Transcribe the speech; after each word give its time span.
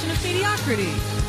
Celebration 0.00 0.10
of 0.10 0.22
mediocrity. 0.22 1.19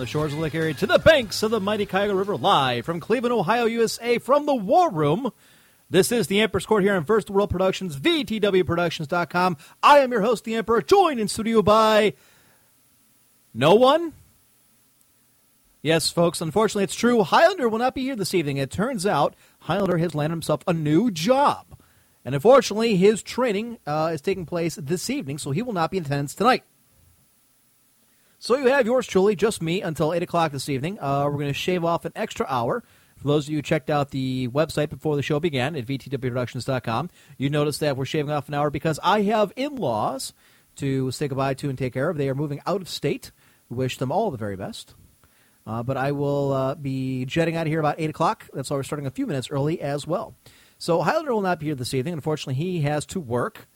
The 0.00 0.06
shores 0.06 0.32
of 0.32 0.38
Lake 0.38 0.54
Erie 0.54 0.72
to 0.72 0.86
the 0.86 0.98
banks 0.98 1.42
of 1.42 1.50
the 1.50 1.60
mighty 1.60 1.84
Cuyahoga 1.84 2.14
River, 2.14 2.34
live 2.34 2.86
from 2.86 3.00
Cleveland, 3.00 3.34
Ohio, 3.34 3.66
USA, 3.66 4.18
from 4.18 4.46
the 4.46 4.54
War 4.54 4.90
Room. 4.90 5.30
This 5.90 6.10
is 6.10 6.26
the 6.26 6.40
Emperor's 6.40 6.64
Court 6.64 6.82
here 6.82 6.94
on 6.94 7.04
First 7.04 7.28
World 7.28 7.50
Productions, 7.50 7.96
VTWProductions.com. 7.96 9.58
I 9.82 9.98
am 9.98 10.10
your 10.10 10.22
host, 10.22 10.44
the 10.44 10.54
Emperor, 10.54 10.80
joined 10.80 11.20
in 11.20 11.28
studio 11.28 11.60
by 11.60 12.14
no 13.52 13.74
one. 13.74 14.14
Yes, 15.82 16.10
folks, 16.10 16.40
unfortunately, 16.40 16.84
it's 16.84 16.94
true. 16.94 17.22
Highlander 17.22 17.68
will 17.68 17.78
not 17.78 17.94
be 17.94 18.02
here 18.02 18.16
this 18.16 18.32
evening. 18.32 18.56
It 18.56 18.70
turns 18.70 19.04
out 19.04 19.34
Highlander 19.60 19.98
has 19.98 20.14
landed 20.14 20.36
himself 20.36 20.62
a 20.66 20.72
new 20.72 21.10
job. 21.10 21.66
And 22.24 22.34
unfortunately, 22.34 22.96
his 22.96 23.22
training 23.22 23.78
uh, 23.86 24.12
is 24.14 24.22
taking 24.22 24.46
place 24.46 24.76
this 24.76 25.10
evening, 25.10 25.36
so 25.36 25.50
he 25.50 25.60
will 25.60 25.74
not 25.74 25.90
be 25.90 25.98
in 25.98 26.06
attendance 26.06 26.34
tonight. 26.34 26.64
So 28.42 28.56
you 28.56 28.68
have 28.68 28.86
yours 28.86 29.06
truly, 29.06 29.36
just 29.36 29.60
me, 29.60 29.82
until 29.82 30.14
8 30.14 30.22
o'clock 30.22 30.50
this 30.50 30.70
evening. 30.70 30.98
Uh, 30.98 31.24
we're 31.26 31.32
going 31.32 31.48
to 31.48 31.52
shave 31.52 31.84
off 31.84 32.06
an 32.06 32.12
extra 32.16 32.46
hour. 32.48 32.82
For 33.18 33.28
those 33.28 33.44
of 33.44 33.50
you 33.50 33.58
who 33.58 33.62
checked 33.62 33.90
out 33.90 34.12
the 34.12 34.48
website 34.48 34.88
before 34.88 35.14
the 35.14 35.22
show 35.22 35.38
began 35.38 35.76
at 35.76 35.84
vtwproductions.com, 35.84 37.10
you 37.36 37.50
notice 37.50 37.76
that 37.78 37.98
we're 37.98 38.06
shaving 38.06 38.32
off 38.32 38.48
an 38.48 38.54
hour 38.54 38.70
because 38.70 38.98
I 39.02 39.20
have 39.24 39.52
in 39.56 39.76
laws 39.76 40.32
to 40.76 41.10
say 41.10 41.28
goodbye 41.28 41.52
to 41.52 41.68
and 41.68 41.76
take 41.76 41.92
care 41.92 42.08
of. 42.08 42.16
They 42.16 42.30
are 42.30 42.34
moving 42.34 42.62
out 42.66 42.80
of 42.80 42.88
state. 42.88 43.30
We 43.68 43.76
wish 43.76 43.98
them 43.98 44.10
all 44.10 44.30
the 44.30 44.38
very 44.38 44.56
best. 44.56 44.94
Uh, 45.66 45.82
but 45.82 45.98
I 45.98 46.12
will 46.12 46.54
uh, 46.54 46.74
be 46.76 47.26
jetting 47.26 47.56
out 47.56 47.66
of 47.66 47.70
here 47.70 47.80
about 47.80 47.96
8 48.00 48.08
o'clock. 48.08 48.48
That's 48.54 48.70
why 48.70 48.76
we're 48.76 48.84
starting 48.84 49.06
a 49.06 49.10
few 49.10 49.26
minutes 49.26 49.50
early 49.50 49.82
as 49.82 50.06
well. 50.06 50.34
So 50.78 51.02
Highlander 51.02 51.34
will 51.34 51.42
not 51.42 51.60
be 51.60 51.66
here 51.66 51.74
this 51.74 51.92
evening. 51.92 52.14
Unfortunately, 52.14 52.54
he 52.54 52.80
has 52.80 53.04
to 53.04 53.20
work. 53.20 53.68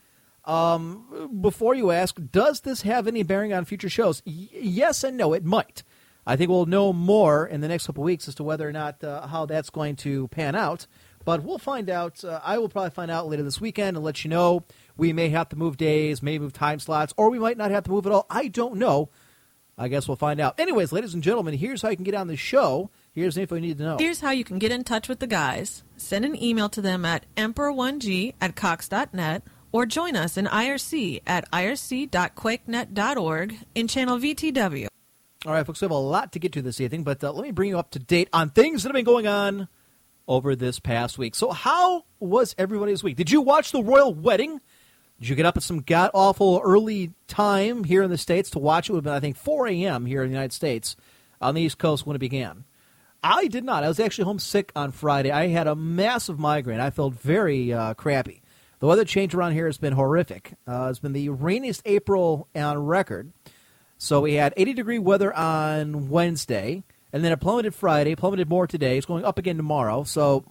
Um, 0.45 1.39
before 1.41 1.73
you 1.75 1.91
ask, 1.91 2.17
does 2.31 2.61
this 2.61 2.83
have 2.83 3.07
any 3.07 3.23
bearing 3.23 3.53
on 3.53 3.65
future 3.65 3.89
shows? 3.89 4.21
Y- 4.25 4.49
yes 4.53 5.03
and 5.03 5.17
no, 5.17 5.33
it 5.33 5.43
might. 5.43 5.83
I 6.27 6.35
think 6.35 6.49
we'll 6.49 6.65
know 6.65 6.91
more 6.91 7.45
in 7.45 7.61
the 7.61 7.67
next 7.67 7.85
couple 7.85 8.03
weeks 8.03 8.27
as 8.27 8.35
to 8.35 8.43
whether 8.43 8.67
or 8.67 8.71
not 8.71 9.03
uh, 9.03 9.27
how 9.27 9.45
that's 9.45 9.69
going 9.69 9.95
to 9.97 10.27
pan 10.29 10.55
out. 10.55 10.87
But 11.23 11.43
we'll 11.43 11.57
find 11.57 11.89
out. 11.89 12.23
Uh, 12.23 12.39
I 12.43 12.57
will 12.59 12.69
probably 12.69 12.91
find 12.91 13.09
out 13.09 13.27
later 13.27 13.43
this 13.43 13.59
weekend 13.59 13.97
and 13.97 14.03
let 14.03 14.23
you 14.23 14.29
know. 14.29 14.63
We 14.95 15.11
may 15.13 15.29
have 15.29 15.49
to 15.49 15.55
move 15.55 15.77
days, 15.77 16.21
may 16.21 16.37
move 16.37 16.53
time 16.53 16.79
slots, 16.79 17.13
or 17.17 17.29
we 17.29 17.39
might 17.39 17.57
not 17.57 17.71
have 17.71 17.83
to 17.85 17.91
move 17.91 18.05
at 18.05 18.11
all. 18.11 18.25
I 18.29 18.47
don't 18.47 18.75
know. 18.75 19.09
I 19.77 19.87
guess 19.87 20.07
we'll 20.07 20.17
find 20.17 20.39
out. 20.39 20.59
Anyways, 20.59 20.91
ladies 20.91 21.13
and 21.13 21.21
gentlemen, 21.23 21.55
here's 21.55 21.81
how 21.81 21.89
you 21.89 21.95
can 21.97 22.05
get 22.05 22.15
on 22.15 22.27
the 22.27 22.37
show. 22.37 22.91
Here's 23.11 23.35
the 23.35 23.41
info 23.41 23.55
you 23.55 23.61
need 23.61 23.77
to 23.79 23.83
know. 23.83 23.97
Here's 23.97 24.21
how 24.21 24.31
you 24.31 24.43
can 24.43 24.57
get 24.57 24.71
in 24.71 24.83
touch 24.83 25.09
with 25.09 25.19
the 25.19 25.27
guys. 25.27 25.83
Send 25.97 26.23
an 26.25 26.41
email 26.41 26.69
to 26.69 26.81
them 26.81 27.03
at 27.03 27.25
emperor1g 27.35 28.35
at 28.39 28.55
cox.net 28.55 29.43
or 29.75 29.85
join 29.85 30.15
us 30.15 30.37
in 30.37 30.45
IRC 30.45 31.21
at 31.27 31.51
irc.quakenet.org 31.51 33.57
in 33.75 33.87
channel 33.89 34.17
VTW. 34.17 34.87
All 35.45 35.51
right, 35.51 35.65
folks, 35.65 35.81
we 35.81 35.85
have 35.85 35.91
a 35.91 35.95
lot 35.95 36.31
to 36.31 36.39
get 36.39 36.53
to 36.53 36.61
this 36.61 36.79
evening, 36.79 37.03
but 37.03 37.21
uh, 37.21 37.33
let 37.33 37.43
me 37.43 37.51
bring 37.51 37.71
you 37.71 37.77
up 37.77 37.91
to 37.91 37.99
date 37.99 38.29
on 38.31 38.51
things 38.51 38.83
that 38.83 38.89
have 38.89 38.93
been 38.93 39.03
going 39.03 39.27
on 39.27 39.67
over 40.29 40.55
this 40.55 40.79
past 40.79 41.17
week. 41.17 41.35
So, 41.35 41.51
how 41.51 42.05
was 42.21 42.55
everybody's 42.57 43.03
week? 43.03 43.17
Did 43.17 43.31
you 43.31 43.41
watch 43.41 43.73
the 43.73 43.83
royal 43.83 44.13
wedding? 44.13 44.61
Did 45.19 45.27
you 45.27 45.35
get 45.35 45.45
up 45.45 45.57
at 45.57 45.63
some 45.63 45.81
god 45.81 46.09
awful 46.13 46.61
early 46.63 47.11
time 47.27 47.83
here 47.83 48.01
in 48.01 48.09
the 48.09 48.17
States 48.17 48.49
to 48.51 48.59
watch 48.59 48.87
it? 48.87 48.93
Would 48.93 48.99
have 48.99 49.03
been, 49.03 49.13
I 49.13 49.19
think, 49.19 49.35
4 49.35 49.67
a.m. 49.67 50.05
here 50.05 50.23
in 50.23 50.29
the 50.29 50.35
United 50.35 50.53
States 50.53 50.95
on 51.41 51.53
the 51.53 51.61
East 51.61 51.79
Coast 51.79 52.05
when 52.05 52.15
it 52.15 52.19
began. 52.19 52.63
I 53.21 53.47
did 53.47 53.65
not. 53.65 53.83
I 53.83 53.89
was 53.89 53.99
actually 53.99 54.23
homesick 54.23 54.71
on 54.73 54.91
Friday. 54.91 55.31
I 55.31 55.47
had 55.47 55.67
a 55.67 55.75
massive 55.75 56.39
migraine. 56.39 56.79
I 56.79 56.91
felt 56.91 57.15
very 57.15 57.73
uh, 57.73 57.93
crappy. 57.95 58.41
The 58.79 58.87
weather 58.87 59.05
change 59.05 59.33
around 59.33 59.53
here 59.53 59.67
has 59.67 59.77
been 59.77 59.93
horrific. 59.93 60.53
Uh, 60.67 60.87
it's 60.89 60.99
been 60.99 61.13
the 61.13 61.29
rainiest 61.29 61.81
April 61.85 62.47
on 62.55 62.77
record. 62.79 63.31
So 63.97 64.21
we 64.21 64.33
had 64.33 64.53
80 64.57 64.73
degree 64.73 64.99
weather 64.99 65.33
on 65.33 66.09
Wednesday, 66.09 66.83
and 67.13 67.23
then 67.23 67.31
it 67.31 67.39
plummeted 67.39 67.73
Friday, 67.73 68.15
plummeted 68.15 68.49
more 68.49 68.67
today. 68.67 68.97
It's 68.97 69.05
going 69.05 69.23
up 69.23 69.39
again 69.39 69.57
tomorrow. 69.57 70.03
So 70.03 70.45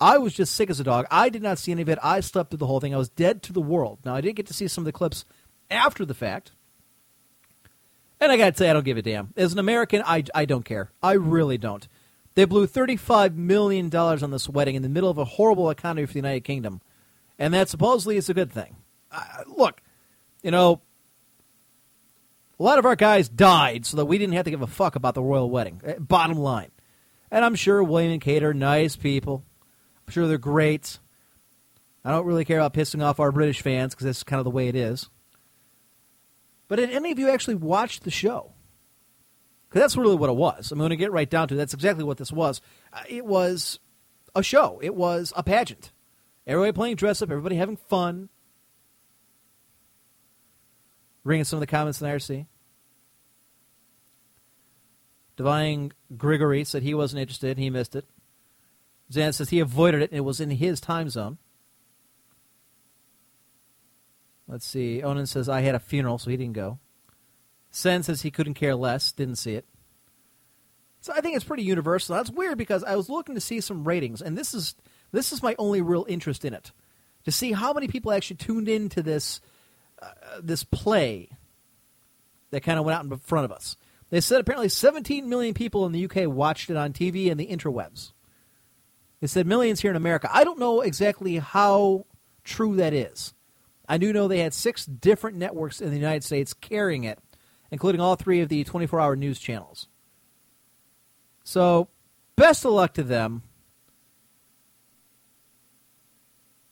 I 0.00 0.18
was 0.18 0.34
just 0.34 0.54
sick 0.54 0.70
as 0.70 0.78
a 0.78 0.84
dog. 0.84 1.06
I 1.10 1.28
did 1.28 1.42
not 1.42 1.58
see 1.58 1.72
any 1.72 1.82
of 1.82 1.88
it. 1.88 1.98
I 2.02 2.20
slept 2.20 2.50
through 2.50 2.58
the 2.58 2.66
whole 2.66 2.80
thing. 2.80 2.94
I 2.94 2.98
was 2.98 3.08
dead 3.08 3.42
to 3.44 3.52
the 3.52 3.60
world. 3.60 3.98
Now, 4.04 4.14
I 4.14 4.20
did 4.20 4.36
get 4.36 4.46
to 4.46 4.54
see 4.54 4.68
some 4.68 4.82
of 4.82 4.86
the 4.86 4.92
clips 4.92 5.24
after 5.70 6.04
the 6.04 6.14
fact. 6.14 6.52
And 8.20 8.30
I 8.30 8.36
got 8.36 8.52
to 8.52 8.58
say, 8.58 8.70
I 8.70 8.72
don't 8.72 8.84
give 8.84 8.96
a 8.96 9.02
damn. 9.02 9.32
As 9.36 9.52
an 9.52 9.58
American, 9.58 10.02
I, 10.06 10.24
I 10.34 10.44
don't 10.44 10.64
care. 10.64 10.90
I 11.02 11.12
really 11.12 11.58
don't. 11.58 11.86
They 12.36 12.44
blew 12.44 12.66
$35 12.66 13.34
million 13.34 13.94
on 13.96 14.30
this 14.30 14.46
wedding 14.46 14.74
in 14.74 14.82
the 14.82 14.90
middle 14.90 15.08
of 15.08 15.16
a 15.16 15.24
horrible 15.24 15.70
economy 15.70 16.06
for 16.06 16.12
the 16.12 16.18
United 16.18 16.44
Kingdom. 16.44 16.82
And 17.38 17.52
that 17.54 17.70
supposedly 17.70 18.18
is 18.18 18.28
a 18.28 18.34
good 18.34 18.52
thing. 18.52 18.76
Uh, 19.10 19.42
look, 19.46 19.80
you 20.42 20.50
know, 20.50 20.82
a 22.60 22.62
lot 22.62 22.78
of 22.78 22.84
our 22.84 22.94
guys 22.94 23.30
died 23.30 23.86
so 23.86 23.96
that 23.96 24.04
we 24.04 24.18
didn't 24.18 24.34
have 24.34 24.44
to 24.44 24.50
give 24.50 24.60
a 24.60 24.66
fuck 24.66 24.96
about 24.96 25.14
the 25.14 25.22
royal 25.22 25.48
wedding. 25.48 25.80
Uh, 25.84 25.94
Bottom 25.98 26.36
line. 26.38 26.70
And 27.30 27.42
I'm 27.42 27.54
sure 27.54 27.82
William 27.82 28.12
and 28.12 28.20
Kate 28.20 28.44
are 28.44 28.54
nice 28.54 28.96
people. 28.96 29.42
I'm 30.06 30.12
sure 30.12 30.28
they're 30.28 30.36
great. 30.36 30.98
I 32.04 32.10
don't 32.10 32.26
really 32.26 32.44
care 32.44 32.58
about 32.58 32.74
pissing 32.74 33.02
off 33.02 33.18
our 33.18 33.32
British 33.32 33.62
fans 33.62 33.94
because 33.94 34.04
that's 34.04 34.22
kind 34.22 34.40
of 34.40 34.44
the 34.44 34.50
way 34.50 34.68
it 34.68 34.76
is. 34.76 35.08
But 36.68 36.76
did 36.76 36.90
any 36.90 37.12
of 37.12 37.18
you 37.18 37.30
actually 37.30 37.54
watch 37.54 38.00
the 38.00 38.10
show? 38.10 38.52
That's 39.76 39.96
really 39.96 40.16
what 40.16 40.30
it 40.30 40.36
was. 40.36 40.72
I'm 40.72 40.78
going 40.78 40.90
to 40.90 40.96
get 40.96 41.12
right 41.12 41.28
down 41.28 41.48
to 41.48 41.54
it. 41.54 41.58
That's 41.58 41.74
exactly 41.74 42.04
what 42.04 42.18
this 42.18 42.32
was. 42.32 42.60
Uh, 42.92 43.02
it 43.08 43.26
was 43.26 43.78
a 44.34 44.42
show. 44.42 44.80
It 44.82 44.94
was 44.94 45.32
a 45.36 45.42
pageant. 45.42 45.92
Everybody 46.46 46.72
playing 46.72 46.96
dress 46.96 47.22
up. 47.22 47.30
Everybody 47.30 47.56
having 47.56 47.76
fun. 47.76 48.28
Reading 51.24 51.44
some 51.44 51.58
of 51.58 51.60
the 51.60 51.66
comments 51.66 52.00
in 52.00 52.08
IRC. 52.08 52.46
Divine 55.36 55.92
Grigory 56.16 56.64
said 56.64 56.82
he 56.82 56.94
wasn't 56.94 57.20
interested. 57.20 57.58
He 57.58 57.68
missed 57.68 57.94
it. 57.94 58.06
Zan 59.12 59.32
says 59.32 59.50
he 59.50 59.60
avoided 59.60 60.02
it 60.02 60.10
and 60.10 60.18
it 60.18 60.22
was 60.22 60.40
in 60.40 60.50
his 60.50 60.80
time 60.80 61.08
zone. 61.08 61.38
Let's 64.48 64.66
see. 64.66 65.02
Onan 65.02 65.26
says 65.26 65.48
I 65.48 65.60
had 65.60 65.74
a 65.74 65.80
funeral, 65.80 66.18
so 66.18 66.30
he 66.30 66.36
didn't 66.36 66.54
go. 66.54 66.78
Sen 67.76 68.02
says 68.02 68.22
he 68.22 68.30
couldn't 68.30 68.54
care 68.54 68.74
less. 68.74 69.12
Didn't 69.12 69.36
see 69.36 69.52
it. 69.52 69.66
So 71.02 71.12
I 71.14 71.20
think 71.20 71.36
it's 71.36 71.44
pretty 71.44 71.62
universal. 71.62 72.16
That's 72.16 72.30
weird 72.30 72.56
because 72.56 72.82
I 72.82 72.96
was 72.96 73.10
looking 73.10 73.34
to 73.34 73.40
see 73.40 73.60
some 73.60 73.84
ratings, 73.84 74.22
and 74.22 74.36
this 74.36 74.54
is 74.54 74.76
this 75.12 75.30
is 75.30 75.42
my 75.42 75.54
only 75.58 75.82
real 75.82 76.06
interest 76.08 76.46
in 76.46 76.54
it, 76.54 76.72
to 77.26 77.30
see 77.30 77.52
how 77.52 77.74
many 77.74 77.86
people 77.86 78.12
actually 78.12 78.36
tuned 78.36 78.70
into 78.70 79.02
this 79.02 79.42
uh, 80.00 80.08
this 80.42 80.64
play 80.64 81.28
that 82.50 82.62
kind 82.62 82.78
of 82.78 82.86
went 82.86 82.96
out 82.96 83.04
in 83.04 83.14
front 83.18 83.44
of 83.44 83.52
us. 83.52 83.76
They 84.08 84.22
said 84.22 84.40
apparently 84.40 84.70
17 84.70 85.28
million 85.28 85.52
people 85.52 85.84
in 85.84 85.92
the 85.92 86.06
UK 86.06 86.26
watched 86.26 86.70
it 86.70 86.78
on 86.78 86.94
TV 86.94 87.30
and 87.30 87.38
the 87.38 87.46
interwebs. 87.46 88.12
They 89.20 89.26
said 89.26 89.46
millions 89.46 89.82
here 89.82 89.90
in 89.90 89.98
America. 89.98 90.30
I 90.32 90.44
don't 90.44 90.58
know 90.58 90.80
exactly 90.80 91.36
how 91.36 92.06
true 92.42 92.76
that 92.76 92.94
is. 92.94 93.34
I 93.86 93.98
do 93.98 94.14
know 94.14 94.28
they 94.28 94.38
had 94.38 94.54
six 94.54 94.86
different 94.86 95.36
networks 95.36 95.82
in 95.82 95.90
the 95.90 95.96
United 95.96 96.24
States 96.24 96.54
carrying 96.54 97.04
it, 97.04 97.18
including 97.76 98.00
all 98.00 98.16
three 98.16 98.40
of 98.40 98.48
the 98.48 98.64
24 98.64 98.98
hour 98.98 99.16
news 99.16 99.38
channels. 99.38 99.86
So, 101.44 101.88
best 102.34 102.64
of 102.64 102.72
luck 102.72 102.94
to 102.94 103.02
them. 103.02 103.42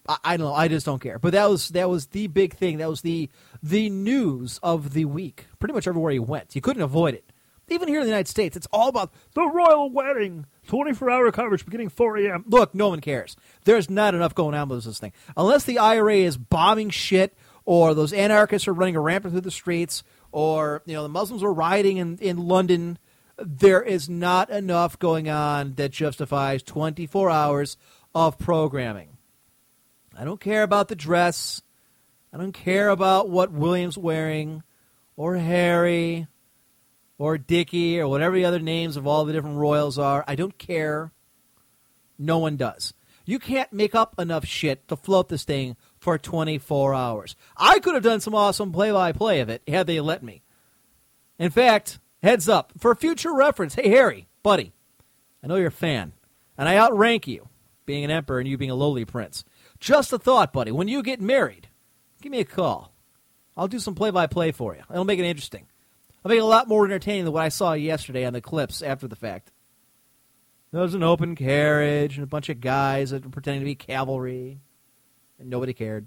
I, 0.09 0.17
I, 0.25 0.37
don't 0.39 0.47
know. 0.47 0.55
I 0.55 0.69
just 0.69 0.87
don't 0.87 1.03
care. 1.03 1.19
But 1.19 1.33
that 1.35 1.51
was 1.51 1.69
that 1.69 1.91
was 1.91 2.07
the 2.07 2.27
big 2.29 2.55
thing. 2.55 2.79
That 2.79 2.89
was 2.89 3.03
the 3.03 3.29
the 3.63 3.91
news 3.91 4.59
of 4.63 4.95
the 4.95 5.05
week. 5.05 5.45
Pretty 5.59 5.75
much 5.75 5.87
everywhere 5.87 6.13
you 6.13 6.23
went, 6.23 6.57
you 6.57 6.63
couldn't 6.63 6.81
avoid 6.81 7.13
it. 7.13 7.31
Even 7.69 7.87
here 7.87 7.99
in 7.99 8.05
the 8.05 8.11
United 8.11 8.29
States, 8.29 8.57
it's 8.57 8.69
all 8.73 8.89
about 8.89 9.13
the 9.35 9.45
royal 9.45 9.91
wedding. 9.91 10.47
24 10.69 11.11
hour 11.11 11.31
coverage 11.33 11.67
beginning 11.67 11.91
4 11.91 12.17
a.m. 12.17 12.45
Look, 12.49 12.75
no 12.75 12.89
one 12.89 13.01
cares. 13.01 13.37
There's 13.67 13.91
not 13.91 14.15
enough 14.15 14.35
going 14.35 14.55
on 14.55 14.71
with 14.71 14.85
this 14.85 14.99
thing. 14.99 15.13
Unless 15.37 15.65
the 15.65 15.79
IRA 15.79 16.17
is 16.17 16.39
bombing 16.39 16.89
shit, 16.89 17.37
or 17.67 17.95
those 17.95 18.13
anarchists 18.13 18.69
are 18.69 18.75
running 18.75 18.97
a 18.97 19.01
rampant 19.01 19.33
through 19.33 19.41
the 19.43 19.51
streets, 19.51 20.03
or 20.35 20.83
you 20.85 20.95
know 20.95 21.05
the 21.05 21.09
Muslims 21.09 21.43
were 21.43 21.53
rioting 21.53 21.99
in, 21.99 22.19
in 22.19 22.37
London 22.37 22.99
there 23.39 23.83
is 23.83 24.09
not 24.09 24.51
enough 24.51 24.99
going 24.99 25.29
on 25.29 25.75
that 25.75 25.93
justifies 25.93 26.63
24 26.63 27.31
hours 27.31 27.77
of 28.15 28.39
programming. 28.39 29.17
I 30.17 30.25
don't 30.25 30.41
care 30.41 30.63
about 30.63 30.89
the 30.89 30.97
dress. 30.97 31.63
I 32.33 32.37
don't 32.37 32.53
care 32.53 32.89
about 32.89 33.29
what 33.29 33.53
William's 33.53 33.99
wearing, 33.99 34.63
or 35.17 35.37
Harry, 35.37 36.27
or 37.19 37.39
Dickie, 37.39 38.01
or 38.01 38.09
whatever 38.09 38.37
the 38.37 38.45
other 38.45 38.61
names 38.61 38.97
of 38.97 39.07
all 39.07 39.25
the 39.25 39.33
different 39.33 39.59
royals 39.59 39.99
are. 39.99 40.25
I 40.27 40.35
don't 40.35 40.59
care. 40.59 41.13
No 42.19 42.39
one 42.39 42.57
does. 42.57 42.93
You 43.25 43.39
can't 43.39 43.73
make 43.73 43.95
up 43.95 44.15
enough 44.19 44.45
shit 44.45 44.87
to 44.89 44.97
float 44.97 45.29
this 45.29 45.45
thing 45.45 45.77
for 46.05 46.19
24 46.19 46.95
hours. 46.95 47.35
I 47.57 47.81
could 47.81 47.95
have 47.95 48.05
done 48.05 48.21
some 48.21 48.35
awesome 48.35 48.71
play 48.73 48.93
by 48.93 49.13
play 49.13 49.41
of 49.41 49.49
it 49.49 49.63
had 49.67 49.89
they 49.89 50.01
let 50.01 50.23
me. 50.23 50.43
In 51.39 51.51
fact, 51.51 51.99
Heads 52.25 52.49
up, 52.49 52.73
for 52.79 52.95
future 52.95 53.35
reference, 53.35 53.75
hey, 53.75 53.91
Harry, 53.91 54.29
buddy, 54.43 54.73
I 55.43 55.47
know 55.47 55.57
you're 55.57 55.67
a 55.67 55.71
fan, 55.71 56.15
and 56.57 56.67
I 56.67 56.79
outrank 56.79 57.29
you, 57.29 57.51
being 57.85 58.03
an 58.03 58.11
emperor 58.11 58.39
and 58.39 58.49
you 58.49 58.57
being 58.57 58.71
a 58.71 58.75
lowly 58.75 59.05
prince. 59.05 59.45
Just 59.79 60.11
a 60.11 60.19
thought, 60.19 60.51
buddy, 60.51 60.73
when 60.73 60.89
you 60.89 61.03
get 61.03 61.21
married, 61.21 61.69
give 62.23 62.33
me 62.33 62.41
a 62.41 62.47
call. 62.47 62.95
I'll 63.59 63.69
do 63.69 63.79
some 63.79 63.95
play 63.95 64.11
by 64.11 64.27
play 64.27 64.53
for 64.53 64.75
you. 64.75 64.81
It'll 64.91 65.05
make 65.05 65.19
it 65.19 65.27
interesting. 65.27 65.67
I'll 66.25 66.31
make 66.31 66.39
it 66.39 66.45
a 66.45 66.47
lot 66.47 66.67
more 66.67 66.87
entertaining 66.87 67.25
than 67.25 67.35
what 67.35 67.43
I 67.43 67.51
saw 67.51 67.75
yesterday 67.75 68.25
on 68.25 68.33
the 68.33 68.41
clips 68.41 68.81
after 68.81 69.07
the 69.07 69.17
fact. 69.17 69.53
There 70.73 70.81
was 70.81 70.95
an 70.95 71.03
open 71.03 71.37
carriage 71.37 72.17
and 72.17 72.25
a 72.25 72.27
bunch 72.27 72.49
of 72.49 72.63
guys 72.63 73.11
that 73.11 73.23
were 73.23 73.31
pretending 73.31 73.61
to 73.61 73.67
be 73.67 73.75
cavalry, 73.75 74.61
and 75.39 75.51
nobody 75.51 75.73
cared. 75.73 76.07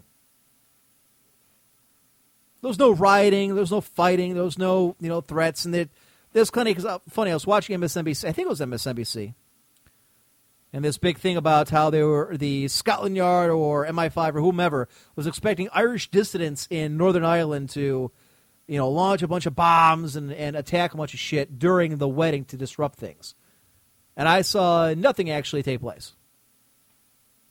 There 2.61 2.69
was 2.69 2.79
no 2.79 2.91
rioting, 2.91 3.53
there 3.53 3.61
was 3.61 3.71
no 3.71 3.81
fighting, 3.81 4.33
there 4.33 4.43
was 4.43 4.57
no 4.57 4.95
you 4.99 5.09
know 5.09 5.21
threats, 5.21 5.65
and 5.65 5.73
that 5.73 5.89
this 6.33 6.51
because 6.51 6.85
uh, 6.85 6.99
funny. 7.09 7.31
I 7.31 7.33
was 7.33 7.47
watching 7.47 7.79
MSNBC. 7.79 8.27
I 8.27 8.31
think 8.31 8.47
it 8.47 8.49
was 8.49 8.59
MSNBC, 8.61 9.33
and 10.73 10.83
this 10.83 10.97
big 10.97 11.17
thing 11.17 11.37
about 11.37 11.69
how 11.69 11.89
they 11.89 12.03
were 12.03 12.35
the 12.35 12.67
Scotland 12.67 13.15
Yard 13.15 13.49
or 13.49 13.85
MI5 13.85 14.35
or 14.35 14.41
whomever 14.41 14.89
was 15.15 15.27
expecting 15.27 15.69
Irish 15.71 16.11
dissidents 16.11 16.67
in 16.69 16.97
Northern 16.97 17.23
Ireland 17.23 17.69
to, 17.71 18.11
you 18.67 18.77
know, 18.77 18.89
launch 18.89 19.21
a 19.21 19.27
bunch 19.27 19.45
of 19.45 19.55
bombs 19.55 20.15
and, 20.15 20.31
and 20.31 20.55
attack 20.55 20.93
a 20.93 20.97
bunch 20.97 21.13
of 21.13 21.19
shit 21.19 21.57
during 21.57 21.97
the 21.97 22.07
wedding 22.07 22.43
to 22.45 22.57
disrupt 22.57 22.99
things. 22.99 23.33
And 24.17 24.27
I 24.27 24.41
saw 24.41 24.93
nothing 24.93 25.29
actually 25.29 25.63
take 25.63 25.79
place. 25.79 26.13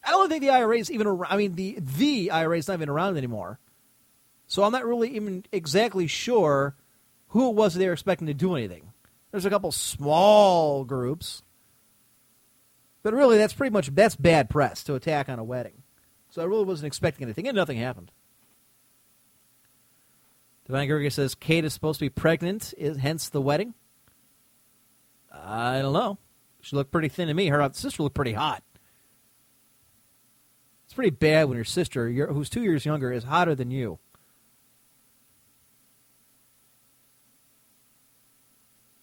I 0.07 0.11
don't 0.11 0.29
think 0.29 0.43
the 0.43 0.51
IRA 0.51 0.79
is 0.79 0.91
even 0.91 1.07
around. 1.07 1.33
I 1.33 1.37
mean, 1.37 1.55
the 1.55 1.79
the 1.81 2.31
IRA 2.31 2.59
is 2.59 2.69
not 2.69 2.75
even 2.75 2.89
around 2.89 3.17
anymore. 3.17 3.59
So 4.47 4.63
I'm 4.63 4.73
not 4.73 4.87
really 4.87 5.17
even 5.17 5.45
exactly 5.51 6.07
sure 6.07 6.77
who 7.29 7.51
it 7.51 7.57
was 7.57 7.75
they 7.75 7.87
were 7.87 7.93
expecting 7.93 8.29
to 8.29 8.35
do 8.35 8.55
anything. 8.55 8.93
There's 9.33 9.45
a 9.45 9.51
couple 9.51 9.73
small 9.73 10.85
groups, 10.85 11.43
but 13.03 13.13
really 13.13 13.37
that's 13.37 13.53
pretty 13.53 13.73
much 13.73 13.89
that's 13.89 14.17
bad 14.17 14.49
press 14.49 14.85
to 14.85 14.95
attack 14.95 15.29
on 15.29 15.39
a 15.39 15.45
wedding. 15.45 15.83
So 16.31 16.43
I 16.43 16.45
really 16.45 16.65
wasn't 16.65 16.87
expecting 16.87 17.25
anything, 17.25 17.49
and 17.49 17.57
nothing 17.57 17.79
happened. 17.79 18.13
Divine 20.67 20.89
Gerger 20.89 21.13
says 21.13 21.35
Kate 21.35 21.65
is 21.65 21.73
supposed 21.73 21.99
to 21.99 22.05
be 22.05 22.11
pregnant, 22.11 22.75
is 22.77 22.99
hence 22.99 23.29
the 23.29 23.41
wedding. 23.41 23.75
I 25.33 25.81
don't 25.81 25.93
know. 25.93 26.19
She 26.61 26.75
looked 26.75 26.91
pretty 26.91 27.09
thin 27.09 27.29
to 27.29 27.35
me. 27.35 27.49
Her 27.49 27.69
sister 27.73 28.03
looked 28.03 28.17
pretty 28.17 28.33
hot. 28.33 28.63
Pretty 30.97 31.11
bad 31.11 31.51
when 31.51 31.57
your 31.57 31.65
sister, 31.67 32.11
who's 32.11 32.49
two 32.49 32.63
years 32.63 32.87
younger, 32.87 33.13
is 33.13 33.25
hotter 33.25 33.55
than 33.55 33.71
you. 33.71 33.99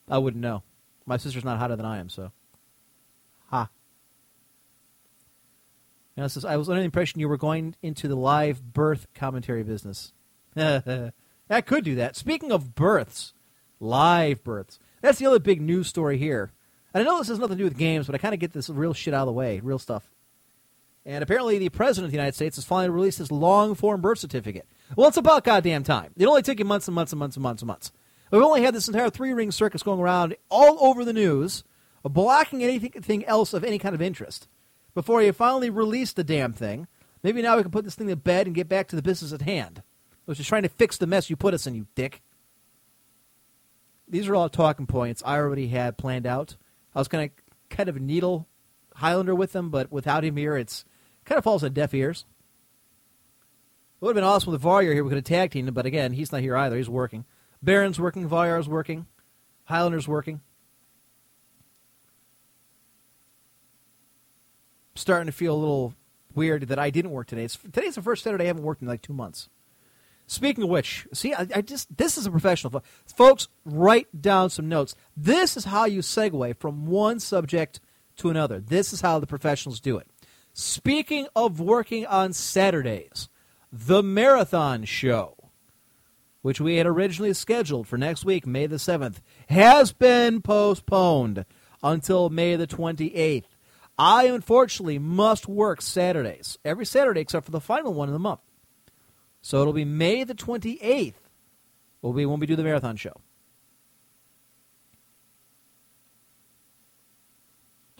I 0.09 0.17
wouldn't 0.17 0.41
know. 0.41 0.63
My 1.05 1.17
sister's 1.17 1.45
not 1.45 1.59
hotter 1.59 1.75
than 1.75 1.85
I 1.85 1.99
am, 1.99 2.09
so. 2.09 2.31
Ha. 3.51 3.69
Now, 6.17 6.25
says, 6.25 6.43
I 6.43 6.57
was 6.57 6.67
under 6.67 6.81
the 6.81 6.85
impression 6.85 7.19
you 7.19 7.29
were 7.29 7.37
going 7.37 7.75
into 7.83 8.07
the 8.07 8.15
live 8.15 8.73
birth 8.73 9.05
commentary 9.13 9.61
business. 9.61 10.13
I 10.57 11.11
could 11.63 11.83
do 11.83 11.93
that. 11.93 12.15
Speaking 12.15 12.51
of 12.51 12.73
births, 12.73 13.33
live 13.79 14.43
births. 14.43 14.79
That's 15.01 15.19
the 15.19 15.27
other 15.27 15.37
big 15.37 15.61
news 15.61 15.89
story 15.89 16.17
here. 16.17 16.53
And 16.91 17.03
I 17.03 17.05
know 17.05 17.19
this 17.19 17.27
has 17.27 17.37
nothing 17.37 17.57
to 17.57 17.61
do 17.61 17.69
with 17.69 17.77
games, 17.77 18.07
but 18.07 18.15
I 18.15 18.17
kind 18.17 18.33
of 18.33 18.39
get 18.39 18.51
this 18.51 18.67
real 18.67 18.95
shit 18.95 19.13
out 19.13 19.21
of 19.21 19.27
the 19.27 19.33
way, 19.33 19.59
real 19.59 19.77
stuff. 19.77 20.09
And 21.05 21.21
apparently, 21.21 21.57
the 21.57 21.69
president 21.69 22.05
of 22.05 22.11
the 22.11 22.17
United 22.17 22.35
States 22.35 22.55
has 22.55 22.65
finally 22.65 22.89
released 22.89 23.17
his 23.17 23.31
long 23.31 23.75
form 23.75 23.99
birth 23.99 24.19
certificate. 24.19 24.67
Well, 24.95 25.09
it's 25.09 25.17
about 25.17 25.43
goddamn 25.43 25.83
time. 25.83 26.13
It 26.17 26.25
only 26.25 26.41
took 26.41 26.59
you 26.59 26.65
months 26.65 26.87
and 26.87 26.95
months 26.95 27.11
and 27.11 27.19
months 27.19 27.35
and 27.35 27.43
months 27.43 27.61
and 27.61 27.67
months. 27.67 27.91
We've 28.31 28.41
only 28.41 28.63
had 28.63 28.73
this 28.73 28.87
entire 28.87 29.09
three 29.09 29.33
ring 29.33 29.51
circus 29.51 29.83
going 29.83 29.99
around 29.99 30.35
all 30.49 30.83
over 30.83 31.05
the 31.05 31.13
news, 31.13 31.63
blocking 32.03 32.63
anything 32.63 33.25
else 33.25 33.53
of 33.53 33.63
any 33.63 33.77
kind 33.77 33.93
of 33.93 34.01
interest. 34.01 34.47
Before 34.95 35.21
you 35.21 35.33
finally 35.33 35.69
release 35.69 36.13
the 36.13 36.23
damn 36.23 36.53
thing, 36.53 36.87
maybe 37.21 37.41
now 37.41 37.57
we 37.57 37.63
can 37.63 37.71
put 37.71 37.83
this 37.83 37.95
thing 37.95 38.07
to 38.07 38.15
bed 38.15 38.47
and 38.47 38.55
get 38.55 38.69
back 38.69 38.87
to 38.87 38.95
the 38.95 39.01
business 39.01 39.33
at 39.33 39.41
hand, 39.41 39.83
which 40.25 40.39
is 40.39 40.47
trying 40.47 40.63
to 40.63 40.69
fix 40.69 40.97
the 40.97 41.07
mess 41.07 41.29
you 41.29 41.35
put 41.35 41.53
us 41.53 41.67
in, 41.67 41.75
you 41.75 41.87
dick. 41.95 42.21
These 44.07 44.27
are 44.27 44.35
all 44.35 44.49
talking 44.49 44.87
points 44.87 45.21
I 45.25 45.37
already 45.37 45.67
had 45.67 45.97
planned 45.97 46.25
out. 46.25 46.55
I 46.95 46.99
was 46.99 47.07
going 47.07 47.29
to 47.29 47.75
kind 47.75 47.89
of 47.89 47.99
needle 47.99 48.47
Highlander 48.95 49.35
with 49.35 49.53
them, 49.53 49.69
but 49.69 49.91
without 49.91 50.23
him 50.23 50.37
here, 50.37 50.55
it's 50.55 50.85
kind 51.25 51.37
of 51.37 51.43
falls 51.43 51.63
on 51.63 51.73
deaf 51.73 51.93
ears. 51.93 52.25
It 53.95 54.05
would 54.05 54.09
have 54.09 54.15
been 54.15 54.29
awesome 54.29 54.51
with 54.51 54.61
Varrier 54.61 54.93
here. 54.93 55.03
We 55.03 55.09
could 55.09 55.17
have 55.17 55.23
tag 55.23 55.51
teamed 55.51 55.69
him, 55.69 55.73
but 55.73 55.85
again, 55.85 56.13
he's 56.13 56.31
not 56.31 56.41
here 56.41 56.57
either. 56.57 56.75
He's 56.75 56.89
working. 56.89 57.25
Baron's 57.61 57.99
working, 57.99 58.27
Vyar's 58.27 58.67
working, 58.67 59.05
Highlander's 59.69 60.07
working. 60.07 60.41
Starting 64.95 65.27
to 65.27 65.31
feel 65.31 65.55
a 65.55 65.57
little 65.57 65.93
weird 66.35 66.67
that 66.67 66.79
I 66.79 66.89
didn't 66.89 67.11
work 67.11 67.27
today. 67.27 67.45
It's, 67.45 67.57
today's 67.57 67.95
the 67.95 68.01
first 68.01 68.23
Saturday 68.23 68.43
I 68.43 68.47
haven't 68.47 68.63
worked 68.63 68.81
in 68.81 68.87
like 68.87 69.01
two 69.01 69.13
months. 69.13 69.49
Speaking 70.27 70.63
of 70.63 70.69
which, 70.69 71.07
see, 71.13 71.33
I, 71.33 71.47
I, 71.55 71.61
just 71.61 71.95
this 71.95 72.17
is 72.17 72.25
a 72.25 72.31
professional, 72.31 72.83
folks. 73.05 73.47
Write 73.65 74.21
down 74.21 74.49
some 74.49 74.69
notes. 74.69 74.95
This 75.15 75.57
is 75.57 75.65
how 75.65 75.85
you 75.85 75.99
segue 75.99 76.57
from 76.57 76.87
one 76.87 77.19
subject 77.19 77.79
to 78.17 78.29
another. 78.29 78.59
This 78.59 78.93
is 78.93 79.01
how 79.01 79.19
the 79.19 79.27
professionals 79.27 79.79
do 79.79 79.97
it. 79.97 80.07
Speaking 80.53 81.27
of 81.35 81.59
working 81.59 82.05
on 82.05 82.33
Saturdays, 82.33 83.27
the 83.71 84.03
marathon 84.03 84.85
show 84.85 85.35
which 86.43 86.61
we 86.61 86.75
had 86.75 86.85
originally 86.85 87.33
scheduled 87.33 87.87
for 87.87 87.97
next 87.97 88.25
week, 88.25 88.45
May 88.45 88.67
the 88.67 88.75
7th, 88.75 89.15
has 89.47 89.93
been 89.93 90.41
postponed 90.41 91.45
until 91.81 92.29
May 92.29 92.57
the 92.57 92.67
28th. 92.67 93.45
I 93.97 94.25
unfortunately 94.25 94.99
must 94.99 95.47
work 95.47 95.81
Saturdays, 95.81 96.59
every 96.65 96.85
Saturday 96.85 97.21
except 97.21 97.45
for 97.45 97.51
the 97.51 97.61
final 97.61 97.93
one 97.93 98.09
of 98.09 98.13
the 98.13 98.19
month. 98.19 98.41
So 99.41 99.61
it'll 99.61 99.73
be 99.73 99.85
May 99.85 100.25
the 100.25 100.35
28th 100.35 101.13
will 102.01 102.13
be 102.13 102.25
when 102.25 102.41
we 102.41 102.45
do 102.45 102.57
the 102.57 102.63
marathon 102.63 102.97
show. 102.97 103.13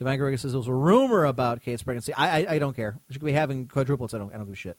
Divine 0.04 0.18
Garriga 0.18 0.38
says 0.38 0.52
there 0.52 0.58
was 0.58 0.68
a 0.68 0.74
rumor 0.74 1.24
about 1.24 1.62
Kate's 1.62 1.82
pregnancy. 1.82 2.12
I, 2.12 2.40
I, 2.40 2.46
I 2.50 2.58
don't 2.58 2.76
care. 2.76 2.98
She 3.08 3.18
could 3.18 3.24
be 3.24 3.32
having 3.32 3.66
quadruplets. 3.66 4.12
I 4.12 4.18
don't, 4.18 4.34
I 4.34 4.36
don't 4.36 4.44
give 4.44 4.52
a 4.52 4.56
shit. 4.56 4.78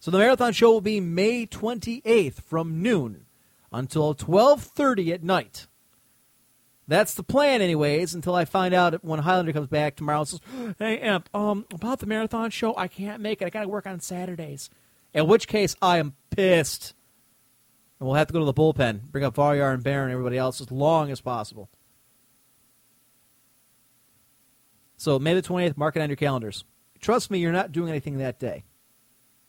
So 0.00 0.10
the 0.10 0.18
marathon 0.18 0.52
show 0.52 0.72
will 0.72 0.80
be 0.80 0.98
May 0.98 1.46
28th 1.46 2.42
from 2.42 2.82
noon 2.82 3.26
until 3.70 4.16
12:30 4.16 5.14
at 5.14 5.22
night. 5.22 5.68
That's 6.88 7.14
the 7.14 7.22
plan, 7.22 7.62
anyways, 7.62 8.12
until 8.12 8.34
I 8.34 8.44
find 8.44 8.74
out 8.74 9.04
when 9.04 9.20
Highlander 9.20 9.52
comes 9.52 9.68
back 9.68 9.94
tomorrow 9.94 10.20
and 10.20 10.28
says, 10.28 10.40
Hey, 10.80 10.96
Imp, 10.96 11.28
um, 11.32 11.66
about 11.72 12.00
the 12.00 12.06
marathon 12.06 12.50
show, 12.50 12.74
I 12.76 12.88
can't 12.88 13.22
make 13.22 13.40
it. 13.40 13.44
I 13.44 13.50
got 13.50 13.62
to 13.62 13.68
work 13.68 13.86
on 13.86 14.00
Saturdays. 14.00 14.68
In 15.14 15.28
which 15.28 15.46
case, 15.46 15.76
I 15.80 15.98
am 15.98 16.14
pissed. 16.30 16.94
And 18.00 18.08
we'll 18.08 18.16
have 18.16 18.26
to 18.26 18.32
go 18.32 18.40
to 18.40 18.44
the 18.44 18.54
bullpen, 18.54 19.02
bring 19.02 19.22
up 19.22 19.36
Varyar 19.36 19.72
and 19.72 19.84
Baron 19.84 20.06
and 20.06 20.12
everybody 20.12 20.38
else 20.38 20.60
as 20.60 20.72
long 20.72 21.12
as 21.12 21.20
possible. 21.20 21.68
So, 24.98 25.18
May 25.18 25.32
the 25.32 25.42
28th, 25.42 25.76
mark 25.76 25.96
it 25.96 26.02
on 26.02 26.10
your 26.10 26.16
calendars. 26.16 26.64
Trust 27.00 27.30
me, 27.30 27.38
you're 27.38 27.52
not 27.52 27.72
doing 27.72 27.88
anything 27.88 28.18
that 28.18 28.38
day. 28.38 28.64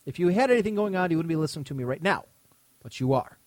If 0.06 0.18
you 0.18 0.28
had 0.28 0.50
anything 0.50 0.76
going 0.76 0.96
on, 0.96 1.10
you 1.10 1.16
wouldn't 1.16 1.28
be 1.28 1.36
listening 1.36 1.64
to 1.64 1.74
me 1.74 1.84
right 1.84 2.02
now, 2.02 2.24
but 2.82 3.00
you 3.00 3.12
are. 3.12 3.38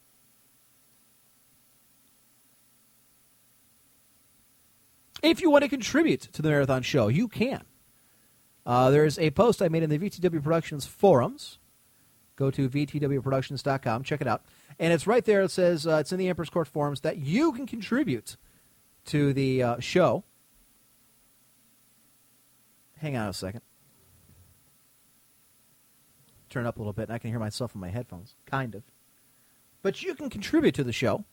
If 5.23 5.41
you 5.41 5.49
want 5.49 5.63
to 5.63 5.69
contribute 5.69 6.21
to 6.33 6.41
the 6.41 6.49
Marathon 6.49 6.81
Show, 6.81 7.07
you 7.07 7.29
can. 7.29 7.63
Uh, 8.65 8.89
there's 8.91 9.17
a 9.17 9.31
post 9.31 9.61
I 9.61 9.69
made 9.69 9.83
in 9.83 9.89
the 9.89 9.97
VTW 9.97 10.43
Productions 10.43 10.85
forums. 10.85 11.57
Go 12.35 12.51
to 12.51 12.67
VTWProductions.com, 12.67 14.03
check 14.03 14.19
it 14.19 14.27
out. 14.27 14.43
And 14.79 14.91
it's 14.91 15.07
right 15.07 15.23
there. 15.23 15.41
It 15.43 15.51
says 15.51 15.87
uh, 15.87 15.97
it's 15.97 16.11
in 16.11 16.19
the 16.19 16.27
Emperor's 16.27 16.49
Court 16.49 16.67
forums 16.67 17.01
that 17.01 17.17
you 17.17 17.53
can 17.53 17.65
contribute 17.65 18.35
to 19.05 19.31
the 19.31 19.63
uh, 19.63 19.79
show. 19.79 20.25
Hang 23.03 23.17
on 23.17 23.27
a 23.27 23.33
second. 23.33 23.59
Turn 26.49 26.65
up 26.65 26.77
a 26.77 26.79
little 26.79 26.93
bit, 26.93 27.09
and 27.09 27.11
I 27.11 27.17
can 27.17 27.31
hear 27.31 27.39
myself 27.39 27.75
in 27.75 27.81
my 27.81 27.89
headphones. 27.89 28.35
Kind 28.45 28.75
of. 28.75 28.83
But 29.81 30.01
you 30.01 30.15
can 30.15 30.29
contribute 30.29 30.73
to 30.75 30.85
the 30.85 30.93
show 30.93 31.25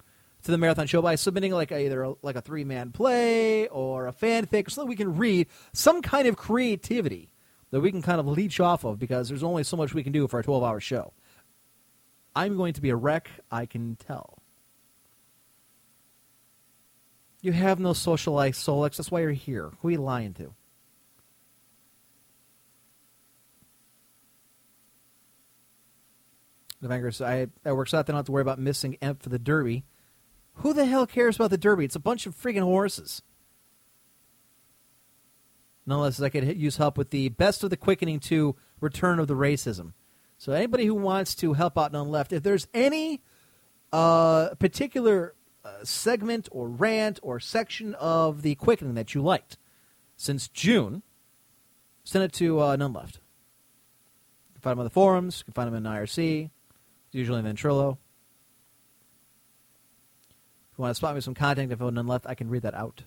to 0.42 0.50
the 0.50 0.58
marathon 0.58 0.88
show 0.88 1.00
by 1.00 1.14
submitting 1.14 1.52
like 1.52 1.70
a, 1.70 1.80
either 1.80 2.02
a, 2.02 2.14
like 2.22 2.34
a 2.34 2.40
three 2.40 2.64
man 2.64 2.90
play 2.90 3.68
or 3.68 4.08
a 4.08 4.12
fanfic 4.12 4.66
or 4.66 4.70
something 4.70 4.88
we 4.88 4.96
can 4.96 5.16
read, 5.16 5.46
some 5.72 6.02
kind 6.02 6.26
of 6.26 6.36
creativity 6.36 7.30
that 7.70 7.80
we 7.80 7.92
can 7.92 8.02
kind 8.02 8.18
of 8.18 8.26
leech 8.26 8.58
off 8.58 8.82
of 8.82 8.98
because 8.98 9.28
there's 9.28 9.44
only 9.44 9.62
so 9.62 9.76
much 9.76 9.94
we 9.94 10.02
can 10.02 10.12
do 10.12 10.26
for 10.26 10.40
a 10.40 10.42
12 10.42 10.64
hour 10.64 10.80
show. 10.80 11.12
I'm 12.34 12.56
going 12.56 12.72
to 12.72 12.80
be 12.80 12.90
a 12.90 12.96
wreck, 12.96 13.30
I 13.48 13.66
can 13.66 13.94
tell. 13.94 14.42
You 17.42 17.52
have 17.52 17.78
no 17.78 17.92
social 17.92 18.34
life, 18.34 18.56
Solex. 18.56 18.96
That's 18.96 19.12
why 19.12 19.20
you're 19.20 19.30
here. 19.30 19.70
Who 19.80 19.88
are 19.88 19.92
you 19.92 19.98
lying 19.98 20.34
to? 20.34 20.52
Vanguard 26.88 27.14
says, 27.14 27.26
I, 27.26 27.46
that 27.62 27.76
works 27.76 27.92
out. 27.92 28.06
They 28.06 28.12
don't 28.12 28.18
have 28.18 28.26
to 28.26 28.32
worry 28.32 28.42
about 28.42 28.58
missing 28.58 28.96
Emp 29.02 29.22
for 29.22 29.28
the 29.28 29.38
Derby. 29.38 29.84
Who 30.54 30.72
the 30.72 30.87
hell 30.87 31.06
cares 31.06 31.37
about 31.37 31.50
the 31.50 31.58
Derby? 31.58 31.84
It's 31.84 31.96
a 31.96 32.00
bunch 32.00 32.26
of 32.26 32.34
freaking 32.34 32.62
horses. 32.62 33.22
Nonetheless, 35.87 36.20
I 36.20 36.28
could 36.28 36.56
use 36.56 36.76
help 36.76 36.96
with 36.96 37.10
the 37.10 37.30
best 37.30 37.64
of 37.64 37.70
the 37.70 37.76
quickening 37.76 38.20
to 38.20 38.56
return 38.80 39.18
of 39.18 39.26
the 39.26 39.34
racism. 39.34 39.92
So 40.38 40.52
anybody 40.52 40.87
who 40.87 40.94
wants 40.94 41.34
to 41.37 41.54
help 41.54 41.76
out 41.76 41.92
none 41.92 42.10
left, 42.10 42.32
if 42.32 42.42
there's 42.42 42.66
any 42.72 43.22
uh, 43.92 44.54
particular 44.58 45.34
uh, 45.64 45.84
segment 45.84 46.49
or 46.50 46.68
rant 46.68 47.18
or 47.22 47.40
section 47.40 47.94
of 47.94 48.42
the 48.42 48.54
quickening 48.54 48.94
that 48.94 49.14
you 49.14 49.22
liked 49.22 49.58
since 50.16 50.49
June, 50.49 51.02
send 52.04 52.25
it 52.25 52.32
to 52.34 52.60
uh, 52.60 52.76
none 52.76 52.92
left. 52.92 53.16
You 54.49 54.54
can 54.54 54.62
find 54.62 54.72
them 54.72 54.80
on 54.80 54.84
the 54.84 54.90
forums. 54.90 55.40
You 55.40 55.44
can 55.44 55.54
find 55.54 55.66
them 55.66 55.75
in 55.75 55.90
IRC. 55.90 56.50
It's 57.11 57.17
usually 57.17 57.43
Ventrilo 57.43 57.99
If 60.71 60.79
you 60.79 60.83
want 60.83 60.93
to 60.93 60.95
spot 60.95 61.17
me 61.17 61.21
some 61.21 61.35
contact 61.35 61.73
info, 61.73 61.90
none 61.90 62.07
left, 62.07 62.25
I 62.25 62.37
can 62.37 62.49
read 62.49 62.62
that 62.62 62.75
out. 62.75 63.02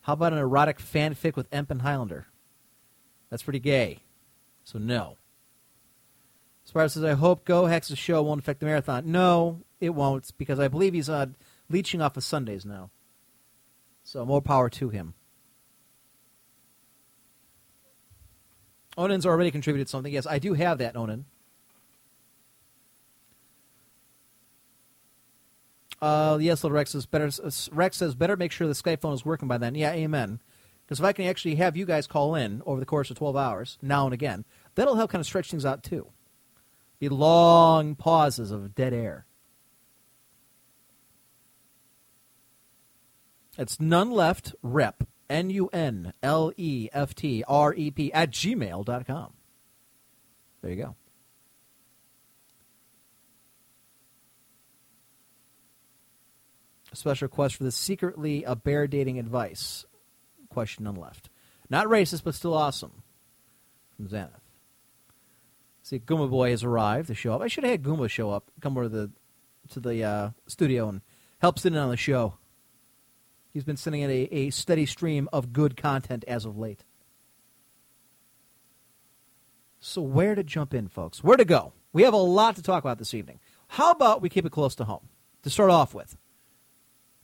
How 0.00 0.14
about 0.14 0.32
an 0.32 0.38
erotic 0.38 0.78
fanfic 0.78 1.36
with 1.36 1.46
Emp 1.52 1.70
and 1.70 1.82
Highlander? 1.82 2.28
That's 3.28 3.42
pretty 3.42 3.58
gay. 3.58 3.98
So 4.64 4.78
no. 4.78 5.18
Sparrow 6.64 6.88
says, 6.88 7.04
I 7.04 7.12
hope 7.12 7.44
Go 7.44 7.66
Hex's 7.66 7.98
show 7.98 8.22
won't 8.22 8.40
affect 8.40 8.60
the 8.60 8.66
marathon. 8.66 9.12
No, 9.12 9.60
it 9.80 9.90
won't, 9.90 10.30
because 10.38 10.58
I 10.58 10.68
believe 10.68 10.94
he's 10.94 11.10
uh, 11.10 11.26
leeching 11.68 12.00
off 12.00 12.16
of 12.16 12.24
Sundays 12.24 12.64
now. 12.64 12.90
So 14.02 14.24
more 14.24 14.40
power 14.40 14.70
to 14.70 14.88
him. 14.88 15.12
Onan's 18.96 19.26
already 19.26 19.50
contributed 19.50 19.90
something. 19.90 20.12
Yes, 20.12 20.26
I 20.26 20.38
do 20.38 20.54
have 20.54 20.78
that, 20.78 20.96
Onan. 20.96 21.26
Uh, 26.04 26.36
yes, 26.36 26.62
little 26.62 26.74
Rex 26.74 26.90
says 26.90 27.06
better. 27.06 27.30
Rex 27.72 27.96
says 27.96 28.14
better 28.14 28.36
make 28.36 28.52
sure 28.52 28.66
the 28.66 28.74
Skype 28.74 29.00
phone 29.00 29.14
is 29.14 29.24
working 29.24 29.48
by 29.48 29.56
then. 29.56 29.74
Yeah, 29.74 29.92
amen. 29.92 30.38
Because 30.84 30.98
if 30.98 31.04
I 31.06 31.14
can 31.14 31.24
actually 31.24 31.54
have 31.54 31.78
you 31.78 31.86
guys 31.86 32.06
call 32.06 32.34
in 32.34 32.60
over 32.66 32.78
the 32.78 32.84
course 32.84 33.10
of 33.10 33.16
12 33.16 33.34
hours, 33.34 33.78
now 33.80 34.04
and 34.04 34.12
again, 34.12 34.44
that'll 34.74 34.96
help 34.96 35.10
kind 35.10 35.20
of 35.20 35.26
stretch 35.26 35.50
things 35.50 35.64
out 35.64 35.82
too. 35.82 36.08
Be 36.98 37.08
long 37.08 37.94
pauses 37.94 38.50
of 38.50 38.74
dead 38.74 38.92
air. 38.92 39.24
It's 43.56 43.80
none 43.80 44.10
left 44.10 44.54
rep, 44.60 45.04
N 45.30 45.48
U 45.48 45.70
N 45.72 46.12
L 46.22 46.52
E 46.58 46.90
F 46.92 47.14
T 47.14 47.42
R 47.48 47.72
E 47.72 47.90
P, 47.90 48.12
at 48.12 48.30
gmail.com. 48.30 49.32
There 50.60 50.70
you 50.70 50.76
go. 50.76 50.96
Special 56.94 57.26
request 57.26 57.56
for 57.56 57.64
the 57.64 57.72
secretly 57.72 58.44
a 58.44 58.56
bear 58.56 58.86
dating 58.86 59.18
advice. 59.18 59.84
Question 60.48 60.84
none 60.84 60.96
left. 60.96 61.30
Not 61.70 61.86
racist, 61.86 62.24
but 62.24 62.34
still 62.34 62.54
awesome. 62.54 63.02
From 63.96 64.08
Xanath. 64.08 64.40
See, 65.82 65.98
Goomba 65.98 66.30
Boy 66.30 66.50
has 66.50 66.64
arrived 66.64 67.08
to 67.08 67.14
show 67.14 67.34
up. 67.34 67.42
I 67.42 67.48
should 67.48 67.64
have 67.64 67.72
had 67.72 67.82
Goomba 67.82 68.08
show 68.08 68.30
up, 68.30 68.50
come 68.60 68.76
over 68.76 68.84
to 68.84 68.88
the 68.88 69.10
to 69.70 69.80
the 69.80 70.04
uh, 70.04 70.30
studio 70.46 70.88
and 70.88 71.00
help 71.40 71.58
sit 71.58 71.72
in 71.72 71.78
on 71.78 71.90
the 71.90 71.96
show. 71.96 72.34
He's 73.52 73.64
been 73.64 73.76
sending 73.76 74.02
in 74.02 74.10
a, 74.10 74.28
a 74.32 74.50
steady 74.50 74.84
stream 74.84 75.28
of 75.32 75.52
good 75.52 75.76
content 75.76 76.24
as 76.26 76.44
of 76.44 76.58
late. 76.58 76.84
So 79.80 80.02
where 80.02 80.34
to 80.34 80.42
jump 80.42 80.74
in, 80.74 80.88
folks? 80.88 81.22
Where 81.22 81.36
to 81.36 81.44
go? 81.44 81.72
We 81.92 82.02
have 82.02 82.14
a 82.14 82.18
lot 82.18 82.56
to 82.56 82.62
talk 82.62 82.82
about 82.82 82.98
this 82.98 83.14
evening. 83.14 83.38
How 83.68 83.90
about 83.90 84.22
we 84.22 84.28
keep 84.28 84.46
it 84.46 84.52
close 84.52 84.74
to 84.76 84.84
home 84.84 85.08
to 85.42 85.50
start 85.50 85.70
off 85.70 85.94
with? 85.94 86.16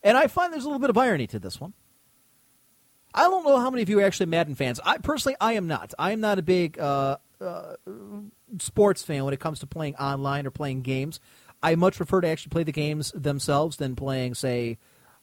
And 0.02 0.16
I 0.16 0.26
find 0.26 0.52
there's 0.52 0.64
a 0.64 0.68
little 0.68 0.80
bit 0.80 0.90
of 0.90 0.98
irony 0.98 1.26
to 1.28 1.38
this 1.38 1.60
one. 1.60 1.74
I 3.12 3.22
don't 3.22 3.44
know 3.44 3.58
how 3.58 3.70
many 3.70 3.82
of 3.82 3.88
you 3.88 3.98
are 4.00 4.04
actually 4.04 4.26
Madden 4.26 4.54
fans. 4.54 4.80
I 4.84 4.98
personally, 4.98 5.36
I 5.40 5.54
am 5.54 5.66
not. 5.66 5.94
I 5.98 6.12
am 6.12 6.20
not 6.20 6.38
a 6.38 6.42
big 6.42 6.78
uh, 6.78 7.16
uh, 7.40 7.74
sports 8.58 9.02
fan 9.02 9.24
when 9.24 9.34
it 9.34 9.40
comes 9.40 9.58
to 9.60 9.66
playing 9.66 9.96
online 9.96 10.46
or 10.46 10.50
playing 10.50 10.82
games. 10.82 11.18
I 11.62 11.74
much 11.74 11.96
prefer 11.96 12.20
to 12.20 12.28
actually 12.28 12.50
play 12.50 12.62
the 12.62 12.72
games 12.72 13.12
themselves 13.14 13.76
than 13.76 13.96
playing, 13.96 14.34
say, 14.34 14.78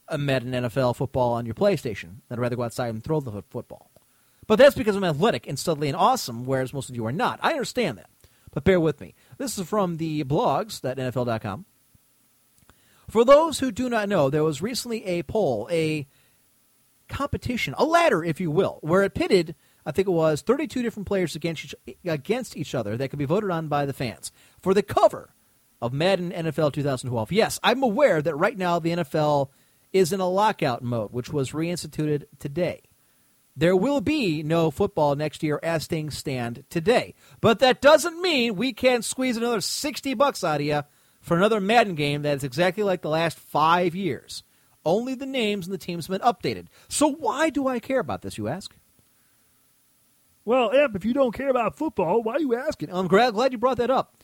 a 0.06 0.18
Madden 0.18 0.52
NFL 0.52 0.96
football 0.96 1.32
on 1.32 1.46
your 1.46 1.54
PlayStation. 1.54 2.16
I'd 2.30 2.38
rather 2.38 2.56
go 2.56 2.62
outside 2.62 2.90
and 2.90 3.02
throw 3.02 3.20
the 3.20 3.42
football. 3.50 3.90
But 4.46 4.56
that's 4.56 4.76
because 4.76 4.96
I'm 4.96 5.04
athletic 5.04 5.46
and 5.46 5.58
studly 5.58 5.88
and 5.88 5.96
awesome, 5.96 6.46
whereas 6.46 6.72
most 6.72 6.88
of 6.88 6.96
you 6.96 7.04
are 7.06 7.12
not. 7.12 7.38
I 7.42 7.52
understand 7.52 7.98
that. 7.98 8.08
But 8.50 8.64
bear 8.64 8.80
with 8.80 9.00
me. 9.00 9.14
This 9.36 9.58
is 9.58 9.68
from 9.68 9.98
the 9.98 10.24
blogs, 10.24 10.80
that 10.80 10.96
NFL.com. 10.96 11.66
For 13.08 13.24
those 13.24 13.58
who 13.58 13.72
do 13.72 13.88
not 13.88 14.08
know, 14.08 14.28
there 14.28 14.44
was 14.44 14.60
recently 14.60 15.04
a 15.06 15.22
poll, 15.22 15.66
a 15.70 16.06
competition, 17.08 17.74
a 17.78 17.84
ladder, 17.84 18.22
if 18.22 18.38
you 18.38 18.50
will, 18.50 18.78
where 18.82 19.02
it 19.02 19.14
pitted, 19.14 19.54
I 19.86 19.92
think 19.92 20.08
it 20.08 20.12
was 20.12 20.42
32 20.42 20.82
different 20.82 21.06
players 21.06 21.34
against 21.34 21.64
each, 21.64 21.96
against 22.04 22.56
each 22.56 22.74
other 22.74 22.96
that 22.96 23.08
could 23.08 23.18
be 23.18 23.24
voted 23.24 23.50
on 23.50 23.68
by 23.68 23.86
the 23.86 23.94
fans 23.94 24.30
for 24.60 24.74
the 24.74 24.82
cover 24.82 25.34
of 25.80 25.92
Madden 25.94 26.30
NFL 26.32 26.74
2012. 26.74 27.32
Yes, 27.32 27.58
I'm 27.62 27.82
aware 27.82 28.20
that 28.20 28.36
right 28.36 28.58
now 28.58 28.78
the 28.78 28.90
NFL 28.90 29.48
is 29.90 30.12
in 30.12 30.20
a 30.20 30.28
lockout 30.28 30.82
mode, 30.82 31.12
which 31.12 31.32
was 31.32 31.52
reinstituted 31.52 32.24
today. 32.38 32.82
There 33.56 33.76
will 33.76 34.02
be 34.02 34.42
no 34.42 34.70
football 34.70 35.16
next 35.16 35.42
year 35.42 35.58
as 35.62 35.86
things 35.86 36.16
stand 36.16 36.64
today. 36.68 37.14
But 37.40 37.58
that 37.60 37.80
doesn't 37.80 38.20
mean 38.20 38.54
we 38.54 38.72
can't 38.72 39.04
squeeze 39.04 39.36
another 39.36 39.60
60 39.60 40.14
bucks 40.14 40.44
out 40.44 40.60
of 40.60 40.66
you 40.66 40.82
for 41.28 41.36
another 41.36 41.60
Madden 41.60 41.94
game 41.94 42.22
that 42.22 42.36
is 42.38 42.42
exactly 42.44 42.82
like 42.82 43.02
the 43.02 43.10
last 43.10 43.38
five 43.38 43.94
years. 43.94 44.42
Only 44.84 45.14
the 45.14 45.26
names 45.26 45.66
and 45.66 45.74
the 45.74 45.78
teams 45.78 46.06
have 46.06 46.18
been 46.18 46.26
updated. 46.26 46.68
So 46.88 47.08
why 47.08 47.50
do 47.50 47.68
I 47.68 47.78
care 47.78 48.00
about 48.00 48.22
this, 48.22 48.38
you 48.38 48.48
ask? 48.48 48.74
Well, 50.44 50.70
Ep, 50.74 50.96
if 50.96 51.04
you 51.04 51.12
don't 51.12 51.34
care 51.34 51.50
about 51.50 51.76
football, 51.76 52.22
why 52.22 52.34
are 52.34 52.40
you 52.40 52.56
asking? 52.56 52.88
I'm 52.90 53.06
glad, 53.06 53.34
glad 53.34 53.52
you 53.52 53.58
brought 53.58 53.76
that 53.76 53.90
up, 53.90 54.16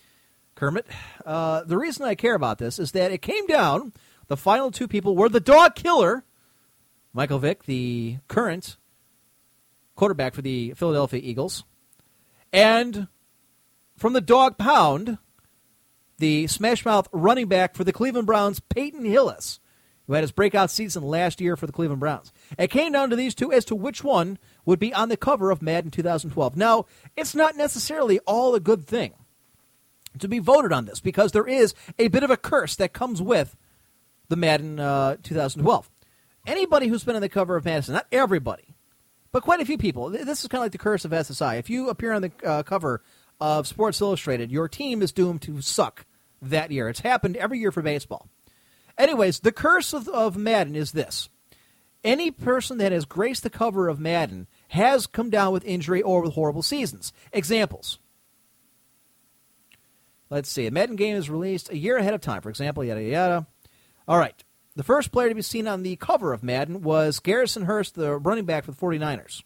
Kermit. 0.55 0.87
Uh, 1.27 1.65
the 1.65 1.77
reason 1.77 2.07
I 2.07 2.15
care 2.15 2.35
about 2.35 2.57
this 2.57 2.79
is 2.79 2.93
that 2.93 3.13
it 3.13 3.21
came 3.21 3.47
down. 3.47 3.93
The 4.29 4.37
final 4.39 4.71
two 4.71 4.89
people 4.89 5.15
were 5.15 5.29
the 5.29 5.39
dog 5.39 5.75
killer, 5.75 6.25
Michael 7.13 7.39
Vick, 7.39 7.65
the 7.65 8.17
current 8.27 8.79
quarterback 9.97 10.33
for 10.33 10.41
the 10.41 10.73
Philadelphia 10.73 11.21
Eagles, 11.23 11.65
and 12.55 13.09
from 13.99 14.15
the 14.15 14.23
dog 14.23 14.57
pound, 14.57 15.19
the 16.19 16.45
Smashmouth 16.45 17.07
running 17.13 17.49
back 17.49 17.75
for 17.75 17.85
the 17.85 17.93
Cleveland 17.93 18.27
Browns, 18.27 18.61
Peyton 18.61 19.05
Hillis. 19.05 19.61
who 20.07 20.13
had 20.13 20.23
his 20.23 20.33
breakout 20.33 20.71
season 20.71 21.03
last 21.03 21.41
year 21.41 21.57
for 21.57 21.67
the 21.67 21.73
Cleveland 21.73 22.01
Browns. 22.01 22.33
It 22.59 22.71
came 22.71 22.93
down 22.93 23.11
to 23.11 23.17
these 23.17 23.35
two 23.35 23.51
as 23.53 23.65
to 23.67 23.75
which 23.75 24.05
one 24.05 24.39
would 24.65 24.79
be 24.79 24.93
on 24.93 25.09
the 25.09 25.17
cover 25.17 25.51
of 25.51 25.63
Madden 25.63 25.91
2012. 25.91 26.57
Now, 26.57 26.87
it's 27.17 27.35
not 27.35 27.57
necessarily 27.57 28.19
all 28.21 28.55
a 28.55 28.61
good 28.61 28.87
thing 28.87 29.15
to 30.19 30.29
be 30.29 30.39
voted 30.39 30.73
on 30.73 30.85
this 30.85 31.01
because 31.01 31.33
there 31.33 31.47
is 31.47 31.75
a 31.99 32.09
bit 32.09 32.23
of 32.23 32.31
a 32.31 32.37
curse 32.37 32.77
that 32.77 32.93
comes 32.93 33.21
with 33.21 33.57
the 34.29 34.37
Madden 34.37 34.79
uh, 34.79 35.17
2012. 35.23 35.91
Anybody 36.47 36.89
who's 36.89 37.05
been 37.05 37.17
on 37.17 37.23
the 37.23 37.29
cover 37.29 37.57
of 37.57 37.65
Madden, 37.65 37.95
not 37.95 38.07
everybody, 38.13 38.77
but 39.33 39.43
quite 39.43 39.61
a 39.61 39.65
few 39.65 39.79
people. 39.79 40.11
This 40.11 40.43
is 40.43 40.49
kind 40.49 40.61
of 40.61 40.67
like 40.67 40.73
the 40.73 40.79
curse 40.79 41.05
of 41.05 41.11
SSI. 41.11 41.59
If 41.59 41.71
you 41.71 41.89
appear 41.89 42.13
on 42.13 42.23
the 42.23 42.33
uh, 42.45 42.63
cover 42.63 43.03
of 43.41 43.67
Sports 43.67 44.01
Illustrated, 44.01 44.51
your 44.51 44.69
team 44.69 45.03
is 45.03 45.13
doomed 45.13 45.43
to 45.43 45.61
suck 45.61 46.07
that 46.41 46.71
year. 46.71 46.89
It's 46.89 47.01
happened 47.01 47.37
every 47.37 47.59
year 47.59 47.73
for 47.73 47.83
baseball. 47.83 48.29
Anyways, 48.97 49.41
the 49.41 49.53
curse 49.53 49.93
of, 49.93 50.09
of 50.09 50.37
Madden 50.37 50.77
is 50.77 50.93
this. 50.93 51.29
Any 52.03 52.31
person 52.31 52.79
that 52.79 52.93
has 52.93 53.07
graced 53.07 53.43
the 53.43 53.51
cover 53.51 53.89
of 53.89 53.99
Madden 53.99 54.47
has 54.69 55.07
come 55.07 55.31
down 55.31 55.53
with 55.53 55.65
injury 55.65 56.03
or 56.03 56.23
with 56.23 56.35
horrible 56.35 56.63
seasons. 56.63 57.13
Examples. 57.33 57.99
Let's 60.31 60.51
see. 60.51 60.67
A 60.67 60.71
Madden 60.71 60.97
game 60.97 61.17
is 61.17 61.31
released 61.31 61.71
a 61.71 61.79
year 61.79 61.97
ahead 61.97 62.15
of 62.15 62.21
time, 62.21 62.43
for 62.43 62.51
example, 62.51 62.85
yada, 62.85 63.03
yada. 63.03 63.47
All 64.07 64.19
right. 64.19 64.35
The 64.77 64.83
first 64.83 65.13
player 65.13 65.29
to 65.29 65.35
be 65.35 65.43
seen 65.43 65.69
on 65.69 65.83
the 65.83 65.97
cover 65.97 66.33
of 66.33 66.43
Madden 66.43 66.83
was 66.83 67.21
Garrison 67.21 67.65
Hearst, 67.65 67.95
the 67.95 68.17
running 68.17 68.45
back 68.45 68.65
for 68.65 68.73
the 68.73 68.77
49ers. 68.77 69.43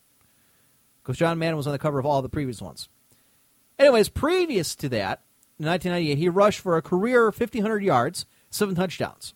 Because 1.02 1.18
John 1.18 1.38
Madden 1.38 1.57
was 1.57 1.66
on 1.66 1.73
the 1.73 1.78
cover 1.78 1.99
of 1.99 2.07
all 2.07 2.23
the 2.23 2.28
previous 2.28 2.62
ones. 2.62 2.88
Anyways, 3.78 4.08
previous 4.08 4.75
to 4.76 4.88
that, 4.88 5.23
in 5.58 5.66
1998, 5.66 6.18
he 6.18 6.28
rushed 6.28 6.61
for 6.61 6.76
a 6.76 6.82
career 6.82 7.25
1,500 7.25 7.82
yards, 7.82 8.26
seven 8.50 8.75
touchdowns. 8.75 9.35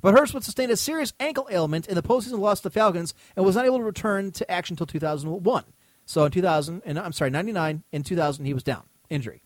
But 0.00 0.14
Hearst 0.14 0.32
would 0.32 0.44
sustain 0.44 0.70
a 0.70 0.76
serious 0.76 1.12
ankle 1.20 1.48
ailment 1.50 1.86
in 1.86 1.94
the 1.94 2.02
postseason 2.02 2.38
loss 2.38 2.60
to 2.60 2.64
the 2.64 2.70
Falcons 2.70 3.14
and 3.36 3.44
was 3.44 3.56
not 3.56 3.66
able 3.66 3.78
to 3.78 3.84
return 3.84 4.32
to 4.32 4.50
action 4.50 4.74
until 4.74 4.86
2001. 4.86 5.64
So 6.06 6.24
in 6.24 6.32
2000, 6.32 6.82
and 6.84 6.98
I'm 6.98 7.12
sorry, 7.12 7.30
99, 7.30 7.82
in 7.92 8.02
2000, 8.02 8.44
he 8.44 8.54
was 8.54 8.62
down, 8.62 8.84
injury. 9.10 9.42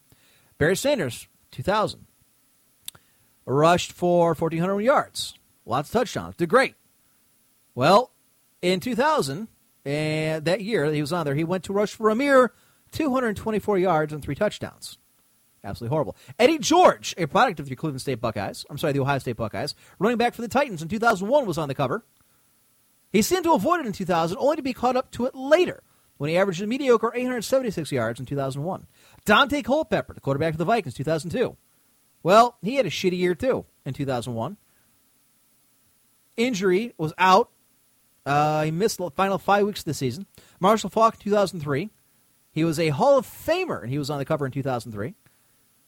Barry 0.58 0.76
Sanders, 0.76 1.26
2000, 1.50 2.06
rushed 3.44 3.92
for 3.92 4.28
1,400 4.34 4.80
yards, 4.80 5.34
lots 5.66 5.88
of 5.88 5.92
touchdowns, 5.92 6.36
did 6.36 6.48
great. 6.48 6.74
Well, 7.74 8.12
in 8.62 8.80
2000, 8.80 9.48
and 9.84 10.36
eh, 10.36 10.40
that 10.40 10.62
year 10.62 10.90
he 10.90 11.00
was 11.00 11.12
on 11.12 11.26
there, 11.26 11.34
he 11.34 11.44
went 11.44 11.64
to 11.64 11.72
rush 11.72 11.92
for 11.92 12.08
a 12.08 12.14
mere 12.14 12.52
224 12.94 13.78
yards 13.78 14.12
and 14.12 14.22
three 14.22 14.34
touchdowns. 14.34 14.98
Absolutely 15.62 15.94
horrible. 15.94 16.16
Eddie 16.38 16.58
George, 16.58 17.14
a 17.16 17.26
product 17.26 17.58
of 17.58 17.68
the 17.68 17.74
Cleveland 17.74 18.00
State 18.00 18.20
Buckeyes, 18.20 18.66
I'm 18.68 18.78
sorry, 18.78 18.92
the 18.92 19.00
Ohio 19.00 19.18
State 19.18 19.36
Buckeyes, 19.36 19.74
running 19.98 20.18
back 20.18 20.34
for 20.34 20.42
the 20.42 20.48
Titans 20.48 20.82
in 20.82 20.88
2001 20.88 21.46
was 21.46 21.58
on 21.58 21.68
the 21.68 21.74
cover. 21.74 22.04
He 23.12 23.22
seemed 23.22 23.44
to 23.44 23.52
avoid 23.52 23.80
it 23.80 23.86
in 23.86 23.92
2000, 23.92 24.36
only 24.38 24.56
to 24.56 24.62
be 24.62 24.72
caught 24.72 24.96
up 24.96 25.10
to 25.12 25.24
it 25.24 25.34
later 25.34 25.82
when 26.18 26.30
he 26.30 26.36
averaged 26.36 26.62
a 26.62 26.66
mediocre 26.66 27.12
876 27.14 27.90
yards 27.92 28.20
in 28.20 28.26
2001. 28.26 28.86
Daunte 29.24 29.64
Culpepper, 29.64 30.14
the 30.14 30.20
quarterback 30.20 30.52
for 30.52 30.58
the 30.58 30.64
Vikings, 30.64 30.94
2002. 30.94 31.56
Well, 32.22 32.58
he 32.62 32.76
had 32.76 32.86
a 32.86 32.90
shitty 32.90 33.18
year 33.18 33.34
too 33.34 33.64
in 33.84 33.94
2001. 33.94 34.56
Injury 36.36 36.92
was 36.98 37.12
out. 37.16 37.50
Uh, 38.26 38.64
he 38.64 38.70
missed 38.70 38.98
the 38.98 39.10
final 39.10 39.38
five 39.38 39.66
weeks 39.66 39.80
of 39.80 39.84
the 39.84 39.94
season. 39.94 40.26
Marshall 40.58 40.90
Faulk, 40.90 41.18
2003. 41.18 41.90
He 42.54 42.62
was 42.62 42.78
a 42.78 42.90
Hall 42.90 43.18
of 43.18 43.26
Famer, 43.26 43.82
and 43.82 43.90
he 43.90 43.98
was 43.98 44.10
on 44.10 44.18
the 44.18 44.24
cover 44.24 44.46
in 44.46 44.52
2003. 44.52 45.16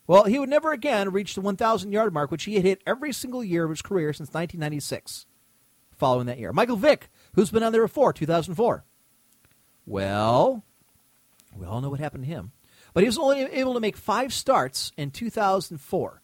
Well, 0.08 0.24
he 0.24 0.38
would 0.38 0.48
never 0.48 0.72
again 0.72 1.12
reach 1.12 1.34
the 1.34 1.40
1,000 1.40 1.92
yard 1.92 2.12
mark, 2.12 2.32
which 2.32 2.44
he 2.44 2.56
had 2.56 2.64
hit 2.64 2.82
every 2.84 3.12
single 3.12 3.44
year 3.44 3.64
of 3.64 3.70
his 3.70 3.82
career 3.82 4.12
since 4.12 4.28
1996. 4.30 5.26
Following 5.96 6.26
that 6.26 6.38
year, 6.38 6.52
Michael 6.52 6.76
Vick, 6.76 7.08
who's 7.34 7.50
been 7.50 7.62
on 7.62 7.72
there 7.72 7.82
before, 7.82 8.12
2004. 8.12 8.84
Well, 9.86 10.64
we 11.56 11.64
all 11.64 11.80
know 11.80 11.88
what 11.88 12.00
happened 12.00 12.24
to 12.24 12.30
him. 12.30 12.50
But 12.92 13.02
he 13.02 13.08
was 13.08 13.18
only 13.18 13.42
able 13.42 13.74
to 13.74 13.80
make 13.80 13.96
five 13.96 14.32
starts 14.32 14.90
in 14.96 15.10
2004 15.10 16.22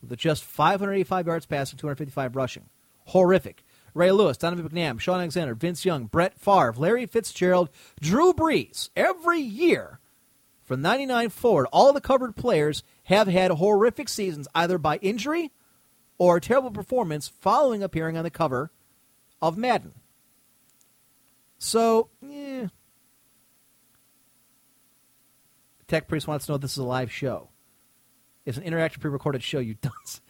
with 0.00 0.18
just 0.18 0.44
585 0.44 1.26
yards 1.26 1.46
passing, 1.46 1.76
255 1.76 2.36
rushing. 2.36 2.68
Horrific. 3.06 3.64
Ray 3.98 4.12
Lewis, 4.12 4.36
Donovan 4.36 4.68
McNabb, 4.68 5.00
Shaun 5.00 5.16
Alexander, 5.16 5.54
Vince 5.54 5.84
Young, 5.84 6.06
Brett 6.06 6.38
Favre, 6.38 6.72
Larry 6.76 7.04
Fitzgerald, 7.04 7.68
Drew 8.00 8.32
Brees. 8.32 8.90
Every 8.94 9.40
year 9.40 9.98
from 10.62 10.82
99 10.82 11.30
forward, 11.30 11.66
all 11.72 11.92
the 11.92 12.00
covered 12.00 12.36
players 12.36 12.84
have 13.04 13.26
had 13.26 13.50
horrific 13.50 14.08
seasons 14.08 14.46
either 14.54 14.78
by 14.78 14.98
injury 14.98 15.50
or 16.16 16.38
terrible 16.38 16.70
performance 16.70 17.26
following 17.26 17.82
appearing 17.82 18.16
on 18.16 18.22
the 18.22 18.30
cover 18.30 18.70
of 19.42 19.58
Madden. 19.58 19.92
So, 21.58 22.08
yeah. 22.22 22.68
Tech 25.88 26.06
Priest 26.06 26.28
wants 26.28 26.46
to 26.46 26.52
know 26.52 26.56
if 26.56 26.62
this 26.62 26.72
is 26.72 26.78
a 26.78 26.84
live 26.84 27.10
show. 27.10 27.48
It's 28.46 28.58
an 28.58 28.64
interactive 28.64 29.00
pre 29.00 29.10
recorded 29.10 29.42
show, 29.42 29.58
you 29.58 29.74
dunce. 29.74 30.20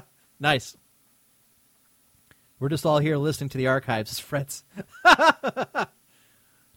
nice. 0.40 0.76
We're 2.60 2.68
just 2.68 2.86
all 2.86 2.98
here 2.98 3.16
listening 3.16 3.50
to 3.50 3.58
the 3.58 3.68
archives, 3.68 4.18
Frets. 4.20 4.64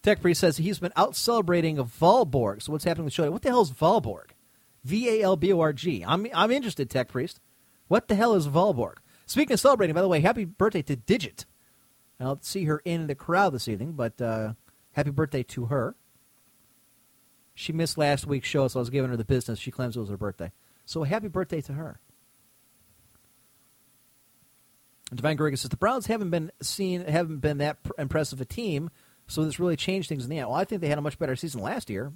Tech 0.03 0.21
Priest 0.21 0.41
says 0.41 0.57
he's 0.57 0.79
been 0.79 0.93
out 0.95 1.15
celebrating 1.15 1.77
Valborg. 1.77 2.61
So 2.61 2.71
what's 2.71 2.83
happening 2.83 3.05
with 3.05 3.13
show? 3.13 3.29
What 3.29 3.41
the 3.41 3.49
hell 3.49 3.61
is 3.61 3.71
Valborg? 3.71 4.31
V 4.83 5.09
A 5.09 5.21
L 5.23 5.35
B 5.35 5.53
O 5.53 5.59
R 5.59 5.73
G. 5.73 6.03
I'm 6.05 6.27
I'm 6.33 6.51
interested, 6.51 6.89
Tech 6.89 7.09
Priest. 7.09 7.39
What 7.87 8.07
the 8.07 8.15
hell 8.15 8.33
is 8.33 8.47
Valborg? 8.47 8.95
Speaking 9.25 9.53
of 9.53 9.59
celebrating, 9.59 9.93
by 9.93 10.01
the 10.01 10.07
way, 10.07 10.19
happy 10.19 10.45
birthday 10.45 10.81
to 10.83 10.95
Digit. 10.95 11.45
I'll 12.19 12.39
see 12.41 12.65
her 12.65 12.81
in 12.85 13.07
the 13.07 13.15
crowd 13.15 13.53
this 13.53 13.67
evening, 13.67 13.93
but 13.93 14.21
uh, 14.21 14.53
happy 14.93 15.09
birthday 15.09 15.43
to 15.43 15.65
her. 15.65 15.95
She 17.53 17.73
missed 17.73 17.97
last 17.97 18.25
week's 18.25 18.47
show, 18.47 18.67
so 18.67 18.79
I 18.79 18.81
was 18.81 18.89
giving 18.89 19.09
her 19.09 19.17
the 19.17 19.25
business. 19.25 19.59
She 19.59 19.71
claims 19.71 19.97
it 19.97 19.99
was 19.99 20.09
her 20.09 20.17
birthday. 20.17 20.51
So 20.85 21.03
happy 21.03 21.27
birthday 21.27 21.61
to 21.61 21.73
her. 21.73 21.99
Divine 25.17 25.37
Garriga 25.37 25.57
says 25.57 25.69
the 25.69 25.77
Browns 25.77 26.07
haven't 26.07 26.29
been 26.29 26.51
seen, 26.61 27.03
haven't 27.05 27.39
been 27.39 27.57
that 27.57 27.77
impressive 27.97 28.39
a 28.39 28.45
team 28.45 28.89
so 29.31 29.45
this 29.45 29.59
really 29.59 29.77
changed 29.77 30.09
things 30.09 30.25
in 30.25 30.29
the 30.29 30.39
end. 30.39 30.49
Well, 30.49 30.57
I 30.57 30.65
think 30.65 30.81
they 30.81 30.89
had 30.89 30.97
a 30.97 31.01
much 31.01 31.17
better 31.17 31.37
season 31.37 31.61
last 31.61 31.89
year. 31.89 32.11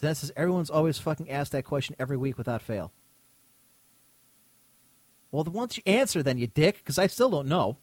That 0.00 0.16
says 0.16 0.32
everyone's 0.36 0.70
always 0.70 0.96
fucking 0.98 1.28
asked 1.28 1.52
that 1.52 1.64
question 1.64 1.96
every 1.98 2.16
week 2.16 2.38
without 2.38 2.62
fail. 2.62 2.92
Well, 5.30 5.44
once 5.44 5.76
you 5.76 5.82
answer, 5.84 6.22
then 6.22 6.38
you 6.38 6.46
dick, 6.46 6.78
because 6.78 6.98
I 6.98 7.08
still 7.08 7.28
don't 7.28 7.48
know. 7.48 7.76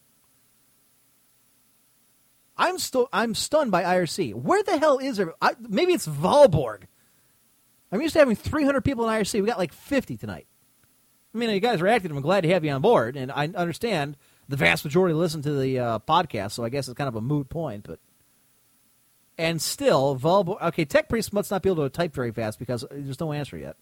I'm 2.56 2.78
still 2.78 3.08
I'm 3.12 3.34
stunned 3.34 3.70
by 3.70 3.84
IRC. 3.84 4.34
Where 4.34 4.62
the 4.62 4.78
hell 4.78 4.98
is 4.98 5.18
it? 5.18 5.28
I, 5.40 5.52
maybe 5.60 5.92
it's 5.92 6.08
Valborg. 6.08 6.84
I'm 7.92 8.00
used 8.00 8.14
to 8.14 8.18
having 8.18 8.34
300 8.34 8.80
people 8.80 9.08
in 9.08 9.14
IRC. 9.20 9.40
We 9.40 9.46
got 9.46 9.58
like 9.58 9.72
50 9.72 10.16
tonight. 10.16 10.46
I 11.36 11.38
mean, 11.38 11.50
you 11.50 11.60
guys 11.60 11.82
are 11.82 11.86
active. 11.86 12.10
I'm 12.10 12.22
glad 12.22 12.42
to 12.42 12.48
have 12.48 12.64
you 12.64 12.70
on 12.72 12.80
board, 12.80 13.14
and 13.14 13.30
I 13.30 13.48
understand 13.54 14.16
the 14.48 14.56
vast 14.56 14.84
majority 14.84 15.14
listen 15.14 15.42
to 15.42 15.52
the 15.52 15.78
uh, 15.78 15.98
podcast, 15.98 16.52
so 16.52 16.64
I 16.64 16.70
guess 16.70 16.88
it's 16.88 16.96
kind 16.96 17.08
of 17.08 17.14
a 17.14 17.20
moot 17.20 17.50
point. 17.50 17.84
But 17.86 17.98
and 19.36 19.60
still, 19.60 20.14
vulnerable. 20.14 20.58
Okay, 20.62 20.86
Tech 20.86 21.10
Priest 21.10 21.34
must 21.34 21.50
not 21.50 21.62
be 21.62 21.68
able 21.68 21.84
to 21.84 21.90
type 21.90 22.14
very 22.14 22.32
fast 22.32 22.58
because 22.58 22.86
there's 22.90 23.20
no 23.20 23.34
answer 23.34 23.58
yet. 23.58 23.76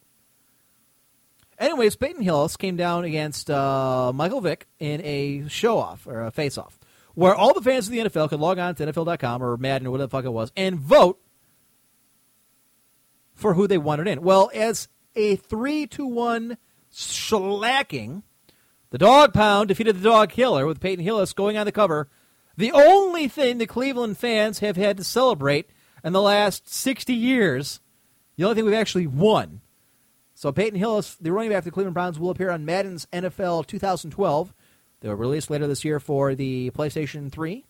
Anyways, 1.57 1.95
Peyton 1.95 2.23
Hillis 2.23 2.57
came 2.57 2.77
down 2.77 3.05
against 3.05 3.49
uh, 3.49 4.11
Michael 4.13 4.41
Vick 4.41 4.67
in 4.81 5.01
a 5.05 5.47
show 5.49 5.79
off 5.79 6.09
or 6.09 6.23
a 6.23 6.33
face 6.33 6.59
off 6.59 6.81
where 7.15 7.37
all 7.37 7.55
the 7.55 7.63
fans 7.63 7.87
of 7.87 7.93
the 7.93 7.99
NFL 8.01 8.31
could 8.31 8.41
log 8.41 8.59
on 8.59 8.75
to 8.75 8.87
NFL.com 8.87 9.41
or 9.45 9.57
Madden 9.57 9.87
or 9.87 9.93
whatever 9.93 10.09
the 10.09 10.11
fuck 10.11 10.25
it 10.25 10.31
was 10.31 10.51
and 10.57 10.81
vote 10.81 11.21
for 13.33 13.55
who 13.55 13.69
they 13.69 13.79
wanted 13.79 14.09
in. 14.09 14.23
Well, 14.23 14.51
as 14.53 14.89
a 15.15 15.37
three 15.37 15.87
to 15.89 16.05
one 16.05 16.59
shellacking 16.95 18.23
the 18.95 18.99
Dog 18.99 19.33
Pound 19.35 19.67
defeated 19.67 19.97
the 19.97 20.09
Dog 20.09 20.31
Killer 20.31 20.67
with 20.67 20.79
Peyton 20.79 21.05
Hillis 21.05 21.33
going 21.33 21.57
on 21.57 21.67
the 21.67 21.73
cover. 21.73 22.09
The 22.57 22.71
only 22.71 23.27
thing 23.27 23.59
the 23.59 23.67
Cleveland 23.67 24.19
fans 24.19 24.61
have 24.61 24.77
had 24.77 24.97
to 24.99 25.03
celebrate 25.03 25.69
in 26.05 26.13
the 26.13 26.23
last 26.23 26.73
60 26.73 27.13
years, 27.13 27.81
the 28.37 28.45
only 28.45 28.55
thing 28.55 28.65
we've 28.65 28.75
actually 28.75 29.09
won. 29.09 29.63
So 30.35 30.53
Peyton 30.53 30.79
Hillis, 30.79 31.17
the 31.17 31.33
running 31.33 31.51
back 31.51 31.59
of 31.59 31.65
the 31.65 31.71
Cleveland 31.73 31.95
Browns, 31.95 32.21
will 32.21 32.31
appear 32.31 32.51
on 32.51 32.65
Madden's 32.65 33.07
NFL 33.13 33.67
2012. 33.67 34.55
They 35.01 35.09
will 35.09 35.17
release 35.17 35.51
later 35.51 35.67
this 35.67 35.85
year 35.85 35.99
for 35.99 36.37
the 36.37 36.71
PlayStation 36.71 37.33
3, 37.33 37.65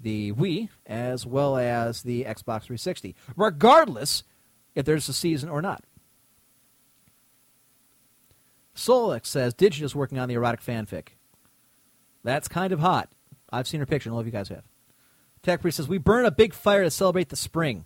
the 0.00 0.32
Wii, 0.32 0.68
as 0.84 1.24
well 1.24 1.56
as 1.56 2.02
the 2.02 2.24
Xbox 2.24 2.62
360, 2.62 3.14
regardless 3.36 4.24
if 4.74 4.84
there's 4.84 5.08
a 5.08 5.12
season 5.12 5.48
or 5.48 5.62
not. 5.62 5.84
Solex 8.80 9.26
says 9.26 9.52
Digit 9.52 9.84
is 9.84 9.94
working 9.94 10.18
on 10.18 10.28
the 10.28 10.34
erotic 10.34 10.62
fanfic. 10.62 11.08
That's 12.24 12.48
kind 12.48 12.72
of 12.72 12.80
hot. 12.80 13.10
I've 13.52 13.68
seen 13.68 13.80
her 13.80 13.86
picture. 13.86 14.12
I 14.12 14.18
if 14.18 14.26
you 14.26 14.32
guys 14.32 14.48
have. 14.48 14.64
Tech 15.42 15.60
Priest 15.60 15.76
says 15.76 15.88
we 15.88 15.98
burn 15.98 16.24
a 16.24 16.30
big 16.30 16.54
fire 16.54 16.82
to 16.82 16.90
celebrate 16.90 17.28
the 17.28 17.36
spring. 17.36 17.84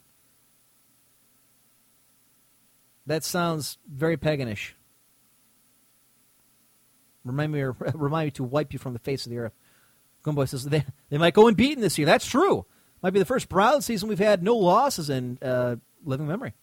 That 3.06 3.24
sounds 3.24 3.78
very 3.90 4.16
paganish. 4.16 4.72
Remind 7.24 7.52
me, 7.52 7.62
remind 7.94 8.26
me 8.28 8.30
to 8.32 8.44
wipe 8.44 8.72
you 8.72 8.78
from 8.78 8.92
the 8.92 8.98
face 8.98 9.26
of 9.26 9.30
the 9.30 9.38
earth. 9.38 9.54
Gunboy 10.24 10.48
says 10.48 10.64
they 10.64 10.84
they 11.10 11.18
might 11.18 11.34
go 11.34 11.48
unbeaten 11.48 11.82
this 11.82 11.98
year. 11.98 12.06
That's 12.06 12.26
true. 12.26 12.66
Might 13.02 13.12
be 13.12 13.18
the 13.18 13.26
first 13.26 13.48
Browns 13.48 13.84
season 13.84 14.08
we've 14.08 14.18
had 14.18 14.42
no 14.42 14.56
losses 14.56 15.10
in 15.10 15.38
uh, 15.42 15.76
living 16.04 16.26
memory. 16.26 16.54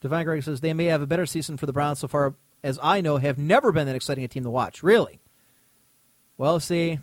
Divine 0.00 0.24
Greg 0.24 0.42
says 0.42 0.60
they 0.60 0.74
may 0.74 0.86
have 0.86 1.02
a 1.02 1.06
better 1.06 1.26
season 1.26 1.56
for 1.56 1.66
the 1.66 1.72
Browns 1.72 1.98
so 1.98 2.08
far 2.08 2.34
as 2.62 2.78
I 2.82 3.00
know, 3.00 3.18
have 3.18 3.38
never 3.38 3.70
been 3.70 3.86
that 3.86 3.94
exciting 3.94 4.24
a 4.24 4.28
team 4.28 4.42
to 4.42 4.50
watch. 4.50 4.82
Really? 4.82 5.20
Well, 6.36 6.58
see, 6.58 6.98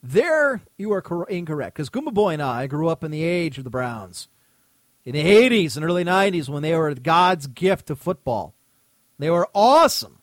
there 0.00 0.62
you 0.78 0.92
are 0.92 1.02
cor- 1.02 1.28
incorrect 1.28 1.76
because 1.76 1.90
Goomba 1.90 2.14
Boy 2.14 2.34
and 2.34 2.42
I 2.42 2.68
grew 2.68 2.88
up 2.88 3.02
in 3.02 3.10
the 3.10 3.24
age 3.24 3.58
of 3.58 3.64
the 3.64 3.70
Browns. 3.70 4.28
In 5.04 5.12
the 5.12 5.24
80s 5.24 5.76
and 5.76 5.84
early 5.84 6.04
90s 6.04 6.48
when 6.48 6.62
they 6.62 6.74
were 6.76 6.94
God's 6.94 7.46
gift 7.48 7.86
to 7.86 7.96
football. 7.96 8.54
They 9.18 9.30
were 9.30 9.48
awesome. 9.54 10.20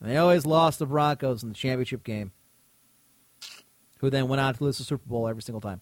And 0.00 0.10
they 0.10 0.16
always 0.16 0.44
lost 0.44 0.78
the 0.78 0.86
Broncos 0.86 1.42
in 1.42 1.48
the 1.48 1.54
championship 1.54 2.02
game, 2.02 2.32
who 3.98 4.10
then 4.10 4.28
went 4.28 4.40
on 4.40 4.54
to 4.54 4.64
lose 4.64 4.78
the 4.78 4.84
Super 4.84 5.08
Bowl 5.08 5.28
every 5.28 5.42
single 5.42 5.60
time. 5.60 5.80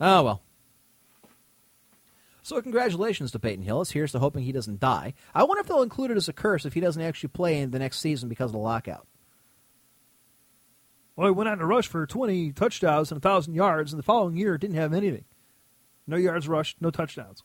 Oh, 0.00 0.22
well. 0.22 0.42
So 2.42 2.60
congratulations 2.62 3.30
to 3.32 3.38
Peyton 3.38 3.64
Hillis. 3.64 3.90
Here's 3.90 4.12
to 4.12 4.18
hoping 4.18 4.42
he 4.42 4.52
doesn't 4.52 4.80
die. 4.80 5.14
I 5.34 5.44
wonder 5.44 5.60
if 5.60 5.66
they'll 5.66 5.82
include 5.82 6.10
it 6.10 6.16
as 6.16 6.28
a 6.28 6.32
curse 6.32 6.64
if 6.64 6.74
he 6.74 6.80
doesn't 6.80 7.02
actually 7.02 7.28
play 7.28 7.60
in 7.60 7.70
the 7.70 7.78
next 7.78 8.00
season 8.00 8.28
because 8.28 8.50
of 8.50 8.52
the 8.52 8.58
lockout. 8.58 9.06
Well, 11.16 11.28
he 11.28 11.32
went 11.32 11.50
on 11.50 11.58
to 11.58 11.66
rush 11.66 11.86
for 11.86 12.06
20 12.06 12.52
touchdowns 12.52 13.10
and 13.12 13.22
1,000 13.22 13.54
yards, 13.54 13.92
and 13.92 13.98
the 13.98 14.04
following 14.04 14.36
year 14.36 14.56
didn't 14.56 14.76
have 14.76 14.94
anything. 14.94 15.24
No 16.06 16.16
yards 16.16 16.48
rushed, 16.48 16.78
no 16.80 16.90
touchdowns. 16.90 17.42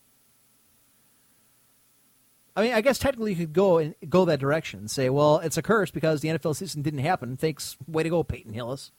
I 2.55 2.61
mean, 2.61 2.73
I 2.73 2.79
guess 2.79 2.99
technically 2.99 3.31
you 3.31 3.37
could 3.37 3.53
go 3.53 3.79
and 3.79 3.95
go 4.07 4.23
that 4.25 4.39
direction 4.39 4.79
and 4.79 4.89
say, 4.89 5.09
well, 5.09 5.39
it's 5.39 5.57
a 5.57 5.61
curse 5.61 5.91
because 5.91 6.21
the 6.21 6.29
NFL 6.29 6.55
season 6.55 6.83
didn't 6.83 7.01
happen. 7.01 7.35
Thanks, 7.35 7.75
way 7.85 8.03
to 8.03 8.09
go, 8.09 8.23
Peyton 8.23 8.53
Hillis. 8.53 8.91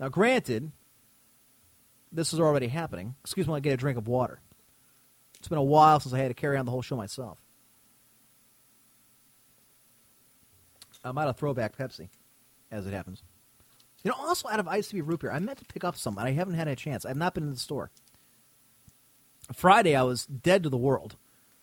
Now, 0.00 0.08
granted, 0.08 0.72
this 2.10 2.32
is 2.32 2.40
already 2.40 2.68
happening. 2.68 3.16
Excuse 3.20 3.46
me, 3.46 3.54
I 3.54 3.60
get 3.60 3.74
a 3.74 3.76
drink 3.76 3.98
of 3.98 4.08
water. 4.08 4.40
It's 5.46 5.48
been 5.48 5.58
a 5.58 5.62
while 5.62 6.00
since 6.00 6.12
I 6.12 6.18
had 6.18 6.26
to 6.26 6.34
carry 6.34 6.58
on 6.58 6.64
the 6.64 6.72
whole 6.72 6.82
show 6.82 6.96
myself. 6.96 7.38
I'm 11.04 11.16
out 11.16 11.28
of 11.28 11.36
throwback 11.36 11.78
Pepsi, 11.78 12.08
as 12.72 12.84
it 12.84 12.92
happens. 12.92 13.22
You 14.02 14.10
know, 14.10 14.16
also 14.18 14.48
out 14.48 14.58
of 14.58 14.90
be 14.90 15.00
root 15.02 15.20
beer. 15.20 15.30
I 15.30 15.38
meant 15.38 15.60
to 15.60 15.64
pick 15.64 15.84
up 15.84 15.96
some, 15.96 16.18
and 16.18 16.26
I 16.26 16.32
haven't 16.32 16.54
had 16.54 16.66
a 16.66 16.74
chance. 16.74 17.06
I've 17.06 17.16
not 17.16 17.32
been 17.32 17.44
in 17.44 17.52
the 17.52 17.60
store. 17.60 17.92
Friday, 19.54 19.94
I 19.94 20.02
was 20.02 20.26
dead 20.26 20.64
to 20.64 20.68
the 20.68 20.76
world. 20.76 21.14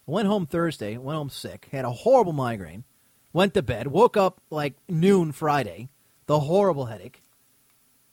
I 0.07 0.11
went 0.11 0.29
home 0.29 0.45
Thursday, 0.45 0.95
went 0.95 1.17
home 1.17 1.29
sick, 1.29 1.67
had 1.73 1.83
a 1.83 1.91
horrible 1.91 2.31
migraine, 2.31 2.85
went 3.33 3.53
to 3.55 3.61
bed, 3.61 3.87
woke 3.87 4.15
up 4.15 4.39
like 4.49 4.75
noon 4.87 5.33
Friday, 5.33 5.89
the 6.27 6.39
horrible 6.39 6.85
headache. 6.85 7.21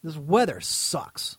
This 0.03 0.17
weather 0.17 0.61
sucks. 0.61 1.39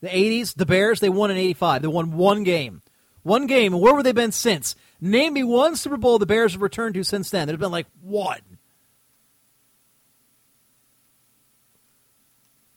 The 0.00 0.08
80s, 0.08 0.56
the 0.56 0.66
Bears, 0.66 0.98
they 0.98 1.08
won 1.08 1.30
in 1.30 1.36
85. 1.36 1.82
They 1.82 1.86
won 1.86 2.16
one 2.16 2.42
game. 2.42 2.82
One 3.24 3.46
game, 3.46 3.72
and 3.72 3.82
where 3.82 3.94
have 3.94 4.04
they 4.04 4.12
been 4.12 4.32
since? 4.32 4.76
Name 5.00 5.32
me 5.32 5.42
one 5.42 5.76
Super 5.76 5.96
Bowl 5.96 6.18
the 6.18 6.26
Bears 6.26 6.52
have 6.52 6.62
returned 6.62 6.94
to 6.94 7.02
since 7.02 7.30
then. 7.30 7.48
There's 7.48 7.58
been 7.58 7.72
like 7.72 7.86
one. 8.02 8.40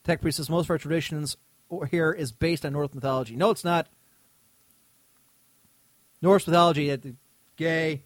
Tech 0.06 0.22
Priest 0.22 0.38
says 0.38 0.50
most 0.50 0.66
of 0.66 0.72
our 0.72 0.78
traditions 0.78 1.36
here 1.92 2.14
is 2.14 2.32
based 2.32 2.66
on 2.66 2.72
Norse 2.72 2.94
mythology. 2.94 3.36
No, 3.36 3.50
it's 3.52 3.66
not. 3.66 3.88
Norse 6.22 6.48
mythology, 6.48 6.98
gay. 7.58 8.04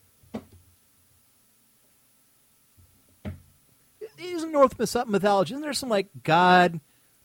Isn't 4.18 4.52
Norse 4.52 4.74
mythology? 5.08 5.54
Isn't 5.54 5.62
there 5.62 5.74
some 5.74 5.90
like 5.90 6.08
god 6.24 6.80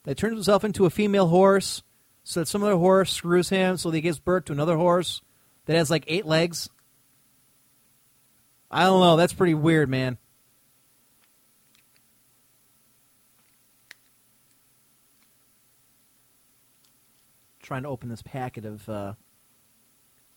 that 0.05 0.19
turns 0.19 0.35
himself 0.35 0.63
into 0.63 0.85
a 0.85 0.91
female 0.91 1.29
horse 1.29 1.83
so 2.29 2.41
that 2.41 2.49
some 2.49 2.65
other 2.65 2.75
horse 2.75 3.13
screws 3.13 3.51
him 3.51 3.77
so 3.77 3.89
that 3.89 3.97
he 3.97 4.01
gives 4.01 4.19
birth 4.19 4.47
to 4.47 4.53
another 4.53 4.77
horse 4.77 5.23
that 5.67 5.77
has 5.77 5.93
like 5.93 6.03
eight 6.09 6.27
legs? 6.27 6.69
I 8.69 8.83
don't 8.83 9.01
know. 9.01 9.17
That's 9.17 9.33
pretty 9.33 9.55
weird, 9.55 9.89
man. 9.89 10.19
Trying 17.63 17.85
to 17.85 17.89
open 17.91 18.09
this 18.09 18.23
packet 18.23 18.65
of. 18.65 18.89
Uh, 18.89 19.13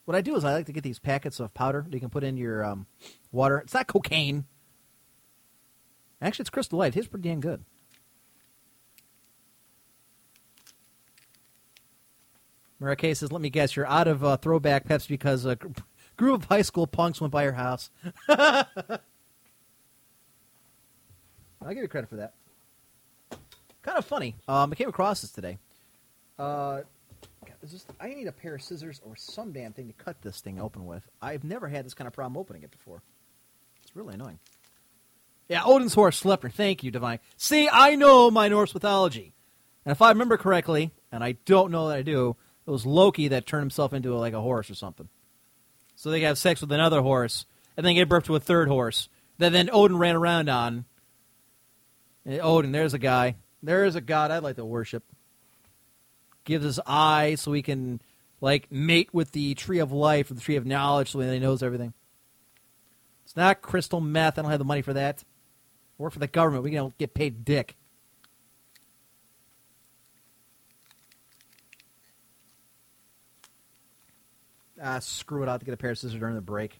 what 0.05 0.15
I 0.15 0.21
do 0.21 0.35
is 0.35 0.45
I 0.45 0.53
like 0.53 0.67
to 0.67 0.71
get 0.71 0.83
these 0.83 0.99
packets 0.99 1.39
of 1.39 1.55
powder 1.55 1.83
that 1.87 1.93
you 1.93 1.99
can 1.99 2.11
put 2.11 2.23
in 2.23 2.37
your 2.37 2.63
um, 2.63 2.85
water. 3.31 3.57
It's 3.57 3.73
not 3.73 3.87
cocaine. 3.87 4.45
Actually, 6.21 6.43
it's 6.43 6.49
Crystal 6.51 6.77
Light. 6.77 6.95
It's 6.95 7.07
pretty 7.07 7.27
damn 7.27 7.39
good. 7.39 7.65
Marquez 12.79 13.19
says, 13.19 13.31
"Let 13.31 13.41
me 13.41 13.49
guess, 13.49 13.75
you're 13.75 13.87
out 13.87 14.07
of 14.07 14.23
uh, 14.23 14.37
throwback 14.37 14.85
Peps 14.85 15.07
because 15.07 15.45
a 15.45 15.57
group 16.17 16.43
of 16.43 16.45
high 16.45 16.61
school 16.61 16.87
punks 16.87 17.19
went 17.19 17.31
by 17.31 17.43
your 17.43 17.53
house." 17.53 17.89
I'll 18.29 18.73
give 21.69 21.77
you 21.77 21.87
credit 21.87 22.09
for 22.09 22.15
that. 22.17 22.33
Kind 23.81 23.97
of 23.97 24.05
funny. 24.05 24.35
Um, 24.47 24.71
I 24.71 24.75
came 24.75 24.89
across 24.89 25.21
this 25.21 25.31
today. 25.31 25.57
Uh, 26.37 26.81
this, 27.61 27.85
I 27.99 28.09
need 28.09 28.27
a 28.27 28.31
pair 28.31 28.55
of 28.55 28.61
scissors 28.61 29.01
or 29.03 29.15
some 29.15 29.51
damn 29.51 29.73
thing 29.73 29.87
to 29.87 29.93
cut 29.93 30.21
this 30.21 30.39
thing 30.41 30.59
open 30.59 30.85
with. 30.85 31.03
I've 31.21 31.43
never 31.43 31.67
had 31.67 31.85
this 31.85 31.93
kind 31.93 32.07
of 32.07 32.13
problem 32.13 32.37
opening 32.37 32.63
it 32.63 32.71
before. 32.71 33.01
It's 33.83 33.95
really 33.95 34.13
annoying. 34.13 34.39
Yeah, 35.47 35.63
Odin's 35.65 35.95
horse, 35.95 36.21
Sleipnir. 36.21 36.53
Thank 36.53 36.83
you, 36.83 36.91
Divine. 36.91 37.19
See, 37.35 37.67
I 37.71 37.95
know 37.95 38.29
my 38.29 38.47
Norse 38.47 38.73
mythology. 38.73 39.33
And 39.83 39.91
if 39.91 40.01
I 40.01 40.09
remember 40.09 40.37
correctly, 40.37 40.91
and 41.11 41.23
I 41.23 41.33
don't 41.45 41.71
know 41.71 41.87
that 41.87 41.97
I 41.97 42.01
do, 42.03 42.35
it 42.69 42.71
was 42.71 42.85
Loki 42.85 43.29
that 43.29 43.47
turned 43.47 43.63
himself 43.63 43.93
into 43.93 44.13
a, 44.13 44.19
like 44.19 44.33
a 44.33 44.41
horse 44.41 44.69
or 44.69 44.75
something. 44.75 45.09
So 45.95 46.11
they 46.11 46.21
have 46.21 46.37
sex 46.37 46.61
with 46.61 46.71
another 46.71 47.01
horse, 47.01 47.47
and 47.75 47.83
then 47.83 47.95
gave 47.95 48.07
birth 48.07 48.25
to 48.25 48.35
a 48.35 48.39
third 48.39 48.67
horse 48.67 49.09
that 49.39 49.51
then 49.51 49.71
Odin 49.73 49.97
ran 49.97 50.15
around 50.15 50.49
on. 50.49 50.85
And 52.25 52.39
Odin, 52.39 52.71
there's 52.71 52.93
a 52.93 52.99
guy. 52.99 53.37
There 53.63 53.85
is 53.85 53.95
a 53.95 54.01
god 54.01 54.29
I'd 54.29 54.43
like 54.43 54.57
to 54.57 54.65
worship. 54.65 55.03
Gives 56.43 56.63
his 56.63 56.79
eye 56.85 57.35
so 57.35 57.53
he 57.53 57.63
can 57.63 58.01
like 58.39 58.71
mate 58.71 59.09
with 59.13 59.31
the 59.31 59.55
tree 59.55 59.79
of 59.79 59.91
life 59.91 60.29
or 60.29 60.35
the 60.35 60.41
tree 60.41 60.55
of 60.55 60.65
knowledge 60.67 61.11
so 61.11 61.19
he 61.19 61.39
knows 61.39 61.63
everything. 61.63 61.93
It's 63.25 63.35
not 63.35 63.63
crystal 63.63 63.99
meth. 63.99 64.37
I 64.37 64.43
don't 64.43 64.51
have 64.51 64.59
the 64.59 64.65
money 64.65 64.83
for 64.83 64.93
that. 64.93 65.23
Work 65.97 66.13
for 66.13 66.19
the 66.19 66.27
government. 66.27 66.63
We 66.63 66.71
don't 66.71 66.97
get 66.99 67.15
paid 67.15 67.43
dick. 67.43 67.75
Ah, 74.81 74.99
screw 74.99 75.43
it 75.43 75.49
out 75.49 75.59
to 75.59 75.65
get 75.65 75.73
a 75.73 75.77
pair 75.77 75.91
of 75.91 75.97
scissors 75.97 76.19
during 76.19 76.35
the 76.35 76.41
break. 76.41 76.79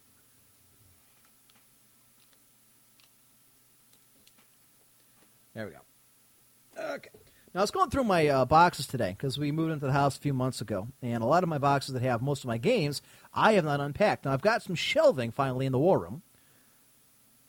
There 5.54 5.66
we 5.66 5.72
go. 5.72 6.94
Okay. 6.94 7.10
Now 7.54 7.62
I 7.62 7.64
was 7.64 7.72
going 7.72 7.90
through 7.90 8.04
my 8.04 8.28
uh, 8.28 8.46
boxes 8.46 8.88
today 8.88 9.16
because 9.18 9.38
we 9.38 9.52
moved 9.52 9.74
into 9.74 9.88
the 9.88 9.92
house 9.92 10.16
a 10.16 10.22
few 10.22 10.34
months 10.34 10.62
ago, 10.62 10.88
and 11.02 11.24
a 11.24 11.26
lot 11.26 11.44
of 11.44 11.50
my 11.50 11.58
boxes 11.58 11.94
that 11.94 12.04
have 12.04 12.22
most 12.22 12.44
of 12.44 12.48
my 12.48 12.58
games 12.58 13.02
I 13.34 13.54
have 13.54 13.66
not 13.66 13.82
unpacked. 13.82 14.26
Now 14.26 14.34
I've 14.34 14.42
got 14.42 14.62
some 14.62 14.76
shelving 14.76 15.32
finally 15.32 15.66
in 15.66 15.72
the 15.72 15.80
war 15.80 16.00
room, 16.00 16.22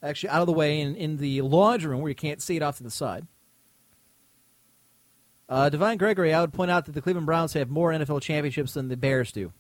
actually 0.03 0.31
out 0.31 0.41
of 0.41 0.47
the 0.47 0.53
way 0.53 0.81
in, 0.81 0.97
in 0.97 1.19
the 1.19 1.43
laundry 1.43 1.91
room 1.91 2.01
where 2.01 2.09
you 2.09 2.15
can't 2.15 2.41
see 2.41 2.57
it 2.57 2.63
off 2.63 2.79
to 2.79 2.83
the 2.83 2.91
side. 2.91 3.27
Uh, 5.49 5.69
Divine 5.69 5.99
Gregory, 5.99 6.33
I 6.33 6.41
would 6.41 6.53
point 6.53 6.71
out 6.71 6.87
that 6.87 6.93
the 6.93 7.03
Cleveland 7.03 7.27
Browns 7.27 7.53
have 7.53 7.69
more 7.69 7.91
NFL 7.91 8.23
championships 8.23 8.75
than 8.75 8.89
the 8.89 8.97
Bears 8.97 9.33
do. 9.33 9.53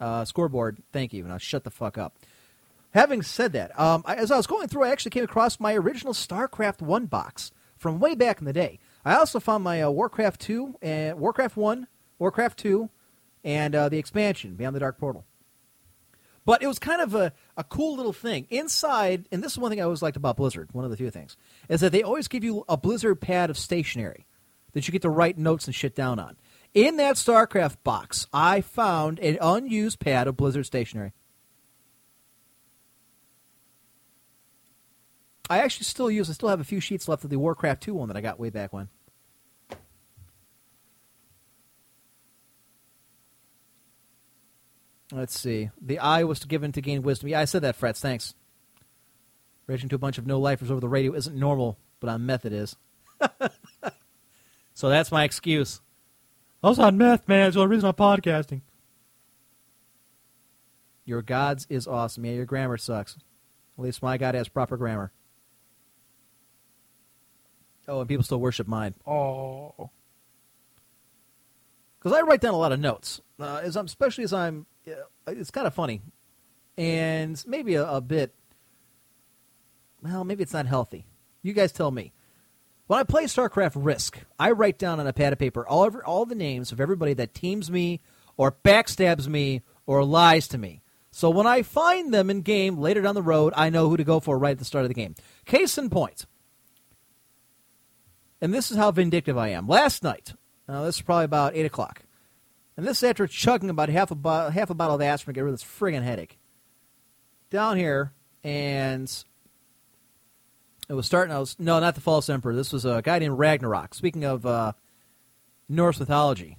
Uh, 0.00 0.24
scoreboard, 0.24 0.78
thank 0.92 1.12
you. 1.12 1.24
Now 1.24 1.38
shut 1.38 1.64
the 1.64 1.70
fuck 1.70 1.98
up. 1.98 2.16
Having 2.92 3.22
said 3.22 3.52
that, 3.52 3.78
um, 3.78 4.02
I, 4.06 4.14
as 4.14 4.30
I 4.30 4.36
was 4.36 4.46
going 4.46 4.68
through, 4.68 4.84
I 4.84 4.90
actually 4.90 5.10
came 5.10 5.24
across 5.24 5.60
my 5.60 5.74
original 5.74 6.14
StarCraft 6.14 6.80
One 6.80 7.06
box 7.06 7.50
from 7.76 8.00
way 8.00 8.14
back 8.14 8.38
in 8.38 8.44
the 8.44 8.52
day. 8.52 8.78
I 9.04 9.14
also 9.14 9.40
found 9.40 9.62
my 9.62 9.82
uh, 9.82 9.90
Warcraft 9.90 10.40
Two 10.40 10.76
and 10.80 11.18
Warcraft 11.18 11.56
One, 11.56 11.86
Warcraft 12.18 12.58
Two, 12.58 12.90
and 13.44 13.74
uh, 13.74 13.88
the 13.88 13.98
expansion 13.98 14.54
Beyond 14.54 14.74
the 14.74 14.80
Dark 14.80 14.98
Portal. 14.98 15.24
But 16.44 16.62
it 16.62 16.66
was 16.66 16.78
kind 16.78 17.02
of 17.02 17.14
a, 17.14 17.34
a 17.58 17.64
cool 17.64 17.94
little 17.96 18.14
thing. 18.14 18.46
Inside, 18.48 19.26
and 19.30 19.42
this 19.42 19.52
is 19.52 19.58
one 19.58 19.70
thing 19.70 19.80
I 19.80 19.84
always 19.84 20.00
liked 20.00 20.16
about 20.16 20.38
Blizzard, 20.38 20.70
one 20.72 20.84
of 20.84 20.90
the 20.90 20.96
few 20.96 21.10
things, 21.10 21.36
is 21.68 21.80
that 21.80 21.92
they 21.92 22.02
always 22.02 22.26
give 22.26 22.42
you 22.42 22.64
a 22.70 22.76
Blizzard 22.78 23.20
pad 23.20 23.50
of 23.50 23.58
stationery 23.58 24.24
that 24.72 24.88
you 24.88 24.92
get 24.92 25.02
to 25.02 25.10
write 25.10 25.36
notes 25.36 25.66
and 25.66 25.74
shit 25.74 25.94
down 25.94 26.18
on. 26.18 26.36
In 26.74 26.96
that 26.96 27.16
StarCraft 27.16 27.78
box, 27.82 28.26
I 28.32 28.60
found 28.60 29.18
an 29.20 29.38
unused 29.40 30.00
pad 30.00 30.28
of 30.28 30.36
Blizzard 30.36 30.66
stationery. 30.66 31.12
I 35.50 35.58
actually 35.58 35.84
still 35.84 36.10
use. 36.10 36.28
I 36.28 36.34
still 36.34 36.50
have 36.50 36.60
a 36.60 36.64
few 36.64 36.80
sheets 36.80 37.08
left 37.08 37.24
of 37.24 37.30
the 37.30 37.38
Warcraft 37.38 37.82
2 37.82 37.94
one 37.94 38.08
that 38.08 38.16
I 38.16 38.20
got 38.20 38.38
way 38.38 38.50
back 38.50 38.72
when. 38.72 38.88
Let's 45.10 45.38
see. 45.38 45.70
The 45.80 45.98
eye 45.98 46.24
was 46.24 46.44
given 46.44 46.72
to 46.72 46.82
gain 46.82 47.02
wisdom. 47.02 47.30
Yeah, 47.30 47.40
I 47.40 47.46
said 47.46 47.62
that, 47.62 47.76
Frets. 47.76 48.00
Thanks. 48.00 48.34
Raging 49.66 49.88
to 49.88 49.96
a 49.96 49.98
bunch 49.98 50.18
of 50.18 50.26
no 50.26 50.38
lifers 50.38 50.70
over 50.70 50.80
the 50.80 50.88
radio 50.88 51.14
isn't 51.14 51.34
normal, 51.34 51.78
but 52.00 52.10
on 52.10 52.26
meth 52.26 52.44
it 52.44 52.52
is. 52.52 52.76
so 54.74 54.90
that's 54.90 55.10
my 55.10 55.24
excuse. 55.24 55.80
I 56.62 56.68
was 56.68 56.78
on 56.78 56.98
meth, 56.98 57.28
man. 57.28 57.48
It's 57.48 57.54
the 57.54 57.62
only 57.62 57.76
reason 57.76 57.88
I'm 57.88 57.94
podcasting. 57.94 58.62
Your 61.04 61.22
God's 61.22 61.66
is 61.70 61.86
awesome. 61.86 62.24
Yeah, 62.24 62.32
your 62.32 62.44
grammar 62.44 62.76
sucks. 62.76 63.16
At 63.78 63.84
least 63.84 64.02
my 64.02 64.18
God 64.18 64.34
has 64.34 64.48
proper 64.48 64.76
grammar. 64.76 65.12
Oh, 67.86 68.00
and 68.00 68.08
people 68.08 68.24
still 68.24 68.40
worship 68.40 68.66
mine. 68.66 68.94
Oh. 69.06 69.90
Because 71.98 72.16
I 72.16 72.22
write 72.22 72.40
down 72.40 72.54
a 72.54 72.58
lot 72.58 72.72
of 72.72 72.80
notes, 72.80 73.20
uh, 73.40 73.60
as 73.62 73.76
I'm, 73.76 73.86
especially 73.86 74.24
as 74.24 74.32
I'm. 74.32 74.66
Uh, 74.86 74.92
it's 75.28 75.50
kind 75.50 75.66
of 75.66 75.74
funny, 75.74 76.02
and 76.76 77.42
maybe 77.46 77.74
a, 77.74 77.88
a 77.88 78.00
bit. 78.00 78.34
Well, 80.02 80.24
maybe 80.24 80.42
it's 80.42 80.52
not 80.52 80.66
healthy. 80.66 81.06
You 81.42 81.52
guys 81.54 81.72
tell 81.72 81.90
me. 81.90 82.12
When 82.88 82.98
I 82.98 83.02
play 83.02 83.24
StarCraft 83.24 83.74
Risk, 83.76 84.18
I 84.38 84.50
write 84.52 84.78
down 84.78 84.98
on 84.98 85.06
a 85.06 85.12
pad 85.12 85.34
of 85.34 85.38
paper 85.38 85.66
all 85.66 85.82
over, 85.82 86.02
all 86.02 86.24
the 86.24 86.34
names 86.34 86.72
of 86.72 86.80
everybody 86.80 87.12
that 87.12 87.34
teams 87.34 87.70
me, 87.70 88.00
or 88.38 88.50
backstabs 88.50 89.28
me, 89.28 89.60
or 89.84 90.02
lies 90.02 90.48
to 90.48 90.58
me. 90.58 90.80
So 91.10 91.28
when 91.28 91.46
I 91.46 91.60
find 91.60 92.14
them 92.14 92.30
in 92.30 92.40
game 92.40 92.78
later 92.78 93.02
down 93.02 93.14
the 93.14 93.22
road, 93.22 93.52
I 93.54 93.68
know 93.68 93.90
who 93.90 93.98
to 93.98 94.04
go 94.04 94.20
for 94.20 94.38
right 94.38 94.52
at 94.52 94.58
the 94.58 94.64
start 94.64 94.86
of 94.86 94.88
the 94.88 94.94
game. 94.94 95.14
Case 95.44 95.76
in 95.76 95.90
point. 95.90 96.24
And 98.40 98.54
this 98.54 98.70
is 98.70 98.78
how 98.78 98.90
vindictive 98.90 99.36
I 99.36 99.48
am. 99.48 99.68
Last 99.68 100.02
night, 100.02 100.32
now 100.66 100.84
this 100.84 100.96
is 100.96 101.02
probably 101.02 101.26
about 101.26 101.54
eight 101.54 101.66
o'clock, 101.66 102.04
and 102.74 102.86
this 102.86 103.02
is 103.02 103.10
after 103.10 103.26
chugging 103.26 103.68
about 103.68 103.90
half 103.90 104.10
a 104.10 104.14
bo- 104.14 104.48
half 104.48 104.70
a 104.70 104.74
bottle 104.74 104.94
of 104.94 105.02
aspirin 105.02 105.34
to 105.34 105.38
get 105.38 105.44
rid 105.44 105.52
of 105.52 105.60
this 105.60 105.68
friggin' 105.68 106.04
headache. 106.04 106.38
Down 107.50 107.76
here, 107.76 108.14
and 108.42 109.12
it 110.88 110.94
was 110.94 111.06
starting. 111.06 111.34
I 111.34 111.38
was 111.38 111.56
no, 111.58 111.78
not 111.80 111.94
the 111.94 112.00
false 112.00 112.28
emperor. 112.28 112.54
This 112.54 112.72
was 112.72 112.84
a 112.84 113.02
guy 113.02 113.18
named 113.18 113.38
Ragnarok. 113.38 113.94
Speaking 113.94 114.24
of 114.24 114.46
uh, 114.46 114.72
Norse 115.68 116.00
mythology, 116.00 116.56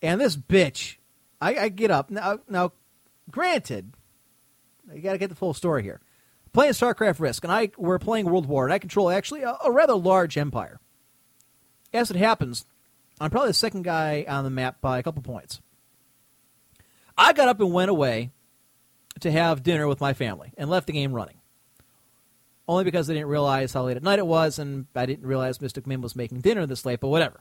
and 0.00 0.20
this 0.20 0.36
bitch, 0.36 0.96
I, 1.40 1.56
I 1.56 1.68
get 1.68 1.90
up 1.90 2.10
now. 2.10 2.38
Now, 2.48 2.72
granted, 3.30 3.92
you 4.94 5.02
got 5.02 5.12
to 5.12 5.18
get 5.18 5.28
the 5.28 5.36
full 5.36 5.54
story 5.54 5.82
here. 5.82 6.00
Playing 6.52 6.72
StarCraft 6.72 7.20
Risk, 7.20 7.44
and 7.44 7.52
I 7.52 7.70
we're 7.76 7.98
playing 7.98 8.26
World 8.26 8.46
War, 8.46 8.64
and 8.64 8.72
I 8.72 8.78
control 8.78 9.10
actually 9.10 9.42
a, 9.42 9.56
a 9.64 9.70
rather 9.70 9.94
large 9.94 10.36
empire. 10.36 10.80
As 11.92 12.10
it 12.10 12.16
happens, 12.16 12.64
I'm 13.20 13.30
probably 13.30 13.50
the 13.50 13.54
second 13.54 13.82
guy 13.82 14.24
on 14.28 14.44
the 14.44 14.50
map 14.50 14.80
by 14.80 14.98
a 14.98 15.02
couple 15.02 15.22
points. 15.22 15.60
I 17.18 17.32
got 17.32 17.48
up 17.48 17.60
and 17.60 17.72
went 17.72 17.90
away 17.90 18.30
to 19.20 19.30
have 19.30 19.62
dinner 19.62 19.86
with 19.86 20.00
my 20.00 20.14
family 20.14 20.52
and 20.56 20.70
left 20.70 20.86
the 20.86 20.92
game 20.92 21.12
running. 21.12 21.39
Only 22.70 22.84
because 22.84 23.10
I 23.10 23.14
didn't 23.14 23.26
realize 23.26 23.72
how 23.72 23.82
late 23.82 23.96
at 23.96 24.04
night 24.04 24.20
it 24.20 24.26
was, 24.28 24.60
and 24.60 24.86
I 24.94 25.04
didn't 25.04 25.26
realize 25.26 25.60
Mystic 25.60 25.88
Mim 25.88 26.02
was 26.02 26.14
making 26.14 26.40
dinner 26.40 26.66
this 26.66 26.86
late, 26.86 27.00
but 27.00 27.08
whatever. 27.08 27.40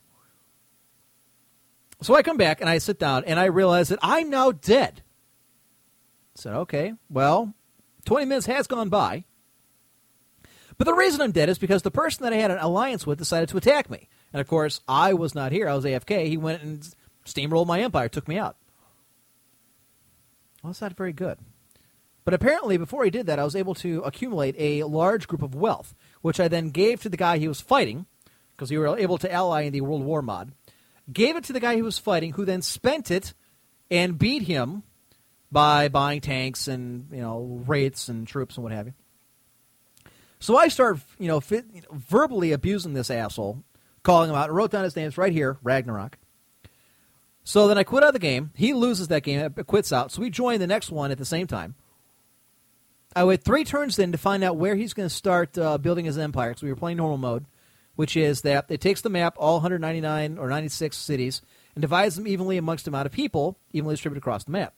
So 2.02 2.16
I 2.16 2.24
come 2.24 2.38
back 2.38 2.62
and 2.62 2.68
I 2.68 2.80
sit 2.80 2.98
down 2.98 3.26
and 3.26 3.40
I 3.40 3.46
realize 3.46 3.90
that 3.90 4.00
I'm 4.02 4.32
now 4.32 4.52
dead. 4.52 5.04
I 6.36 6.42
said, 6.42 6.54
okay, 6.56 6.94
well, 7.12 7.54
20 8.06 8.26
minutes 8.26 8.48
has 8.48 8.66
gone 8.66 8.90
by. 8.90 9.26
But 10.80 10.86
the 10.86 10.96
reason 10.96 11.22
I'm 11.22 11.32
dead 11.32 11.48
is 11.48 11.60
because 11.60 11.84
the 11.84 11.92
person 11.92 12.24
that 12.24 12.34
I 12.34 12.38
had 12.38 12.50
an 12.50 12.58
alliance 12.58 13.06
with 13.06 13.20
decided 13.20 13.50
to 13.50 13.58
attack 13.58 13.88
me. 13.88 14.10
And 14.34 14.42
of 14.42 14.48
course, 14.48 14.82
I 14.88 15.14
was 15.14 15.36
not 15.36 15.52
here. 15.52 15.70
I 15.70 15.76
was 15.76 15.86
AFK. 15.86 16.26
He 16.26 16.38
went 16.38 16.64
and 16.64 16.96
steamrolled 17.24 17.68
my 17.68 17.82
empire, 17.82 18.10
took 18.10 18.28
me 18.28 18.40
out. 18.40 18.56
Well, 20.64 20.72
that's 20.72 20.82
not 20.82 20.98
very 20.98 21.14
good. 21.14 21.38
But 22.30 22.36
apparently, 22.36 22.78
before 22.78 23.04
he 23.04 23.10
did 23.10 23.26
that, 23.26 23.40
I 23.40 23.44
was 23.44 23.56
able 23.56 23.74
to 23.74 24.04
accumulate 24.04 24.54
a 24.60 24.84
large 24.84 25.28
group 25.28 25.42
of 25.42 25.56
wealth, 25.56 25.96
which 26.22 26.40
I 26.40 26.48
then 26.48 26.70
gave 26.70 27.02
to 27.02 27.10
the 27.10 27.18
guy 27.18 27.40
he 27.40 27.48
was 27.48 27.60
fighting, 27.60 28.06
because 28.52 28.70
we 28.70 28.78
were 28.78 28.96
able 29.00 29.18
to 29.18 29.34
ally 29.34 29.62
in 29.62 29.74
the 29.74 29.82
World 29.82 30.04
War 30.04 30.22
mod. 30.22 30.52
Gave 31.12 31.38
it 31.38 31.44
to 31.46 31.54
the 31.54 31.60
guy 31.60 31.74
he 31.74 31.82
was 31.82 31.98
fighting, 31.98 32.34
who 32.34 32.46
then 32.46 32.62
spent 32.62 33.10
it 33.10 33.34
and 33.90 34.20
beat 34.20 34.44
him 34.44 34.84
by 35.52 35.88
buying 35.88 36.22
tanks 36.22 36.68
and 36.68 37.08
you 37.12 37.20
know 37.20 37.64
wraiths 37.66 38.10
and 38.10 38.28
troops 38.28 38.58
and 38.58 38.64
what 38.64 38.74
have 38.74 38.86
you. 38.86 38.94
So 40.40 40.56
I 40.56 40.68
start, 40.68 41.00
you 41.18 41.30
know, 41.30 41.40
fit, 41.40 41.66
verbally 41.92 42.52
abusing 42.52 42.94
this 42.94 43.10
asshole, 43.10 43.64
calling 44.04 44.30
him 44.30 44.36
out. 44.36 44.52
I 44.52 44.54
wrote 44.54 44.70
down 44.70 44.84
his 44.84 44.96
names 44.96 45.18
right 45.18 45.34
here, 45.34 45.58
Ragnarok. 45.64 46.20
So 47.44 47.68
then 47.68 47.80
I 47.80 47.84
quit 47.84 48.04
out 48.04 48.10
of 48.10 48.14
the 48.14 48.20
game. 48.20 48.52
He 48.54 48.74
loses 48.74 49.08
that 49.08 49.24
game, 49.24 49.52
quits 49.66 49.92
out. 49.92 50.12
So 50.12 50.22
we 50.22 50.30
join 50.30 50.60
the 50.60 50.68
next 50.68 50.92
one 50.92 51.10
at 51.10 51.18
the 51.18 51.26
same 51.26 51.48
time. 51.48 51.74
I 53.16 53.24
wait 53.24 53.44
three 53.44 53.64
turns 53.64 53.96
then 53.96 54.12
to 54.12 54.18
find 54.18 54.44
out 54.44 54.58
where 54.58 54.76
he's 54.76 54.94
going 54.94 55.10
to 55.10 55.14
start 55.14 55.58
uh, 55.58 55.78
building 55.78 56.06
his 56.06 56.18
empire. 56.18 56.54
So 56.56 56.68
we 56.68 56.72
were 56.72 56.78
playing 56.78 56.98
normal 56.98 57.18
mode, 57.18 57.46
which 57.96 58.16
is 58.16 58.42
that 58.42 58.66
it 58.70 58.82
takes 58.82 59.02
the 59.02 59.10
map, 59.10 59.36
all 59.38 59.56
199 59.56 60.38
or 60.38 60.48
96 60.50 60.96
cities, 60.96 61.42
and 61.74 61.82
divides 61.82 62.16
them 62.16 62.28
evenly 62.28 62.58
amongst 62.58 62.86
the 62.86 62.92
amount 62.92 63.08
of 63.08 63.12
people, 63.12 63.58
evenly 63.74 63.94
distributed 63.94 64.20
across 64.20 64.44
the 64.44 64.52
map. 64.52 64.74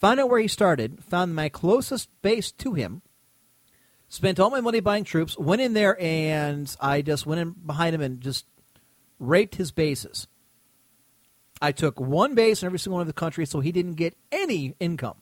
Found 0.00 0.20
out 0.20 0.28
where 0.28 0.40
he 0.40 0.48
started, 0.48 1.02
found 1.02 1.34
my 1.34 1.48
closest 1.48 2.08
base 2.22 2.52
to 2.52 2.74
him, 2.74 3.02
spent 4.08 4.38
all 4.38 4.50
my 4.50 4.60
money 4.60 4.80
buying 4.80 5.04
troops, 5.04 5.36
went 5.38 5.62
in 5.62 5.72
there, 5.72 6.00
and 6.00 6.74
I 6.80 7.02
just 7.02 7.26
went 7.26 7.40
in 7.40 7.50
behind 7.50 7.94
him 7.94 8.00
and 8.02 8.20
just 8.20 8.46
raped 9.18 9.56
his 9.56 9.72
bases. 9.72 10.28
I 11.60 11.72
took 11.72 11.98
one 11.98 12.34
base 12.34 12.62
in 12.62 12.66
every 12.66 12.78
single 12.78 12.96
one 12.96 13.00
of 13.00 13.08
the 13.08 13.12
countries, 13.12 13.50
so 13.50 13.60
he 13.60 13.72
didn't 13.72 13.94
get 13.94 14.16
any 14.30 14.74
income. 14.78 15.16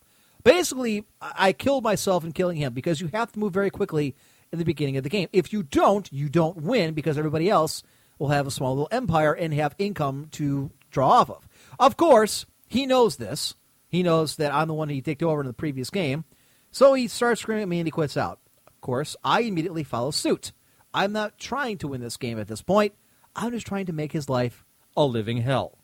Basically, 0.47 1.05
I 1.21 1.53
killed 1.53 1.83
myself 1.83 2.23
in 2.23 2.31
killing 2.31 2.57
him 2.57 2.73
because 2.73 3.01
you 3.01 3.11
have 3.13 3.33
to 3.33 3.39
move 3.41 3.53
very 3.53 3.69
quickly 3.69 4.15
in 4.53 4.61
the 4.61 4.65
beginning 4.65 4.97
of 4.97 5.03
the 5.03 5.11
game. 5.11 5.29
If 5.33 5.53
you 5.53 5.65
don't, 5.65 6.09
you 6.13 6.29
don't 6.29 6.59
win 6.59 6.95
because 6.95 7.19
everybody 7.19 7.51
else 7.51 7.83
will 8.21 8.29
have 8.29 8.47
a 8.47 8.53
small 8.53 8.75
little 8.75 8.89
empire 8.93 9.33
and 9.33 9.53
have 9.55 9.75
income 9.77 10.29
to 10.33 10.71
draw 10.93 11.09
off 11.09 11.31
of. 11.31 11.49
Of 11.81 11.97
course, 11.97 12.47
he 12.69 12.87
knows 12.87 13.17
this. 13.17 13.57
He 13.89 14.05
knows 14.05 14.37
that 14.37 14.55
I'm 14.55 14.69
the 14.69 14.75
one 14.75 14.89
he 14.89 15.01
dicked 15.01 15.25
over 15.25 15.41
in 15.41 15.49
the 15.49 15.53
previous 15.53 15.91
game. 15.91 16.25
So 16.71 16.95
he 16.95 17.09
starts 17.09 17.41
screaming 17.41 17.63
at 17.63 17.69
me 17.69 17.81
and 17.81 17.87
he 17.89 17.91
quits 17.91 18.17
out. 18.17 18.39
Of 18.69 18.81
course, 18.81 19.17
I 19.25 19.41
immediately 19.41 19.83
follow 19.83 20.13
suit. 20.13 20.53
I'm 20.95 21.11
not 21.11 21.39
trying 21.39 21.79
to 21.79 21.89
win 21.89 22.01
this 22.01 22.17
game 22.17 22.39
at 22.39 22.47
this 22.47 22.63
point. 22.63 22.95
I'm 23.35 23.51
just 23.51 23.67
trying 23.67 23.87
to 23.87 23.93
make 23.93 24.13
his 24.13 24.29
life 24.29 24.65
a 24.97 25.05
living 25.07 25.39
hell. 25.39 25.77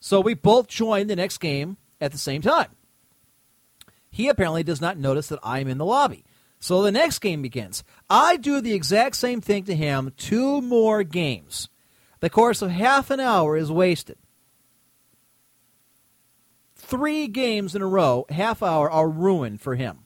So 0.00 0.20
we 0.20 0.34
both 0.34 0.68
join 0.68 1.06
the 1.06 1.16
next 1.16 1.38
game 1.38 1.78
at 1.98 2.12
the 2.12 2.18
same 2.18 2.42
time. 2.42 2.68
He 4.10 4.28
apparently 4.28 4.62
does 4.62 4.80
not 4.80 4.98
notice 4.98 5.28
that 5.28 5.38
I'm 5.42 5.68
in 5.68 5.78
the 5.78 5.84
lobby. 5.84 6.24
So 6.58 6.82
the 6.82 6.92
next 6.92 7.20
game 7.20 7.40
begins. 7.40 7.82
I 8.10 8.36
do 8.36 8.60
the 8.60 8.74
exact 8.74 9.16
same 9.16 9.40
thing 9.40 9.64
to 9.64 9.74
him 9.74 10.12
two 10.16 10.60
more 10.60 11.02
games. 11.02 11.68
The 12.20 12.28
course 12.28 12.60
of 12.60 12.70
half 12.70 13.10
an 13.10 13.18
hour 13.18 13.56
is 13.56 13.72
wasted. 13.72 14.18
Three 16.76 17.28
games 17.28 17.74
in 17.74 17.82
a 17.82 17.86
row, 17.86 18.26
half 18.28 18.62
hour, 18.62 18.90
are 18.90 19.08
ruined 19.08 19.60
for 19.60 19.76
him. 19.76 20.00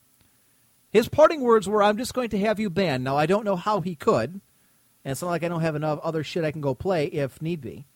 His 0.90 1.08
parting 1.08 1.40
words 1.40 1.68
were, 1.68 1.82
I'm 1.82 1.96
just 1.96 2.14
going 2.14 2.28
to 2.30 2.38
have 2.38 2.60
you 2.60 2.70
banned. 2.70 3.02
Now, 3.02 3.16
I 3.16 3.26
don't 3.26 3.44
know 3.44 3.56
how 3.56 3.80
he 3.80 3.96
could, 3.96 4.30
and 4.30 5.12
it's 5.12 5.22
not 5.22 5.28
like 5.28 5.42
I 5.42 5.48
don't 5.48 5.62
have 5.62 5.74
enough 5.74 5.98
other 6.02 6.22
shit 6.22 6.44
I 6.44 6.52
can 6.52 6.60
go 6.60 6.74
play 6.74 7.06
if 7.06 7.42
need 7.42 7.60
be. 7.60 7.86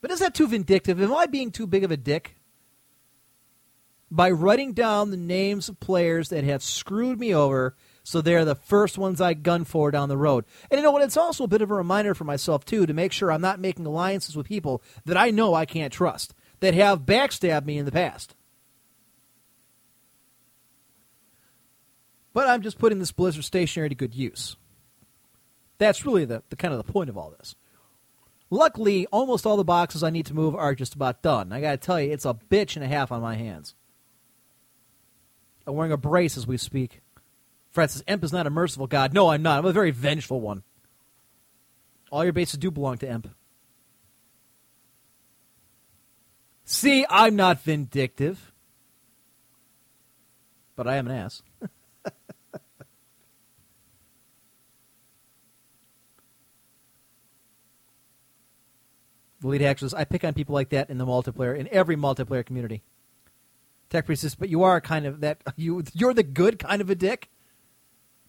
But 0.00 0.10
is 0.10 0.18
that 0.20 0.34
too 0.34 0.48
vindictive? 0.48 1.00
Am 1.00 1.14
I 1.14 1.26
being 1.26 1.50
too 1.50 1.66
big 1.66 1.82
of 1.82 1.90
a 1.90 1.96
dick? 1.96 2.37
By 4.10 4.30
writing 4.30 4.72
down 4.72 5.10
the 5.10 5.16
names 5.16 5.68
of 5.68 5.80
players 5.80 6.30
that 6.30 6.44
have 6.44 6.62
screwed 6.62 7.20
me 7.20 7.34
over 7.34 7.74
so 8.08 8.22
they're 8.22 8.46
the 8.46 8.54
first 8.54 8.96
ones 8.96 9.20
I 9.20 9.34
gun 9.34 9.64
for 9.64 9.90
down 9.90 10.08
the 10.08 10.16
road. 10.16 10.46
And 10.70 10.78
you 10.78 10.82
know 10.82 10.92
what? 10.92 11.02
It's 11.02 11.18
also 11.18 11.44
a 11.44 11.48
bit 11.48 11.60
of 11.60 11.70
a 11.70 11.74
reminder 11.74 12.14
for 12.14 12.24
myself, 12.24 12.64
too, 12.64 12.86
to 12.86 12.94
make 12.94 13.12
sure 13.12 13.30
I'm 13.30 13.42
not 13.42 13.60
making 13.60 13.84
alliances 13.84 14.34
with 14.34 14.48
people 14.48 14.82
that 15.04 15.18
I 15.18 15.30
know 15.30 15.52
I 15.52 15.66
can't 15.66 15.92
trust, 15.92 16.32
that 16.60 16.72
have 16.72 17.00
backstabbed 17.00 17.66
me 17.66 17.76
in 17.76 17.84
the 17.84 17.92
past. 17.92 18.34
But 22.32 22.48
I'm 22.48 22.62
just 22.62 22.78
putting 22.78 22.98
this 22.98 23.12
Blizzard 23.12 23.44
stationery 23.44 23.90
to 23.90 23.94
good 23.94 24.14
use. 24.14 24.56
That's 25.76 26.06
really 26.06 26.24
the, 26.24 26.42
the 26.48 26.56
kind 26.56 26.72
of 26.72 26.78
the 26.78 26.90
point 26.90 27.10
of 27.10 27.18
all 27.18 27.34
this. 27.38 27.56
Luckily, 28.48 29.06
almost 29.12 29.44
all 29.44 29.58
the 29.58 29.64
boxes 29.64 30.02
I 30.02 30.08
need 30.08 30.24
to 30.26 30.34
move 30.34 30.54
are 30.54 30.74
just 30.74 30.94
about 30.94 31.20
done. 31.20 31.52
I 31.52 31.60
got 31.60 31.72
to 31.72 31.76
tell 31.76 32.00
you, 32.00 32.10
it's 32.10 32.24
a 32.24 32.32
bitch 32.32 32.74
and 32.76 32.84
a 32.86 32.88
half 32.88 33.12
on 33.12 33.20
my 33.20 33.34
hands. 33.34 33.74
I'm 35.68 35.74
wearing 35.74 35.92
a 35.92 35.98
brace 35.98 36.38
as 36.38 36.46
we 36.46 36.56
speak. 36.56 37.02
Francis 37.70 38.02
Emp 38.08 38.24
is 38.24 38.32
not 38.32 38.46
a 38.46 38.50
merciful 38.50 38.86
god. 38.86 39.12
No, 39.12 39.28
I'm 39.28 39.42
not. 39.42 39.58
I'm 39.58 39.66
a 39.66 39.72
very 39.72 39.90
vengeful 39.90 40.40
one. 40.40 40.62
All 42.10 42.24
your 42.24 42.32
bases 42.32 42.58
do 42.58 42.70
belong 42.70 42.96
to 42.98 43.08
Emp. 43.08 43.28
See, 46.64 47.04
I'm 47.10 47.36
not 47.36 47.62
vindictive. 47.62 48.50
But 50.74 50.88
I 50.88 50.96
am 50.96 51.06
an 51.06 51.16
ass. 51.16 51.42
the 51.60 52.12
lead 59.42 59.60
actress, 59.60 59.92
I 59.92 60.04
pick 60.04 60.24
on 60.24 60.32
people 60.32 60.54
like 60.54 60.70
that 60.70 60.88
in 60.88 60.96
the 60.96 61.04
multiplayer, 61.04 61.54
in 61.58 61.68
every 61.70 61.96
multiplayer 61.96 62.46
community. 62.46 62.82
Tech 63.90 64.06
Priestess, 64.06 64.34
but 64.34 64.48
you 64.48 64.62
are 64.62 64.80
kind 64.80 65.06
of 65.06 65.20
that 65.20 65.42
you 65.56 65.82
you're 65.92 66.14
the 66.14 66.22
good 66.22 66.58
kind 66.58 66.80
of 66.80 66.90
a 66.90 66.94
dick. 66.94 67.28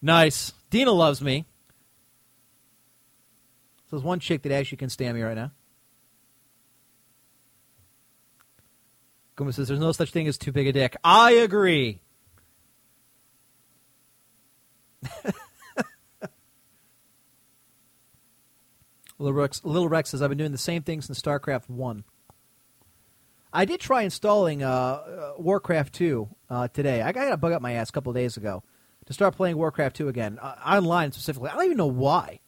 Nice. 0.01 0.53
Dina 0.69 0.91
loves 0.91 1.21
me. 1.21 1.45
So 3.89 3.95
there's 3.95 4.03
one 4.03 4.19
chick 4.19 4.43
that 4.43 4.51
actually 4.51 4.77
can 4.77 4.89
stand 4.89 5.17
me 5.17 5.23
right 5.23 5.35
now. 5.35 5.51
Guma 9.35 9.53
says 9.53 9.67
there's 9.67 9.79
no 9.79 9.91
such 9.93 10.11
thing 10.11 10.27
as 10.27 10.37
too 10.37 10.51
big 10.51 10.67
a 10.67 10.73
dick. 10.73 10.95
I 11.03 11.31
agree. 11.31 12.01
Little 19.17 19.33
Rex, 19.33 19.63
Little 19.63 19.89
Rex 19.89 20.09
says 20.09 20.21
I've 20.21 20.29
been 20.29 20.37
doing 20.37 20.51
the 20.51 20.57
same 20.57 20.83
thing 20.83 21.01
since 21.01 21.21
StarCraft 21.21 21.69
One. 21.69 22.03
I 23.51 23.65
did 23.65 23.79
try 23.79 24.03
installing 24.03 24.63
uh, 24.63 24.69
uh, 24.69 25.33
Warcraft 25.37 25.93
2 25.93 26.29
uh, 26.49 26.67
today. 26.67 27.01
I 27.01 27.11
got 27.11 27.31
a 27.31 27.37
bug 27.37 27.51
up 27.51 27.61
my 27.61 27.73
ass 27.73 27.89
a 27.89 27.91
couple 27.91 28.13
days 28.13 28.37
ago 28.37 28.63
to 29.07 29.13
start 29.13 29.35
playing 29.35 29.57
Warcraft 29.57 29.95
2 29.95 30.07
again, 30.07 30.37
uh, 30.39 30.55
online 30.65 31.11
specifically. 31.11 31.49
I 31.49 31.55
don't 31.55 31.65
even 31.65 31.77
know 31.77 31.87
why. 31.87 32.41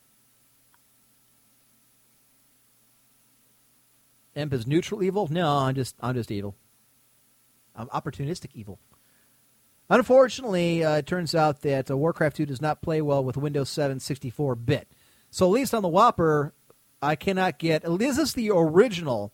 Emp 4.36 4.54
is 4.54 4.68
neutral 4.68 5.04
evil? 5.04 5.28
No, 5.30 5.50
I'm 5.58 5.76
just 5.76 5.96
I'm 6.00 6.16
just 6.16 6.32
evil. 6.32 6.56
I'm 7.76 7.88
opportunistic 7.88 8.50
evil. 8.54 8.80
Unfortunately, 9.90 10.86
uh, 10.86 10.98
it 10.98 11.06
turns 11.06 11.36
out 11.36 11.62
that 11.62 11.92
uh, 11.92 11.98
Warcraft 11.98 12.38
2 12.38 12.46
does 12.46 12.62
not 12.62 12.82
play 12.82 13.02
well 13.02 13.24
with 13.24 13.36
Windows 13.36 13.70
7 13.70 14.00
64 14.00 14.56
bit. 14.56 14.88
So 15.32 15.48
at 15.48 15.52
least 15.52 15.74
on 15.74 15.82
the 15.82 15.90
Whopper, 15.90 16.54
I 17.02 17.16
cannot 17.16 17.58
get. 17.58 17.84
This 17.98 18.18
is 18.18 18.34
the 18.34 18.52
original 18.52 19.34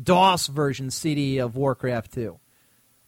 DOS 0.00 0.46
version 0.46 0.90
CD 0.90 1.38
of 1.38 1.56
Warcraft 1.56 2.12
2. 2.12 2.38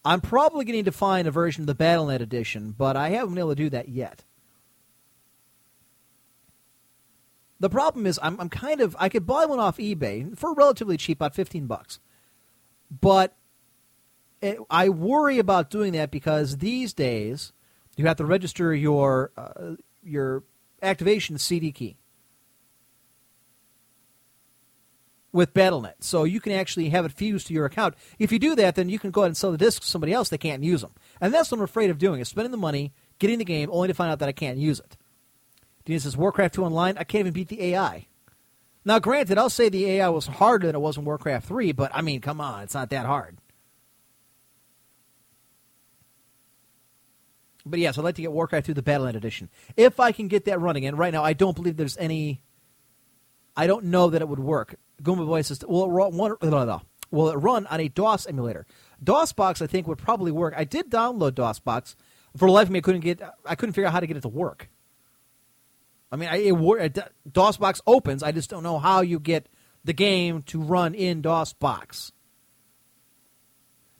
I'm 0.04 0.20
probably 0.20 0.64
going 0.64 0.84
to 0.84 0.92
find 0.92 1.28
a 1.28 1.30
version 1.30 1.62
of 1.62 1.66
the 1.66 1.74
BattleNet 1.74 2.20
edition, 2.20 2.74
but 2.76 2.96
I 2.96 3.10
haven't 3.10 3.34
been 3.34 3.38
able 3.38 3.50
to 3.50 3.54
do 3.54 3.70
that 3.70 3.88
yet. 3.88 4.24
The 7.58 7.68
problem 7.68 8.06
is, 8.06 8.18
I'm, 8.22 8.40
I'm 8.40 8.48
kind 8.48 8.80
of 8.80 8.96
I 8.98 9.10
could 9.10 9.26
buy 9.26 9.44
one 9.44 9.60
off 9.60 9.76
eBay 9.76 10.36
for 10.36 10.54
relatively 10.54 10.96
cheap, 10.96 11.18
about 11.18 11.34
fifteen 11.34 11.66
bucks, 11.66 12.00
but 12.90 13.36
it, 14.40 14.58
I 14.70 14.88
worry 14.88 15.38
about 15.38 15.68
doing 15.68 15.92
that 15.92 16.10
because 16.10 16.56
these 16.56 16.94
days 16.94 17.52
you 17.96 18.06
have 18.06 18.16
to 18.16 18.24
register 18.24 18.74
your 18.74 19.30
uh, 19.36 19.74
your 20.02 20.44
activation 20.82 21.36
CD 21.36 21.70
key 21.70 21.98
with 25.32 25.54
BattleNet. 25.54 25.94
So 26.00 26.24
you 26.24 26.40
can 26.40 26.52
actually 26.52 26.88
have 26.88 27.04
it 27.04 27.12
fused 27.12 27.46
to 27.48 27.54
your 27.54 27.66
account. 27.66 27.94
If 28.18 28.32
you 28.32 28.38
do 28.38 28.54
that, 28.56 28.74
then 28.74 28.88
you 28.88 28.98
can 28.98 29.10
go 29.10 29.22
ahead 29.22 29.28
and 29.28 29.36
sell 29.36 29.52
the 29.52 29.58
discs 29.58 29.84
to 29.84 29.90
somebody 29.90 30.12
else 30.12 30.28
that 30.30 30.38
can't 30.38 30.64
use 30.64 30.80
them. 30.80 30.92
And 31.20 31.32
that's 31.32 31.50
what 31.50 31.58
I'm 31.58 31.64
afraid 31.64 31.90
of 31.90 31.98
doing, 31.98 32.20
is 32.20 32.28
spending 32.28 32.50
the 32.50 32.56
money, 32.56 32.92
getting 33.18 33.38
the 33.38 33.44
game, 33.44 33.68
only 33.72 33.88
to 33.88 33.94
find 33.94 34.10
out 34.10 34.18
that 34.18 34.28
I 34.28 34.32
can't 34.32 34.58
use 34.58 34.80
it. 34.80 34.96
Dean 35.84 36.00
says, 36.00 36.16
Warcraft 36.16 36.54
2 36.54 36.64
Online, 36.64 36.98
I 36.98 37.04
can't 37.04 37.20
even 37.20 37.32
beat 37.32 37.48
the 37.48 37.62
AI. 37.62 38.06
Now, 38.84 38.98
granted, 38.98 39.38
I'll 39.38 39.50
say 39.50 39.68
the 39.68 39.86
AI 39.86 40.08
was 40.08 40.26
harder 40.26 40.66
than 40.66 40.76
it 40.76 40.80
was 40.80 40.96
in 40.96 41.04
Warcraft 41.04 41.46
3, 41.46 41.72
but 41.72 41.90
I 41.94 42.00
mean, 42.00 42.20
come 42.20 42.40
on, 42.40 42.62
it's 42.62 42.74
not 42.74 42.90
that 42.90 43.06
hard. 43.06 43.38
But 47.66 47.78
yes, 47.78 47.98
I'd 47.98 48.04
like 48.04 48.14
to 48.16 48.22
get 48.22 48.32
Warcraft 48.32 48.66
2 48.66 48.74
the 48.74 48.82
BattleNet 48.82 49.16
edition. 49.16 49.50
If 49.76 50.00
I 50.00 50.12
can 50.12 50.28
get 50.28 50.46
that 50.46 50.60
running, 50.60 50.86
and 50.86 50.98
right 50.98 51.12
now 51.12 51.22
I 51.22 51.34
don't 51.34 51.54
believe 51.54 51.76
there's 51.76 51.98
any. 51.98 52.42
I 53.56 53.66
don't 53.66 53.86
know 53.86 54.10
that 54.10 54.22
it 54.22 54.28
would 54.28 54.38
work. 54.38 54.76
Goomba 55.02 55.26
Boy 55.26 55.42
says, 55.42 55.64
will 55.66 55.84
it 55.84 55.88
run, 55.88 56.16
one, 56.16 56.36
will 57.10 57.30
it 57.30 57.36
run 57.36 57.66
on 57.66 57.80
a 57.80 57.88
DOS 57.88 58.26
emulator? 58.26 58.66
DOSBox, 59.02 59.62
I 59.62 59.66
think, 59.66 59.86
would 59.86 59.98
probably 59.98 60.32
work. 60.32 60.54
I 60.56 60.64
did 60.64 60.90
download 60.90 61.32
DOSBox. 61.32 61.94
For 62.36 62.46
the 62.46 62.52
life 62.52 62.66
of 62.68 62.70
me, 62.70 62.78
I 62.78 62.82
couldn't 62.82 63.00
get. 63.00 63.20
I 63.44 63.54
couldn't 63.54 63.72
figure 63.72 63.88
out 63.88 63.92
how 63.92 64.00
to 64.00 64.06
get 64.06 64.16
it 64.16 64.22
to 64.22 64.28
work. 64.28 64.68
I 66.12 66.16
mean, 66.16 66.28
I, 66.28 66.36
it, 66.36 66.98
DOSBox 67.28 67.80
opens. 67.86 68.22
I 68.22 68.32
just 68.32 68.50
don't 68.50 68.62
know 68.62 68.78
how 68.78 69.00
you 69.00 69.18
get 69.18 69.48
the 69.84 69.92
game 69.92 70.42
to 70.42 70.60
run 70.60 70.94
in 70.94 71.22
DOSBox. 71.22 72.12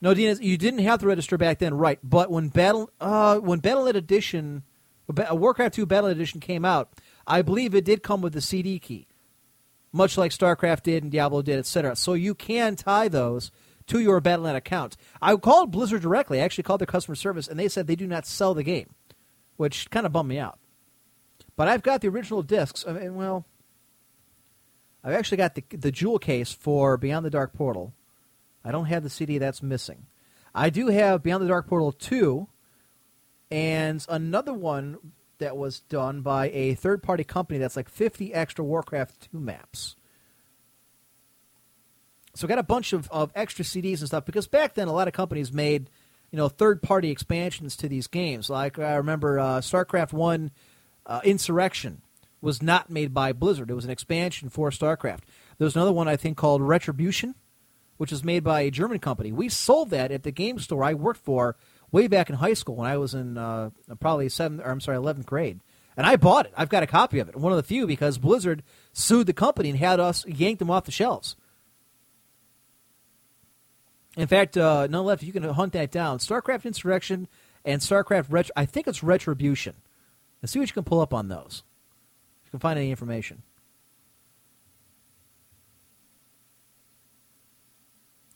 No, 0.01 0.15
Dina, 0.15 0.35
you 0.41 0.57
didn't 0.57 0.81
have 0.81 1.01
to 1.01 1.07
register 1.07 1.37
back 1.37 1.59
then, 1.59 1.75
right? 1.75 1.99
But 2.03 2.31
when 2.31 2.49
Battle, 2.49 2.91
uh, 3.01 3.39
when 3.39 3.61
BattleNet 3.61 3.95
Edition, 3.95 4.63
Warcraft 5.09 5.75
2 5.75 5.87
BattleNet 5.87 6.13
Edition 6.13 6.41
came 6.41 6.65
out, 6.65 6.93
I 7.27 7.43
believe 7.43 7.75
it 7.75 7.85
did 7.85 8.03
come 8.03 8.23
with 8.23 8.33
the 8.33 8.41
CD 8.41 8.79
key 8.79 9.09
much 9.93 10.17
like 10.17 10.33
StarCraft 10.33 10.83
did 10.83 11.03
and 11.03 11.13
Diablo 11.13 11.43
did, 11.43 11.59
etc. 11.59 11.97
So 11.97 12.15
you 12.15 12.35
can 12.35 12.77
tie 12.77 13.09
those 13.09 13.51
to 13.89 14.01
your 14.01 14.21
Battle.net 14.21 14.57
account. 14.57 14.97
I 15.21 15.35
called 15.37 15.71
Blizzard 15.73 16.03
directly. 16.03 16.41
I 16.41 16.45
actually 16.45 16.65
called 16.65 16.81
their 16.81 16.87
customer 16.87 17.17
service, 17.17 17.49
and 17.49 17.59
they 17.59 17.69
said 17.69 17.87
they 17.87 17.97
do 17.97 18.07
not 18.07 18.27
sell 18.27 18.55
the 18.55 18.63
game, 18.63 18.95
which 19.57 19.91
kind 19.91 20.07
of 20.07 20.13
bummed 20.13 20.29
me 20.29 20.39
out. 20.39 20.59
But 21.57 21.69
I've 21.69 21.83
got 21.83 22.01
the 22.01 22.09
original 22.09 22.43
discs. 22.43 22.85
I 22.87 22.93
mean, 22.93 23.17
well, 23.17 23.45
I've 25.03 25.15
actually 25.15 25.39
got 25.39 25.55
the 25.55 25.65
the 25.71 25.91
jewel 25.91 26.19
case 26.19 26.53
for 26.53 26.97
Beyond 26.97 27.27
the 27.27 27.31
Dark 27.31 27.53
Portal. 27.53 27.93
I 28.65 28.71
don't 28.71 28.87
have 28.87 29.03
the 29.03 29.11
CD 29.11 29.39
that's 29.39 29.63
missing. 29.63 30.07
I 30.55 30.71
do 30.71 30.89
have 30.89 31.23
Beyond 31.23 31.43
the 31.43 31.49
Dark 31.49 31.67
Portal 31.69 31.93
2 31.93 32.47
and 33.51 34.05
another 34.09 34.53
one 34.53 34.99
that 35.41 35.57
was 35.57 35.81
done 35.81 36.23
by 36.23 36.49
a 36.51 36.75
third 36.75 37.03
party 37.03 37.25
company 37.25 37.59
that's 37.59 37.77
like 37.77 37.89
50 37.89 38.33
extra 38.33 38.65
Warcraft 38.65 39.29
2 39.33 39.41
maps. 39.41 39.97
So 42.35 42.47
I 42.47 42.49
got 42.49 42.59
a 42.59 42.63
bunch 42.63 42.93
of, 42.93 43.11
of 43.11 43.33
extra 43.35 43.65
CDs 43.65 43.99
and 43.99 44.07
stuff 44.07 44.25
because 44.25 44.47
back 44.47 44.75
then 44.75 44.89
a 44.89 44.93
lot 44.93 45.09
of 45.09 45.15
companies 45.15 45.53
made, 45.53 45.91
you 46.31 46.37
know, 46.37 46.49
third 46.49 46.83
party 46.83 47.11
expansions 47.11 47.77
to 47.77 47.89
these 47.89 48.07
games. 48.07 48.49
Like 48.49 48.79
I 48.79 48.95
remember 48.95 49.39
uh, 49.39 49.61
StarCraft 49.61 50.13
1 50.13 50.51
uh, 51.07 51.21
Insurrection 51.25 52.03
was 52.41 52.63
not 52.63 52.89
made 52.89 53.13
by 53.13 53.33
Blizzard. 53.33 53.71
It 53.71 53.75
was 53.75 53.85
an 53.85 53.91
expansion 53.91 54.49
for 54.49 54.71
StarCraft. 54.71 55.21
There 55.59 55.67
was 55.67 55.77
another 55.77 55.93
one 55.93 56.09
I 56.09 56.17
think 56.17 56.37
called 56.37 56.63
Retribution, 56.63 57.35
which 57.97 58.13
was 58.13 58.25
made 58.25 58.45
by 58.45 58.63
a 58.63 58.71
German 58.71 58.99
company. 58.99 59.33
We 59.33 59.49
sold 59.49 59.91
that 59.91 60.11
at 60.11 60.23
the 60.23 60.31
game 60.31 60.59
store 60.59 60.85
I 60.85 60.95
worked 60.95 61.21
for 61.21 61.57
way 61.93 62.07
back 62.07 62.31
in 62.31 62.37
high 62.37 62.55
school 62.55 62.77
when 62.77 62.91
I 62.91 62.97
was 62.97 63.15
in 63.15 63.37
uh, 63.39 63.71
probably 63.99 64.29
seventh, 64.29 64.63
or 64.65 64.71
I'm 64.71 64.81
sorry, 64.81 64.97
eleventh 64.97 65.27
grade, 65.27 65.61
and 65.97 66.07
I 66.07 66.17
bought 66.17 66.47
it. 66.47 66.53
I've 66.57 66.69
got 66.69 66.83
a 66.83 66.87
copy 66.87 67.19
of 67.19 67.29
it, 67.29 67.37
one 67.37 67.53
of 67.53 67.57
the 67.57 67.63
few 67.63 67.87
because 67.87 68.19
Blizzard 68.19 68.63
sued 68.93 69.27
the 69.27 69.33
company 69.33 69.71
and 69.71 69.79
had 69.79 70.01
us 70.01 70.27
yank 70.27 70.59
them 70.59 70.71
off 70.71 70.85
the 70.85 70.93
shelves. 70.93 71.37
In 74.17 74.27
fact, 74.27 74.57
uh, 74.57 74.87
no 74.89 75.03
left. 75.03 75.23
You 75.23 75.33
can 75.33 75.45
hunt 75.45 75.73
that 75.75 75.91
down. 75.91 76.19
StarCraft 76.19 76.65
Insurrection 76.65 77.29
and 77.65 77.81
StarCraft 77.81 78.27
Retro. 78.29 78.53
I 78.57 78.67
think 78.67 78.89
it's 78.89 79.03
Retribution. 79.03 79.75
Let's 80.43 80.53
see 80.53 80.59
what 80.59 80.69
you 80.69 80.75
can 80.75 80.85
pull 80.85 81.01
up 81.01 81.15
on 81.15 81.29
those. 81.29 81.63
If 82.43 82.49
you 82.49 82.51
can 82.53 82.61
find 82.61 82.79
any 82.79 82.91
information. 82.91 83.43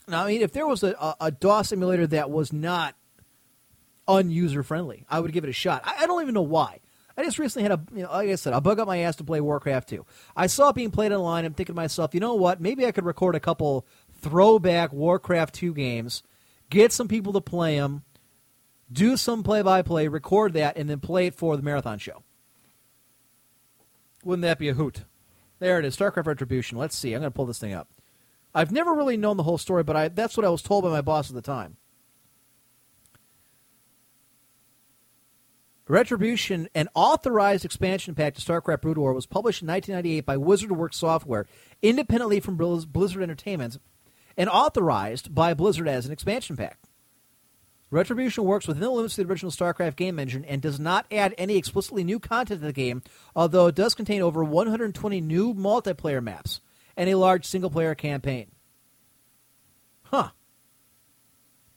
Now, 0.07 0.25
I 0.25 0.27
mean, 0.29 0.43
if 0.43 0.53
there 0.53 0.67
was 0.67 0.83
a, 0.83 0.93
a, 0.93 1.17
a 1.21 1.31
DOS 1.31 1.71
simulator 1.71 2.07
that 2.09 2.31
was 2.31 2.53
not 2.53 2.95
unuser 4.09 4.65
friendly. 4.65 5.07
I 5.09 5.21
would 5.21 5.33
give 5.33 5.45
it 5.45 5.51
a 5.51 5.55
shot. 5.55 5.83
I, 5.85 6.03
I, 6.03 6.07
don't 6.07 6.23
even 6.23 6.35
know 6.35 6.43
why. 6.43 6.81
I 7.17 7.25
just 7.25 7.39
recently 7.39 7.69
had 7.69 7.73
a, 7.73 7.83
you 7.95 8.03
know, 8.03 8.11
like 8.11 8.29
I 8.29 8.35
said, 8.35 8.53
I 8.53 8.61
bug 8.61 8.81
up 8.81 8.87
my 8.87 8.99
ass 8.99 9.17
to 9.17 9.25
play 9.25 9.41
Warcraft 9.41 9.89
2. 9.89 10.05
I 10.37 10.47
saw 10.47 10.71
it 10.71 10.77
being 10.77 10.91
played 10.91 11.13
online. 11.13 11.45
I'm 11.45 11.55
thinking 11.55 11.75
to 11.75 11.81
myself, 11.81 12.15
you 12.15 12.21
know 12.21 12.35
what? 12.35 12.61
Maybe 12.61 12.87
I 12.87 12.93
could 12.93 13.05
record 13.05 13.35
a 13.35 13.41
couple 13.41 13.87
throwback 14.21 14.93
Warcraft 14.93 15.55
2 15.55 15.75
games, 15.75 16.23
get 16.71 16.93
some 16.93 17.09
people 17.09 17.33
to 17.35 17.41
play 17.41 17.79
them, 17.79 18.03
do 18.93 19.17
some 19.17 19.43
play 19.43 19.63
by 19.63 19.83
play, 19.83 20.09
record 20.09 20.55
that, 20.55 20.77
and 20.77 20.91
then 20.91 21.01
play 21.01 21.27
it 21.27 21.35
for 21.35 21.57
the 21.57 21.63
marathon 21.63 21.99
show. 21.99 22.23
Wouldn't 24.25 24.43
that 24.43 24.59
be 24.59 24.69
a 24.69 24.75
hoot? 24.75 25.05
There 25.61 25.79
it 25.79 25.85
is, 25.85 25.97
StarCraft 25.97 26.27
Retribution. 26.27 26.79
Let's 26.79 26.97
see. 26.97 27.13
I'm 27.13 27.21
going 27.21 27.31
to 27.33 27.37
pull 27.37 27.47
this 27.47 27.59
thing 27.59 27.75
up. 27.75 27.89
I've 28.55 28.73
never 28.73 28.93
really 28.93 29.17
known 29.17 29.37
the 29.37 29.43
whole 29.43 29.59
story, 29.59 29.83
but 29.83 29.97
I, 29.97 30.09
that's 30.09 30.37
what 30.37 30.47
I 30.47 30.51
was 30.51 30.63
told 30.63 30.85
by 30.85 30.91
my 30.91 31.01
boss 31.01 31.29
at 31.29 31.35
the 31.35 31.43
time. 31.43 31.77
Retribution, 35.87 36.69
an 36.75 36.89
authorized 36.95 37.65
expansion 37.65 38.15
pack 38.15 38.35
to 38.35 38.41
StarCraft 38.41 38.81
Brood 38.81 38.97
War, 38.97 39.13
was 39.13 39.27
published 39.27 39.61
in 39.61 39.69
1998 39.69 40.25
by 40.25 40.37
Wizard 40.39 40.73
Works 40.73 40.97
Software, 40.97 41.47
independently 41.83 42.41
from 42.41 42.57
Blizzard 42.57 43.23
Entertainment, 43.23 43.79
and 44.37 44.49
authorized 44.49 45.35
by 45.35 45.53
Blizzard 45.53 45.87
as 45.87 46.07
an 46.07 46.13
expansion 46.13 46.57
pack. 46.57 46.79
Retribution 47.91 48.45
works 48.45 48.67
within 48.67 48.83
the 48.83 48.91
limits 48.91 49.19
of 49.19 49.27
the 49.27 49.31
original 49.31 49.53
StarCraft 49.53 49.97
game 49.97 50.19
engine 50.19 50.45
and 50.47 50.63
does 50.63 50.81
not 50.81 51.07
add 51.13 51.35
any 51.37 51.57
explicitly 51.57 52.03
new 52.03 52.19
content 52.19 52.61
to 52.61 52.67
the 52.67 52.73
game, 52.73 53.03
although 53.37 53.67
it 53.67 53.75
does 53.75 53.95
contain 53.95 54.23
over 54.23 54.43
120 54.43 55.21
new 55.21 55.55
multiplayer 55.55 56.23
maps 56.23 56.61
and 56.97 57.11
a 57.11 57.15
large 57.15 57.45
single 57.45 57.71
player 57.71 57.95
campaign. 57.95 58.51
Huh. 60.05 60.31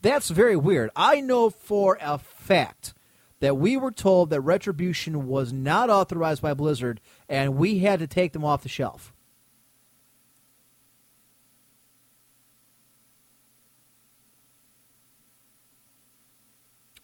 That's 0.02 0.30
very 0.30 0.56
weird. 0.56 0.92
I 0.96 1.20
know 1.20 1.50
for 1.50 1.98
a 2.02 2.18
fact 2.18 2.94
that 3.40 3.58
we 3.58 3.78
were 3.78 3.92
told 3.92 4.30
that 4.30 4.42
Retribution 4.42 5.28
was 5.28 5.54
not 5.54 5.90
authorized 5.90 6.42
by 6.42 6.54
Blizzard 6.54 7.00
and 7.30 7.56
we 7.56 7.80
had 7.80 8.00
to 8.00 8.08
take 8.08 8.34
them 8.34 8.44
off 8.44 8.64
the 8.64 8.70
shelf. 8.70 9.14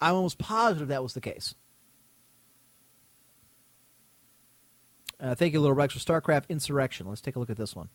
I'm 0.00 0.14
almost 0.14 0.38
positive 0.38 0.88
that 0.88 1.02
was 1.02 1.14
the 1.14 1.20
case. 1.20 1.54
Uh, 5.18 5.34
thank 5.34 5.54
you, 5.54 5.60
Little 5.60 5.74
Rex, 5.74 5.94
for 5.94 6.00
StarCraft 6.00 6.48
Insurrection. 6.50 7.08
Let's 7.08 7.22
take 7.22 7.36
a 7.36 7.38
look 7.38 7.48
at 7.48 7.56
this 7.56 7.74
one. 7.74 7.88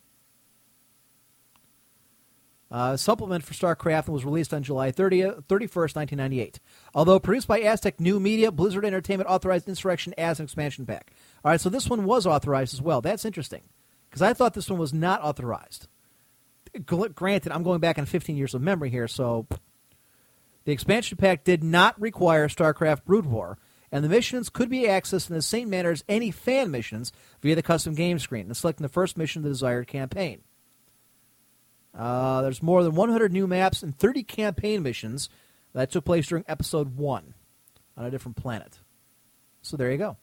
Uh, 2.70 2.96
supplement 2.96 3.42
for 3.42 3.52
StarCraft 3.52 4.04
and 4.04 4.14
was 4.14 4.24
released 4.24 4.54
on 4.54 4.62
July 4.62 4.92
30, 4.92 5.22
31st, 5.22 5.96
1998. 5.96 6.60
Although 6.94 7.18
produced 7.18 7.48
by 7.48 7.60
Aztec 7.60 7.98
New 7.98 8.20
Media, 8.20 8.52
Blizzard 8.52 8.84
Entertainment 8.84 9.28
authorized 9.28 9.68
Insurrection 9.68 10.14
as 10.16 10.38
an 10.38 10.44
expansion 10.44 10.86
pack. 10.86 11.12
All 11.44 11.50
right, 11.50 11.60
so 11.60 11.68
this 11.68 11.90
one 11.90 12.04
was 12.04 12.26
authorized 12.26 12.72
as 12.72 12.80
well. 12.80 13.00
That's 13.00 13.24
interesting 13.24 13.62
because 14.08 14.22
I 14.22 14.34
thought 14.34 14.54
this 14.54 14.70
one 14.70 14.78
was 14.78 14.92
not 14.92 15.22
authorized. 15.22 15.88
Granted, 16.86 17.50
I'm 17.50 17.64
going 17.64 17.80
back 17.80 17.98
on 17.98 18.06
15 18.06 18.36
years 18.36 18.54
of 18.54 18.62
memory 18.62 18.90
here, 18.90 19.08
so 19.08 19.48
the 20.64 20.70
expansion 20.70 21.16
pack 21.16 21.42
did 21.42 21.64
not 21.64 22.00
require 22.00 22.46
StarCraft 22.46 23.04
Brood 23.04 23.26
War, 23.26 23.58
and 23.90 24.04
the 24.04 24.08
missions 24.08 24.48
could 24.48 24.68
be 24.68 24.82
accessed 24.82 25.28
in 25.28 25.34
the 25.34 25.42
same 25.42 25.68
manner 25.68 25.90
as 25.90 26.04
any 26.08 26.30
fan 26.30 26.70
missions 26.70 27.10
via 27.42 27.56
the 27.56 27.62
custom 27.62 27.94
game 27.94 28.20
screen 28.20 28.46
and 28.46 28.56
selecting 28.56 28.84
the 28.84 28.92
first 28.92 29.16
mission 29.16 29.40
of 29.40 29.44
the 29.44 29.50
desired 29.50 29.88
campaign. 29.88 30.42
Uh, 31.96 32.42
there's 32.42 32.62
more 32.62 32.82
than 32.82 32.94
100 32.94 33.32
new 33.32 33.46
maps 33.46 33.82
and 33.82 33.96
30 33.98 34.22
campaign 34.22 34.82
missions 34.82 35.28
that 35.72 35.90
took 35.90 36.04
place 36.04 36.26
during 36.26 36.44
episode 36.48 36.96
1 36.96 37.34
on 37.96 38.04
a 38.04 38.10
different 38.10 38.36
planet. 38.36 38.78
So 39.62 39.76
there 39.76 39.90
you 39.90 39.98
go. 39.98 40.16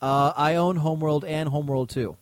Uh, 0.00 0.32
I 0.36 0.56
own 0.56 0.76
Homeworld 0.76 1.24
and 1.24 1.48
Homeworld 1.48 1.88
2. 1.90 2.16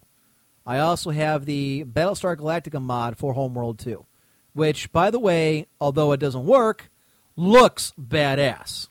I 0.67 0.79
also 0.79 1.11
have 1.11 1.45
the 1.45 1.85
Battlestar 1.85 2.37
Galactica 2.37 2.81
mod 2.81 3.19
for 3.19 3.35
Homeworld 3.35 3.79
2, 3.79 4.07
which, 4.55 4.91
by 4.93 5.11
the 5.11 5.19
way, 5.19 5.67
although 5.81 6.13
it 6.13 6.21
doesn't 6.21 6.47
work, 6.47 6.91
looks 7.37 7.93
badass. 8.01 8.89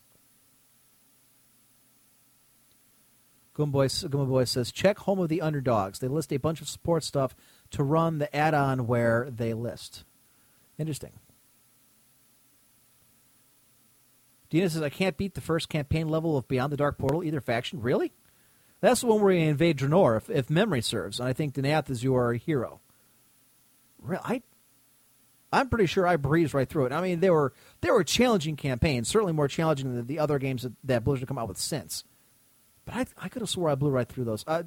Goomboy, 3.55 4.09
Goomboy 4.09 4.47
says, 4.47 4.71
check 4.71 4.99
Home 4.99 5.19
of 5.19 5.29
the 5.29 5.41
Underdogs. 5.41 5.99
They 5.99 6.07
list 6.07 6.33
a 6.33 6.37
bunch 6.37 6.61
of 6.61 6.67
support 6.67 7.03
stuff 7.03 7.35
to 7.73 7.83
run 7.83 8.17
the 8.17 8.35
add-on 8.35 8.87
where 8.87 9.29
they 9.29 9.53
list. 9.53 10.03
Interesting. 10.77 11.11
Dina 14.49 14.69
says, 14.69 14.81
I 14.81 14.89
can't 14.89 15.17
beat 15.17 15.33
the 15.33 15.41
first 15.41 15.67
campaign 15.67 16.07
level 16.07 16.37
of 16.37 16.47
Beyond 16.47 16.71
the 16.71 16.77
Dark 16.77 16.97
Portal, 16.97 17.23
either 17.23 17.41
faction. 17.41 17.81
Really? 17.81 18.13
That's 18.81 19.01
the 19.01 19.07
one 19.07 19.21
where 19.21 19.33
you 19.33 19.47
invade 19.47 19.79
Draenor, 19.79 20.17
if, 20.17 20.29
if 20.29 20.49
memory 20.49 20.81
serves. 20.81 21.19
And 21.19 21.27
I 21.27 21.33
think 21.33 21.55
Danath 21.55 21.89
is 21.89 22.03
your 22.03 22.33
hero. 22.33 22.79
Real, 23.99 24.21
I, 24.23 24.43
I'm 25.51 25.69
pretty 25.69 25.85
sure 25.85 26.05
I 26.05 26.17
breezed 26.17 26.53
right 26.53 26.67
through 26.69 26.87
it. 26.87 26.91
I 26.91 27.01
mean, 27.01 27.19
they 27.19 27.29
were 27.29 27.53
they 27.81 27.89
were 27.89 28.03
challenging 28.03 28.55
campaigns, 28.55 29.07
certainly 29.07 29.33
more 29.33 29.47
challenging 29.47 29.95
than 29.95 30.05
the 30.05 30.19
other 30.19 30.37
games 30.37 30.63
that, 30.63 30.73
that 30.83 31.03
Blizzard 31.03 31.27
come 31.27 31.37
out 31.37 31.47
with 31.47 31.57
since. 31.57 32.03
But 32.85 32.95
I, 32.95 33.05
I 33.17 33.29
could 33.29 33.41
have 33.41 33.49
swore 33.49 33.69
I 33.69 33.75
blew 33.75 33.89
right 33.89 34.07
through 34.07 34.25
those. 34.25 34.43
Uh, 34.45 34.63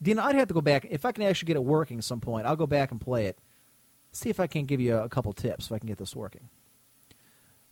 Dina, 0.00 0.22
I'd 0.22 0.36
have 0.36 0.48
to 0.48 0.54
go 0.54 0.60
back 0.60 0.86
if 0.88 1.04
I 1.04 1.12
can 1.12 1.24
actually 1.24 1.48
get 1.48 1.56
it 1.56 1.64
working 1.64 1.98
at 1.98 2.04
some 2.04 2.20
point. 2.20 2.46
I'll 2.46 2.56
go 2.56 2.66
back 2.66 2.90
and 2.90 3.00
play 3.00 3.26
it. 3.26 3.38
See 4.12 4.30
if 4.30 4.40
I 4.40 4.46
can 4.46 4.64
give 4.64 4.80
you 4.80 4.96
a, 4.96 5.08
couple 5.08 5.32
tips 5.32 5.66
if 5.66 5.72
I 5.72 5.78
can 5.78 5.88
get 5.88 5.98
this 5.98 6.16
working. 6.16 6.48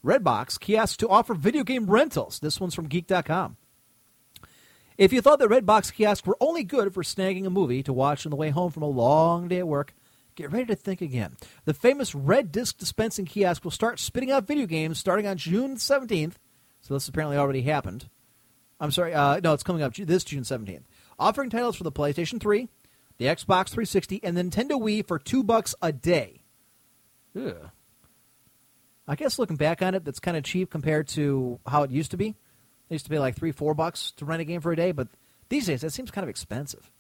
Redbox 0.05 0.61
kiosks 0.61 0.97
to 0.99 1.09
offer 1.09 1.35
video 1.35 1.65
game 1.65 1.87
rentals. 1.87 2.39
This 2.39 2.61
one's 2.61 2.75
from 2.75 2.89
Geek.com. 2.89 3.57
If 4.99 5.13
you 5.13 5.21
thought 5.21 5.39
that 5.41 5.49
Redbox 5.49 5.93
kiosks 5.93 6.27
were 6.27 6.37
only 6.41 6.65
good 6.65 6.95
for 6.95 7.03
snagging 7.03 7.47
a 7.47 7.51
movie 7.51 7.83
to 7.83 7.93
watch 7.93 8.25
on 8.25 8.31
the 8.31 8.37
way 8.37 8.51
home 8.51 8.71
from 8.71 8.83
a 8.83 8.89
long 8.89 9.49
day 9.49 9.59
at 9.59 9.69
work, 9.69 9.95
get 10.35 10.53
ready 10.53 10.67
to 10.67 10.77
think 10.77 11.01
again. 11.01 11.37
The 11.65 11.75
famous 11.75 12.15
Red 12.15 12.51
Disc 12.51 12.79
dispensing 12.79 13.27
kiosk 13.27 13.65
will 13.65 13.71
start 13.71 13.99
spitting 13.99 14.31
out 14.31 14.47
video 14.47 14.67
games 14.67 14.99
starting 14.99 15.27
on 15.27 15.37
June 15.37 15.77
17th. 15.77 16.35
So 16.81 16.95
this 16.95 17.09
apparently 17.09 17.37
already 17.37 17.63
happened. 17.63 18.09
I'm 18.79 18.91
sorry, 18.91 19.15
uh, 19.15 19.41
no, 19.41 19.55
it's 19.55 19.63
coming 19.63 19.83
up 19.83 19.95
this 19.95 20.25
June 20.25 20.45
17th. 20.45 20.85
Offering 21.19 21.51
titles 21.51 21.77
for 21.77 21.85
the 21.85 21.93
PlayStation 21.93 22.41
3, 22.41 22.69
the 23.19 23.27
Xbox 23.27 23.69
360, 23.69 24.23
and 24.23 24.37
the 24.37 24.43
Nintendo 24.43 24.73
Wii 24.73 25.07
for 25.07 25.19
two 25.19 25.43
bucks 25.43 25.75
a 25.81 25.93
day. 25.93 26.43
Ugh. 27.37 27.71
I 29.09 29.15
guess 29.15 29.39
looking 29.39 29.57
back 29.57 29.83
on 29.83 29.95
it, 29.95 30.05
that's 30.05 30.19
kind 30.19 30.37
of 30.37 30.45
cheap 30.45 30.71
compared 30.71 31.09
to 31.09 31.61
how 31.67 31.83
it 31.85 31.91
used 31.91 32.11
to 32.11 32.17
be. 32.17 32.29
It 32.29 32.95
used 32.95 33.05
to 33.07 33.11
be 33.11 33.19
like 33.19 33.37
three, 33.37 33.53
four 33.53 33.75
bucks 33.75 34.13
to 34.17 34.25
rent 34.25 34.43
a 34.43 34.45
game 34.45 34.61
for 34.61 34.73
a 34.73 34.77
day, 34.77 34.93
but 34.93 35.09
these 35.49 35.67
days 35.67 35.83
that 35.83 35.93
seems 35.93 36.11
kind 36.11 36.25
of 36.25 36.29
expensive. 36.29 36.91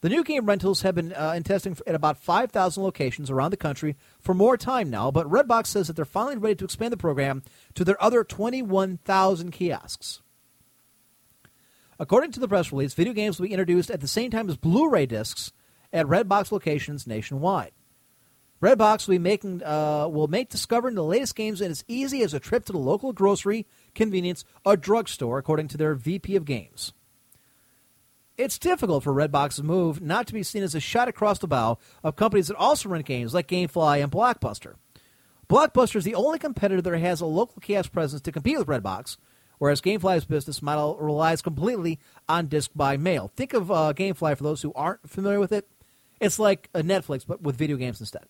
The 0.00 0.08
new 0.08 0.24
game 0.24 0.46
rentals 0.46 0.80
have 0.82 0.94
been 0.94 1.12
uh, 1.12 1.34
in 1.36 1.42
testing 1.42 1.76
at 1.86 1.94
about 1.94 2.18
5,000 2.18 2.82
locations 2.82 3.30
around 3.30 3.50
the 3.50 3.58
country 3.58 3.96
for 4.18 4.34
more 4.34 4.56
time 4.56 4.88
now, 4.88 5.10
but 5.10 5.30
Redbox 5.30 5.66
says 5.66 5.86
that 5.86 5.96
they're 5.96 6.06
finally 6.06 6.38
ready 6.38 6.54
to 6.56 6.64
expand 6.64 6.92
the 6.92 6.96
program 6.96 7.42
to 7.74 7.84
their 7.84 8.02
other 8.02 8.24
21,000 8.24 9.50
kiosks. 9.50 10.22
According 12.00 12.32
to 12.32 12.40
the 12.40 12.48
press 12.48 12.72
release, 12.72 12.94
video 12.94 13.12
games 13.12 13.38
will 13.38 13.46
be 13.46 13.52
introduced 13.52 13.90
at 13.90 14.00
the 14.00 14.08
same 14.08 14.30
time 14.30 14.48
as 14.48 14.56
Blu 14.56 14.88
ray 14.88 15.04
discs 15.04 15.52
at 15.92 16.06
Redbox 16.06 16.50
locations 16.50 17.06
nationwide. 17.06 17.72
Redbox 18.62 19.06
will, 19.06 19.14
be 19.14 19.18
making, 19.18 19.62
uh, 19.62 20.08
will 20.08 20.26
make 20.26 20.48
discovering 20.48 20.94
the 20.94 21.04
latest 21.04 21.36
games 21.36 21.60
as 21.60 21.84
easy 21.88 22.22
as 22.22 22.32
a 22.32 22.40
trip 22.40 22.64
to 22.64 22.72
the 22.72 22.78
local 22.78 23.12
grocery, 23.12 23.66
convenience, 23.94 24.46
or 24.64 24.78
drugstore, 24.78 25.36
according 25.36 25.68
to 25.68 25.76
their 25.76 25.94
VP 25.94 26.36
of 26.36 26.46
Games. 26.46 26.94
It's 28.38 28.58
difficult 28.58 29.04
for 29.04 29.12
Redbox's 29.12 29.62
move 29.62 30.00
not 30.00 30.26
to 30.28 30.32
be 30.32 30.42
seen 30.42 30.62
as 30.62 30.74
a 30.74 30.80
shot 30.80 31.08
across 31.08 31.38
the 31.38 31.46
bow 31.46 31.76
of 32.02 32.16
companies 32.16 32.48
that 32.48 32.56
also 32.56 32.88
rent 32.88 33.04
games 33.04 33.34
like 33.34 33.46
GameFly 33.46 34.02
and 34.02 34.10
Blockbuster. 34.10 34.76
Blockbuster 35.50 35.96
is 35.96 36.04
the 36.04 36.14
only 36.14 36.38
competitor 36.38 36.80
that 36.80 36.98
has 36.98 37.20
a 37.20 37.26
local 37.26 37.60
kiosk 37.60 37.92
presence 37.92 38.22
to 38.22 38.32
compete 38.32 38.56
with 38.56 38.68
Redbox, 38.68 39.18
whereas 39.60 39.82
GameFly's 39.82 40.24
business 40.24 40.62
model 40.62 40.96
relies 40.96 41.42
completely 41.42 42.00
on 42.28 42.46
disc 42.46 42.70
by 42.74 42.96
mail. 42.96 43.30
Think 43.36 43.52
of 43.52 43.70
uh, 43.70 43.92
GameFly 43.94 44.36
for 44.36 44.42
those 44.42 44.62
who 44.62 44.72
aren't 44.74 45.08
familiar 45.08 45.38
with 45.38 45.52
it. 45.52 45.68
It's 46.18 46.38
like 46.38 46.70
a 46.74 46.82
Netflix, 46.82 47.26
but 47.26 47.42
with 47.42 47.56
video 47.56 47.76
games 47.76 48.00
instead. 48.00 48.24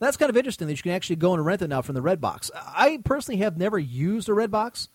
That's 0.00 0.16
kind 0.16 0.30
of 0.30 0.36
interesting 0.36 0.66
that 0.68 0.74
you 0.74 0.82
can 0.82 0.92
actually 0.92 1.16
go 1.16 1.34
and 1.34 1.44
rent 1.44 1.60
it 1.60 1.68
now 1.68 1.82
from 1.82 1.94
the 1.94 2.02
Redbox. 2.02 2.50
I 2.54 3.00
personally 3.04 3.40
have 3.42 3.58
never 3.58 3.78
used 3.78 4.28
a 4.28 4.32
Redbox. 4.32 4.88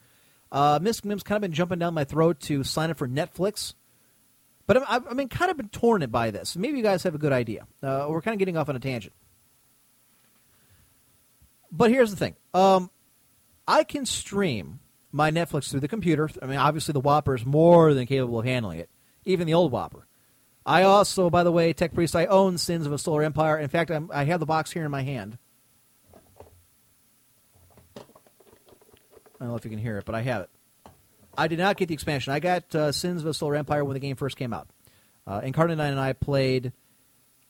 Uh, 0.51 0.79
Miss 0.81 1.05
Mim's 1.05 1.23
kind 1.23 1.35
of 1.35 1.41
been 1.41 1.53
jumping 1.53 1.79
down 1.79 1.93
my 1.93 2.03
throat 2.03 2.39
to 2.41 2.63
sign 2.63 2.89
up 2.89 2.97
for 2.97 3.07
Netflix. 3.07 3.75
But 4.65 4.83
I'm, 4.89 5.19
I 5.19 5.25
kind 5.25 5.51
of 5.51 5.57
been 5.57 5.69
torn 5.69 6.09
by 6.09 6.31
this. 6.31 6.55
Maybe 6.55 6.77
you 6.77 6.83
guys 6.83 7.03
have 7.03 7.13
a 7.13 7.19
good 7.19 7.33
idea. 7.33 7.67
Uh, 7.83 8.07
we're 8.09 8.21
kind 8.21 8.33
of 8.33 8.39
getting 8.39 8.57
off 8.57 8.69
on 8.69 8.75
a 8.75 8.79
tangent. 8.79 9.13
But 11.71 11.91
here's 11.91 12.09
the 12.09 12.17
thing 12.17 12.35
um, 12.53 12.89
I 13.67 13.83
can 13.83 14.05
stream 14.05 14.79
my 15.11 15.31
Netflix 15.31 15.69
through 15.69 15.79
the 15.79 15.87
computer. 15.87 16.29
I 16.41 16.45
mean, 16.45 16.57
obviously, 16.57 16.91
the 16.91 16.99
Whopper 16.99 17.35
is 17.35 17.45
more 17.45 17.93
than 17.93 18.05
capable 18.05 18.39
of 18.39 18.45
handling 18.45 18.79
it, 18.79 18.89
even 19.25 19.47
the 19.47 19.53
old 19.53 19.71
Whopper. 19.71 20.07
I 20.65 20.83
also, 20.83 21.29
by 21.29 21.43
the 21.43 21.51
way, 21.51 21.73
Tech 21.73 21.93
Priest, 21.93 22.15
I 22.15 22.25
own 22.25 22.57
Sins 22.57 22.85
of 22.85 22.93
a 22.93 22.97
Solar 22.97 23.23
Empire. 23.23 23.59
In 23.59 23.67
fact, 23.67 23.91
I'm, 23.91 24.09
i 24.13 24.23
have 24.23 24.39
the 24.39 24.45
box 24.45 24.71
here 24.71 24.85
in 24.85 24.91
my 24.91 25.01
hand. 25.01 25.37
I 27.97 28.01
don't 29.39 29.49
know 29.49 29.55
if 29.55 29.65
you 29.65 29.71
can 29.71 29.79
hear 29.79 29.97
it, 29.97 30.05
but 30.05 30.15
I 30.15 30.21
have 30.21 30.43
it. 30.43 30.49
I 31.37 31.47
did 31.47 31.59
not 31.59 31.75
get 31.75 31.89
the 31.89 31.93
expansion. 31.93 32.31
I 32.31 32.39
got 32.39 32.73
uh, 32.73 32.91
Sins 32.91 33.21
of 33.21 33.27
a 33.27 33.33
Solar 33.33 33.55
Empire 33.55 33.83
when 33.83 33.95
the 33.95 33.99
game 33.99 34.15
first 34.15 34.37
came 34.37 34.53
out. 34.53 34.69
Uh, 35.27 35.41
Incarnate 35.43 35.77
9 35.77 35.91
and 35.91 35.99
I 35.99 36.13
played. 36.13 36.71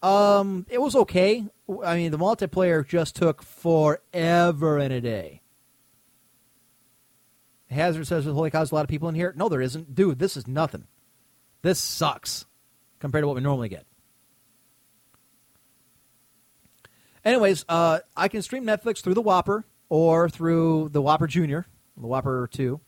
Um, 0.02 0.66
it 0.70 0.82
was 0.82 0.96
okay. 0.96 1.46
I 1.84 1.96
mean, 1.96 2.12
the 2.12 2.18
multiplayer 2.18 2.86
just 2.86 3.16
took 3.16 3.44
forever 3.44 4.80
and 4.80 4.92
a 4.92 5.02
day. 5.02 5.43
Hazard 7.74 8.08
says, 8.08 8.26
"Holy 8.26 8.50
cow, 8.50 8.60
there's 8.60 8.72
a 8.72 8.76
lot 8.76 8.84
of 8.84 8.90
people 8.90 9.10
in 9.10 9.16
here." 9.16 9.34
No, 9.36 9.50
there 9.50 9.62
isn't, 9.62 9.94
dude. 9.96 10.20
This 10.20 10.38
is 10.38 10.48
nothing. 10.48 10.88
This 11.62 11.80
sucks 11.80 12.46
compared 13.00 13.24
to 13.24 13.28
what 13.28 13.36
we 13.36 13.42
normally 13.42 13.70
get. 13.70 13.86
Anyways, 17.26 17.64
uh, 17.70 18.00
I 18.18 18.28
can 18.28 18.42
stream 18.42 18.66
Netflix 18.66 19.02
through 19.02 19.14
the 19.14 19.22
Whopper 19.22 19.66
or 19.90 20.30
through 20.30 20.90
the 20.90 21.02
Whopper 21.02 21.28
Junior, 21.28 21.66
the 21.98 22.08
Whopper 22.08 22.50
Two. 22.52 22.82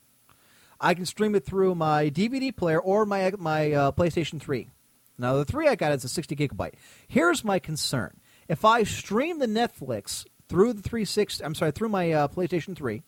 I 0.79 0.93
can 0.93 1.05
stream 1.05 1.35
it 1.35 1.45
through 1.45 1.75
my 1.75 2.09
DVD 2.09 2.55
player 2.55 2.79
or 2.79 3.05
my 3.05 3.31
my 3.37 3.71
uh, 3.71 3.91
PlayStation 3.91 4.41
Three. 4.41 4.69
Now 5.17 5.37
the 5.37 5.45
three 5.45 5.67
I 5.67 5.75
got 5.75 5.93
is 5.93 6.03
a 6.03 6.09
60 6.09 6.35
gigabyte. 6.35 6.73
Here's 7.07 7.45
my 7.45 7.59
concern: 7.59 8.19
if 8.47 8.65
I 8.65 8.83
stream 8.83 9.39
the 9.39 9.47
Netflix 9.47 10.25
through 10.49 10.73
the 10.73 10.81
360, 10.81 11.43
I'm 11.43 11.55
sorry, 11.55 11.71
through 11.71 11.89
my 11.89 12.11
uh, 12.11 12.27
PlayStation 12.27 12.75
3 12.75 13.03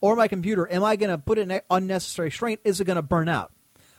or 0.00 0.16
my 0.16 0.28
computer, 0.28 0.70
am 0.70 0.84
I 0.84 0.96
going 0.96 1.10
to 1.10 1.18
put 1.18 1.38
an 1.38 1.60
unnecessary 1.70 2.30
strain? 2.30 2.58
Is 2.64 2.80
it 2.80 2.84
going 2.84 2.96
to 2.96 3.02
burn 3.02 3.28
out? 3.28 3.52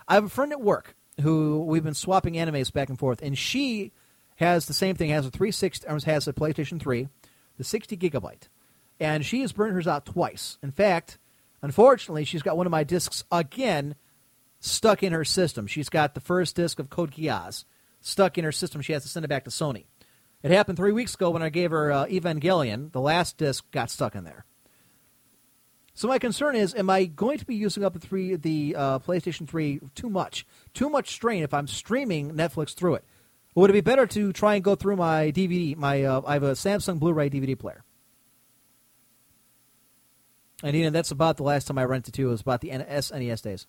I 0.08 0.14
have 0.16 0.26
a 0.26 0.30
friend 0.30 0.52
at 0.52 0.62
work 0.62 0.96
who 1.22 1.64
we've 1.64 1.84
been 1.84 1.94
swapping 1.94 2.36
animes 2.36 2.72
back 2.72 2.90
and 2.90 3.00
forth, 3.00 3.22
and 3.22 3.38
she 3.38 3.92
has 4.38 4.66
the 4.66 4.74
same 4.74 4.96
thing. 4.96 5.10
Has 5.10 5.26
a 5.26 5.32
360, 5.32 5.88
has 6.06 6.28
a 6.28 6.34
PlayStation 6.34 6.80
3, 6.80 7.08
the 7.58 7.64
60 7.64 7.98
gigabyte, 7.98 8.48
and 9.00 9.26
she 9.26 9.42
has 9.42 9.52
burned 9.52 9.74
hers 9.74 9.88
out 9.88 10.06
twice. 10.06 10.58
In 10.62 10.72
fact, 10.72 11.18
unfortunately, 11.62 12.24
she's 12.24 12.44
got 12.44 12.58
one 12.58 12.68
of 12.68 12.72
my 12.72 12.84
discs 12.84 13.24
again 13.32 13.96
stuck 14.60 15.04
in 15.04 15.14
her 15.14 15.26
system. 15.26 15.68
She's 15.68 15.90
got 15.90 16.14
the 16.14 16.22
first 16.22 16.56
disc 16.56 16.80
of 16.80 16.90
Code 16.90 17.12
Geass 17.12 17.66
stuck 18.02 18.38
in 18.38 18.44
her 18.44 18.52
system. 18.52 18.82
She 18.82 18.94
has 18.94 19.04
to 19.04 19.10
send 19.10 19.26
it 19.26 19.30
back 19.30 19.44
to 19.46 19.50
Sony. 19.50 19.86
It 20.44 20.52
happened 20.52 20.78
three 20.78 20.92
weeks 20.92 21.16
ago 21.16 21.32
when 21.32 21.42
I 21.42 21.50
gave 21.50 21.72
her 21.72 21.92
uh, 21.92 22.06
Evangelion. 22.06 22.92
The 22.92 23.02
last 23.02 23.38
disc 23.38 23.70
got 23.72 23.90
stuck 23.90 24.16
in 24.16 24.24
there. 24.24 24.46
So 25.98 26.08
my 26.08 26.20
concern 26.20 26.56
is, 26.56 26.76
am 26.76 26.92
I 26.92 27.06
going 27.06 27.40
to 27.40 27.46
be 27.46 27.56
using 27.56 27.84
up 27.84 27.94
the 27.94 28.00
three, 28.00 28.36
the 28.36 28.76
uh, 28.78 29.00
PlayStation 29.00 29.50
Three 29.50 29.80
too 29.96 30.12
much, 30.12 30.46
too 30.76 30.92
much 30.92 31.10
strain 31.10 31.42
if 31.42 31.56
I'm 31.56 31.66
streaming 31.66 32.34
Netflix 32.34 32.76
through 32.76 32.96
it? 32.96 33.04
Or 33.56 33.62
would 33.62 33.72
it 33.72 33.74
be 33.74 33.82
better 33.82 34.06
to 34.06 34.32
try 34.32 34.54
and 34.54 34.64
go 34.64 34.76
through 34.76 34.98
my 34.98 35.32
DVD? 35.32 35.76
My 35.76 36.04
uh, 36.04 36.22
I 36.24 36.34
have 36.34 36.44
a 36.44 36.52
Samsung 36.52 37.00
Blu-ray 37.00 37.32
DVD 37.32 37.58
player, 37.58 37.84
and 40.62 40.78
you 40.78 40.84
know 40.84 40.92
that's 40.92 41.10
about 41.10 41.38
the 41.38 41.44
last 41.44 41.66
time 41.66 41.80
I 41.80 41.86
rented 41.86 42.14
too. 42.14 42.28
It 42.28 42.32
was 42.32 42.42
about 42.42 42.62
the 42.62 42.70
SNES 42.70 43.42
days. 43.42 43.66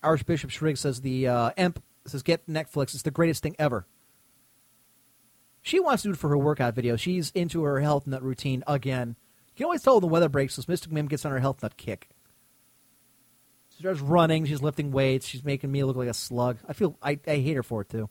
Archbishop 0.00 0.50
Shrigg 0.50 0.78
says 0.78 1.00
the 1.00 1.26
uh, 1.26 1.50
EMP 1.56 1.82
says 2.06 2.22
get 2.22 2.46
Netflix. 2.46 2.94
It's 2.94 3.02
the 3.02 3.10
greatest 3.10 3.42
thing 3.42 3.56
ever. 3.58 3.84
She 5.62 5.78
wants 5.78 6.02
to 6.02 6.08
do 6.08 6.12
it 6.12 6.18
for 6.18 6.28
her 6.28 6.38
workout 6.38 6.74
video. 6.74 6.96
She's 6.96 7.30
into 7.30 7.62
her 7.62 7.80
health 7.80 8.06
nut 8.06 8.22
routine 8.22 8.64
again. 8.66 9.16
You 9.54 9.58
can 9.58 9.64
always 9.64 9.82
tell 9.82 9.94
when 9.94 10.00
the 10.00 10.08
weather 10.08 10.28
breaks 10.28 10.58
as 10.58 10.68
Mystic 10.68 10.90
Mim 10.90 11.06
gets 11.06 11.24
on 11.24 11.30
her 11.30 11.38
health 11.38 11.62
nut 11.62 11.76
kick. 11.76 12.08
She 13.70 13.78
starts 13.78 14.00
running. 14.00 14.44
She's 14.44 14.60
lifting 14.60 14.90
weights. 14.90 15.26
She's 15.26 15.44
making 15.44 15.70
me 15.70 15.84
look 15.84 15.96
like 15.96 16.08
a 16.08 16.14
slug. 16.14 16.58
I 16.68 16.72
feel 16.72 16.98
I, 17.00 17.18
I 17.26 17.36
hate 17.36 17.54
her 17.54 17.62
for 17.62 17.82
it 17.82 17.88
too. 17.88 18.10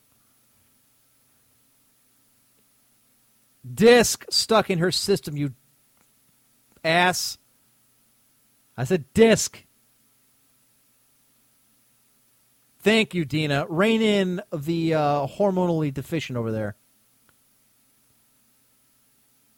Disc 3.71 4.25
stuck 4.29 4.69
in 4.69 4.79
her 4.79 4.91
system, 4.91 5.37
you 5.37 5.53
ass. 6.83 7.37
I 8.75 8.85
said 8.85 9.13
disc. 9.13 9.63
Thank 12.79 13.13
you, 13.13 13.25
Dina. 13.25 13.67
Rein 13.69 14.01
in 14.01 14.41
the 14.51 14.95
uh, 14.95 15.27
hormonally 15.27 15.93
deficient 15.93 16.37
over 16.37 16.51
there. 16.51 16.75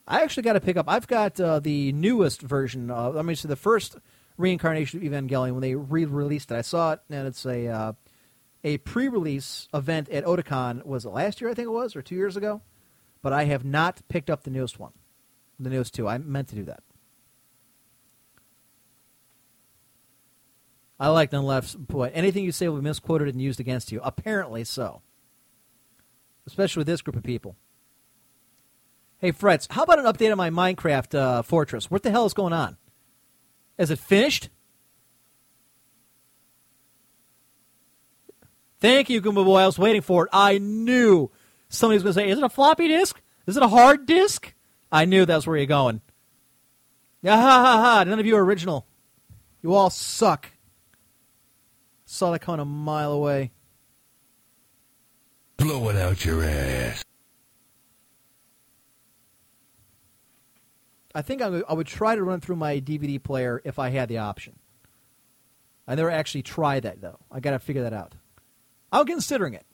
I 0.08 0.22
actually 0.22 0.44
got 0.44 0.54
to 0.54 0.62
pick 0.62 0.78
up. 0.78 0.86
I've 0.90 1.08
got 1.08 1.40
uh, 1.40 1.60
the 1.60 1.94
newest 1.94 2.42
version. 2.42 2.92
Of, 2.92 3.16
I 3.16 3.22
mean, 3.22 3.36
so 3.36 3.48
the 3.48 3.56
first 3.56 3.98
reincarnation 4.38 5.00
of 5.00 5.12
Evangelion 5.12 5.54
when 5.54 5.62
they 5.62 5.76
re-released 5.76 6.52
it. 6.52 6.56
I 6.56 6.62
saw 6.62 6.94
it, 6.94 7.00
and 7.10 7.28
it's 7.28 7.46
a 7.46 7.68
uh, 7.68 7.94
a 8.64 8.78
pre-release 8.80 9.68
event 9.74 10.10
at 10.10 10.26
Otakon. 10.26 10.86
Was 10.86 11.06
it 11.06 11.10
last 11.10 11.42
year? 11.42 11.50
I 11.50 11.54
think 11.54 11.68
it 11.68 11.72
was, 11.72 11.96
or 11.96 12.02
two 12.02 12.16
years 12.16 12.36
ago. 12.36 12.62
But 13.22 13.34
I 13.34 13.46
have 13.46 13.64
not 13.64 14.02
picked 14.10 14.30
up 14.30 14.44
the 14.44 14.52
newest 14.52 14.80
one, 14.80 14.92
the 15.60 15.70
newest 15.70 15.94
two. 15.94 16.08
I 16.08 16.18
meant 16.18 16.50
to 16.50 16.56
do 16.56 16.64
that. 16.66 16.84
I 21.00 21.08
like 21.08 21.32
nonetheless. 21.32 21.76
Boy, 21.76 22.12
anything 22.14 22.44
you 22.44 22.52
say 22.52 22.68
will 22.68 22.78
be 22.78 22.84
misquoted 22.84 23.30
and 23.30 23.42
used 23.42 23.60
against 23.60 23.92
you. 23.92 24.02
Apparently 24.04 24.64
so. 24.64 25.02
Especially 26.46 26.82
with 26.82 26.88
this 26.88 27.02
group 27.02 27.16
of 27.16 27.24
people. 27.24 27.56
Hey, 29.24 29.32
Frets, 29.32 29.70
how 29.70 29.84
about 29.84 30.00
an 30.00 30.06
update 30.06 30.34
on 30.34 30.38
my 30.38 30.50
Minecraft 30.50 31.16
uh, 31.16 31.42
fortress? 31.44 31.90
What 31.90 32.04
the 32.04 32.12
hell 32.12 32.26
is 32.26 32.34
going 32.34 32.52
on? 32.52 32.76
Is 33.78 33.90
it 33.90 33.98
finished? 33.98 34.50
Thank 38.82 39.10
you, 39.10 39.22
Goomba 39.22 39.46
Boy. 39.46 39.60
I 39.60 39.66
was 39.66 39.80
waiting 39.80 40.02
for 40.02 40.26
it. 40.26 40.30
I 40.34 40.58
knew 40.58 41.32
somebody 41.70 41.96
was 41.96 42.04
going 42.04 42.16
to 42.16 42.20
say, 42.20 42.30
"Is 42.30 42.38
it 42.38 42.44
a 42.44 42.50
floppy 42.50 42.90
disk? 42.90 43.22
Is 43.48 43.56
it 43.56 43.64
a 43.64 43.70
hard 43.70 44.06
disk?" 44.06 44.54
I 44.92 45.06
knew 45.06 45.26
that's 45.26 45.48
where 45.48 45.56
you're 45.56 45.68
going. 45.68 46.02
Yeah, 47.22 47.38
ha 47.38 47.64
ha 47.64 47.82
ha! 47.82 48.04
None 48.04 48.20
of 48.20 48.26
you 48.26 48.36
are 48.36 48.44
original. 48.44 48.86
You 49.62 49.74
all 49.74 49.90
suck. 49.90 50.50
Saw 52.04 52.32
that 52.32 52.40
coming 52.40 52.60
a 52.60 52.66
mile 52.66 53.14
away. 53.14 53.52
Blow 55.56 55.88
it 55.88 55.96
out 55.96 56.26
your 56.26 56.44
ass. 56.44 57.06
I 61.16 61.22
think 61.22 61.42
I 61.42 61.50
would, 61.50 61.64
I 61.70 61.74
would 61.74 61.88
try 61.88 62.16
to 62.16 62.24
run 62.24 62.40
through 62.40 62.56
my 62.56 62.80
DVD 62.80 63.22
player 63.22 63.62
if 63.64 63.78
I 63.78 63.90
had 63.90 64.10
the 64.10 64.18
option. 64.18 64.58
I 65.88 65.96
never 65.96 66.10
actually 66.10 66.44
tried 66.44 66.84
that 66.84 67.02
though. 67.02 67.20
I 67.32 67.40
got 67.40 67.52
to 67.52 67.60
figure 67.60 67.84
that 67.84 67.94
out. 67.94 68.16
I'm 68.92 69.06
considering 69.06 69.54
it. 69.54 69.66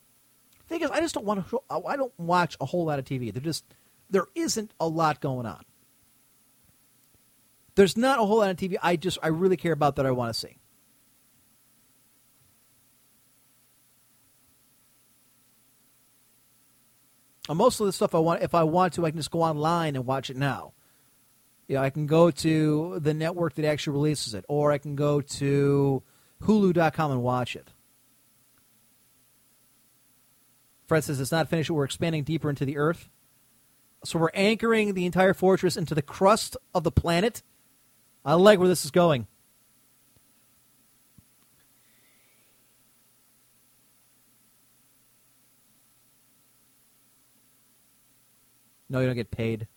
Thing 0.68 0.82
is, 0.82 0.92
I 0.92 1.00
just 1.00 1.16
don't 1.16 1.26
want 1.26 1.50
to. 1.50 1.62
I 1.70 1.96
don't 1.96 2.14
watch 2.18 2.56
a 2.62 2.66
whole 2.66 2.86
lot 2.86 3.00
of 3.00 3.06
TV. 3.06 3.34
There 3.34 3.42
just 3.42 3.66
there 4.10 4.28
isn't 4.36 4.72
a 4.80 4.88
lot 4.88 5.20
going 5.20 5.46
on. 5.46 5.64
There's 7.76 7.98
not 7.98 8.20
a 8.20 8.26
whole 8.26 8.40
lot 8.40 8.52
of 8.52 8.58
TV. 8.58 8.76
I 8.82 8.96
just 8.96 9.18
I 9.24 9.28
really 9.30 9.58
care 9.58 9.74
about 9.74 9.96
that. 9.96 10.06
I 10.06 10.12
want 10.12 10.34
to 10.34 10.40
see. 10.40 10.60
And 17.48 17.58
most 17.58 17.80
of 17.80 17.88
the 17.88 17.94
stuff 17.94 18.14
I 18.14 18.20
want, 18.20 18.44
if 18.44 18.54
I 18.54 18.62
want 18.62 18.94
to, 18.94 19.06
I 19.08 19.10
can 19.10 19.18
just 19.18 19.32
go 19.32 19.42
online 19.42 19.96
and 19.96 20.06
watch 20.06 20.30
it 20.30 20.38
now. 20.38 20.74
You 21.70 21.76
know, 21.76 21.84
I 21.84 21.92
can 21.92 22.08
go 22.08 22.32
to 22.32 23.00
the 23.00 23.14
network 23.14 23.54
that 23.54 23.64
actually 23.64 23.94
releases 23.94 24.34
it, 24.34 24.44
or 24.50 24.72
I 24.72 24.80
can 24.80 24.96
go 24.96 25.22
to 25.22 26.02
Hulu.com 26.42 27.12
and 27.12 27.22
watch 27.22 27.56
it. 27.56 27.70
Fred 30.88 31.04
says 31.04 31.22
it's 31.22 31.32
not 31.32 31.48
finished. 31.48 31.70
We're 31.70 31.84
expanding 31.84 32.24
deeper 32.24 32.50
into 32.50 32.66
the 32.66 32.78
Earth. 32.78 33.08
So 34.04 34.18
we're 34.18 34.32
anchoring 34.34 34.96
the 34.96 35.06
entire 35.06 35.36
fortress 35.36 35.78
into 35.78 35.94
the 35.94 36.02
crust 36.02 36.58
of 36.74 36.84
the 36.84 36.92
planet. 36.92 37.44
I 38.26 38.34
like 38.34 38.58
where 38.58 38.68
this 38.68 38.84
is 38.84 38.90
going. 38.90 39.28
No, 48.90 49.02
you 49.02 49.06
don't 49.06 49.16
get 49.16 49.30
paid. 49.30 49.68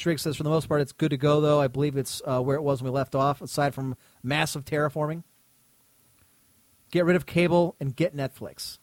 Shrig 0.00 0.18
says, 0.18 0.36
for 0.36 0.42
the 0.42 0.50
most 0.50 0.68
part, 0.68 0.80
it's 0.80 0.92
good 0.92 1.10
to 1.10 1.16
go, 1.16 1.40
though. 1.40 1.60
I 1.60 1.68
believe 1.68 1.96
it's 1.96 2.22
uh, 2.24 2.40
where 2.40 2.56
it 2.56 2.62
was 2.62 2.82
when 2.82 2.92
we 2.92 2.96
left 2.96 3.14
off, 3.14 3.40
aside 3.42 3.74
from 3.74 3.96
massive 4.22 4.64
terraforming. 4.64 5.22
Get 6.90 7.04
rid 7.04 7.16
of 7.16 7.26
cable 7.26 7.76
and 7.78 7.94
get 7.94 8.16
Netflix. 8.16 8.78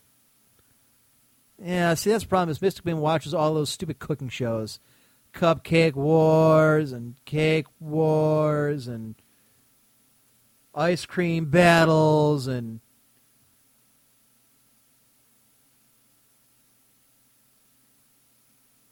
Yeah, 1.61 1.95
see, 1.95 2.11
that's 2.11 2.23
the 2.23 2.29
problem 2.29 2.49
is 2.49 2.61
Mystic 2.61 2.85
Mim 2.85 2.99
watches 2.99 3.33
all 3.33 3.53
those 3.53 3.69
stupid 3.69 3.99
cooking 3.99 4.29
shows. 4.29 4.79
Cupcake 5.33 5.95
Wars 5.95 6.91
and 6.91 7.15
Cake 7.25 7.65
Wars 7.79 8.87
and 8.87 9.15
Ice 10.73 11.05
Cream 11.05 11.45
Battles 11.49 12.47
and 12.47 12.79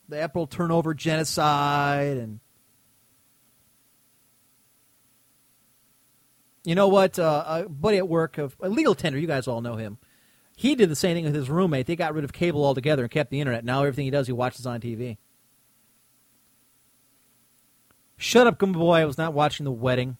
the 0.07 0.23
April 0.23 0.47
turnover 0.47 0.93
genocide 0.93 2.17
and 2.17 2.39
you 6.63 6.75
know 6.75 6.87
what 6.87 7.17
uh, 7.19 7.43
a 7.47 7.69
buddy 7.69 7.97
at 7.97 8.07
work 8.07 8.37
of 8.37 8.55
a 8.61 8.69
legal 8.69 8.95
tender 8.95 9.19
you 9.19 9.27
guys 9.27 9.47
all 9.47 9.61
know 9.61 9.75
him. 9.75 9.97
He 10.57 10.75
did 10.75 10.89
the 10.89 10.95
same 10.95 11.15
thing 11.15 11.25
with 11.25 11.35
his 11.35 11.49
roommate. 11.49 11.85
They 11.85 11.97
got 11.97 12.13
rid 12.13 12.23
of 12.23 12.31
cable 12.31 12.63
altogether 12.63 13.03
and 13.03 13.11
kept 13.11 13.29
the 13.29 13.41
internet. 13.41 13.65
Now 13.65 13.81
everything 13.81 14.05
he 14.05 14.11
does 14.11 14.27
he 14.27 14.33
watches 14.33 14.65
on 14.65 14.81
tv 14.81 15.17
shut 18.17 18.47
up 18.47 18.59
boy. 18.59 18.95
I 18.95 19.05
was 19.05 19.17
not 19.17 19.33
watching 19.33 19.63
the 19.63 19.71
wedding. 19.71 20.17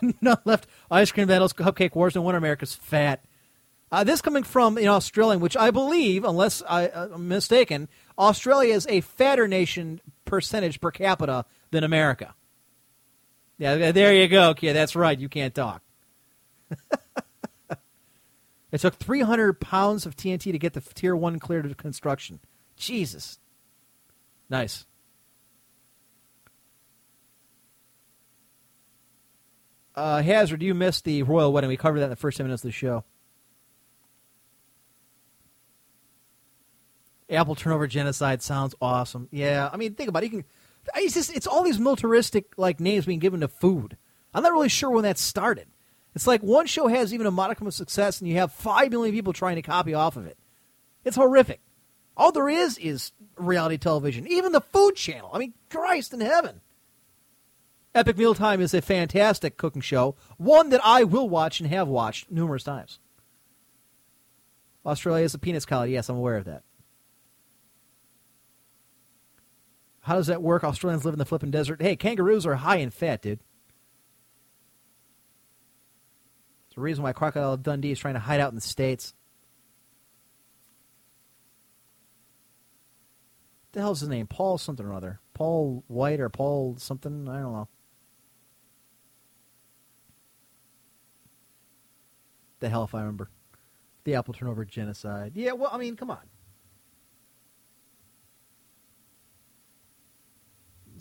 Not 0.22 0.46
left 0.46 0.66
ice 0.90 1.12
cream 1.12 1.26
battles 1.26 1.52
cupcake 1.52 1.94
wars 1.94 2.14
no 2.14 2.22
wonder 2.22 2.38
america's 2.38 2.74
fat 2.74 3.22
uh, 3.94 4.02
this 4.02 4.20
coming 4.20 4.42
from 4.42 4.76
in 4.76 4.88
Australia, 4.88 5.38
which 5.38 5.56
I 5.56 5.70
believe, 5.70 6.24
unless 6.24 6.62
I, 6.68 6.86
uh, 6.88 7.16
mistaken, 7.16 7.88
Australia 8.18 8.74
is 8.74 8.88
a 8.88 9.02
fatter 9.02 9.46
nation 9.46 10.00
percentage 10.24 10.80
per 10.80 10.90
capita 10.90 11.44
than 11.70 11.84
America. 11.84 12.34
Yeah, 13.56 13.92
there 13.92 14.12
you 14.12 14.26
go, 14.26 14.52
kid. 14.52 14.74
That's 14.74 14.96
right. 14.96 15.16
You 15.16 15.28
can't 15.28 15.54
talk. 15.54 15.80
it 18.72 18.80
took 18.80 18.96
300 18.96 19.60
pounds 19.60 20.06
of 20.06 20.16
TNT 20.16 20.50
to 20.50 20.58
get 20.58 20.72
the 20.72 20.80
Tier 20.80 21.14
1 21.14 21.38
cleared 21.38 21.64
of 21.64 21.76
construction. 21.76 22.40
Jesus. 22.76 23.38
Nice. 24.50 24.86
Uh, 29.94 30.20
Hazard, 30.20 30.62
you 30.62 30.74
missed 30.74 31.04
the 31.04 31.22
royal 31.22 31.52
wedding. 31.52 31.68
We 31.68 31.76
covered 31.76 32.00
that 32.00 32.06
in 32.06 32.10
the 32.10 32.16
first 32.16 32.38
10 32.38 32.46
minutes 32.46 32.64
of 32.64 32.68
the 32.68 32.72
show. 32.72 33.04
Apple 37.30 37.54
turnover 37.54 37.86
genocide 37.86 38.42
sounds 38.42 38.74
awesome. 38.80 39.28
Yeah, 39.30 39.70
I 39.72 39.76
mean, 39.76 39.94
think 39.94 40.08
about 40.08 40.24
it. 40.24 40.32
You 40.32 40.42
can, 40.42 40.44
it's 40.96 41.14
just 41.14 41.34
it's 41.34 41.46
all 41.46 41.62
these 41.62 41.78
militaristic 41.78 42.52
like 42.56 42.80
names 42.80 43.06
being 43.06 43.18
given 43.18 43.40
to 43.40 43.48
food. 43.48 43.96
I'm 44.34 44.42
not 44.42 44.52
really 44.52 44.68
sure 44.68 44.90
when 44.90 45.04
that 45.04 45.18
started. 45.18 45.68
It's 46.14 46.26
like 46.26 46.42
one 46.42 46.66
show 46.66 46.86
has 46.86 47.12
even 47.12 47.26
a 47.26 47.30
modicum 47.30 47.66
of 47.66 47.74
success, 47.74 48.20
and 48.20 48.28
you 48.28 48.36
have 48.36 48.52
five 48.52 48.90
million 48.90 49.14
people 49.14 49.32
trying 49.32 49.56
to 49.56 49.62
copy 49.62 49.94
off 49.94 50.16
of 50.16 50.26
it. 50.26 50.38
It's 51.04 51.16
horrific. 51.16 51.60
All 52.16 52.30
there 52.30 52.48
is 52.48 52.78
is 52.78 53.12
reality 53.36 53.76
television. 53.76 54.26
Even 54.28 54.52
the 54.52 54.60
Food 54.60 54.94
Channel. 54.94 55.30
I 55.32 55.38
mean, 55.38 55.54
Christ 55.70 56.12
in 56.12 56.20
heaven. 56.20 56.60
Epic 57.94 58.16
Mealtime 58.16 58.60
is 58.60 58.74
a 58.74 58.82
fantastic 58.82 59.56
cooking 59.56 59.82
show, 59.82 60.16
one 60.36 60.70
that 60.70 60.80
I 60.84 61.04
will 61.04 61.28
watch 61.28 61.60
and 61.60 61.70
have 61.70 61.86
watched 61.86 62.30
numerous 62.30 62.64
times. 62.64 62.98
Australia 64.84 65.24
is 65.24 65.34
a 65.34 65.38
penis 65.38 65.64
colony. 65.64 65.92
Yes, 65.92 66.08
I'm 66.08 66.16
aware 66.16 66.36
of 66.36 66.44
that. 66.44 66.62
How 70.04 70.16
does 70.16 70.26
that 70.26 70.42
work? 70.42 70.64
Australians 70.64 71.04
live 71.04 71.14
in 71.14 71.18
the 71.18 71.24
flipping 71.24 71.50
desert. 71.50 71.80
Hey, 71.80 71.96
kangaroos 71.96 72.44
are 72.44 72.56
high 72.56 72.76
in 72.76 72.90
fat, 72.90 73.22
dude. 73.22 73.40
It's 76.66 76.74
the 76.74 76.82
reason 76.82 77.02
why 77.02 77.14
Crocodile 77.14 77.56
Dundee 77.56 77.92
is 77.92 77.98
trying 77.98 78.12
to 78.12 78.20
hide 78.20 78.38
out 78.38 78.50
in 78.50 78.54
the 78.54 78.60
States. 78.60 79.14
the 83.72 83.80
hell's 83.80 84.00
his 84.00 84.08
name? 84.08 84.26
Paul 84.26 84.56
something 84.58 84.84
or 84.84 84.92
other. 84.92 85.20
Paul 85.32 85.84
White 85.88 86.20
or 86.20 86.28
Paul 86.28 86.76
something? 86.78 87.28
I 87.28 87.40
don't 87.40 87.52
know. 87.52 87.68
The 92.60 92.68
hell 92.68 92.84
if 92.84 92.94
I 92.94 93.00
remember. 93.00 93.30
The 94.04 94.14
apple 94.14 94.34
turnover 94.34 94.64
genocide. 94.64 95.32
Yeah, 95.34 95.52
well, 95.52 95.70
I 95.72 95.78
mean, 95.78 95.96
come 95.96 96.10
on. 96.10 96.20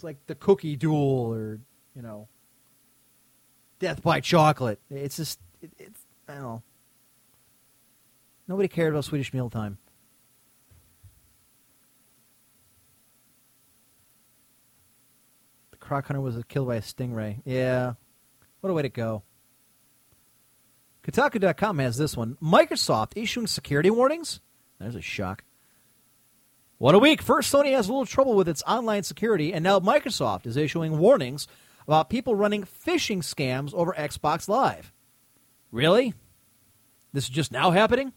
Like 0.04 0.18
the 0.28 0.36
cookie 0.36 0.76
duel 0.76 1.32
or, 1.34 1.60
you 1.96 2.02
know, 2.02 2.28
death 3.80 4.04
by 4.04 4.20
chocolate. 4.20 4.80
It's 4.90 5.18
just, 5.18 5.40
it, 5.62 5.72
it's, 5.80 6.00
I 6.28 6.34
don't 6.34 6.44
know. 6.44 6.64
Nobody 8.48 8.68
cared 8.68 8.94
about 8.94 9.06
Swedish 9.06 9.34
mealtime. 9.34 9.78
The 15.72 15.78
croc 15.78 16.08
hunter 16.08 16.22
was 16.22 16.38
killed 16.50 16.68
by 16.68 16.76
a 16.76 16.82
stingray. 16.82 17.42
Yeah. 17.46 17.94
What 18.60 18.70
a 18.70 18.74
way 18.74 18.82
to 18.82 18.90
go. 18.90 19.24
Kotaku.com 21.04 21.80
has 21.80 21.98
this 21.98 22.16
one. 22.16 22.38
Microsoft 22.42 23.14
issuing 23.16 23.48
security 23.48 23.90
warnings? 23.90 24.40
There's 24.80 24.96
a 24.96 25.02
shock. 25.02 25.44
What 26.84 26.96
a 26.96 27.00
week. 27.00 27.22
First, 27.22 27.54
Sony 27.54 27.72
has 27.72 27.88
a 27.88 27.94
little 27.94 28.06
trouble 28.06 28.36
with 28.36 28.50
its 28.50 28.62
online 28.64 29.04
security, 29.04 29.54
and 29.54 29.64
now 29.64 29.80
Microsoft 29.80 30.46
is 30.46 30.58
issuing 30.58 30.98
warnings 30.98 31.48
about 31.88 32.10
people 32.10 32.36
running 32.36 32.66
phishing 32.66 33.20
scams 33.20 33.74
over 33.74 33.94
Xbox 33.94 34.50
Live. 34.50 34.92
Really? 35.72 36.14
This 37.14 37.24
is 37.24 37.30
just 37.30 37.54
now 37.54 37.72
happening? 37.72 38.12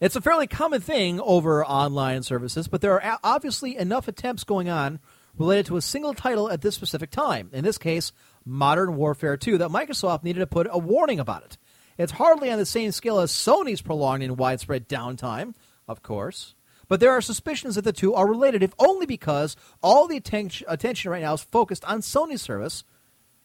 It's 0.00 0.16
a 0.16 0.20
fairly 0.20 0.46
common 0.46 0.82
thing 0.82 1.18
over 1.22 1.64
online 1.64 2.24
services, 2.24 2.68
but 2.68 2.82
there 2.82 3.00
are 3.00 3.18
obviously 3.24 3.78
enough 3.78 4.06
attempts 4.06 4.44
going 4.44 4.68
on 4.68 5.00
related 5.38 5.64
to 5.64 5.78
a 5.78 5.80
single 5.80 6.12
title 6.12 6.50
at 6.50 6.60
this 6.60 6.74
specific 6.74 7.10
time. 7.10 7.48
In 7.54 7.64
this 7.64 7.78
case, 7.78 8.12
Modern 8.44 8.96
Warfare 8.96 9.38
2, 9.38 9.56
that 9.56 9.70
Microsoft 9.70 10.24
needed 10.24 10.40
to 10.40 10.46
put 10.46 10.68
a 10.70 10.78
warning 10.78 11.20
about 11.20 11.42
it. 11.42 11.56
It's 11.96 12.12
hardly 12.12 12.50
on 12.50 12.58
the 12.58 12.66
same 12.66 12.92
scale 12.92 13.18
as 13.18 13.32
Sony's 13.32 13.80
prolonged 13.80 14.22
and 14.22 14.36
widespread 14.36 14.90
downtime, 14.90 15.54
of 15.90 16.02
course. 16.02 16.54
But 16.88 17.00
there 17.00 17.10
are 17.10 17.20
suspicions 17.20 17.74
that 17.74 17.82
the 17.82 17.92
two 17.92 18.14
are 18.14 18.26
related, 18.26 18.62
if 18.62 18.74
only 18.78 19.06
because 19.06 19.56
all 19.82 20.08
the 20.08 20.16
atten- 20.16 20.50
attention 20.66 21.10
right 21.10 21.22
now 21.22 21.34
is 21.34 21.42
focused 21.42 21.84
on 21.84 22.00
Sony's 22.00 22.42
service, 22.42 22.84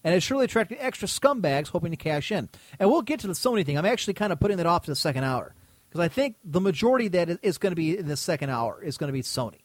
and 0.04 0.16
it's 0.16 0.26
surely 0.26 0.46
attracting 0.46 0.78
extra 0.80 1.08
scumbags 1.08 1.68
hoping 1.68 1.92
to 1.92 1.98
cash 1.98 2.32
in. 2.32 2.50
And 2.80 2.90
we'll 2.90 3.02
get 3.02 3.20
to 3.22 3.28
the 3.28 3.34
Sony 3.34 3.66
thing. 3.66 3.78
I'm 3.78 3.86
actually 3.86 4.14
kind 4.14 4.32
of 4.32 4.40
putting 4.40 4.58
that 4.58 4.66
off 4.66 4.86
to 4.86 4.92
the 4.92 4.96
second 4.96 5.24
hour 5.24 5.54
because 5.90 6.00
I 6.00 6.08
think 6.08 6.38
the 6.44 6.62
majority 6.62 7.08
that 7.10 7.40
is 7.42 7.58
going 7.58 7.72
to 7.72 7.76
be 7.76 7.98
in 7.98 8.08
the 8.08 8.18
second 8.18 8.50
hour 8.50 8.82
is 8.84 8.98
going 8.98 9.10
to 9.10 9.14
be 9.14 9.22
Sony. 9.22 9.62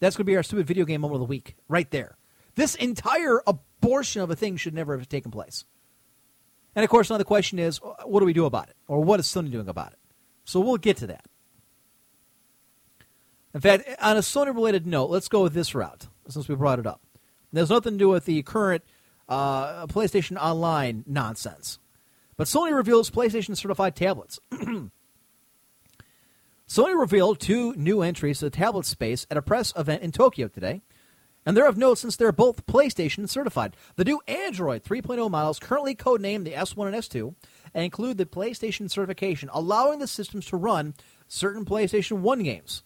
That's 0.00 0.16
going 0.16 0.24
to 0.24 0.30
be 0.30 0.36
our 0.36 0.42
stupid 0.42 0.66
video 0.66 0.84
game 0.84 1.00
moment 1.00 1.16
of 1.16 1.28
the 1.28 1.30
week, 1.30 1.56
right 1.68 1.90
there. 1.90 2.16
This 2.54 2.74
entire 2.74 3.42
abortion 3.46 4.22
of 4.22 4.30
a 4.30 4.36
thing 4.36 4.56
should 4.56 4.74
never 4.74 4.96
have 4.96 5.08
taken 5.08 5.30
place. 5.30 5.64
And 6.74 6.84
of 6.84 6.90
course, 6.90 7.08
now 7.08 7.16
the 7.16 7.24
question 7.24 7.58
is, 7.58 7.80
uh, 7.82 8.04
what 8.04 8.20
do 8.20 8.26
we 8.26 8.34
do 8.34 8.44
about 8.44 8.68
it? 8.68 8.76
Or 8.86 9.02
what 9.02 9.20
is 9.20 9.26
Sony 9.26 9.50
doing 9.50 9.68
about 9.68 9.92
it? 9.92 9.98
So 10.44 10.60
we'll 10.60 10.76
get 10.76 10.98
to 10.98 11.06
that. 11.08 11.24
In 13.56 13.62
fact, 13.62 13.88
on 14.02 14.18
a 14.18 14.20
Sony 14.20 14.54
related 14.54 14.86
note, 14.86 15.08
let's 15.08 15.28
go 15.28 15.42
with 15.42 15.54
this 15.54 15.74
route 15.74 16.08
since 16.28 16.46
we 16.46 16.54
brought 16.54 16.78
it 16.78 16.86
up. 16.86 17.00
There's 17.54 17.70
nothing 17.70 17.94
to 17.94 17.98
do 17.98 18.10
with 18.10 18.26
the 18.26 18.42
current 18.42 18.84
uh, 19.30 19.86
PlayStation 19.86 20.36
Online 20.36 21.04
nonsense. 21.06 21.78
But 22.36 22.48
Sony 22.48 22.76
reveals 22.76 23.10
PlayStation 23.10 23.56
certified 23.56 23.96
tablets. 23.96 24.38
Sony 24.52 24.90
revealed 27.00 27.40
two 27.40 27.72
new 27.76 28.02
entries 28.02 28.40
to 28.40 28.44
the 28.44 28.50
tablet 28.50 28.84
space 28.84 29.26
at 29.30 29.38
a 29.38 29.42
press 29.42 29.72
event 29.74 30.02
in 30.02 30.12
Tokyo 30.12 30.48
today. 30.48 30.82
And 31.46 31.56
they're 31.56 31.66
of 31.66 31.78
note 31.78 31.96
since 31.96 32.14
they're 32.14 32.32
both 32.32 32.66
PlayStation 32.66 33.26
certified. 33.26 33.74
The 33.94 34.04
new 34.04 34.20
Android 34.28 34.84
3.0 34.84 35.30
models, 35.30 35.58
currently 35.58 35.94
codenamed 35.94 36.44
the 36.44 36.52
S1 36.52 36.88
and 36.88 36.96
S2, 36.96 37.34
and 37.72 37.84
include 37.84 38.18
the 38.18 38.26
PlayStation 38.26 38.90
certification, 38.90 39.48
allowing 39.50 39.98
the 39.98 40.06
systems 40.06 40.44
to 40.48 40.58
run 40.58 40.92
certain 41.26 41.64
PlayStation 41.64 42.18
1 42.18 42.42
games. 42.42 42.82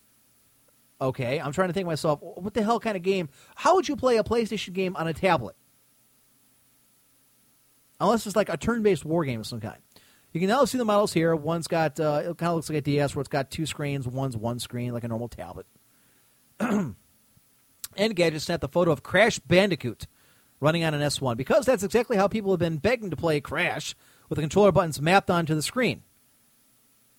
Okay, 1.01 1.41
I'm 1.41 1.53
trying 1.53 1.69
to 1.69 1.73
think 1.73 1.87
myself, 1.87 2.21
what 2.21 2.53
the 2.53 2.63
hell 2.63 2.79
kind 2.79 2.97
of 2.97 3.03
game? 3.03 3.31
How 3.55 3.75
would 3.77 3.89
you 3.89 3.97
play 3.97 4.19
a 4.19 4.25
PlayStation 4.25 4.75
game 4.75 4.97
on 4.97 5.09
a 5.09 5.15
tablet? 5.15 5.57
Unless 7.99 8.27
it's 8.27 8.37
like 8.37 8.49
a 8.49 8.57
turn 8.57 8.83
based 8.83 9.05
war 9.05 9.25
game 9.25 9.41
of 9.41 9.47
some 9.47 9.61
kind. 9.61 9.79
You 10.33 10.41
can 10.41 10.49
now 10.49 10.65
see 10.65 10.79
the 10.79 10.85
models 10.85 11.13
here. 11.13 11.35
One's 11.35 11.67
got, 11.67 11.99
uh, 11.99 12.23
it 12.25 12.39
kind 12.39 12.51
of 12.51 12.57
looks 12.57 12.69
like 12.69 12.79
a 12.79 12.83
DS 12.83 13.15
where 13.15 13.21
it's 13.21 13.29
got 13.29 13.51
two 13.51 13.67
screens, 13.67 14.07
one's 14.07 14.37
one 14.37 14.59
screen, 14.59 14.93
like 14.93 15.05
a 15.05 15.09
normal 15.09 15.29
tablet. 15.29 15.67
Engadget 16.61 18.41
sent 18.41 18.61
the 18.61 18.69
photo 18.69 18.93
of 18.93 19.03
Crash 19.03 19.39
Bandicoot 19.41 20.07
running 20.61 20.85
on 20.85 20.95
an 20.95 21.01
S1 21.01 21.37
because 21.37 21.67
that's 21.67 21.83
exactly 21.83 22.17
how 22.17 22.29
people 22.29 22.53
have 22.53 22.61
been 22.61 22.77
begging 22.77 23.11
to 23.11 23.17
play 23.17 23.41
Crash 23.41 23.97
with 24.29 24.37
the 24.37 24.43
controller 24.43 24.71
buttons 24.71 25.01
mapped 25.01 25.31
onto 25.31 25.55
the 25.55 25.63
screen. 25.63 26.03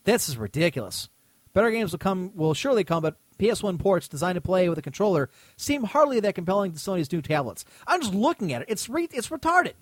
This 0.04 0.30
is 0.30 0.38
ridiculous. 0.38 1.10
Better 1.54 1.72
games 1.72 1.92
will 1.92 2.00
come 2.00 2.32
will 2.34 2.54
surely 2.54 2.84
come, 2.84 3.04
but 3.04 3.18
PS1 3.42 3.80
ports 3.80 4.08
designed 4.08 4.36
to 4.36 4.42
play 4.42 4.70
with 4.70 4.78
a 4.78 4.84
controller 4.84 5.30
seem 5.58 5.84
hardly 5.84 6.20
that 6.20 6.36
compelling 6.36 6.72
to 6.72 6.78
Sony's 6.78 7.12
new 7.12 7.22
tablets. 7.22 7.66
I'm 7.88 8.02
just 8.02 8.14
looking 8.14 8.54
at 8.54 8.62
it. 8.62 8.70
It's 8.70 8.88
re- 8.88 9.10
it's 9.12 9.30
retarded. 9.30 9.74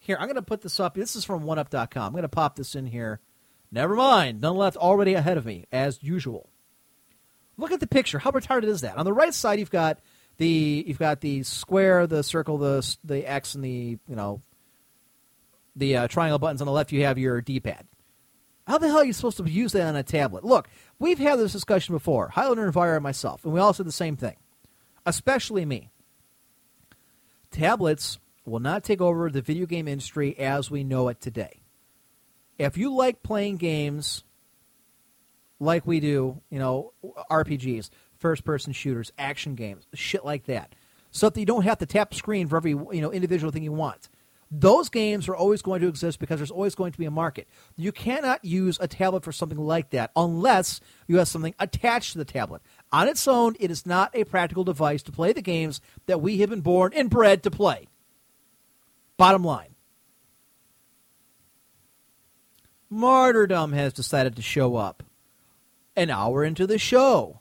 Here, 0.00 0.16
I'm 0.18 0.26
going 0.26 0.34
to 0.34 0.42
put 0.42 0.62
this 0.62 0.80
up. 0.80 0.94
This 0.94 1.14
is 1.14 1.24
from 1.24 1.44
OneUp.com. 1.44 2.06
I'm 2.06 2.12
going 2.12 2.22
to 2.22 2.28
pop 2.28 2.56
this 2.56 2.74
in 2.74 2.86
here. 2.86 3.20
Never 3.70 3.94
mind. 3.94 4.40
None 4.40 4.56
left 4.56 4.76
already 4.76 5.14
ahead 5.14 5.38
of 5.38 5.46
me, 5.46 5.66
as 5.70 6.02
usual. 6.02 6.50
Look 7.56 7.70
at 7.70 7.78
the 7.78 7.86
picture. 7.86 8.18
How 8.18 8.32
retarded 8.32 8.64
is 8.64 8.80
that? 8.80 8.96
On 8.96 9.04
the 9.04 9.12
right 9.12 9.32
side, 9.32 9.60
you've 9.60 9.70
got 9.70 10.00
the 10.38 10.84
you've 10.86 10.98
got 10.98 11.20
the 11.20 11.44
square, 11.44 12.08
the 12.08 12.24
circle, 12.24 12.58
the 12.58 12.96
the 13.04 13.24
X, 13.24 13.54
and 13.54 13.64
the 13.64 13.98
you 14.08 14.16
know 14.16 14.42
the 15.76 15.98
uh, 15.98 16.08
triangle 16.08 16.40
buttons. 16.40 16.60
On 16.60 16.66
the 16.66 16.72
left, 16.72 16.90
you 16.90 17.04
have 17.04 17.18
your 17.18 17.40
D-pad. 17.40 17.86
How 18.66 18.78
the 18.78 18.88
hell 18.88 18.98
are 18.98 19.04
you 19.04 19.12
supposed 19.12 19.38
to 19.38 19.50
use 19.50 19.72
that 19.72 19.86
on 19.86 19.96
a 19.96 20.02
tablet? 20.02 20.44
Look, 20.44 20.68
we've 21.02 21.18
had 21.18 21.38
this 21.38 21.52
discussion 21.52 21.94
before, 21.94 22.28
Highlander 22.28 22.64
and 22.64 22.72
Vire 22.72 22.94
and 22.94 23.02
myself, 23.02 23.44
and 23.44 23.52
we 23.52 23.60
all 23.60 23.72
said 23.72 23.86
the 23.86 23.92
same 23.92 24.16
thing, 24.16 24.36
especially 25.04 25.66
me. 25.66 25.90
Tablets 27.50 28.18
will 28.46 28.60
not 28.60 28.84
take 28.84 29.00
over 29.00 29.28
the 29.28 29.42
video 29.42 29.66
game 29.66 29.88
industry 29.88 30.38
as 30.38 30.70
we 30.70 30.84
know 30.84 31.08
it 31.08 31.20
today. 31.20 31.60
If 32.56 32.78
you 32.78 32.94
like 32.94 33.22
playing 33.22 33.56
games 33.56 34.22
like 35.58 35.86
we 35.86 36.00
do, 36.00 36.40
you 36.50 36.58
know, 36.58 36.92
RPGs, 37.30 37.90
first 38.18 38.44
person 38.44 38.72
shooters, 38.72 39.12
action 39.18 39.56
games, 39.56 39.86
shit 39.94 40.24
like 40.24 40.44
that, 40.44 40.74
so 41.10 41.28
that 41.28 41.38
you 41.38 41.46
don't 41.46 41.64
have 41.64 41.78
to 41.78 41.86
tap 41.86 42.14
screen 42.14 42.46
for 42.46 42.56
every, 42.56 42.70
you 42.70 43.00
know, 43.00 43.12
individual 43.12 43.52
thing 43.52 43.64
you 43.64 43.72
want. 43.72 44.08
Those 44.54 44.90
games 44.90 45.30
are 45.30 45.34
always 45.34 45.62
going 45.62 45.80
to 45.80 45.88
exist 45.88 46.18
because 46.18 46.38
there's 46.38 46.50
always 46.50 46.74
going 46.74 46.92
to 46.92 46.98
be 46.98 47.06
a 47.06 47.10
market. 47.10 47.48
You 47.74 47.90
cannot 47.90 48.44
use 48.44 48.76
a 48.82 48.86
tablet 48.86 49.24
for 49.24 49.32
something 49.32 49.58
like 49.58 49.90
that 49.90 50.10
unless 50.14 50.78
you 51.08 51.16
have 51.16 51.28
something 51.28 51.54
attached 51.58 52.12
to 52.12 52.18
the 52.18 52.26
tablet. 52.26 52.60
On 52.92 53.08
its 53.08 53.26
own, 53.26 53.56
it 53.58 53.70
is 53.70 53.86
not 53.86 54.14
a 54.14 54.24
practical 54.24 54.62
device 54.62 55.02
to 55.04 55.12
play 55.12 55.32
the 55.32 55.40
games 55.40 55.80
that 56.04 56.20
we 56.20 56.38
have 56.38 56.50
been 56.50 56.60
born 56.60 56.92
and 56.94 57.08
bred 57.08 57.42
to 57.44 57.50
play. 57.50 57.88
Bottom 59.16 59.42
line. 59.42 59.74
Martyrdom 62.90 63.72
has 63.72 63.94
decided 63.94 64.36
to 64.36 64.42
show 64.42 64.76
up 64.76 65.02
an 65.96 66.10
hour 66.10 66.44
into 66.44 66.66
the 66.66 66.76
show. 66.76 67.40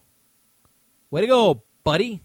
Way 1.09 1.21
to 1.21 1.27
go, 1.27 1.63
buddy. 1.83 2.21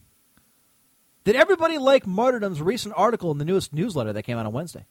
Did 1.26 1.34
everybody 1.34 1.76
like 1.76 2.06
Martyrdom's 2.06 2.62
recent 2.62 2.94
article 2.96 3.32
in 3.32 3.38
the 3.38 3.44
newest 3.44 3.72
newsletter 3.72 4.12
that 4.12 4.22
came 4.22 4.38
out 4.38 4.46
on 4.46 4.52
Wednesday? 4.52 4.86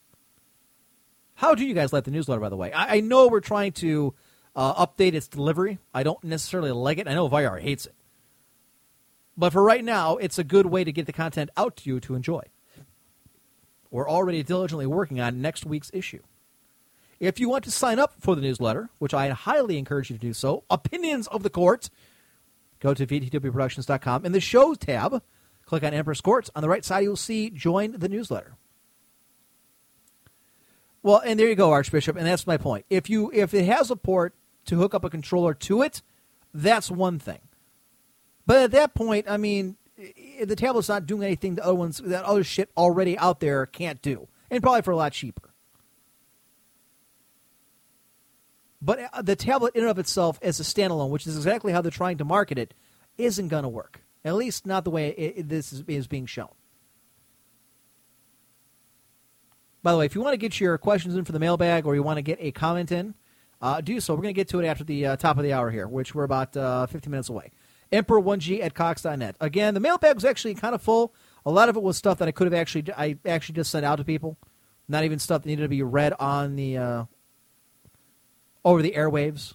How 1.36 1.56
do 1.56 1.66
you 1.66 1.74
guys 1.74 1.94
like 1.94 2.04
the 2.04 2.12
newsletter, 2.12 2.42
by 2.42 2.50
the 2.50 2.58
way? 2.58 2.74
I, 2.74 2.98
I 2.98 3.00
know 3.00 3.30
we're 3.30 3.40
trying 3.40 3.72
to 3.74 4.14
uh, 4.54 4.86
update 4.86 5.14
its 5.14 5.30
delivery. 5.30 5.80
I 5.94 6.04
don't 6.04 6.22
necessarily 6.26 6.74
like 6.74 6.98
it. 6.98 7.08
I 7.08 7.14
know 7.14 7.30
Vyar 7.30 7.62
hates 7.62 7.86
it. 7.86 7.96
But 9.38 9.54
for 9.54 9.64
right 9.64 9.82
now, 9.82 10.18
it's 10.18 10.38
a 10.38 10.44
good 10.44 10.66
way 10.66 10.84
to 10.84 10.92
get 10.92 11.06
the 11.06 11.14
content 11.14 11.52
out 11.56 11.78
to 11.78 11.90
you 11.90 12.02
to 12.02 12.16
enjoy. 12.16 12.42
We're 13.90 14.10
already 14.10 14.44
diligently 14.44 14.88
working 14.88 15.22
on 15.22 15.42
next 15.42 15.66
week's 15.66 15.90
issue. 15.94 16.22
If 17.18 17.40
you 17.40 17.48
want 17.48 17.64
to 17.64 17.72
sign 17.72 17.98
up 17.98 18.16
for 18.20 18.36
the 18.36 18.42
newsletter, 18.42 18.90
which 19.00 19.14
I 19.14 19.30
highly 19.30 19.78
encourage 19.78 20.10
you 20.10 20.18
to 20.18 20.22
do 20.22 20.34
so, 20.34 20.66
Opinions 20.70 21.28
of 21.28 21.44
the 21.44 21.50
Court, 21.50 21.90
go 22.82 22.94
to 22.94 23.08
VTWProductions.com 23.08 24.26
in 24.26 24.34
the 24.34 24.42
Shows 24.42 24.78
tab. 24.78 25.24
Click 25.66 25.84
on 25.84 25.94
Empress 25.94 26.22
Courts. 26.22 26.50
On 26.56 26.62
the 26.62 26.70
right 26.70 26.86
side, 26.86 27.04
you'll 27.04 27.16
see 27.16 27.50
Join 27.50 27.94
the 27.94 28.10
Newsletter. 28.10 28.56
Well, 31.02 31.22
and 31.24 31.40
there 31.40 31.48
you 31.48 31.56
go, 31.56 31.72
Archbishop, 31.72 32.16
and 32.18 32.26
that's 32.26 32.48
my 32.48 32.58
point. 32.58 32.86
If 32.90 33.10
you 33.10 33.32
if 33.32 33.54
it 33.54 33.66
has 33.66 33.92
a 33.92 33.96
port 33.96 34.34
to 34.66 34.78
hook 34.78 34.96
up 34.96 35.06
a 35.06 35.10
controller 35.10 35.54
to 35.54 35.84
it, 35.84 36.02
that's 36.54 36.90
one 36.90 37.20
thing. 37.20 37.42
But 38.48 38.58
at 38.58 38.72
that 38.72 38.96
point, 38.96 39.28
I 39.30 39.38
mean, 39.38 39.78
the 40.44 40.56
tablet's 40.56 40.90
not 40.90 41.06
doing 41.06 41.24
anything 41.24 41.56
the 41.56 41.64
other 41.64 41.76
ones 41.76 42.00
that 42.04 42.24
other 42.24 42.44
shit 42.44 42.70
already 42.76 43.18
out 43.18 43.40
there 43.40 43.66
can't 43.66 44.02
do, 44.02 44.28
and 44.50 44.64
probably 44.64 44.82
for 44.82 44.92
a 44.92 44.96
lot 44.96 45.12
cheaper. 45.12 45.54
But 48.82 49.10
uh, 49.14 49.22
the 49.22 49.36
tablet 49.36 49.76
in 49.76 49.82
and 49.82 49.90
of 49.90 50.00
itself 50.00 50.38
as 50.42 50.60
a 50.60 50.64
standalone, 50.64 51.10
which 51.10 51.26
is 51.26 51.36
exactly 51.38 51.72
how 51.72 51.82
they're 51.82 51.92
trying 51.92 52.18
to 52.20 52.26
market 52.26 52.58
it, 52.58 52.74
isn't 53.18 53.48
going 53.48 53.64
to 53.64 53.70
work. 53.70 54.02
At 54.26 54.36
least 54.36 54.66
not 54.66 54.84
the 54.84 54.90
way 54.90 55.10
it, 55.10 55.34
it- 55.38 55.50
this 55.50 55.72
is, 55.72 55.84
is 55.88 56.08
being 56.08 56.26
shown. 56.26 56.50
By 59.84 59.92
the 59.92 60.00
way, 60.00 60.06
if 60.08 60.16
you 60.16 60.22
want 60.22 60.34
to 60.34 60.38
get 60.38 60.60
your 60.60 60.78
questions 60.80 61.16
in 61.16 61.26
for 61.26 61.32
the 61.32 61.40
mailbag 61.40 61.86
or 61.86 61.94
you 61.94 62.02
want 62.02 62.18
to 62.18 62.24
get 62.24 62.40
a 62.42 62.52
comment 62.52 62.92
in, 62.92 63.14
uh, 63.62 63.82
do 63.82 64.00
so. 64.00 64.16
We're 64.16 64.24
going 64.24 64.34
to 64.34 64.38
get 64.38 64.50
to 64.50 64.60
it 64.60 64.66
after 64.66 64.84
the 64.84 65.06
uh, 65.06 65.16
top 65.16 65.38
of 65.38 65.44
the 65.44 65.54
hour 65.54 65.70
here, 65.70 65.88
which 65.88 66.16
we're 66.16 66.24
about 66.24 66.58
uh, 66.58 66.88
15 66.88 67.12
minutes 67.12 67.30
away. 67.30 67.52
Emperor1G 67.92 68.64
at 68.64 68.74
Cox.net. 68.74 69.36
Again, 69.40 69.76
the 69.76 69.80
mailbag 69.80 70.16
was 70.16 70.26
actually 70.26 70.56
kind 70.56 70.74
of 70.74 70.82
full. 70.82 71.14
A 71.46 71.52
lot 71.52 71.70
of 71.70 71.78
it 71.78 71.84
was 71.84 71.96
stuff 71.98 72.18
that 72.18 72.28
I 72.28 72.32
could 72.32 72.46
have 72.46 72.54
actually, 72.54 72.86
I 72.98 73.18
actually 73.26 73.54
just 73.54 73.70
sent 73.70 73.86
out 73.86 73.98
to 73.98 74.04
people. 74.04 74.38
Not 74.88 75.04
even 75.04 75.20
stuff 75.20 75.44
that 75.44 75.48
needed 75.48 75.62
to 75.62 75.70
be 75.70 75.84
read 75.84 76.14
on 76.20 76.56
the, 76.56 76.78
uh, 76.78 77.04
over 78.64 78.82
the 78.82 78.94
airwaves. 78.94 79.54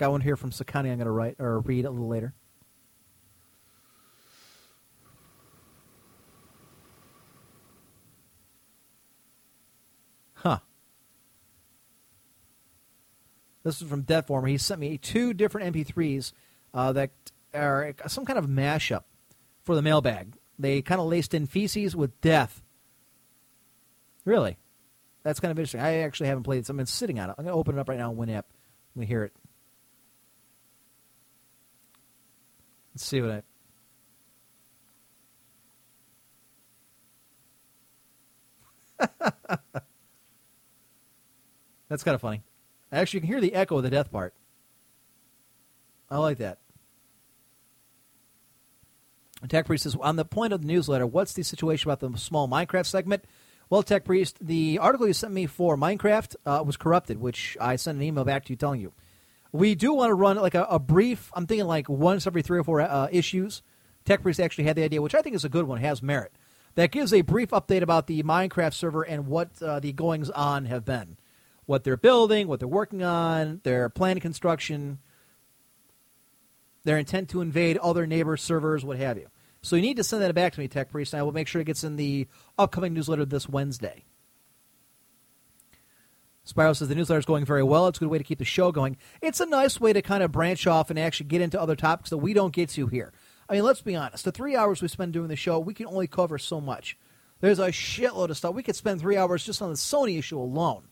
Got 0.00 0.12
one 0.12 0.22
here 0.22 0.36
from 0.36 0.48
Sakani 0.48 0.90
I'm 0.90 0.96
going 0.96 1.00
to 1.00 1.10
write 1.10 1.36
or 1.38 1.60
read 1.60 1.84
a 1.84 1.90
little 1.90 2.08
later. 2.08 2.32
Huh. 10.32 10.60
This 13.62 13.82
is 13.82 13.86
from 13.90 14.04
Deathformer. 14.04 14.48
He 14.48 14.56
sent 14.56 14.80
me 14.80 14.96
two 14.96 15.34
different 15.34 15.76
MP3s 15.76 16.32
uh, 16.72 16.94
that 16.94 17.10
are 17.52 17.94
some 18.06 18.24
kind 18.24 18.38
of 18.38 18.46
mashup 18.46 19.04
for 19.64 19.74
the 19.74 19.82
mailbag. 19.82 20.34
They 20.58 20.80
kind 20.80 21.02
of 21.02 21.08
laced 21.08 21.34
in 21.34 21.46
feces 21.46 21.94
with 21.94 22.18
death. 22.22 22.62
Really? 24.24 24.56
That's 25.24 25.40
kind 25.40 25.52
of 25.52 25.58
interesting. 25.58 25.82
I 25.82 25.98
actually 25.98 26.28
haven't 26.28 26.44
played 26.44 26.60
this. 26.62 26.70
I've 26.70 26.76
been 26.78 26.86
sitting 26.86 27.20
on 27.20 27.28
it. 27.28 27.34
I'm 27.36 27.44
going 27.44 27.52
to 27.52 27.60
open 27.60 27.76
it 27.76 27.80
up 27.82 27.90
right 27.90 27.98
now 27.98 28.08
and 28.08 28.18
Winamp. 28.18 28.44
Let 28.94 28.96
me 28.96 29.04
hear 29.04 29.24
it. 29.24 29.34
Let's 32.94 33.04
see 33.04 33.20
what 33.20 33.30
I. 33.30 33.42
That's 41.88 42.04
kind 42.04 42.14
of 42.14 42.20
funny. 42.20 42.42
Actually, 42.92 43.18
you 43.18 43.20
can 43.22 43.28
hear 43.28 43.40
the 43.40 43.54
echo 43.54 43.76
of 43.78 43.82
the 43.82 43.90
death 43.90 44.10
part. 44.10 44.34
I 46.10 46.18
like 46.18 46.38
that. 46.38 46.58
Tech 49.48 49.66
Priest 49.66 49.84
says, 49.84 49.96
on 50.00 50.16
the 50.16 50.24
point 50.24 50.52
of 50.52 50.60
the 50.62 50.66
newsletter, 50.66 51.06
what's 51.06 51.32
the 51.32 51.42
situation 51.42 51.90
about 51.90 52.00
the 52.00 52.18
small 52.18 52.46
Minecraft 52.46 52.86
segment? 52.86 53.24
Well, 53.70 53.82
Tech 53.82 54.04
Priest, 54.04 54.36
the 54.40 54.78
article 54.78 55.06
you 55.06 55.12
sent 55.12 55.32
me 55.32 55.46
for 55.46 55.76
Minecraft 55.76 56.36
uh, 56.44 56.62
was 56.66 56.76
corrupted, 56.76 57.20
which 57.20 57.56
I 57.60 57.76
sent 57.76 57.96
an 57.96 58.02
email 58.02 58.24
back 58.24 58.44
to 58.46 58.52
you 58.52 58.56
telling 58.56 58.80
you. 58.80 58.92
We 59.52 59.74
do 59.74 59.92
want 59.94 60.10
to 60.10 60.14
run 60.14 60.36
like 60.36 60.54
a, 60.54 60.64
a 60.64 60.78
brief, 60.78 61.30
I'm 61.34 61.46
thinking 61.46 61.66
like 61.66 61.88
once 61.88 62.26
every 62.26 62.42
three 62.42 62.58
or 62.58 62.64
four 62.64 62.80
uh, 62.80 63.08
issues. 63.10 63.62
Tech 64.04 64.22
Priest 64.22 64.40
actually 64.40 64.64
had 64.64 64.76
the 64.76 64.84
idea, 64.84 65.02
which 65.02 65.14
I 65.14 65.22
think 65.22 65.34
is 65.34 65.44
a 65.44 65.48
good 65.48 65.64
one, 65.64 65.80
has 65.80 66.02
merit. 66.02 66.32
That 66.76 66.92
gives 66.92 67.12
a 67.12 67.22
brief 67.22 67.50
update 67.50 67.82
about 67.82 68.06
the 68.06 68.22
Minecraft 68.22 68.74
server 68.74 69.02
and 69.02 69.26
what 69.26 69.60
uh, 69.60 69.80
the 69.80 69.92
goings 69.92 70.30
on 70.30 70.66
have 70.66 70.84
been. 70.84 71.16
What 71.66 71.84
they're 71.84 71.96
building, 71.96 72.48
what 72.48 72.60
they're 72.60 72.68
working 72.68 73.02
on, 73.02 73.60
their 73.64 73.88
planned 73.88 74.20
construction, 74.20 74.98
their 76.84 76.98
intent 76.98 77.28
to 77.30 77.40
invade 77.40 77.76
other 77.78 78.06
neighbor 78.06 78.36
servers, 78.36 78.84
what 78.84 78.98
have 78.98 79.18
you. 79.18 79.28
So 79.62 79.76
you 79.76 79.82
need 79.82 79.96
to 79.98 80.04
send 80.04 80.22
that 80.22 80.34
back 80.34 80.54
to 80.54 80.60
me, 80.60 80.68
Tech 80.68 80.90
Priest, 80.90 81.12
and 81.12 81.20
I 81.20 81.22
will 81.22 81.32
make 81.32 81.46
sure 81.46 81.60
it 81.60 81.66
gets 81.66 81.84
in 81.84 81.96
the 81.96 82.26
upcoming 82.58 82.94
newsletter 82.94 83.24
this 83.24 83.48
Wednesday. 83.48 84.04
Spyro 86.46 86.74
says 86.74 86.88
the 86.88 86.94
newsletter 86.94 87.18
is 87.18 87.26
going 87.26 87.44
very 87.44 87.62
well. 87.62 87.86
It's 87.86 87.98
a 87.98 88.00
good 88.00 88.08
way 88.10 88.18
to 88.18 88.24
keep 88.24 88.38
the 88.38 88.44
show 88.44 88.72
going. 88.72 88.96
It's 89.20 89.40
a 89.40 89.46
nice 89.46 89.80
way 89.80 89.92
to 89.92 90.02
kind 90.02 90.22
of 90.22 90.32
branch 90.32 90.66
off 90.66 90.90
and 90.90 90.98
actually 90.98 91.26
get 91.26 91.40
into 91.40 91.60
other 91.60 91.76
topics 91.76 92.10
that 92.10 92.18
we 92.18 92.32
don't 92.32 92.52
get 92.52 92.70
to 92.70 92.86
here. 92.86 93.12
I 93.48 93.54
mean, 93.54 93.64
let's 93.64 93.82
be 93.82 93.96
honest. 93.96 94.24
The 94.24 94.32
three 94.32 94.56
hours 94.56 94.80
we 94.80 94.88
spend 94.88 95.12
doing 95.12 95.28
the 95.28 95.36
show, 95.36 95.58
we 95.58 95.74
can 95.74 95.86
only 95.86 96.06
cover 96.06 96.38
so 96.38 96.60
much. 96.60 96.96
There's 97.40 97.58
a 97.58 97.68
shitload 97.68 98.30
of 98.30 98.36
stuff. 98.36 98.54
We 98.54 98.62
could 98.62 98.76
spend 98.76 99.00
three 99.00 99.16
hours 99.16 99.44
just 99.44 99.62
on 99.62 99.70
the 99.70 99.76
Sony 99.76 100.18
issue 100.18 100.38
alone. 100.38 100.84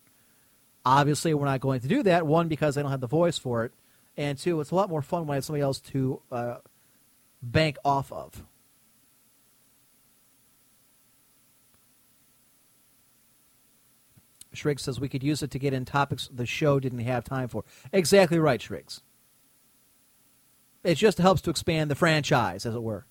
Obviously, 0.84 1.34
we're 1.34 1.44
not 1.44 1.60
going 1.60 1.80
to 1.80 1.88
do 1.88 2.02
that. 2.04 2.26
One, 2.26 2.48
because 2.48 2.76
I 2.76 2.82
don't 2.82 2.90
have 2.90 3.00
the 3.00 3.06
voice 3.06 3.36
for 3.38 3.64
it, 3.64 3.72
and 4.16 4.38
two, 4.38 4.60
it's 4.60 4.70
a 4.70 4.74
lot 4.74 4.88
more 4.88 5.02
fun 5.02 5.26
when 5.26 5.34
I 5.34 5.36
have 5.36 5.44
somebody 5.44 5.62
else 5.62 5.80
to 5.80 6.22
uh, 6.32 6.56
bank 7.42 7.76
off 7.84 8.10
of. 8.10 8.42
Shriggs 14.58 14.82
says 14.82 15.00
we 15.00 15.08
could 15.08 15.22
use 15.22 15.42
it 15.42 15.50
to 15.52 15.58
get 15.58 15.72
in 15.72 15.84
topics 15.84 16.28
the 16.32 16.46
show 16.46 16.78
didn't 16.80 16.98
have 17.00 17.24
time 17.24 17.48
for. 17.48 17.64
Exactly 17.92 18.38
right, 18.38 18.60
Shriggs. 18.60 19.00
It 20.84 20.96
just 20.96 21.18
helps 21.18 21.40
to 21.42 21.50
expand 21.50 21.90
the 21.90 21.94
franchise, 21.94 22.64
as 22.66 22.74
it 22.74 22.82
were. 22.82 23.06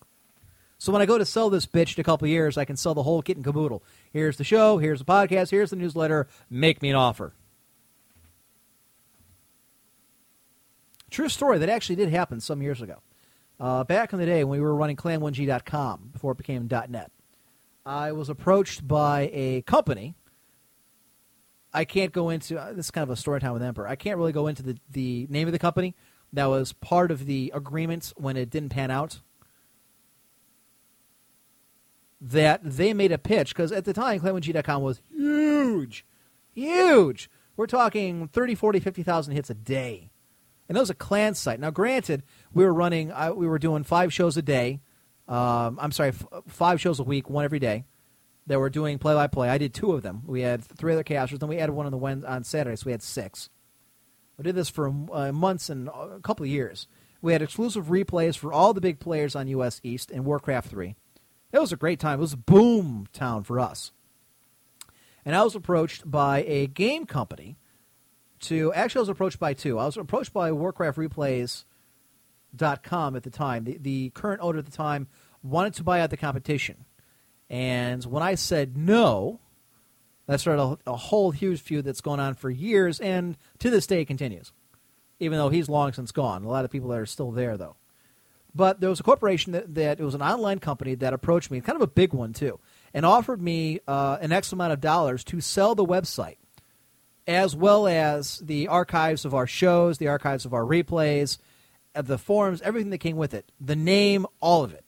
So 0.78 0.92
when 0.92 1.02
I 1.02 1.06
go 1.06 1.18
to 1.18 1.26
sell 1.26 1.50
this 1.50 1.66
bitch 1.66 1.98
in 1.98 2.02
a 2.02 2.04
couple 2.04 2.28
years, 2.28 2.58
I 2.58 2.66
can 2.66 2.78
sell 2.78 2.94
the 2.94 3.04
whole 3.04 3.22
kit 3.22 3.36
and 3.36 3.46
caboodle. 3.46 3.84
Here's 4.12 4.38
the 4.38 4.44
show, 4.44 4.78
here's 4.78 5.00
the 5.00 5.06
podcast, 5.06 5.50
here's 5.50 5.72
the 5.72 5.76
newsletter. 5.76 6.28
Make 6.50 6.82
me 6.82 6.90
an 6.90 6.96
offer. 6.96 7.34
True 11.10 11.30
story. 11.30 11.58
That 11.58 11.70
actually 11.70 11.96
did 11.96 12.10
happen 12.10 12.40
some 12.40 12.62
years 12.62 12.82
ago. 12.82 13.02
Uh, 13.60 13.84
back 13.84 14.14
in 14.14 14.20
the 14.20 14.26
day 14.26 14.44
when 14.44 14.60
we 14.60 14.64
were 14.64 14.76
running 14.76 14.96
clan1g.com 14.96 16.10
before 16.14 16.34
it 16.34 16.38
became 16.38 16.68
.net, 16.68 17.12
I 17.86 18.12
was 18.12 18.30
approached 18.30 18.88
by 18.88 19.32
a 19.34 19.62
company. 19.64 20.16
I 21.78 21.86
can't 21.86 22.12
go 22.12 22.30
into 22.30 22.60
uh, 22.60 22.74
this 22.74 22.88
is 22.88 22.92
kind 22.92 23.04
of 23.04 23.12
a 23.12 23.16
story 23.16 23.40
time 23.40 23.54
with 23.54 23.62
Emperor. 23.62 23.88
I 23.88 23.96
can't 23.96 24.18
really 24.18 24.32
go 24.32 24.48
into 24.48 24.64
the, 24.64 24.78
the 24.92 25.28
name 25.30 25.48
of 25.48 25.52
the 25.52 25.60
company 25.60 25.96
that 26.34 26.46
was 26.46 26.74
part 26.74 27.12
of 27.12 27.28
the 27.28 27.52
agreement 27.54 28.14
when 28.18 28.36
it 28.36 28.50
didn't 28.50 28.70
pan 28.70 28.90
out. 28.90 29.22
That 32.20 32.62
they 32.64 32.96
made 32.96 33.12
a 33.12 33.20
pitch 33.20 33.50
because 33.50 33.72
at 33.72 33.86
the 33.86 33.94
time 33.94 34.20
clan1g.com 34.20 34.82
was 34.82 35.02
huge, 35.16 36.04
huge. 36.52 37.30
We're 37.56 37.68
talking 37.68 38.28
30, 38.28 38.56
40, 38.56 38.80
50,000 38.80 39.34
hits 39.34 39.52
a 39.52 39.54
day 39.54 40.10
and 40.68 40.76
that 40.76 40.80
was 40.80 40.90
a 40.90 40.96
clan 40.96 41.36
site. 41.36 41.60
Now, 41.60 41.70
granted, 41.70 42.24
we 42.54 42.66
were 42.66 42.74
running, 42.74 43.12
uh, 43.12 43.34
we 43.36 43.48
were 43.48 43.60
doing 43.60 43.84
five 43.84 44.12
shows 44.12 44.36
a 44.36 44.42
day. 44.42 44.82
Um, 45.28 45.78
I'm 45.80 45.92
sorry, 45.92 46.10
f- 46.10 46.26
five 46.48 46.82
shows 46.82 47.00
a 47.00 47.04
week, 47.04 47.30
one 47.30 47.46
every 47.46 47.60
day. 47.60 47.86
That 48.48 48.60
were 48.60 48.70
doing 48.70 48.98
play 48.98 49.14
by 49.14 49.28
play. 49.28 49.50
I 49.50 49.58
did 49.58 49.74
two 49.74 49.92
of 49.92 50.04
them. 50.04 50.24
We 50.26 50.42
had 50.42 50.64
three 50.64 50.94
other 50.94 51.04
casters, 51.04 51.40
then 51.40 51.50
we 51.50 51.60
added 51.60 51.74
one 51.74 51.86
on 51.86 51.92
the 51.92 51.98
Wed- 51.98 52.26
on 52.26 52.44
Saturday, 52.44 52.78
so 52.78 52.86
we 52.86 52.94
had 52.94 53.04
six. 53.04 53.50
We 54.38 54.44
did 54.44 54.56
this 54.56 54.70
for 54.70 54.94
uh, 55.12 55.32
months 55.32 55.70
and 55.70 55.90
a 55.90 56.20
couple 56.24 56.46
of 56.46 56.50
years. 56.50 56.88
We 57.22 57.34
had 57.34 57.42
exclusive 57.42 57.88
replays 57.88 58.38
for 58.38 58.54
all 58.54 58.74
the 58.74 58.82
big 58.82 59.00
players 59.00 59.36
on 59.36 59.48
US 59.48 59.82
East 59.84 60.12
and 60.12 60.24
Warcraft 60.24 60.70
3. 60.70 60.96
It 61.52 61.60
was 61.60 61.74
a 61.74 61.78
great 61.78 62.00
time. 62.00 62.20
It 62.20 62.22
was 62.22 62.34
a 62.34 62.38
boom 62.38 63.08
town 63.14 63.44
for 63.44 63.60
us. 63.60 63.92
And 65.26 65.36
I 65.36 65.44
was 65.44 65.56
approached 65.56 66.10
by 66.10 66.44
a 66.44 66.68
game 66.68 67.06
company 67.06 67.58
to 68.42 68.72
actually 68.74 69.00
I 69.00 69.02
was 69.02 69.10
approached 69.10 69.40
by 69.40 69.54
two. 69.54 69.80
I 69.80 69.86
was 69.86 69.98
approached 69.98 70.32
by 70.32 70.52
warcraft 70.52 70.98
WarcraftReplays.com 70.98 73.16
at 73.16 73.24
the 73.24 73.30
time. 73.30 73.64
The, 73.64 73.78
the 73.78 74.10
current 74.12 74.42
owner 74.42 74.60
at 74.60 74.66
the 74.66 74.72
time 74.72 75.08
wanted 75.42 75.74
to 75.76 75.84
buy 75.84 76.02
out 76.02 76.12
the 76.12 76.18
competition. 76.18 76.86
And 77.50 78.04
when 78.06 78.24
I 78.24 78.36
said 78.36 78.78
no, 78.78 79.40
that 80.28 80.40
started 80.40 80.62
a, 80.62 80.92
a 80.92 80.96
whole 80.96 81.32
huge 81.32 81.62
feud 81.62 81.86
that's 81.86 82.02
gone 82.02 82.20
on 82.20 82.36
for 82.36 82.50
years 82.50 83.00
and 83.00 83.38
to 83.60 83.70
this 83.70 83.88
day 83.88 84.06
continues. 84.06 84.52
Even 85.20 85.38
though 85.38 85.50
he's 85.50 85.70
long 85.70 85.94
since 85.94 86.12
gone. 86.12 86.44
A 86.44 86.50
lot 86.50 86.66
of 86.66 86.72
people 86.72 86.90
that 86.90 87.00
are 87.00 87.06
still 87.06 87.32
there 87.32 87.58
though. 87.58 87.76
But 88.54 88.82
there 88.82 88.90
was 88.90 89.00
a 89.00 89.04
corporation 89.04 89.54
that, 89.54 89.76
that 89.76 90.00
it 90.00 90.04
was 90.04 90.16
an 90.16 90.22
online 90.22 90.60
company 90.60 90.96
that 90.96 91.14
approached 91.14 91.52
me, 91.52 91.62
kind 91.62 91.76
of 91.76 91.82
a 91.82 91.88
big 91.88 92.14
one 92.14 92.34
too, 92.34 92.60
and 92.94 93.06
offered 93.06 93.42
me 93.42 93.80
uh, 93.88 94.18
an 94.20 94.32
X 94.32 94.52
amount 94.52 94.74
of 94.74 94.82
dollars 94.82 95.24
to 95.26 95.42
sell 95.42 95.76
the 95.76 95.86
website 95.86 96.38
as 97.28 97.56
well 97.56 97.88
as 97.88 98.40
the 98.40 98.70
archives 98.70 99.26
of 99.26 99.36
our 99.36 99.46
shows, 99.46 99.98
the 99.98 100.08
archives 100.08 100.46
of 100.46 100.54
our 100.54 100.64
replays, 100.64 101.38
the 101.94 102.18
forums, 102.18 102.62
everything 102.62 102.90
that 102.92 103.00
came 103.00 103.18
with 103.18 103.34
it, 103.34 103.52
the 103.60 103.76
name, 103.76 104.26
all 104.40 104.64
of 104.64 104.74
it. 104.74 104.86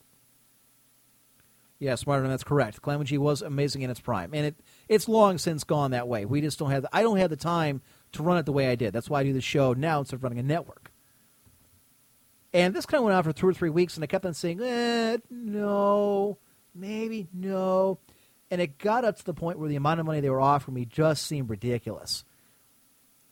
Yeah, 1.80 1.94
smarter, 1.94 2.28
that's 2.28 2.44
correct. 2.44 2.78
G 3.04 3.16
was 3.16 3.40
amazing 3.40 3.80
in 3.80 3.90
its 3.90 4.00
prime, 4.00 4.34
and 4.34 4.44
it 4.44 4.54
it's 4.86 5.08
long 5.08 5.38
since 5.38 5.64
gone 5.64 5.92
that 5.92 6.06
way. 6.06 6.26
We 6.26 6.42
just 6.42 6.58
don't 6.58 6.70
have. 6.70 6.82
The, 6.82 6.90
I 6.92 7.02
don't 7.02 7.16
have 7.16 7.30
the 7.30 7.36
time 7.36 7.80
to 8.12 8.22
run 8.22 8.36
it 8.36 8.44
the 8.44 8.52
way 8.52 8.68
I 8.68 8.74
did. 8.74 8.92
That's 8.92 9.08
why 9.08 9.20
I 9.20 9.24
do 9.24 9.32
the 9.32 9.40
show 9.40 9.72
now 9.72 10.00
instead 10.00 10.16
of 10.16 10.22
running 10.22 10.38
a 10.38 10.42
network. 10.42 10.92
And 12.52 12.74
this 12.74 12.84
kind 12.84 12.98
of 12.98 13.04
went 13.06 13.16
on 13.16 13.22
for 13.22 13.32
two 13.32 13.48
or 13.48 13.54
three 13.54 13.70
weeks, 13.70 13.96
and 13.96 14.04
I 14.04 14.08
kept 14.08 14.26
on 14.26 14.34
saying, 14.34 14.60
eh, 14.60 15.18
no, 15.30 16.38
maybe, 16.74 17.28
no. 17.32 17.98
And 18.50 18.60
it 18.60 18.76
got 18.76 19.04
up 19.04 19.16
to 19.16 19.24
the 19.24 19.32
point 19.32 19.58
where 19.58 19.68
the 19.68 19.76
amount 19.76 20.00
of 20.00 20.06
money 20.06 20.20
they 20.20 20.30
were 20.30 20.40
offering 20.40 20.74
me 20.74 20.84
just 20.84 21.26
seemed 21.26 21.48
ridiculous. 21.48 22.24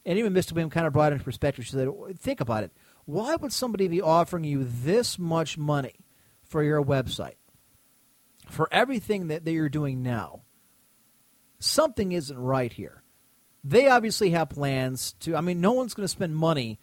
And 0.07 0.19
even 0.19 0.33
Mr. 0.33 0.53
William 0.53 0.71
kind 0.71 0.87
of 0.87 0.95
brought 0.95 1.13
it 1.13 1.17
into 1.17 1.25
perspective. 1.25 1.67
She 1.67 1.73
said, 1.73 1.91
think 2.17 2.41
about 2.41 2.65
it. 2.65 2.73
Why 3.05 3.37
would 3.37 3.53
somebody 3.53 3.89
be 3.89 4.01
offering 4.01 4.45
you 4.45 4.65
this 4.65 5.19
much 5.19 5.59
money 5.59 5.97
for 6.45 6.63
your 6.63 6.83
website? 6.83 7.35
For 8.49 8.69
everything 8.73 9.29
that, 9.29 9.45
that 9.45 9.53
you're 9.53 9.69
doing 9.69 10.03
now? 10.03 10.43
Something 11.61 12.13
isn't 12.13 12.39
right 12.39 12.73
here. 12.73 13.03
They 13.65 13.89
obviously 13.89 14.31
have 14.31 14.51
plans 14.51 15.13
to, 15.21 15.37
I 15.37 15.41
mean, 15.41 15.61
no 15.61 15.73
one's 15.73 15.95
going 15.95 16.05
to 16.05 16.09
spend 16.09 16.37
money 16.37 16.79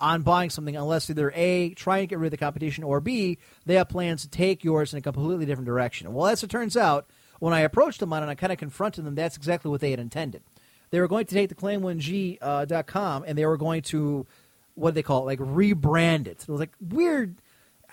on 0.00 0.22
buying 0.22 0.50
something 0.50 0.76
unless 0.76 1.10
either 1.10 1.32
A, 1.34 1.70
try 1.70 1.98
and 1.98 2.08
get 2.08 2.18
rid 2.18 2.28
of 2.28 2.30
the 2.32 2.36
competition, 2.36 2.84
or 2.84 3.00
B, 3.00 3.38
they 3.64 3.74
have 3.74 3.88
plans 3.88 4.22
to 4.22 4.28
take 4.28 4.64
yours 4.64 4.92
in 4.92 4.98
a 4.98 5.02
completely 5.02 5.46
different 5.46 5.66
direction. 5.66 6.12
Well, 6.12 6.26
as 6.26 6.42
it 6.42 6.50
turns 6.50 6.76
out, 6.76 7.08
when 7.40 7.52
I 7.52 7.60
approached 7.60 8.00
them 8.00 8.12
on 8.12 8.20
it 8.20 8.24
and 8.24 8.30
I 8.30 8.34
kind 8.34 8.52
of 8.52 8.58
confronted 8.58 9.04
them, 9.04 9.14
that's 9.14 9.36
exactly 9.36 9.70
what 9.70 9.80
they 9.80 9.90
had 9.90 10.00
intended. 10.00 10.42
They 10.90 11.00
were 11.00 11.08
going 11.08 11.26
to 11.26 11.34
take 11.34 11.48
the 11.48 11.54
clan1g.com 11.54 13.22
uh, 13.22 13.24
and 13.26 13.38
they 13.38 13.46
were 13.46 13.56
going 13.56 13.82
to, 13.82 14.26
what 14.74 14.90
do 14.90 14.94
they 14.94 15.02
call 15.02 15.22
it, 15.22 15.26
like 15.26 15.38
rebrand 15.40 16.26
it. 16.26 16.42
It 16.42 16.48
was 16.48 16.60
like 16.60 16.72
weird. 16.80 17.36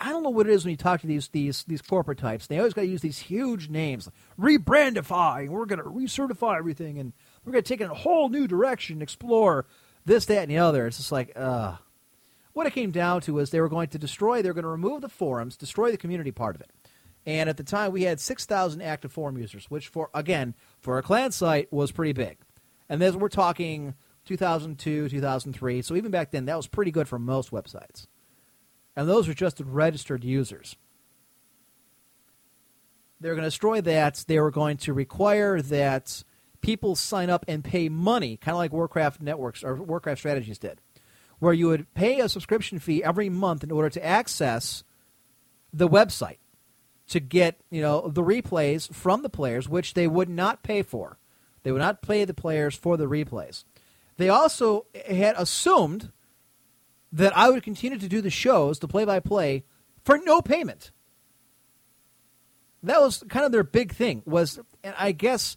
I 0.02 0.10
don't 0.10 0.24
know 0.24 0.32
what 0.32 0.48
it 0.48 0.54
is 0.54 0.66
when 0.66 0.72
you 0.72 0.78
talk 0.78 1.02
to 1.02 1.08
these 1.08 1.28
these 1.28 1.64
these 1.64 1.82
corporate 1.82 2.18
types. 2.18 2.48
They 2.48 2.58
always 2.58 2.74
got 2.74 2.82
to 2.82 2.88
use 2.88 3.02
these 3.02 3.20
huge 3.20 3.70
names, 3.70 4.10
rebrandify, 4.40 5.42
and 5.42 5.52
we're 5.52 5.66
going 5.66 5.80
to 5.80 5.86
recertify 5.86 6.58
everything, 6.58 6.98
and 6.98 7.14
we're 7.46 7.52
going 7.54 7.64
to 7.64 7.68
take 7.68 7.82
it 7.82 7.86
in 7.86 7.92
a 7.92 7.96
whole 7.96 8.28
new 8.28 8.48
direction, 8.48 9.02
explore 9.02 9.68
this, 10.04 10.26
that, 10.26 10.42
and 10.42 10.52
the 10.52 10.58
other. 10.58 10.88
It's 10.88 10.98
just 10.98 11.12
like, 11.12 11.32
uh, 11.36 11.76
what 12.54 12.66
it 12.66 12.74
came 12.74 12.90
down 12.90 13.22
to 13.22 13.36
was 13.36 13.52
they 13.52 13.62
were 13.62 13.70
going 13.70 13.90
to 13.90 14.00
destroy, 14.00 14.42
they 14.42 14.50
were 14.50 14.56
going 14.56 14.64
to 14.64 14.70
remove 14.70 15.02
the 15.02 15.10
forums, 15.10 15.56
destroy 15.56 15.92
the 15.92 15.98
community 15.98 16.32
part 16.32 16.56
of 16.56 16.62
it. 16.62 16.72
And 17.26 17.48
at 17.48 17.58
the 17.58 17.64
time, 17.64 17.92
we 17.92 18.04
had 18.04 18.20
6,000 18.20 18.82
active 18.82 19.12
forum 19.12 19.38
users, 19.38 19.70
which, 19.70 19.88
for 19.88 20.10
again, 20.16 20.56
for 20.80 20.98
a 20.98 21.04
clan 21.04 21.32
site 21.32 21.72
was 21.72 21.92
pretty 21.92 22.14
big. 22.14 22.38
And 22.90 23.00
this, 23.00 23.16
we're 23.16 23.30
talking 23.30 23.94
2002, 24.26 25.10
2003. 25.10 25.82
So 25.84 25.96
even 25.96 26.10
back 26.10 26.32
then, 26.32 26.46
that 26.46 26.58
was 26.58 26.68
pretty 26.68 26.92
good 26.92 27.08
for 27.08 27.20
most 27.20 27.52
websites. 27.52 28.08
And 28.96 29.08
those 29.08 29.28
were 29.28 29.34
just 29.34 29.60
registered 29.62 30.24
users. 30.24 30.76
They 33.20 33.30
were 33.30 33.36
going 33.36 33.44
to 33.44 33.50
destroy 33.50 33.82
that. 33.82 34.26
They 34.28 34.40
were 34.40 34.52
going 34.52 34.78
to 34.78 34.94
require 34.94 35.62
that 35.62 36.24
people 36.62 36.96
sign 36.96 37.30
up 37.30 37.46
and 37.48 37.64
pay 37.64 37.90
money, 37.90 38.38
kind 38.38 38.54
of 38.54 38.60
like 38.60 38.74
Warcraft 38.74 39.22
Networks 39.22 39.64
or 39.64 39.76
Warcraft 39.76 40.20
Strategies 40.20 40.58
did, 40.58 40.82
where 41.40 41.54
you 41.54 41.68
would 41.68 41.94
pay 41.94 42.20
a 42.20 42.30
subscription 42.30 42.80
fee 42.80 43.04
every 43.04 43.30
month 43.30 43.64
in 43.64 43.72
order 43.72 43.90
to 43.90 44.06
access 44.06 44.84
the 45.74 45.88
website 45.88 46.38
to 47.08 47.20
get 47.20 47.60
you 47.70 47.82
know 47.82 48.08
the 48.08 48.24
replays 48.24 48.94
from 48.94 49.22
the 49.22 49.30
players, 49.30 49.70
which 49.70 49.94
they 49.94 50.08
would 50.08 50.30
not 50.30 50.64
pay 50.64 50.82
for. 50.82 51.18
They 51.64 51.72
would 51.72 51.82
not 51.82 52.02
pay 52.02 52.26
the 52.26 52.34
players 52.34 52.76
for 52.76 52.98
the 52.98 53.06
replays. 53.06 53.66
They 54.18 54.30
also 54.30 54.88
had 55.08 55.36
assumed 55.38 56.12
that 57.12 57.36
I 57.38 57.50
would 57.50 57.64
continue 57.64 57.98
to 57.98 58.08
do 58.08 58.22
the 58.22 58.30
shows, 58.30 58.80
the 58.80 58.88
play-by-play, 58.88 59.64
for 60.04 60.18
no 60.18 60.42
payment. 60.42 60.92
That 62.84 63.02
was 63.02 63.24
kind 63.30 63.46
of 63.46 63.52
their 63.52 63.64
big 63.64 63.94
thing. 63.94 64.24
Was 64.26 64.60
and 64.84 64.96
I 64.98 65.12
guess 65.12 65.56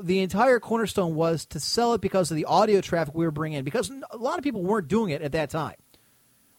the 0.00 0.20
entire 0.20 0.60
cornerstone 0.60 1.14
was 1.14 1.46
to 1.46 1.60
sell 1.60 1.94
it 1.94 2.00
because 2.00 2.30
of 2.30 2.36
the 2.36 2.44
audio 2.44 2.80
traffic 2.80 3.14
we 3.14 3.24
were 3.24 3.30
bringing 3.30 3.58
in. 3.58 3.64
Because 3.64 3.90
a 4.10 4.16
lot 4.16 4.38
of 4.38 4.44
people 4.44 4.62
weren't 4.62 4.88
doing 4.88 5.10
it 5.10 5.22
at 5.22 5.32
that 5.32 5.50
time 5.50 5.76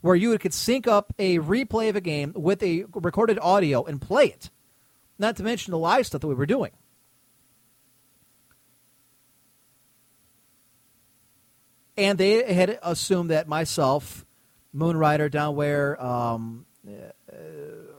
where 0.01 0.15
you 0.15 0.37
could 0.37 0.53
sync 0.53 0.87
up 0.87 1.13
a 1.17 1.39
replay 1.39 1.89
of 1.89 1.95
a 1.95 2.01
game 2.01 2.33
with 2.35 2.61
a 2.61 2.85
recorded 2.93 3.39
audio 3.41 3.83
and 3.83 4.01
play 4.01 4.25
it. 4.25 4.49
Not 5.17 5.37
to 5.37 5.43
mention 5.43 5.71
the 5.71 5.77
live 5.77 6.05
stuff 6.05 6.21
that 6.21 6.27
we 6.27 6.35
were 6.35 6.45
doing. 6.45 6.71
And 11.97 12.17
they 12.17 12.53
had 12.53 12.79
assumed 12.83 13.29
that 13.29 13.47
myself, 13.47 14.25
Moonrider, 14.75 15.29
Downware, 15.29 16.01
um, 16.03 16.65
uh, 16.87 17.35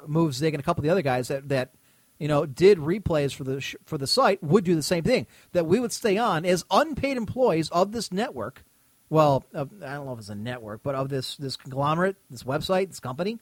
Move 0.07 0.35
Zig, 0.35 0.55
and 0.55 0.61
a 0.61 0.65
couple 0.65 0.81
of 0.81 0.85
the 0.85 0.91
other 0.91 1.03
guys 1.03 1.29
that, 1.29 1.49
that 1.49 1.73
you 2.19 2.29
know 2.29 2.47
did 2.47 2.79
replays 2.79 3.35
for 3.35 3.45
the 3.45 3.61
sh- 3.61 3.77
for 3.85 3.99
the 3.99 4.07
site 4.07 4.43
would 4.43 4.65
do 4.65 4.75
the 4.75 4.83
same 4.83 5.03
thing. 5.03 5.27
That 5.53 5.67
we 5.67 5.81
would 5.81 5.93
stay 5.93 6.19
on 6.19 6.45
as 6.45 6.65
unpaid 6.71 7.17
employees 7.17 7.71
of 7.71 7.93
this 7.93 8.13
network 8.13 8.65
well, 9.09 9.45
uh, 9.55 9.67
I 9.85 9.95
don't 9.95 10.07
know 10.07 10.13
if 10.13 10.19
it's 10.19 10.29
a 10.29 10.35
network, 10.35 10.83
but 10.83 10.95
of 10.95 11.09
this 11.09 11.37
this 11.37 11.57
conglomerate, 11.57 12.17
this 12.31 12.43
website, 12.43 12.89
this 12.89 13.01
company, 13.01 13.39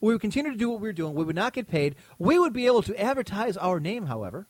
we 0.00 0.12
would 0.12 0.20
continue 0.20 0.50
to 0.50 0.56
do 0.56 0.70
what 0.70 0.80
we 0.80 0.88
were 0.88 0.94
doing. 0.94 1.14
We 1.14 1.24
would 1.24 1.36
not 1.36 1.52
get 1.52 1.68
paid. 1.68 1.96
We 2.18 2.38
would 2.38 2.52
be 2.52 2.66
able 2.66 2.82
to 2.82 3.00
advertise 3.00 3.56
our 3.56 3.80
name, 3.80 4.06
however. 4.06 4.48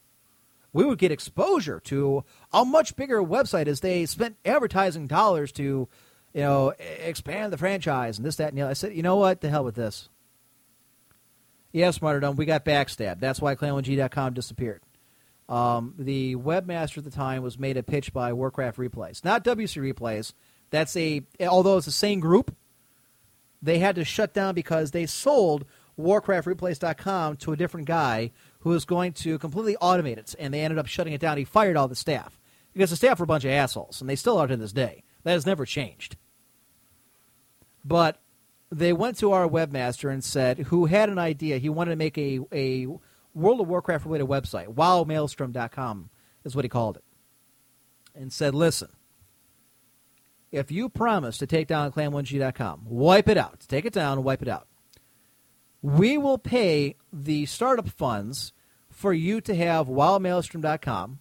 We 0.73 0.85
would 0.85 0.99
get 0.99 1.13
exposure 1.13 1.81
to 1.81 2.25
a 2.53 2.65
much 2.65 2.97
bigger 2.97 3.23
website 3.23 3.67
as 3.67 3.81
they 3.81 4.07
spent 4.07 4.37
advertising 4.45 5.07
dollars 5.07 5.53
to, 5.53 5.63
you 6.33 6.41
know, 6.41 6.73
expand 6.79 7.53
the 7.53 7.59
franchise 7.59 8.19
and 8.19 8.27
this, 8.27 8.37
that, 8.37 8.49
and 8.49 8.59
the 8.59 8.63
other. 8.63 8.71
I 8.71 8.75
said, 8.75 8.95
you 8.95 9.03
know 9.03 9.17
what? 9.17 9.41
The 9.41 9.51
hell 9.51 9.65
with 9.65 9.75
this. 9.75 10.09
Yes, 11.73 12.03
Martyrdom, 12.03 12.37
we 12.37 12.45
got 12.45 12.65
backstabbed. 12.65 13.21
That's 13.21 13.41
why 13.41 13.55
clan1g.com 13.55 14.35
disappeared. 14.35 14.83
Um, 15.49 15.95
the 15.99 16.37
webmaster 16.37 16.99
at 16.99 17.05
the 17.05 17.11
time 17.11 17.43
was 17.43 17.59
made 17.59 17.77
a 17.77 17.83
pitch 17.83 18.13
by 18.13 18.33
Warcraft 18.33 18.79
Replays, 18.79 19.25
not 19.25 19.45
WC 19.45 19.93
Replays. 19.93 20.33
That's 20.71 20.97
a 20.97 21.23
although 21.41 21.77
it's 21.77 21.87
the 21.87 21.93
same 21.93 22.21
group, 22.21 22.55
they 23.61 23.79
had 23.79 23.97
to 23.97 24.05
shut 24.05 24.33
down 24.33 24.55
because 24.55 24.93
they 24.93 25.07
sold 25.07 25.67
WarcraftReplays.com 25.99 27.37
to 27.37 27.53
a 27.53 27.57
different 27.57 27.87
guy 27.87 28.33
who 28.63 28.71
was 28.71 28.85
going 28.85 29.13
to 29.13 29.39
completely 29.39 29.77
automate 29.81 30.19
it, 30.19 30.35
and 30.39 30.53
they 30.53 30.61
ended 30.61 30.79
up 30.79 30.87
shutting 30.87 31.13
it 31.13 31.21
down. 31.21 31.37
He 31.37 31.45
fired 31.45 31.77
all 31.77 31.89
the 31.89 31.95
staff 31.95 32.41
because 32.73 32.91
the 32.91 32.97
staff 32.97 33.19
were 33.19 33.25
a 33.25 33.27
bunch 33.27 33.45
of 33.45 33.51
assholes, 33.51 34.01
and 34.01 34.09
they 34.09 34.17
still 34.17 34.39
are 34.39 34.47
to 34.47 34.57
this 34.57 34.73
day. 34.73 35.03
That 35.25 35.33
has 35.33 35.47
never 35.47 35.67
changed. 35.67 36.17
But 37.85 38.21
they 38.71 38.93
went 38.93 39.19
to 39.19 39.33
our 39.33 39.49
webmaster 39.49 40.13
and 40.13 40.23
said, 40.23 40.59
who 40.59 40.87
had 40.87 41.09
an 41.09 41.19
idea. 41.19 41.59
He 41.59 41.69
wanted 41.69 41.91
to 41.91 41.97
make 41.97 42.17
a, 42.17 42.41
a 42.53 42.87
World 43.35 43.61
of 43.61 43.69
Warcraft 43.69 44.07
related 44.07 44.29
website, 44.29 44.75
wowmaelstrom.com 44.75 46.11
is 46.45 46.57
what 46.57 46.65
he 46.65 46.69
called 46.69 46.97
it, 46.97 47.05
and 48.15 48.33
said, 48.33 48.55
listen, 48.55 48.91
if 50.51 50.71
you 50.71 50.89
promise 50.89 51.39
to 51.39 51.47
take 51.47 51.67
down 51.67 51.93
clan1g.com, 51.93 52.83
wipe 52.85 53.29
it 53.29 53.39
out, 53.39 53.65
take 53.69 53.85
it 53.85 53.93
down 53.93 54.23
wipe 54.23 54.43
it 54.43 54.49
out, 54.49 54.67
we 55.83 56.17
will 56.17 56.39
pay 56.39 56.97
the 57.13 57.45
startup 57.47 57.89
funds 57.89 58.53
for 58.89 59.13
you 59.13 59.41
to 59.43 59.55
have 59.55 59.89
wowmaelstrom.com. 59.89 61.19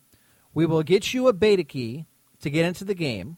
We 0.53 0.65
will 0.65 0.83
get 0.83 1.13
you 1.13 1.27
a 1.27 1.33
beta 1.33 1.63
key 1.63 2.05
to 2.41 2.49
get 2.49 2.65
into 2.65 2.85
the 2.85 2.93
game, 2.93 3.37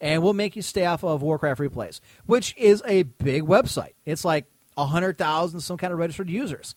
and 0.00 0.22
we'll 0.22 0.32
make 0.32 0.56
you 0.56 0.62
staff 0.62 1.04
of 1.04 1.22
Warcraft 1.22 1.60
Replays, 1.60 2.00
which 2.26 2.54
is 2.56 2.82
a 2.86 3.04
big 3.04 3.44
website. 3.44 3.94
It's 4.04 4.24
like 4.24 4.46
100,000 4.74 5.60
some 5.60 5.76
kind 5.76 5.92
of 5.92 5.98
registered 5.98 6.30
users. 6.30 6.74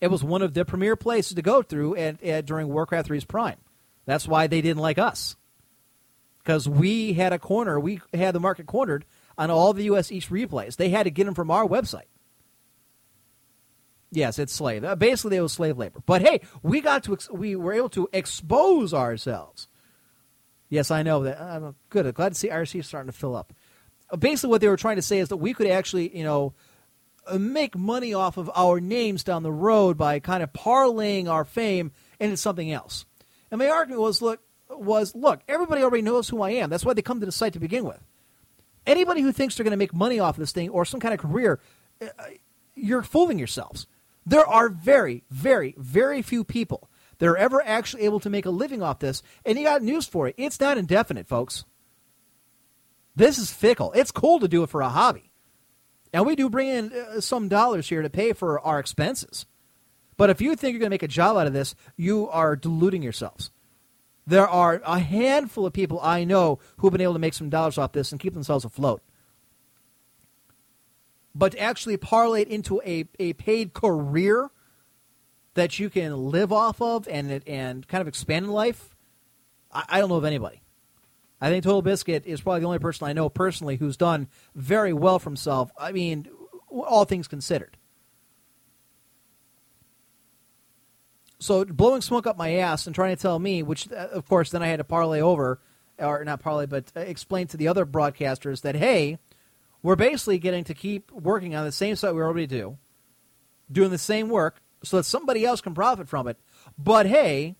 It 0.00 0.10
was 0.10 0.22
one 0.22 0.42
of 0.42 0.52
the 0.52 0.64
premier 0.64 0.96
places 0.96 1.34
to 1.34 1.42
go 1.42 1.62
through 1.62 1.96
at, 1.96 2.44
during 2.44 2.68
Warcraft 2.68 3.08
3's 3.08 3.24
prime. 3.24 3.56
That's 4.04 4.28
why 4.28 4.46
they 4.46 4.60
didn't 4.60 4.82
like 4.82 4.98
us. 4.98 5.36
Because 6.38 6.68
we 6.68 7.14
had 7.14 7.32
a 7.32 7.38
corner, 7.38 7.80
we 7.80 8.00
had 8.12 8.34
the 8.34 8.40
market 8.40 8.66
cornered 8.66 9.04
on 9.38 9.50
all 9.50 9.72
the 9.72 9.84
U.S. 9.84 10.12
East 10.12 10.30
replays. 10.30 10.76
They 10.76 10.90
had 10.90 11.04
to 11.04 11.10
get 11.10 11.24
them 11.24 11.34
from 11.34 11.50
our 11.50 11.66
website. 11.66 12.04
Yes, 14.12 14.38
it's 14.38 14.52
slave. 14.52 14.84
Uh, 14.84 14.94
basically, 14.94 15.36
it 15.36 15.40
was 15.40 15.52
slave 15.52 15.78
labor. 15.78 16.00
But 16.04 16.22
hey, 16.22 16.40
we 16.62 16.80
got 16.80 17.04
to 17.04 17.14
ex- 17.14 17.30
we 17.30 17.56
were 17.56 17.72
able 17.72 17.88
to 17.90 18.08
expose 18.12 18.94
ourselves. 18.94 19.68
Yes, 20.68 20.90
I 20.90 21.02
know 21.02 21.24
that. 21.24 21.40
I'm 21.40 21.74
good. 21.90 22.06
I'm 22.06 22.12
glad 22.12 22.32
to 22.32 22.38
see 22.38 22.48
IRC 22.48 22.84
starting 22.84 23.10
to 23.10 23.16
fill 23.16 23.36
up. 23.36 23.52
Uh, 24.10 24.16
basically, 24.16 24.50
what 24.50 24.60
they 24.60 24.68
were 24.68 24.76
trying 24.76 24.96
to 24.96 25.02
say 25.02 25.18
is 25.18 25.28
that 25.28 25.36
we 25.36 25.54
could 25.54 25.66
actually, 25.66 26.16
you 26.16 26.24
know, 26.24 26.54
uh, 27.26 27.38
make 27.38 27.76
money 27.76 28.14
off 28.14 28.36
of 28.36 28.50
our 28.54 28.80
names 28.80 29.24
down 29.24 29.42
the 29.42 29.52
road 29.52 29.96
by 29.96 30.20
kind 30.20 30.42
of 30.42 30.52
parlaying 30.52 31.28
our 31.28 31.44
fame 31.44 31.92
into 32.20 32.36
something 32.36 32.70
else. 32.70 33.04
And 33.50 33.58
my 33.58 33.68
argument 33.68 34.00
was, 34.00 34.22
look, 34.22 34.40
was 34.68 35.14
look, 35.14 35.40
everybody 35.48 35.82
already 35.82 36.02
knows 36.02 36.28
who 36.28 36.42
I 36.42 36.50
am. 36.50 36.70
That's 36.70 36.84
why 36.84 36.94
they 36.94 37.02
come 37.02 37.20
to 37.20 37.26
the 37.26 37.32
site 37.32 37.52
to 37.54 37.60
begin 37.60 37.84
with. 37.84 38.00
Anybody 38.86 39.20
who 39.20 39.32
thinks 39.32 39.56
they're 39.56 39.64
going 39.64 39.72
to 39.72 39.76
make 39.76 39.94
money 39.94 40.20
off 40.20 40.36
of 40.36 40.40
this 40.40 40.52
thing 40.52 40.70
or 40.70 40.84
some 40.84 41.00
kind 41.00 41.12
of 41.12 41.20
career, 41.20 41.60
uh, 42.00 42.06
you're 42.74 43.02
fooling 43.02 43.38
yourselves. 43.38 43.86
There 44.26 44.46
are 44.46 44.68
very, 44.68 45.22
very, 45.30 45.74
very 45.78 46.20
few 46.20 46.42
people 46.42 46.90
that 47.18 47.26
are 47.26 47.36
ever 47.36 47.62
actually 47.64 48.02
able 48.02 48.20
to 48.20 48.30
make 48.30 48.44
a 48.44 48.50
living 48.50 48.82
off 48.82 48.98
this. 48.98 49.22
And 49.44 49.56
you 49.56 49.64
got 49.64 49.82
news 49.82 50.06
for 50.06 50.28
it. 50.28 50.34
It's 50.36 50.60
not 50.60 50.76
indefinite, 50.76 51.28
folks. 51.28 51.64
This 53.14 53.38
is 53.38 53.50
fickle. 53.50 53.92
It's 53.92 54.10
cool 54.10 54.40
to 54.40 54.48
do 54.48 54.62
it 54.62 54.68
for 54.68 54.82
a 54.82 54.88
hobby. 54.88 55.30
And 56.12 56.26
we 56.26 56.36
do 56.36 56.50
bring 56.50 56.68
in 56.68 56.92
uh, 56.92 57.20
some 57.20 57.48
dollars 57.48 57.88
here 57.88 58.02
to 58.02 58.10
pay 58.10 58.32
for 58.32 58.60
our 58.60 58.78
expenses. 58.78 59.46
But 60.16 60.30
if 60.30 60.40
you 60.40 60.56
think 60.56 60.72
you're 60.72 60.80
going 60.80 60.90
to 60.90 60.94
make 60.94 61.02
a 61.02 61.08
job 61.08 61.36
out 61.36 61.46
of 61.46 61.52
this, 61.52 61.74
you 61.96 62.28
are 62.28 62.56
deluding 62.56 63.02
yourselves. 63.02 63.50
There 64.26 64.48
are 64.48 64.82
a 64.84 64.98
handful 64.98 65.66
of 65.66 65.72
people 65.72 66.00
I 66.02 66.24
know 66.24 66.58
who've 66.78 66.90
been 66.90 67.00
able 67.00 67.12
to 67.12 67.18
make 67.18 67.34
some 67.34 67.50
dollars 67.50 67.78
off 67.78 67.92
this 67.92 68.12
and 68.12 68.20
keep 68.20 68.34
themselves 68.34 68.64
afloat. 68.64 69.02
But 71.36 71.52
to 71.52 71.58
actually 71.58 71.96
parlay 71.96 72.42
it 72.42 72.48
into 72.48 72.80
a, 72.84 73.06
a 73.18 73.34
paid 73.34 73.74
career 73.74 74.50
that 75.54 75.78
you 75.78 75.90
can 75.90 76.30
live 76.30 76.52
off 76.52 76.80
of 76.80 77.06
and 77.08 77.42
and 77.46 77.86
kind 77.88 78.00
of 78.00 78.08
expand 78.08 78.46
in 78.46 78.50
life, 78.50 78.96
I, 79.72 79.84
I 79.88 80.00
don't 80.00 80.08
know 80.08 80.16
of 80.16 80.24
anybody. 80.24 80.62
I 81.40 81.50
think 81.50 81.64
Total 81.64 81.82
Biscuit 81.82 82.24
is 82.24 82.40
probably 82.40 82.60
the 82.60 82.66
only 82.66 82.78
person 82.78 83.06
I 83.06 83.12
know 83.12 83.28
personally 83.28 83.76
who's 83.76 83.98
done 83.98 84.28
very 84.54 84.94
well 84.94 85.18
for 85.18 85.28
himself. 85.28 85.70
I 85.78 85.92
mean, 85.92 86.28
all 86.70 87.04
things 87.04 87.28
considered. 87.28 87.76
So 91.38 91.66
blowing 91.66 92.00
smoke 92.00 92.26
up 92.26 92.38
my 92.38 92.54
ass 92.54 92.86
and 92.86 92.94
trying 92.94 93.14
to 93.14 93.20
tell 93.20 93.38
me, 93.38 93.62
which 93.62 93.92
uh, 93.92 94.08
of 94.12 94.26
course 94.26 94.50
then 94.50 94.62
I 94.62 94.68
had 94.68 94.78
to 94.78 94.84
parlay 94.84 95.20
over, 95.20 95.60
or 95.98 96.24
not 96.24 96.40
parlay, 96.40 96.64
but 96.64 96.90
uh, 96.96 97.00
explain 97.00 97.46
to 97.48 97.58
the 97.58 97.68
other 97.68 97.84
broadcasters 97.84 98.62
that 98.62 98.74
hey, 98.74 99.18
we're 99.86 99.94
basically 99.94 100.36
getting 100.36 100.64
to 100.64 100.74
keep 100.74 101.12
working 101.12 101.54
on 101.54 101.64
the 101.64 101.70
same 101.70 101.94
site 101.94 102.12
we 102.12 102.20
already 102.20 102.48
do, 102.48 102.76
doing 103.70 103.90
the 103.90 103.96
same 103.96 104.28
work, 104.28 104.60
so 104.82 104.96
that 104.96 105.04
somebody 105.04 105.44
else 105.44 105.60
can 105.60 105.74
profit 105.74 106.08
from 106.08 106.26
it. 106.26 106.36
But 106.76 107.06
hey, 107.06 107.54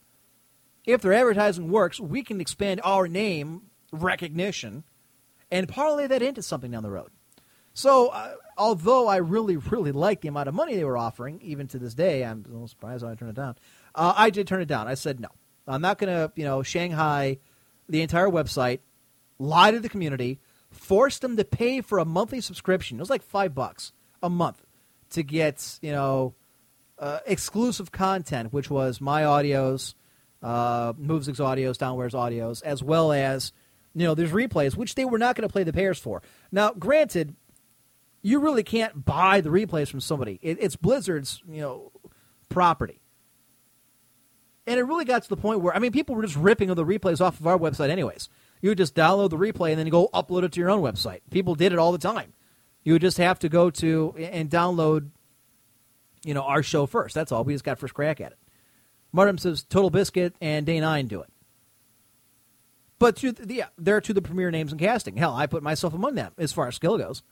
if 0.84 1.02
their 1.02 1.12
advertising 1.12 1.70
works, 1.70 2.00
we 2.00 2.24
can 2.24 2.40
expand 2.40 2.80
our 2.82 3.06
name 3.06 3.70
recognition 3.92 4.82
and 5.52 5.68
parlay 5.68 6.08
that 6.08 6.20
into 6.20 6.42
something 6.42 6.72
down 6.72 6.82
the 6.82 6.90
road. 6.90 7.10
So, 7.74 8.08
uh, 8.08 8.32
although 8.58 9.06
I 9.06 9.18
really, 9.18 9.56
really 9.56 9.92
like 9.92 10.20
the 10.20 10.28
amount 10.28 10.48
of 10.48 10.54
money 10.56 10.74
they 10.74 10.82
were 10.82 10.98
offering, 10.98 11.40
even 11.42 11.68
to 11.68 11.78
this 11.78 11.94
day, 11.94 12.24
I'm 12.24 12.44
a 12.44 12.50
little 12.50 12.66
surprised 12.66 13.04
I 13.04 13.14
turned 13.14 13.30
it 13.30 13.36
down. 13.36 13.54
Uh, 13.94 14.14
I 14.16 14.30
did 14.30 14.48
turn 14.48 14.62
it 14.62 14.66
down. 14.66 14.88
I 14.88 14.94
said 14.94 15.20
no. 15.20 15.28
I'm 15.68 15.80
not 15.80 15.98
going 15.98 16.12
to, 16.12 16.32
you 16.34 16.44
know, 16.44 16.64
Shanghai 16.64 17.38
the 17.88 18.02
entire 18.02 18.26
website, 18.26 18.80
lie 19.38 19.70
to 19.70 19.78
the 19.78 19.88
community, 19.88 20.40
force 20.70 21.18
them 21.18 21.36
to 21.36 21.44
pay 21.44 21.80
for 21.80 21.98
a 21.98 22.04
monthly 22.04 22.40
subscription. 22.40 22.98
It 22.98 23.00
was 23.00 23.10
like 23.10 23.22
five 23.22 23.54
bucks 23.54 23.92
a 24.22 24.30
month 24.30 24.62
to 25.10 25.22
get, 25.22 25.78
you 25.82 25.92
know, 25.92 26.34
uh, 26.98 27.20
exclusive 27.26 27.92
content, 27.92 28.52
which 28.52 28.70
was 28.70 29.00
my 29.00 29.22
audios, 29.22 29.94
uh, 30.42 30.92
Movesig's 30.94 31.38
audios, 31.38 31.76
Downware's 31.76 32.14
audios, 32.14 32.62
as 32.62 32.82
well 32.82 33.12
as, 33.12 33.52
you 33.94 34.04
know, 34.04 34.14
there's 34.14 34.32
replays, 34.32 34.76
which 34.76 34.94
they 34.94 35.04
were 35.04 35.18
not 35.18 35.36
going 35.36 35.48
to 35.48 35.52
play 35.52 35.62
the 35.62 35.72
payers 35.72 35.98
for. 35.98 36.22
Now, 36.50 36.72
granted, 36.72 37.34
you 38.22 38.40
really 38.40 38.62
can't 38.62 39.04
buy 39.04 39.40
the 39.40 39.50
replays 39.50 39.88
from 39.88 40.00
somebody. 40.00 40.38
It, 40.42 40.58
it's 40.60 40.76
Blizzard's, 40.76 41.42
you 41.48 41.60
know, 41.60 41.92
property. 42.48 43.00
And 44.66 44.80
it 44.80 44.82
really 44.82 45.04
got 45.04 45.22
to 45.22 45.28
the 45.28 45.36
point 45.36 45.60
where, 45.60 45.74
I 45.74 45.78
mean, 45.78 45.92
people 45.92 46.16
were 46.16 46.22
just 46.22 46.36
ripping 46.36 46.74
the 46.74 46.84
replays 46.84 47.20
off 47.20 47.38
of 47.38 47.46
our 47.46 47.58
website, 47.58 47.88
anyways. 47.90 48.28
You 48.66 48.70
would 48.70 48.78
just 48.78 48.96
download 48.96 49.30
the 49.30 49.36
replay 49.36 49.70
and 49.70 49.78
then 49.78 49.88
go 49.90 50.08
upload 50.12 50.42
it 50.42 50.50
to 50.50 50.60
your 50.60 50.70
own 50.70 50.82
website. 50.82 51.20
People 51.30 51.54
did 51.54 51.72
it 51.72 51.78
all 51.78 51.92
the 51.92 51.98
time. 51.98 52.32
You 52.82 52.94
would 52.94 53.02
just 53.02 53.16
have 53.18 53.38
to 53.38 53.48
go 53.48 53.70
to 53.70 54.12
and 54.18 54.50
download, 54.50 55.10
you 56.24 56.34
know, 56.34 56.42
our 56.42 56.64
show 56.64 56.84
first. 56.86 57.14
That's 57.14 57.30
all. 57.30 57.44
We 57.44 57.54
just 57.54 57.62
got 57.62 57.78
first 57.78 57.94
crack 57.94 58.20
at 58.20 58.32
it. 58.32 58.38
Martin 59.12 59.38
says 59.38 59.62
Total 59.62 59.88
Biscuit 59.88 60.34
and 60.40 60.66
Day 60.66 60.80
Nine 60.80 61.06
do 61.06 61.20
it. 61.20 61.32
But 62.98 63.14
to 63.18 63.30
the, 63.30 63.54
yeah, 63.54 63.68
they're 63.78 64.00
to 64.00 64.12
the 64.12 64.20
premier 64.20 64.50
names 64.50 64.72
in 64.72 64.78
casting. 64.78 65.16
Hell, 65.16 65.36
I 65.36 65.46
put 65.46 65.62
myself 65.62 65.94
among 65.94 66.16
them 66.16 66.32
as 66.36 66.52
far 66.52 66.66
as 66.66 66.74
skill 66.74 66.98
goes. 66.98 67.22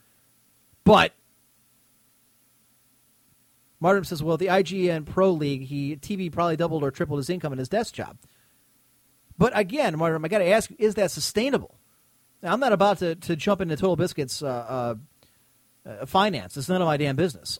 But 0.85 1.15
Martin 3.81 4.05
says, 4.05 4.23
well, 4.23 4.37
the 4.37 4.47
IGN 4.47 5.05
Pro 5.05 5.33
League, 5.33 5.63
he 5.63 5.97
TV 5.97 6.31
probably 6.31 6.55
doubled 6.55 6.85
or 6.85 6.93
tripled 6.93 7.19
his 7.19 7.29
income 7.29 7.53
in 7.53 7.59
his 7.59 7.69
desk 7.69 7.93
job. 7.93 8.19
But 9.37 9.53
again, 9.59 9.99
Martin, 9.99 10.25
I 10.25 10.29
got 10.29 10.39
to 10.39 10.49
ask 10.49 10.71
is 10.79 10.95
that 10.95 11.11
sustainable? 11.11 11.79
Now, 12.43 12.53
I'm 12.53 12.61
not 12.61 12.73
about 12.73 12.99
to, 12.99 13.15
to 13.15 13.37
jump 13.37 13.61
into 13.61 13.77
Total 13.77 13.97
Biscuits 13.97 14.43
uh, 14.43 14.47
uh, 14.47 14.95
uh, 15.89 16.07
finance. 16.07 16.57
It's 16.57 16.69
none 16.69 16.83
of 16.83 16.87
my 16.87 16.97
damn 16.97 17.17
business. 17.17 17.59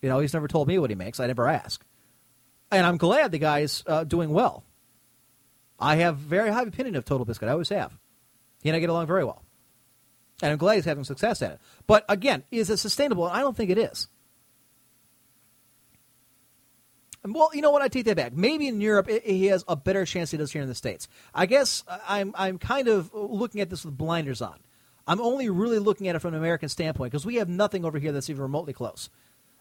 You 0.00 0.08
know, 0.08 0.18
he's 0.18 0.32
never 0.32 0.48
told 0.48 0.68
me 0.68 0.78
what 0.78 0.90
he 0.90 0.96
makes. 0.96 1.20
I 1.20 1.26
never 1.26 1.46
ask. 1.48 1.84
And 2.70 2.86
I'm 2.86 2.96
glad 2.96 3.30
the 3.30 3.38
guy's 3.38 3.84
uh, 3.86 4.04
doing 4.04 4.30
well. 4.30 4.64
I 5.78 5.96
have 5.96 6.16
very 6.16 6.50
high 6.50 6.62
opinion 6.62 6.96
of 6.96 7.04
Total 7.04 7.24
Biscuit. 7.24 7.48
I 7.48 7.52
always 7.52 7.68
have. 7.68 7.98
He 8.62 8.68
and 8.68 8.76
I 8.76 8.80
get 8.80 8.88
along 8.88 9.06
very 9.06 9.24
well. 9.24 9.44
And 10.40 10.50
I'm 10.50 10.58
glad 10.58 10.76
he's 10.76 10.84
having 10.84 11.04
success 11.04 11.42
at 11.42 11.52
it. 11.52 11.60
But 11.86 12.04
again, 12.08 12.44
is 12.50 12.70
it 12.70 12.78
sustainable? 12.78 13.24
I 13.24 13.40
don't 13.40 13.56
think 13.56 13.70
it 13.70 13.78
is. 13.78 14.08
Well, 17.24 17.50
you 17.54 17.62
know 17.62 17.70
what? 17.70 17.82
I 17.82 17.88
take 17.88 18.06
that 18.06 18.16
back. 18.16 18.32
Maybe 18.32 18.66
in 18.66 18.80
Europe 18.80 19.08
it, 19.08 19.24
he 19.24 19.46
has 19.46 19.64
a 19.68 19.76
better 19.76 20.04
chance 20.04 20.32
he 20.32 20.36
does 20.36 20.50
here 20.50 20.62
in 20.62 20.68
the 20.68 20.74
states. 20.74 21.08
I 21.32 21.46
guess 21.46 21.84
uh, 21.86 21.98
I'm 22.08 22.34
I'm 22.36 22.58
kind 22.58 22.88
of 22.88 23.12
looking 23.14 23.60
at 23.60 23.70
this 23.70 23.84
with 23.84 23.96
blinders 23.96 24.42
on. 24.42 24.58
I'm 25.06 25.20
only 25.20 25.48
really 25.48 25.78
looking 25.78 26.08
at 26.08 26.16
it 26.16 26.18
from 26.18 26.34
an 26.34 26.40
American 26.40 26.68
standpoint 26.68 27.12
because 27.12 27.26
we 27.26 27.36
have 27.36 27.48
nothing 27.48 27.84
over 27.84 27.98
here 27.98 28.12
that's 28.12 28.30
even 28.30 28.42
remotely 28.42 28.72
close. 28.72 29.08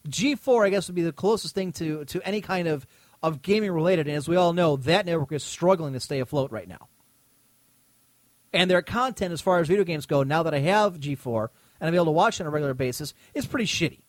G4, 0.08 0.66
I 0.66 0.70
guess, 0.70 0.88
would 0.88 0.96
be 0.96 1.04
the 1.04 1.12
closest 1.12 1.54
thing 1.54 1.72
to 1.74 2.06
to 2.06 2.22
any 2.28 2.42
kind 2.42 2.68
of 2.68 2.88
of 3.22 3.44
gaming 3.44 3.72
related, 3.72 4.08
and 4.08 4.18
as 4.18 4.28
we 4.28 4.36
all 4.36 4.54
know, 4.54 4.76
that 4.78 5.06
network 5.06 5.32
is 5.32 5.44
struggling 5.44 5.94
to 5.94 6.00
stay 6.00 6.20
afloat 6.20 6.52
right 6.52 6.68
now. 6.68 6.88
And 8.54 8.70
their 8.70 8.82
content, 8.82 9.32
as 9.32 9.42
far 9.42 9.60
as 9.60 9.68
video 9.68 9.84
games 9.84 10.06
go, 10.06 10.24
now 10.24 10.44
that 10.44 10.54
I 10.54 10.60
have 10.60 11.00
G4 11.00 11.50
and 11.80 11.88
I'm 11.88 11.96
able 11.96 12.06
to 12.06 12.12
watch 12.12 12.40
it 12.40 12.44
on 12.44 12.48
a 12.48 12.50
regular 12.50 12.74
basis, 12.74 13.14
is 13.34 13.46
pretty 13.46 13.66
shitty. 13.66 14.02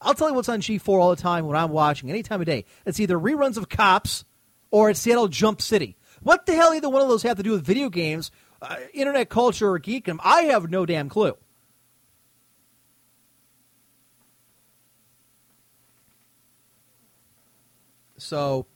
I'll 0.00 0.14
tell 0.14 0.28
you 0.28 0.34
what's 0.34 0.48
on 0.48 0.60
G4 0.60 1.00
all 1.00 1.10
the 1.10 1.20
time 1.20 1.46
when 1.46 1.56
I'm 1.56 1.70
watching, 1.70 2.10
any 2.10 2.22
time 2.22 2.40
of 2.40 2.46
day. 2.46 2.64
It's 2.84 3.00
either 3.00 3.18
reruns 3.18 3.56
of 3.56 3.68
Cops 3.68 4.24
or 4.70 4.90
it's 4.90 5.00
Seattle 5.00 5.28
Jump 5.28 5.62
City. 5.62 5.96
What 6.22 6.46
the 6.46 6.54
hell 6.54 6.74
either 6.74 6.88
one 6.88 7.02
of 7.02 7.08
those 7.08 7.22
have 7.22 7.36
to 7.38 7.42
do 7.42 7.52
with 7.52 7.64
video 7.64 7.88
games, 7.88 8.30
uh, 8.60 8.76
internet 8.92 9.28
culture, 9.28 9.70
or 9.70 9.80
geekdom? 9.80 10.18
I 10.22 10.42
have 10.42 10.70
no 10.70 10.84
damn 10.84 11.08
clue. 11.08 11.36
So, 18.18 18.66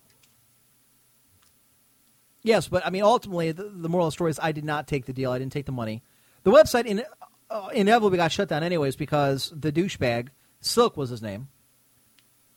yes, 2.43 2.69
but 2.69 2.87
I 2.87 2.91
mean, 2.91 3.03
ultimately, 3.03 3.53
the, 3.53 3.65
the 3.65 3.89
moral 3.89 4.07
of 4.07 4.13
the 4.13 4.15
story 4.15 4.31
is 4.31 4.39
I 4.41 4.53
did 4.53 4.65
not 4.65 4.87
take 4.87 5.07
the 5.07 5.13
deal. 5.13 5.33
I 5.33 5.39
didn't 5.39 5.53
take 5.53 5.67
the 5.67 5.73
money. 5.73 6.03
The 6.45 6.51
website 6.51 6.87
in, 6.87 7.03
uh, 7.51 7.69
inevitably 7.75 8.19
got 8.19 8.33
shut 8.33 8.49
down 8.49 8.63
anyways 8.63 8.97
because 8.97 9.53
the 9.55 9.73
douchebag 9.73 10.29
Silk 10.61 10.97
was 10.97 11.11
his 11.11 11.23
name. 11.23 11.49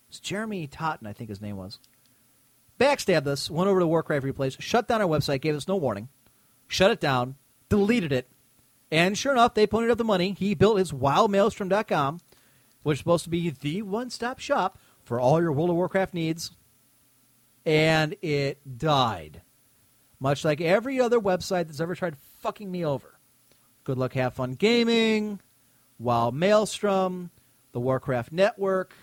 It's 0.09 0.19
Jeremy 0.19 0.67
Totten, 0.67 1.07
I 1.07 1.13
think 1.13 1.29
his 1.29 1.41
name 1.41 1.57
was. 1.57 1.79
Backstabbed 2.79 3.27
us, 3.27 3.49
went 3.49 3.69
over 3.69 3.79
to 3.79 3.87
Warcraft 3.87 4.25
Replays, 4.25 4.59
shut 4.59 4.87
down 4.87 5.01
our 5.01 5.07
website, 5.07 5.41
gave 5.41 5.55
us 5.55 5.67
no 5.67 5.75
warning, 5.75 6.09
shut 6.67 6.91
it 6.91 6.99
down, 6.99 7.35
deleted 7.69 8.11
it, 8.11 8.27
and 8.93 9.17
sure 9.17 9.31
enough, 9.31 9.55
they 9.55 9.65
ponied 9.65 9.89
up 9.89 9.97
the 9.97 10.03
money. 10.03 10.35
He 10.37 10.53
built 10.53 10.77
his 10.77 10.91
wowmaelstrom.com, 10.91 12.19
which 12.83 12.97
is 12.97 12.99
supposed 12.99 13.23
to 13.23 13.29
be 13.31 13.49
the 13.49 13.81
one 13.81 14.11
stop 14.11 14.37
shop 14.37 14.77
for 15.03 15.19
all 15.19 15.41
your 15.41 15.51
World 15.51 15.71
of 15.71 15.75
Warcraft 15.75 16.13
needs, 16.13 16.51
and 17.65 18.15
it 18.21 18.77
died. 18.77 19.41
Much 20.19 20.45
like 20.45 20.61
every 20.61 20.99
other 20.99 21.19
website 21.19 21.65
that's 21.65 21.79
ever 21.79 21.95
tried 21.95 22.17
fucking 22.41 22.71
me 22.71 22.85
over. 22.85 23.17
Good 23.83 23.97
luck, 23.97 24.13
have 24.13 24.35
fun 24.35 24.53
gaming, 24.53 25.39
WoW 25.97 26.29
Maelstrom, 26.29 27.31
the 27.73 27.79
Warcraft 27.79 28.31
Network. 28.31 28.95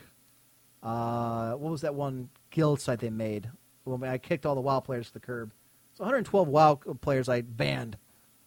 Uh, 0.82 1.52
what 1.52 1.70
was 1.70 1.82
that 1.82 1.94
one 1.94 2.30
guild 2.50 2.80
site 2.80 3.00
they 3.00 3.10
made? 3.10 3.50
Well, 3.84 4.02
I 4.02 4.18
kicked 4.18 4.46
all 4.46 4.54
the 4.54 4.60
WoW 4.60 4.80
players 4.80 5.08
to 5.08 5.12
the 5.14 5.20
curb. 5.20 5.52
So 5.94 6.04
112 6.04 6.48
WoW 6.48 6.76
players 7.00 7.28
I 7.28 7.42
banned, 7.42 7.98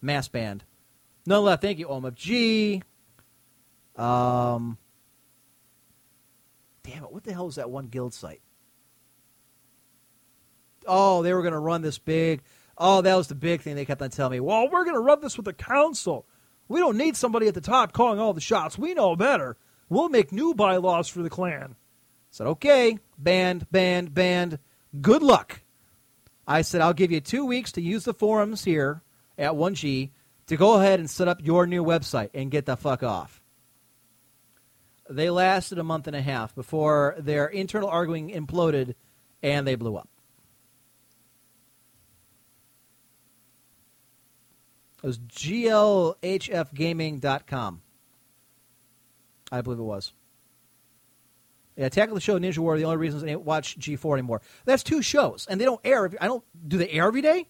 mass 0.01 0.27
banned. 0.27 0.63
None 1.25 1.43
left. 1.43 1.61
Thank 1.61 1.77
you, 1.77 1.87
OMFG. 1.87 2.81
Um, 3.95 4.77
damn 6.83 7.03
it! 7.03 7.11
What 7.11 7.23
the 7.23 7.33
hell 7.33 7.45
was 7.45 7.55
that 7.55 7.69
one 7.69 7.87
guild 7.87 8.13
site? 8.13 8.41
Oh, 10.87 11.21
they 11.21 11.33
were 11.33 11.41
going 11.41 11.53
to 11.53 11.59
run 11.59 11.81
this 11.81 11.99
big. 11.99 12.41
Oh, 12.77 13.01
that 13.01 13.15
was 13.15 13.27
the 13.27 13.35
big 13.35 13.61
thing 13.61 13.75
they 13.75 13.85
kept 13.85 14.01
on 14.01 14.09
telling 14.09 14.31
me. 14.31 14.39
Well, 14.39 14.67
we're 14.69 14.83
going 14.83 14.95
to 14.95 15.01
run 15.01 15.21
this 15.21 15.37
with 15.37 15.45
the 15.45 15.53
council. 15.53 16.25
We 16.67 16.79
don't 16.79 16.97
need 16.97 17.15
somebody 17.15 17.47
at 17.47 17.53
the 17.53 17.61
top 17.61 17.93
calling 17.93 18.19
all 18.19 18.33
the 18.33 18.41
shots. 18.41 18.77
We 18.77 18.93
know 18.93 19.15
better. 19.15 19.57
We'll 19.89 20.09
make 20.09 20.31
new 20.31 20.53
bylaws 20.53 21.07
for 21.07 21.21
the 21.21 21.29
clan. 21.29 21.71
I 21.71 21.75
said, 22.31 22.47
okay, 22.47 22.99
banned, 23.17 23.69
banned, 23.71 24.13
banned. 24.13 24.59
Good 25.01 25.21
luck. 25.21 25.61
I 26.47 26.61
said, 26.61 26.81
I'll 26.81 26.93
give 26.93 27.11
you 27.11 27.21
two 27.21 27.45
weeks 27.45 27.71
to 27.73 27.81
use 27.81 28.05
the 28.05 28.13
forums 28.13 28.63
here 28.63 29.01
at 29.37 29.53
1G 29.53 30.11
to 30.47 30.57
go 30.57 30.79
ahead 30.79 30.99
and 30.99 31.09
set 31.09 31.27
up 31.27 31.43
your 31.43 31.67
new 31.67 31.83
website 31.83 32.29
and 32.33 32.51
get 32.51 32.65
the 32.65 32.75
fuck 32.75 33.03
off. 33.03 33.41
They 35.09 35.29
lasted 35.29 35.79
a 35.79 35.83
month 35.83 36.07
and 36.07 36.15
a 36.15 36.21
half 36.21 36.55
before 36.55 37.15
their 37.17 37.47
internal 37.47 37.89
arguing 37.89 38.29
imploded 38.29 38.95
and 39.41 39.67
they 39.67 39.75
blew 39.75 39.97
up. 39.97 40.07
It 45.03 45.07
was 45.07 45.19
glhfgaming.com. 45.19 47.81
I 49.53 49.61
believe 49.61 49.79
it 49.79 49.83
was. 49.83 50.11
Yeah, 51.75 51.85
Attack 51.85 52.09
of 52.09 52.15
the 52.15 52.21
Show 52.21 52.39
Ninja 52.39 52.57
War. 52.57 52.75
The 52.77 52.85
only 52.85 52.97
reasons 52.97 53.23
I 53.23 53.27
didn't 53.27 53.43
watch 53.43 53.77
G4 53.77 54.13
anymore. 54.13 54.41
That's 54.65 54.81
two 54.81 55.03
shows, 55.03 55.45
and 55.49 55.61
they 55.61 55.65
don't 55.65 55.79
air. 55.83 56.09
I 56.19 56.25
don't 56.25 56.43
do 56.67 56.77
they 56.77 56.89
air 56.89 57.05
every 57.05 57.21
day. 57.21 57.47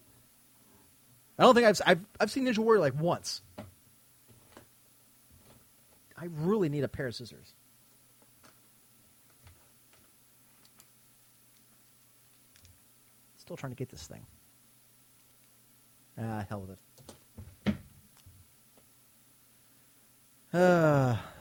I 1.38 1.42
don't 1.42 1.54
think 1.54 1.66
I've 1.66 1.80
I've, 1.86 2.00
I've 2.20 2.30
seen 2.30 2.44
Ninja 2.44 2.58
Warrior 2.58 2.80
like 2.80 3.00
once. 3.00 3.40
I 6.16 6.26
really 6.30 6.68
need 6.68 6.84
a 6.84 6.88
pair 6.88 7.06
of 7.06 7.14
scissors. 7.14 7.54
Still 13.38 13.56
trying 13.56 13.72
to 13.72 13.76
get 13.76 13.88
this 13.88 14.06
thing. 14.06 14.24
Ah, 16.18 16.44
hell 16.48 16.60
with 16.60 16.70
it. 16.70 17.74
Ah. 20.52 21.28
Uh. 21.28 21.33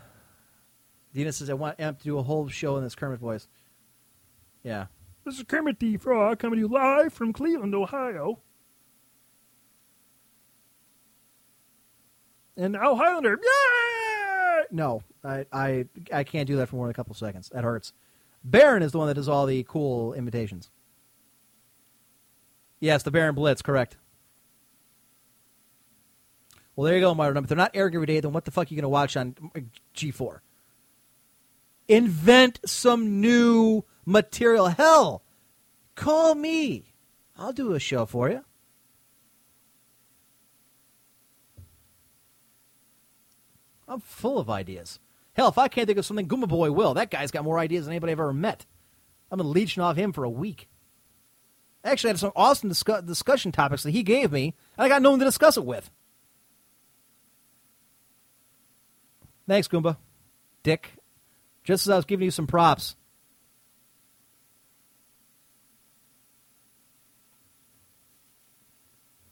Dina 1.14 1.32
says, 1.32 1.50
I 1.50 1.54
want 1.54 1.80
Emp 1.80 2.00
to 2.00 2.04
do 2.04 2.18
a 2.18 2.24
whole 2.24 2.48
show 2.48 2.78
in 2.78 2.84
this 2.84 2.96
Kermit 2.96 3.20
voice. 3.20 3.48
Yeah. 4.64 4.88
This 5.26 5.38
is 5.38 5.44
Kermit 5.44 5.80
the 5.80 5.98
Frog 5.98 6.40
coming 6.40 6.58
to 6.58 6.62
you 6.62 6.68
live 6.68 7.14
from 7.14 7.34
Cleveland, 7.34 7.76
Ohio. 7.76 8.40
And 12.58 12.74
now 12.74 12.96
Highlander. 12.96 13.40
Yay! 13.42 14.64
No, 14.72 15.04
I, 15.24 15.46
I, 15.52 15.86
I 16.12 16.24
can't 16.24 16.48
do 16.48 16.58
that 16.58 16.70
for 16.70 16.76
more 16.76 16.88
than 16.88 16.92
a 16.92 16.96
couple 16.96 17.16
seconds. 17.16 17.50
That 17.50 17.64
hurts. 17.64 17.94
Baron 18.44 18.84
is 18.84 18.92
the 18.92 18.98
one 18.98 19.08
that 19.08 19.14
does 19.14 19.30
all 19.30 19.46
the 19.46 19.64
cool 19.64 20.14
imitations. 20.14 20.70
Yes, 22.80 23.04
the 23.04 23.12
Baron 23.12 23.36
Blitz, 23.36 23.62
correct. 23.62 23.98
Well, 26.76 26.86
there 26.86 26.96
you 26.96 27.02
go, 27.02 27.14
Martin. 27.14 27.42
If 27.42 27.48
they're 27.48 27.58
not 27.58 27.72
airing 27.74 27.96
every 27.96 28.08
day, 28.08 28.20
then 28.20 28.34
what 28.34 28.46
the 28.46 28.52
fuck 28.52 28.68
are 28.68 28.74
you 28.74 28.76
going 28.76 28.84
to 28.84 28.90
watch 28.90 29.16
on 29.16 29.36
uh, 29.56 29.60
G4? 29.96 30.40
Invent 31.88 32.60
some 32.66 33.20
new 33.22 33.84
material. 34.06 34.68
Hell, 34.68 35.24
call 35.96 36.36
me. 36.36 36.94
I'll 37.38 37.54
do 37.54 37.74
a 37.74 37.80
show 37.80 38.06
for 38.06 38.30
you. 38.30 38.44
I'm 43.88 44.00
full 44.00 44.40
of 44.40 44.50
ideas. 44.50 45.00
Hell, 45.34 45.50
if 45.50 45.58
I 45.58 45.68
can't 45.68 45.88
think 45.88 46.00
of 46.00 46.06
something, 46.06 46.28
Goomba 46.28 46.48
Boy 46.48 46.72
will. 46.72 46.94
That 46.94 47.12
guy's 47.12 47.32
got 47.32 47.44
more 47.44 47.60
ideas 47.60 47.86
than 47.86 47.94
anybody 47.94 48.12
I've 48.12 48.20
ever 48.20 48.34
met. 48.34 48.66
I've 49.32 49.38
been 49.38 49.52
leeching 49.52 49.84
off 49.84 49.98
him 49.98 50.14
for 50.14 50.24
a 50.24 50.30
week. 50.30 50.70
Actually, 51.84 52.10
I 52.10 52.14
had 52.14 52.20
some 52.20 52.32
awesome 52.36 52.70
discu- 52.70 53.06
discussion 53.06 53.52
topics 53.52 53.84
that 53.84 53.92
he 53.92 54.04
gave 54.04 54.32
me, 54.32 54.54
and 54.78 54.86
I 54.86 54.90
got 54.90 55.02
no 55.02 55.10
one 55.10 55.20
to 55.20 55.26
discuss 55.26 55.58
it 55.58 55.66
with. 55.66 55.90
Thanks, 59.48 59.68
Goomba. 59.68 59.98
Dick. 60.62 60.94
Just 61.64 61.88
as 61.88 61.92
I 61.92 61.96
was 61.96 62.06
giving 62.06 62.26
you 62.26 62.32
some 62.32 62.48
props. 62.48 62.96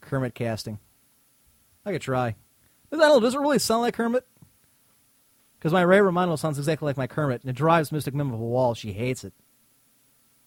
Kermit 0.00 0.34
casting. 0.34 0.78
I 1.84 1.92
could 1.92 2.02
try. 2.02 2.28
I 2.28 2.34
don't 2.90 3.00
know, 3.00 3.20
does 3.20 3.34
it 3.34 3.40
really 3.40 3.58
sound 3.58 3.82
like 3.82 3.94
Kermit? 3.94 4.26
Because 5.58 5.72
my 5.72 5.82
Ray 5.82 6.00
Romano 6.00 6.36
sounds 6.36 6.58
exactly 6.58 6.86
like 6.86 6.96
my 6.96 7.06
Kermit, 7.06 7.42
and 7.42 7.50
it 7.50 7.56
drives 7.56 7.92
Mystic 7.92 8.14
Mim 8.14 8.32
up 8.32 8.40
a 8.40 8.42
wall. 8.42 8.74
She 8.74 8.92
hates 8.92 9.24
it. 9.24 9.32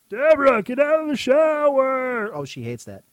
Deborah, 0.09 0.61
get 0.61 0.79
out 0.79 1.01
of 1.01 1.07
the 1.07 1.15
shower! 1.15 2.33
Oh, 2.33 2.45
she 2.45 2.63
hates 2.63 2.85
that. 2.85 3.03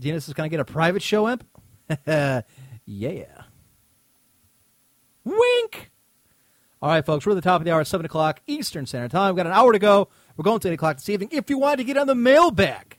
Dina 0.00 0.20
says, 0.20 0.34
"Can 0.34 0.44
I 0.44 0.48
get 0.48 0.60
a 0.60 0.64
private 0.64 1.02
show, 1.02 1.26
Emp?" 1.26 1.44
yeah. 2.86 3.35
Wink. 5.26 5.90
All 6.80 6.88
right, 6.90 7.04
folks, 7.04 7.26
we're 7.26 7.32
at 7.32 7.34
the 7.34 7.40
top 7.40 7.60
of 7.60 7.64
the 7.64 7.72
hour, 7.72 7.84
seven 7.84 8.06
o'clock 8.06 8.40
Eastern 8.46 8.86
Standard 8.86 9.10
Time. 9.10 9.34
We've 9.34 9.42
got 9.42 9.46
an 9.46 9.52
hour 9.52 9.72
to 9.72 9.78
go. 9.78 10.08
We're 10.36 10.44
going 10.44 10.60
to 10.60 10.68
eight 10.68 10.74
o'clock 10.74 10.98
this 10.98 11.08
evening. 11.08 11.30
If 11.32 11.50
you 11.50 11.58
wanted 11.58 11.78
to 11.78 11.84
get 11.84 11.98
on 11.98 12.06
the 12.06 12.14
mailbag, 12.14 12.98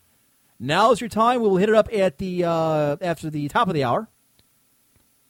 now's 0.59 0.99
your 0.99 1.09
time. 1.09 1.41
We 1.41 1.47
will 1.47 1.55
hit 1.55 1.69
it 1.69 1.75
up 1.75 1.87
at 1.93 2.17
the 2.17 2.43
uh, 2.43 2.97
after 3.01 3.29
the 3.29 3.47
top 3.47 3.69
of 3.69 3.73
the 3.73 3.85
hour. 3.85 4.09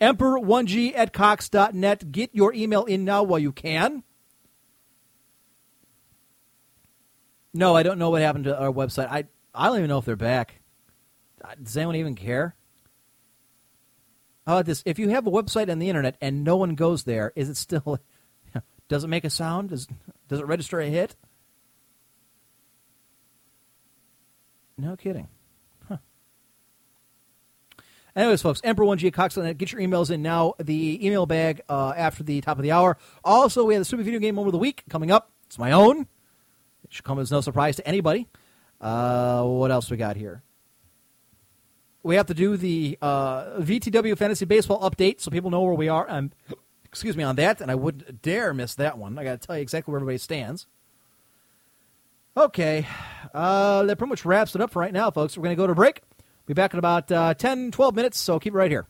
Emperor1g 0.01 0.93
at 0.95 1.13
cox.net. 1.13 2.11
Get 2.11 2.31
your 2.33 2.51
email 2.53 2.83
in 2.85 3.05
now 3.05 3.21
while 3.21 3.39
you 3.39 3.51
can. 3.51 4.03
No, 7.53 7.75
I 7.75 7.83
don't 7.83 7.99
know 7.99 8.09
what 8.09 8.23
happened 8.23 8.45
to 8.45 8.59
our 8.59 8.71
website. 8.71 9.07
I 9.11 9.25
I 9.53 9.67
don't 9.67 9.77
even 9.77 9.89
know 9.89 9.99
if 9.99 10.05
they're 10.05 10.15
back. 10.15 10.61
Uh, 11.43 11.53
Does 11.61 11.77
anyone 11.77 11.95
even 11.95 12.15
care? 12.15 12.55
How 14.47 14.53
about 14.53 14.65
this? 14.65 14.81
If 14.85 14.97
you 14.97 15.09
have 15.09 15.27
a 15.27 15.29
website 15.29 15.69
on 15.69 15.77
the 15.77 15.89
internet 15.89 16.15
and 16.21 16.45
no 16.45 16.55
one 16.55 16.75
goes 16.75 17.03
there, 17.03 17.33
is 17.35 17.49
it 17.49 17.57
still? 17.57 17.99
Does 18.87 19.03
it 19.03 19.09
make 19.09 19.25
a 19.25 19.29
sound? 19.29 19.69
Does 19.69 19.87
does 20.29 20.39
it 20.39 20.45
register 20.45 20.79
a 20.79 20.87
hit? 20.87 21.17
No 24.77 24.95
kidding. 24.95 25.27
Huh. 25.87 25.97
Anyways, 28.15 28.41
folks, 28.41 28.61
Emperor1G 28.61 29.07
at 29.07 29.13
Cox.net. 29.13 29.57
Get 29.57 29.73
your 29.73 29.81
emails 29.81 30.11
in 30.11 30.21
now. 30.21 30.53
The 30.59 31.05
email 31.05 31.25
bag 31.25 31.61
uh, 31.67 31.93
after 31.97 32.23
the 32.23 32.39
top 32.39 32.57
of 32.57 32.63
the 32.63 32.71
hour. 32.71 32.97
Also, 33.25 33.65
we 33.65 33.73
have 33.73 33.81
the 33.81 33.85
Super 33.85 34.03
Video 34.03 34.19
Game 34.19 34.35
Moment 34.35 34.49
of 34.49 34.53
the 34.53 34.59
Week 34.59 34.83
coming 34.89 35.11
up. 35.11 35.31
It's 35.47 35.59
my 35.59 35.73
own. 35.73 36.01
It 36.83 36.93
should 36.93 37.03
come 37.03 37.19
as 37.19 37.31
no 37.31 37.41
surprise 37.41 37.75
to 37.77 37.87
anybody. 37.87 38.27
Uh, 38.79 39.43
what 39.43 39.71
else 39.71 39.89
we 39.91 39.97
got 39.97 40.15
here? 40.15 40.43
We 42.07 42.15
have 42.15 42.27
to 42.27 42.33
do 42.33 42.55
the 42.55 42.97
uh, 43.01 43.59
VTW 43.59 44.17
Fantasy 44.17 44.45
Baseball 44.45 44.79
update 44.89 45.19
so 45.19 45.29
people 45.29 45.51
know 45.51 45.61
where 45.61 45.73
we 45.73 45.89
are. 45.89 46.09
Um, 46.09 46.31
excuse 46.85 47.17
me 47.17 47.23
on 47.25 47.35
that, 47.35 47.59
and 47.59 47.69
I 47.69 47.75
wouldn't 47.75 48.21
dare 48.21 48.53
miss 48.53 48.75
that 48.75 48.97
one. 48.97 49.19
I 49.19 49.25
got 49.25 49.41
to 49.41 49.45
tell 49.45 49.57
you 49.57 49.61
exactly 49.61 49.91
where 49.91 49.97
everybody 49.97 50.17
stands. 50.17 50.67
Okay, 52.37 52.87
uh, 53.33 53.83
that 53.83 53.97
pretty 53.97 54.09
much 54.09 54.23
wraps 54.23 54.55
it 54.55 54.61
up 54.61 54.71
for 54.71 54.79
right 54.79 54.93
now, 54.93 55.11
folks. 55.11 55.35
We're 55.35 55.43
going 55.43 55.57
to 55.57 55.61
go 55.61 55.67
to 55.67 55.75
break. 55.75 55.99
Be 56.45 56.53
back 56.53 56.71
in 56.71 56.79
about 56.79 57.11
uh, 57.11 57.33
10, 57.33 57.71
12 57.71 57.93
minutes, 57.93 58.17
so 58.17 58.39
keep 58.39 58.53
it 58.53 58.57
right 58.57 58.71
here. 58.71 58.87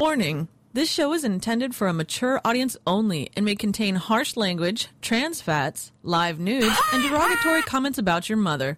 Warning 0.00 0.48
this 0.74 0.90
show 0.90 1.14
is 1.14 1.24
intended 1.24 1.74
for 1.74 1.86
a 1.86 1.94
mature 1.94 2.42
audience 2.44 2.76
only 2.86 3.30
and 3.34 3.46
may 3.46 3.56
contain 3.56 3.94
harsh 3.94 4.36
language, 4.36 4.88
trans 5.00 5.40
fats, 5.40 5.92
live 6.02 6.38
nudes, 6.38 6.76
and 6.92 7.02
derogatory 7.08 7.62
comments 7.62 7.96
about 7.96 8.28
your 8.28 8.36
mother. 8.36 8.76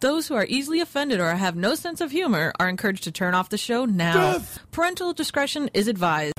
Those 0.00 0.28
who 0.28 0.34
are 0.34 0.46
easily 0.48 0.80
offended 0.80 1.18
or 1.18 1.34
have 1.34 1.56
no 1.56 1.74
sense 1.74 2.00
of 2.00 2.12
humor 2.12 2.52
are 2.60 2.68
encouraged 2.68 3.04
to 3.04 3.12
turn 3.12 3.34
off 3.34 3.48
the 3.48 3.58
show 3.58 3.84
now. 3.84 4.40
Parental 4.70 5.12
discretion 5.12 5.70
is 5.74 5.88
advised. 5.88 6.34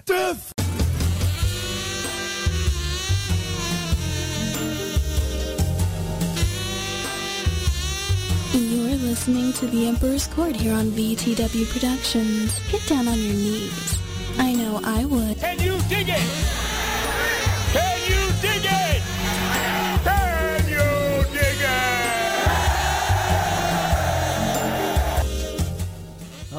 You're 8.53 8.95
listening 8.97 9.53
to 9.53 9.67
The 9.67 9.87
Emperor's 9.87 10.27
Court 10.27 10.55
here 10.55 10.73
on 10.73 10.91
VTW 10.91 11.69
Productions. 11.71 12.59
Get 12.71 12.85
down 12.87 13.07
on 13.07 13.17
your 13.19 13.33
knees. 13.33 13.97
I 14.37 14.53
know 14.53 14.79
I 14.83 15.05
would. 15.05 15.37
Can 15.39 15.59
you 15.59 15.77
dig 15.87 16.07
it? 16.09 16.68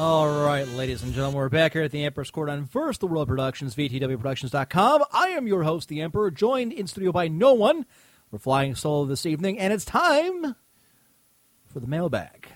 All 0.01 0.43
right, 0.43 0.67
ladies 0.67 1.03
and 1.03 1.13
gentlemen, 1.13 1.37
we're 1.37 1.49
back 1.49 1.73
here 1.73 1.83
at 1.83 1.91
the 1.91 2.03
Emperor's 2.05 2.31
Court 2.31 2.49
on 2.49 2.65
Versus 2.65 2.97
the 2.97 3.05
World 3.05 3.27
Productions, 3.27 3.75
VTWProductions.com. 3.75 5.03
I 5.13 5.27
am 5.27 5.45
your 5.45 5.61
host, 5.61 5.89
the 5.89 6.01
Emperor, 6.01 6.31
joined 6.31 6.73
in 6.73 6.87
studio 6.87 7.11
by 7.11 7.27
no 7.27 7.53
one. 7.53 7.85
We're 8.31 8.39
flying 8.39 8.73
solo 8.73 9.05
this 9.05 9.27
evening, 9.27 9.59
and 9.59 9.71
it's 9.71 9.85
time 9.85 10.55
for 11.67 11.79
the 11.79 11.85
mailbag. 11.85 12.47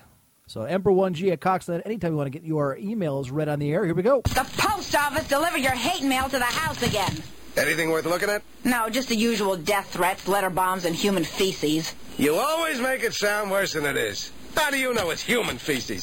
So, 0.48 0.62
Emperor1G 0.62 1.30
at 1.30 1.40
Cox.net, 1.40 1.82
anytime 1.86 2.10
you 2.10 2.16
want 2.16 2.32
to 2.32 2.36
get 2.36 2.44
your 2.44 2.76
emails 2.78 3.28
read 3.30 3.48
on 3.48 3.60
the 3.60 3.70
air, 3.70 3.84
here 3.84 3.94
we 3.94 4.02
go. 4.02 4.22
The 4.22 4.44
post 4.56 4.96
office 4.96 5.28
delivered 5.28 5.60
your 5.60 5.70
hate 5.70 6.02
mail 6.02 6.24
to 6.24 6.38
the 6.38 6.44
house 6.44 6.82
again. 6.82 7.22
Anything 7.56 7.90
worth 7.90 8.06
looking 8.06 8.28
at? 8.28 8.42
No, 8.64 8.90
just 8.90 9.08
the 9.08 9.14
usual 9.14 9.56
death 9.56 9.92
threats, 9.92 10.26
letter 10.26 10.50
bombs, 10.50 10.84
and 10.84 10.96
human 10.96 11.22
feces. 11.22 11.94
You 12.18 12.34
always 12.34 12.80
make 12.80 13.04
it 13.04 13.14
sound 13.14 13.52
worse 13.52 13.74
than 13.74 13.86
it 13.86 13.96
is. 13.96 14.32
How 14.56 14.72
do 14.72 14.78
you 14.78 14.92
know 14.94 15.10
it's 15.10 15.22
human 15.22 15.58
feces? 15.58 16.02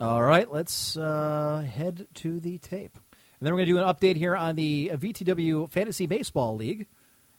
All 0.00 0.22
right, 0.22 0.50
let's 0.50 0.96
uh, 0.96 1.64
head 1.72 2.08
to 2.14 2.40
the 2.40 2.58
tape. 2.58 2.98
And 3.38 3.46
then 3.46 3.52
we're 3.52 3.58
going 3.58 3.68
to 3.68 3.72
do 3.74 3.78
an 3.78 3.84
update 3.84 4.16
here 4.16 4.34
on 4.34 4.56
the 4.56 4.90
VTW 4.92 5.70
Fantasy 5.70 6.06
Baseball 6.06 6.56
League 6.56 6.88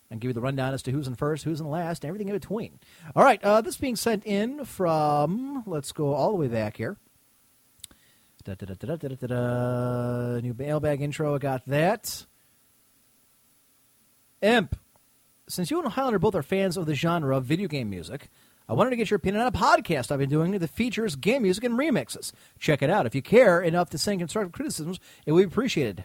and 0.09 0.21
give 0.21 0.29
you 0.29 0.33
the 0.33 0.41
rundown 0.41 0.73
as 0.73 0.81
to 0.83 0.91
who's 0.91 1.07
in 1.07 1.15
first, 1.15 1.43
who's 1.43 1.59
in 1.59 1.69
last, 1.69 2.03
and 2.03 2.09
everything 2.09 2.29
in 2.29 2.35
between. 2.35 2.79
All 3.13 3.23
right, 3.23 3.43
uh, 3.43 3.59
this 3.59 3.75
being 3.75 3.97
sent 3.97 4.25
in 4.25 4.63
from, 4.63 5.63
let's 5.65 5.91
go 5.91 6.13
all 6.13 6.29
the 6.29 6.37
way 6.37 6.47
back 6.47 6.77
here. 6.77 6.95
Da, 8.45 8.53
da, 8.53 8.73
da. 8.75 10.39
New 10.39 10.53
mailbag 10.57 11.01
intro, 11.01 11.35
I 11.35 11.39
got 11.39 11.65
that. 11.65 12.25
Emp, 14.41 14.77
since 15.49 15.71
you 15.71 15.81
and 15.81 15.91
Highlander 15.91 16.19
both 16.19 16.35
are 16.35 16.43
fans 16.43 16.77
of 16.77 16.85
the 16.85 16.95
genre 16.95 17.35
of 17.35 17.43
video 17.43 17.67
game 17.67 17.89
music, 17.89 18.29
I 18.67 18.73
wanted 18.73 18.91
to 18.91 18.95
get 18.95 19.11
your 19.11 19.17
opinion 19.17 19.41
on 19.41 19.47
a 19.47 19.51
podcast 19.51 20.11
I've 20.11 20.19
been 20.19 20.29
doing 20.29 20.51
that 20.51 20.69
features 20.69 21.15
game 21.15 21.43
music 21.43 21.63
and 21.63 21.77
remixes. 21.77 22.31
Check 22.59 22.81
it 22.81 22.89
out. 22.89 23.05
If 23.05 23.13
you 23.13 23.21
care 23.21 23.61
enough 23.61 23.89
to 23.91 23.97
send 23.97 24.19
constructive 24.19 24.53
criticisms, 24.53 24.99
it 25.25 25.31
would 25.31 25.41
be 25.41 25.53
appreciated. 25.53 26.03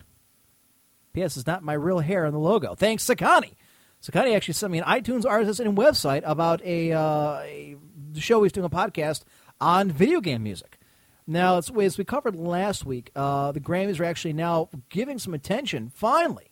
P.S. 1.12 1.36
is 1.36 1.46
not 1.46 1.62
my 1.62 1.72
real 1.72 2.00
hair 2.00 2.26
on 2.26 2.32
the 2.32 2.38
logo. 2.38 2.74
Thanks, 2.74 3.04
Sakani. 3.04 3.54
Sakani 4.02 4.34
actually 4.34 4.54
sent 4.54 4.72
me 4.72 4.78
an 4.78 4.84
iTunes 4.84 5.22
RSS 5.22 5.60
and 5.60 5.76
website 5.76 6.22
about 6.24 6.62
a, 6.62 6.92
uh, 6.92 7.40
a 7.40 7.76
show 8.14 8.42
he's 8.42 8.52
doing 8.52 8.64
a 8.64 8.70
podcast 8.70 9.24
on 9.60 9.90
video 9.90 10.20
game 10.20 10.42
music. 10.42 10.78
Now, 11.26 11.58
as 11.58 11.70
we 11.70 12.04
covered 12.04 12.36
last 12.36 12.84
week, 12.84 13.10
uh, 13.14 13.52
the 13.52 13.60
Grammys 13.60 14.00
are 14.00 14.04
actually 14.04 14.32
now 14.32 14.68
giving 14.88 15.18
some 15.18 15.34
attention, 15.34 15.90
finally, 15.94 16.49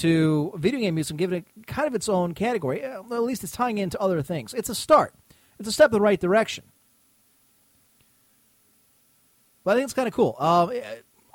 to 0.00 0.52
video 0.56 0.80
game 0.80 0.94
music 0.94 1.12
and 1.12 1.18
giving 1.18 1.38
it 1.56 1.66
kind 1.66 1.86
of 1.88 1.94
its 1.94 2.08
own 2.08 2.34
category. 2.34 2.84
Uh, 2.84 3.00
At 3.02 3.22
least 3.22 3.42
it's 3.44 3.52
tying 3.52 3.78
into 3.78 3.98
other 4.00 4.22
things. 4.22 4.54
It's 4.54 4.68
a 4.68 4.74
start. 4.74 5.14
It's 5.58 5.68
a 5.68 5.72
step 5.72 5.90
in 5.90 5.92
the 5.94 6.00
right 6.00 6.20
direction. 6.20 6.64
But 9.64 9.72
I 9.72 9.74
think 9.74 9.84
it's 9.84 9.94
kind 9.94 10.08
of 10.08 10.14
cool. 10.14 10.36
Um, 10.38 10.72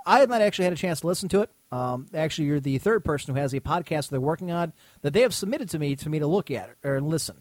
I 0.06 0.20
have 0.20 0.30
not 0.30 0.42
actually 0.42 0.66
had 0.66 0.74
a 0.74 0.78
chance 0.78 1.02
to 1.02 1.08
listen 1.08 1.30
to 1.30 1.42
it. 1.42 1.52
Um, 1.72 2.08
actually, 2.14 2.48
you're 2.48 2.60
the 2.60 2.78
third 2.78 3.04
person 3.06 3.34
who 3.34 3.40
has 3.40 3.54
a 3.54 3.60
podcast 3.60 4.10
they're 4.10 4.20
working 4.20 4.52
on 4.52 4.74
that 5.02 5.14
they 5.14 5.22
have 5.22 5.34
submitted 5.34 5.70
to 5.70 5.80
me 5.80 5.96
to 5.96 6.10
me 6.10 6.20
to 6.20 6.28
look 6.28 6.52
at 6.52 6.72
or 6.84 7.02
listen. 7.02 7.38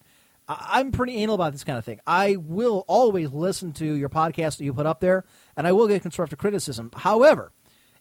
I- 0.49 0.67
I'm 0.79 0.93
pretty 0.93 1.17
anal 1.17 1.35
about 1.35 1.53
this 1.53 1.65
kind 1.65 1.79
of 1.79 1.85
thing. 1.85 2.01
I 2.07 2.37
will 2.37 2.85
always 2.89 3.31
listen 3.33 3.73
to 3.75 3.85
your 3.87 4.09
podcast 4.09 4.59
that 4.59 4.65
you 4.65 4.73
put 4.73 4.87
up 4.87 5.01
there, 5.01 5.25
and 5.57 5.67
I 5.67 5.73
will 5.73 5.89
get 5.89 6.03
constructive 6.03 6.39
criticism. 6.39 6.91
However, 6.95 7.53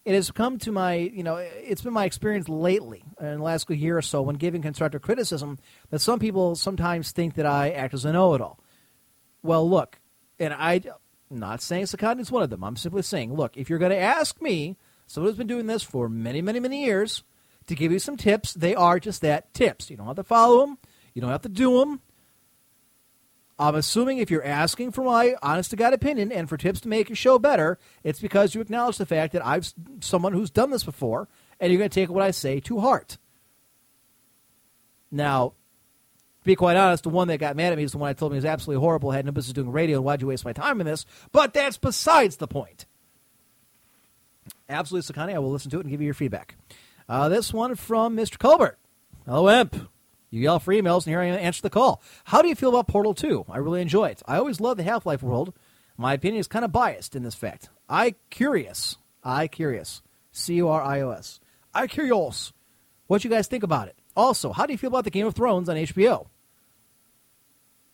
it 0.03 0.15
has 0.15 0.31
come 0.31 0.57
to 0.59 0.71
my, 0.71 0.95
you 0.95 1.23
know, 1.23 1.35
it's 1.35 1.81
been 1.81 1.93
my 1.93 2.05
experience 2.05 2.49
lately 2.49 3.03
in 3.19 3.37
the 3.37 3.43
last 3.43 3.69
year 3.69 3.97
or 3.97 4.01
so 4.01 4.21
when 4.21 4.35
giving 4.35 4.61
constructive 4.61 5.01
criticism 5.01 5.59
that 5.89 5.99
some 5.99 6.19
people 6.19 6.55
sometimes 6.55 7.11
think 7.11 7.35
that 7.35 7.45
I 7.45 7.71
act 7.71 7.93
as 7.93 8.05
a 8.05 8.11
know-it-all. 8.11 8.59
Well, 9.43 9.69
look, 9.69 9.99
and 10.39 10.53
I, 10.53 10.81
am 11.31 11.39
not 11.39 11.61
saying 11.61 11.85
Sakan 11.85 12.19
is 12.19 12.31
one 12.31 12.41
of 12.41 12.49
them. 12.49 12.63
I'm 12.63 12.75
simply 12.75 13.03
saying, 13.03 13.33
look, 13.33 13.57
if 13.57 13.69
you're 13.69 13.79
going 13.79 13.91
to 13.91 13.97
ask 13.97 14.41
me, 14.41 14.77
someone 15.05 15.31
who's 15.31 15.37
been 15.37 15.47
doing 15.47 15.67
this 15.67 15.83
for 15.83 16.09
many, 16.09 16.41
many, 16.41 16.59
many 16.59 16.83
years, 16.83 17.23
to 17.67 17.75
give 17.75 17.91
you 17.91 17.99
some 17.99 18.17
tips, 18.17 18.53
they 18.53 18.73
are 18.73 18.99
just 18.99 19.21
that 19.21 19.53
tips. 19.53 19.89
You 19.89 19.97
don't 19.97 20.07
have 20.07 20.15
to 20.15 20.23
follow 20.23 20.61
them. 20.61 20.77
You 21.13 21.21
don't 21.21 21.31
have 21.31 21.43
to 21.43 21.49
do 21.49 21.79
them. 21.79 22.01
I'm 23.61 23.75
assuming 23.75 24.17
if 24.17 24.31
you're 24.31 24.43
asking 24.43 24.91
for 24.91 25.03
my 25.03 25.35
honest 25.43 25.69
to 25.69 25.75
God 25.75 25.93
opinion 25.93 26.31
and 26.31 26.49
for 26.49 26.57
tips 26.57 26.81
to 26.81 26.87
make 26.87 27.09
your 27.09 27.15
show 27.15 27.37
better, 27.37 27.77
it's 28.03 28.19
because 28.19 28.55
you 28.55 28.61
acknowledge 28.61 28.97
the 28.97 29.05
fact 29.05 29.33
that 29.33 29.45
I've 29.45 29.71
someone 29.99 30.33
who's 30.33 30.49
done 30.49 30.71
this 30.71 30.83
before, 30.83 31.27
and 31.59 31.71
you're 31.71 31.77
going 31.77 31.91
to 31.91 31.93
take 31.93 32.09
what 32.09 32.23
I 32.23 32.31
say 32.31 32.59
to 32.61 32.79
heart. 32.79 33.19
Now, 35.11 35.49
to 36.39 36.45
be 36.45 36.55
quite 36.55 36.75
honest, 36.75 37.03
the 37.03 37.09
one 37.09 37.27
that 37.27 37.37
got 37.37 37.55
mad 37.55 37.71
at 37.71 37.77
me 37.77 37.83
is 37.83 37.91
the 37.91 37.99
one 37.99 38.09
I 38.09 38.13
told 38.13 38.31
me 38.31 38.37
was 38.37 38.45
absolutely 38.45 38.81
horrible, 38.81 39.11
had 39.11 39.27
no 39.27 39.31
business 39.31 39.53
doing 39.53 39.71
radio, 39.71 39.97
and 39.97 40.05
why'd 40.05 40.21
you 40.21 40.27
waste 40.27 40.43
my 40.43 40.53
time 40.53 40.81
in 40.81 40.87
this? 40.87 41.05
But 41.31 41.53
that's 41.53 41.77
besides 41.77 42.37
the 42.37 42.47
point. 42.47 42.87
Absolutely, 44.69 45.13
Sakani, 45.13 45.35
I 45.35 45.39
will 45.39 45.51
listen 45.51 45.69
to 45.69 45.77
it 45.77 45.81
and 45.81 45.91
give 45.91 46.01
you 46.01 46.05
your 46.05 46.15
feedback. 46.15 46.55
Uh, 47.07 47.29
this 47.29 47.53
one 47.53 47.75
from 47.75 48.17
Mr. 48.17 48.39
Colbert. 48.39 48.79
Hello, 49.27 49.47
Emp. 49.49 49.87
You 50.31 50.39
yell 50.39 50.59
for 50.59 50.73
emails, 50.73 51.05
and 51.05 51.11
here 51.11 51.19
I 51.19 51.25
am 51.25 51.37
answer 51.37 51.61
the 51.61 51.69
call. 51.69 52.01
How 52.23 52.41
do 52.41 52.47
you 52.47 52.55
feel 52.55 52.69
about 52.69 52.87
Portal 52.87 53.13
2? 53.13 53.45
I 53.49 53.57
really 53.57 53.81
enjoy 53.81 54.05
it. 54.07 54.23
I 54.25 54.37
always 54.37 54.61
love 54.61 54.77
the 54.77 54.83
Half 54.83 55.05
Life 55.05 55.21
world. 55.21 55.53
My 55.97 56.13
opinion 56.13 56.39
is 56.39 56.47
kind 56.47 56.63
of 56.63 56.71
biased 56.71 57.15
in 57.17 57.23
this 57.23 57.35
fact. 57.35 57.69
I 57.89 58.15
curious. 58.29 58.97
I 59.23 59.47
curious. 59.47 60.01
C 60.31 60.55
U 60.55 60.69
R 60.69 60.81
I 60.81 61.01
O 61.01 61.11
S. 61.11 61.41
I 61.73 61.85
curious. 61.87 62.53
What 63.07 63.25
you 63.25 63.29
guys 63.29 63.47
think 63.47 63.63
about 63.63 63.89
it? 63.89 63.97
Also, 64.15 64.53
how 64.53 64.65
do 64.65 64.71
you 64.71 64.77
feel 64.77 64.87
about 64.87 65.03
the 65.03 65.11
Game 65.11 65.27
of 65.27 65.35
Thrones 65.35 65.67
on 65.67 65.75
HBO? 65.75 66.27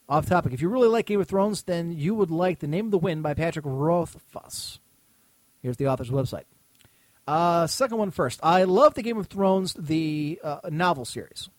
Off 0.07 0.27
topic. 0.27 0.53
If 0.53 0.61
you 0.61 0.69
really 0.69 0.88
like 0.88 1.07
Game 1.07 1.19
of 1.19 1.27
Thrones, 1.27 1.64
then 1.64 1.91
you 1.91 2.14
would 2.14 2.31
like 2.31 2.59
The 2.59 2.68
Name 2.68 2.85
of 2.85 2.91
the 2.91 2.97
Wind 2.97 3.23
by 3.23 3.34
Patrick 3.34 3.65
Rothfuss. 3.68 4.80
Here's 5.61 5.77
the 5.77 5.88
author's 5.88 6.11
website. 6.11 6.45
Uh, 7.27 7.68
second 7.68 7.97
one 7.97 8.11
first. 8.11 8.39
I 8.41 8.64
love 8.64 8.93
the 8.93 9.01
Game 9.01 9.18
of 9.18 9.27
Thrones, 9.27 9.73
the 9.73 10.39
uh, 10.43 10.59
novel 10.69 11.03
series. 11.03 11.49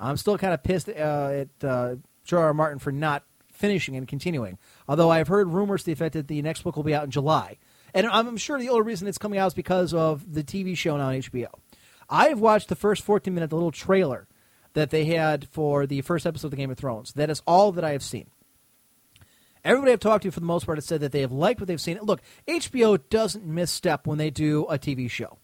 I'm 0.00 0.16
still 0.16 0.38
kind 0.38 0.54
of 0.54 0.62
pissed 0.62 0.88
uh, 0.88 1.44
at 1.62 1.64
uh. 1.64 1.96
Martin 2.32 2.78
for 2.78 2.92
not 2.92 3.24
finishing 3.52 3.96
and 3.96 4.08
continuing. 4.08 4.58
Although 4.88 5.10
I've 5.10 5.28
heard 5.28 5.48
rumors 5.48 5.82
to 5.82 5.86
the 5.86 5.92
effect 5.92 6.14
that 6.14 6.28
the 6.28 6.40
next 6.42 6.62
book 6.62 6.76
will 6.76 6.82
be 6.82 6.94
out 6.94 7.04
in 7.04 7.10
July. 7.10 7.58
And 7.92 8.06
I'm 8.06 8.36
sure 8.36 8.58
the 8.58 8.68
only 8.68 8.82
reason 8.82 9.08
it's 9.08 9.18
coming 9.18 9.38
out 9.38 9.48
is 9.48 9.54
because 9.54 9.92
of 9.92 10.32
the 10.32 10.42
TV 10.42 10.76
show 10.76 10.94
on 10.94 11.14
HBO. 11.14 11.48
I've 12.08 12.40
watched 12.40 12.68
the 12.68 12.76
first 12.76 13.02
14 13.02 13.34
minute 13.34 13.52
little 13.52 13.70
trailer 13.70 14.26
that 14.74 14.90
they 14.90 15.04
had 15.04 15.48
for 15.48 15.86
the 15.86 16.00
first 16.02 16.26
episode 16.26 16.48
of 16.48 16.50
the 16.52 16.56
Game 16.56 16.70
of 16.70 16.78
Thrones. 16.78 17.12
That 17.12 17.30
is 17.30 17.42
all 17.46 17.72
that 17.72 17.84
I 17.84 17.92
have 17.92 18.02
seen. 18.02 18.30
Everybody 19.64 19.92
I've 19.92 20.00
talked 20.00 20.22
to, 20.22 20.30
for 20.30 20.40
the 20.40 20.46
most 20.46 20.64
part, 20.64 20.78
has 20.78 20.86
said 20.86 21.00
that 21.00 21.12
they 21.12 21.20
have 21.20 21.32
liked 21.32 21.60
what 21.60 21.66
they've 21.66 21.80
seen. 21.80 21.98
Look, 22.00 22.22
HBO 22.48 22.98
doesn't 23.10 23.44
misstep 23.44 24.06
when 24.06 24.16
they 24.16 24.30
do 24.30 24.66
a 24.70 24.78
TV 24.78 25.10
show. 25.10 25.38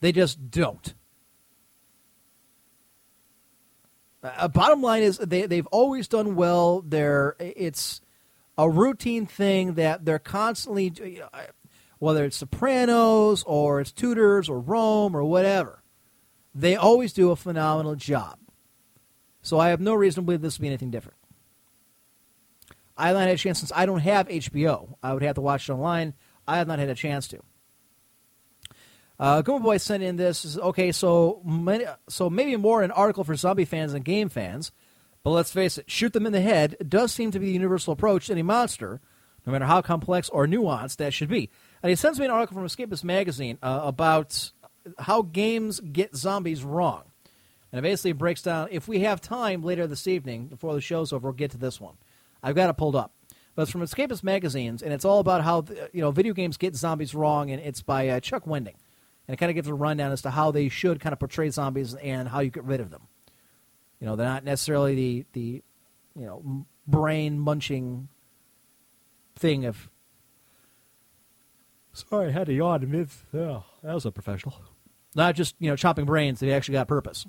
They 0.00 0.10
just 0.10 0.50
don't. 0.50 0.94
Uh, 4.22 4.48
bottom 4.48 4.82
line 4.82 5.02
is 5.02 5.18
they 5.18 5.46
they've 5.46 5.66
always 5.68 6.08
done 6.08 6.34
well. 6.34 6.82
They're 6.82 7.36
it's 7.38 8.00
a 8.58 8.68
routine 8.68 9.26
thing 9.26 9.74
that 9.74 10.04
they're 10.04 10.18
constantly, 10.18 10.92
you 11.04 11.20
know, 11.20 11.28
whether 11.98 12.24
it's 12.24 12.36
Sopranos 12.36 13.42
or 13.44 13.80
it's 13.80 13.92
Tudors 13.92 14.48
or 14.48 14.60
Rome 14.60 15.14
or 15.14 15.24
whatever. 15.24 15.82
They 16.54 16.74
always 16.74 17.12
do 17.12 17.30
a 17.30 17.36
phenomenal 17.36 17.94
job. 17.96 18.38
So 19.42 19.60
I 19.60 19.68
have 19.68 19.80
no 19.80 19.94
reason 19.94 20.22
to 20.22 20.26
believe 20.26 20.40
this 20.40 20.58
will 20.58 20.62
be 20.62 20.68
anything 20.68 20.90
different. 20.90 21.18
I 22.96 23.08
have 23.08 23.16
not 23.16 23.26
had 23.26 23.34
a 23.34 23.38
chance 23.38 23.58
since 23.58 23.72
I 23.74 23.84
don't 23.84 24.00
have 24.00 24.26
HBO. 24.26 24.96
I 25.02 25.12
would 25.12 25.22
have 25.22 25.34
to 25.34 25.42
watch 25.42 25.68
it 25.68 25.72
online. 25.72 26.14
I 26.48 26.56
have 26.56 26.66
not 26.66 26.78
had 26.78 26.88
a 26.88 26.94
chance 26.94 27.28
to. 27.28 27.42
Uh, 29.18 29.42
Boy 29.42 29.78
sent 29.78 30.02
in 30.02 30.16
this. 30.16 30.44
Is, 30.44 30.58
okay, 30.58 30.92
so 30.92 31.40
many, 31.44 31.84
so 32.08 32.28
maybe 32.28 32.56
more 32.56 32.82
an 32.82 32.90
article 32.90 33.24
for 33.24 33.34
zombie 33.34 33.64
fans 33.64 33.92
than 33.92 34.02
game 34.02 34.28
fans. 34.28 34.72
But 35.22 35.30
let's 35.30 35.52
face 35.52 35.78
it, 35.78 35.90
shoot 35.90 36.12
them 36.12 36.26
in 36.26 36.32
the 36.32 36.40
head 36.40 36.76
does 36.88 37.12
seem 37.12 37.32
to 37.32 37.40
be 37.40 37.46
the 37.46 37.52
universal 37.52 37.92
approach 37.92 38.26
to 38.26 38.32
any 38.32 38.42
monster, 38.42 39.00
no 39.44 39.52
matter 39.52 39.64
how 39.64 39.82
complex 39.82 40.28
or 40.28 40.46
nuanced 40.46 40.98
that 40.98 41.12
should 41.12 41.28
be. 41.28 41.50
And 41.82 41.90
he 41.90 41.96
sends 41.96 42.20
me 42.20 42.26
an 42.26 42.30
article 42.30 42.54
from 42.54 42.66
Escapist 42.66 43.02
Magazine 43.02 43.58
uh, 43.60 43.80
about 43.82 44.52
how 44.98 45.22
games 45.22 45.80
get 45.80 46.14
zombies 46.14 46.62
wrong. 46.62 47.02
And 47.72 47.80
it 47.80 47.82
basically 47.82 48.12
breaks 48.12 48.42
down, 48.42 48.68
if 48.70 48.86
we 48.86 49.00
have 49.00 49.20
time 49.20 49.62
later 49.62 49.88
this 49.88 50.06
evening, 50.06 50.46
before 50.46 50.74
the 50.74 50.80
show's 50.80 51.12
over, 51.12 51.28
we'll 51.28 51.34
get 51.34 51.50
to 51.50 51.58
this 51.58 51.80
one. 51.80 51.96
I've 52.42 52.54
got 52.54 52.70
it 52.70 52.74
pulled 52.74 52.94
up. 52.94 53.12
But 53.56 53.62
it's 53.62 53.72
from 53.72 53.80
Escapist 53.80 54.22
Magazines, 54.22 54.82
and 54.82 54.92
it's 54.92 55.04
all 55.04 55.18
about 55.18 55.42
how 55.42 55.64
you 55.92 56.02
know 56.02 56.10
video 56.10 56.34
games 56.34 56.56
get 56.58 56.76
zombies 56.76 57.14
wrong, 57.14 57.50
and 57.50 57.60
it's 57.60 57.82
by 57.82 58.08
uh, 58.10 58.20
Chuck 58.20 58.44
Wendig. 58.44 58.74
And 59.26 59.34
it 59.34 59.38
kind 59.38 59.50
of 59.50 59.54
gives 59.54 59.68
a 59.68 59.74
rundown 59.74 60.12
as 60.12 60.22
to 60.22 60.30
how 60.30 60.50
they 60.50 60.68
should 60.68 61.00
kind 61.00 61.12
of 61.12 61.18
portray 61.18 61.50
zombies 61.50 61.94
and 61.94 62.28
how 62.28 62.40
you 62.40 62.50
get 62.50 62.64
rid 62.64 62.80
of 62.80 62.90
them. 62.90 63.02
You 64.00 64.06
know, 64.06 64.16
they're 64.16 64.26
not 64.26 64.44
necessarily 64.44 64.94
the, 64.94 65.26
the 65.32 65.62
you 66.18 66.26
know, 66.26 66.66
brain 66.86 67.38
munching 67.38 68.08
thing 69.34 69.64
of. 69.64 69.88
Sorry, 71.92 72.28
I 72.28 72.30
had 72.30 72.46
to 72.46 72.52
yawn. 72.52 72.88
Mid- 72.90 73.08
oh, 73.34 73.64
that 73.82 73.94
was 73.94 74.04
a 74.04 74.12
professional. 74.12 74.54
Not 75.14 75.34
just, 75.34 75.54
you 75.58 75.70
know, 75.70 75.76
chopping 75.76 76.04
brains, 76.04 76.40
they 76.40 76.52
actually 76.52 76.74
got 76.74 76.88
purpose. 76.88 77.26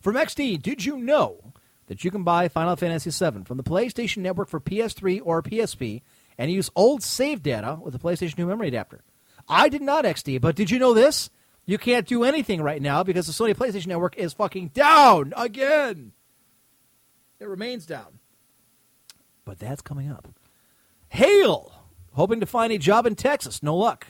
From 0.00 0.16
XD, 0.16 0.62
did 0.62 0.84
you 0.84 0.96
know 0.96 1.52
that 1.86 2.04
you 2.04 2.10
can 2.10 2.24
buy 2.24 2.48
Final 2.48 2.74
Fantasy 2.74 3.10
VII 3.10 3.44
from 3.44 3.58
the 3.58 3.62
PlayStation 3.62 4.18
Network 4.18 4.48
for 4.48 4.60
PS3 4.60 5.20
or 5.22 5.42
PSP 5.42 6.00
and 6.38 6.50
use 6.50 6.70
old 6.74 7.02
save 7.02 7.42
data 7.42 7.78
with 7.80 7.92
the 7.92 7.98
PlayStation 7.98 8.36
2 8.36 8.46
memory 8.46 8.68
adapter? 8.68 9.02
I 9.48 9.68
did 9.68 9.82
not 9.82 10.04
XD, 10.04 10.40
but 10.40 10.56
did 10.56 10.70
you 10.70 10.78
know 10.78 10.94
this? 10.94 11.30
You 11.64 11.78
can't 11.78 12.06
do 12.06 12.24
anything 12.24 12.60
right 12.60 12.82
now 12.82 13.02
because 13.02 13.26
the 13.26 13.32
Sony 13.32 13.54
PlayStation 13.54 13.88
Network 13.88 14.16
is 14.16 14.32
fucking 14.32 14.68
down 14.68 15.32
again. 15.36 16.12
It 17.38 17.48
remains 17.48 17.86
down. 17.86 18.18
But 19.44 19.58
that's 19.58 19.82
coming 19.82 20.10
up. 20.10 20.28
Hail! 21.08 21.72
Hoping 22.12 22.40
to 22.40 22.46
find 22.46 22.72
a 22.72 22.78
job 22.78 23.06
in 23.06 23.14
Texas. 23.14 23.62
No 23.62 23.76
luck. 23.76 24.08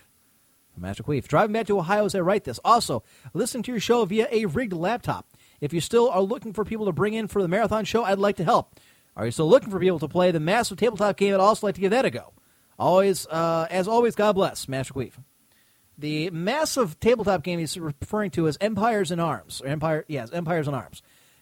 Magic 0.76 1.06
Weave. 1.06 1.28
Driving 1.28 1.52
back 1.52 1.66
to 1.66 1.78
Ohio 1.78 2.04
as 2.04 2.14
I 2.14 2.20
write 2.20 2.44
this. 2.44 2.58
Also, 2.64 3.02
listen 3.34 3.62
to 3.62 3.70
your 3.70 3.80
show 3.80 4.04
via 4.04 4.26
a 4.30 4.46
rigged 4.46 4.72
laptop. 4.72 5.26
If 5.60 5.72
you 5.72 5.80
still 5.80 6.08
are 6.10 6.22
looking 6.22 6.52
for 6.52 6.64
people 6.64 6.86
to 6.86 6.92
bring 6.92 7.14
in 7.14 7.28
for 7.28 7.42
the 7.42 7.48
marathon 7.48 7.84
show, 7.84 8.04
I'd 8.04 8.18
like 8.18 8.36
to 8.36 8.44
help. 8.44 8.80
Are 9.16 9.26
you 9.26 9.30
still 9.30 9.48
looking 9.48 9.70
for 9.70 9.78
people 9.78 9.98
to 9.98 10.08
play 10.08 10.30
the 10.30 10.40
massive 10.40 10.78
tabletop 10.78 11.16
game? 11.16 11.34
I'd 11.34 11.40
also 11.40 11.66
like 11.66 11.74
to 11.76 11.80
give 11.80 11.90
that 11.90 12.04
a 12.04 12.10
go. 12.10 12.32
Always, 12.82 13.28
uh, 13.28 13.68
as 13.70 13.86
always, 13.86 14.16
God 14.16 14.32
bless, 14.32 14.66
Magic 14.66 14.96
Weave. 14.96 15.16
The 15.96 16.30
massive 16.30 16.98
tabletop 16.98 17.44
game 17.44 17.60
he's 17.60 17.78
referring 17.78 18.32
to 18.32 18.48
is 18.48 18.58
Empires 18.60 19.12
in 19.12 19.20
Arms, 19.20 19.62
or 19.62 19.68
Empire, 19.68 20.04
yes, 20.08 20.32
Empires 20.32 20.66
in 20.66 20.74
Arms, 20.74 21.00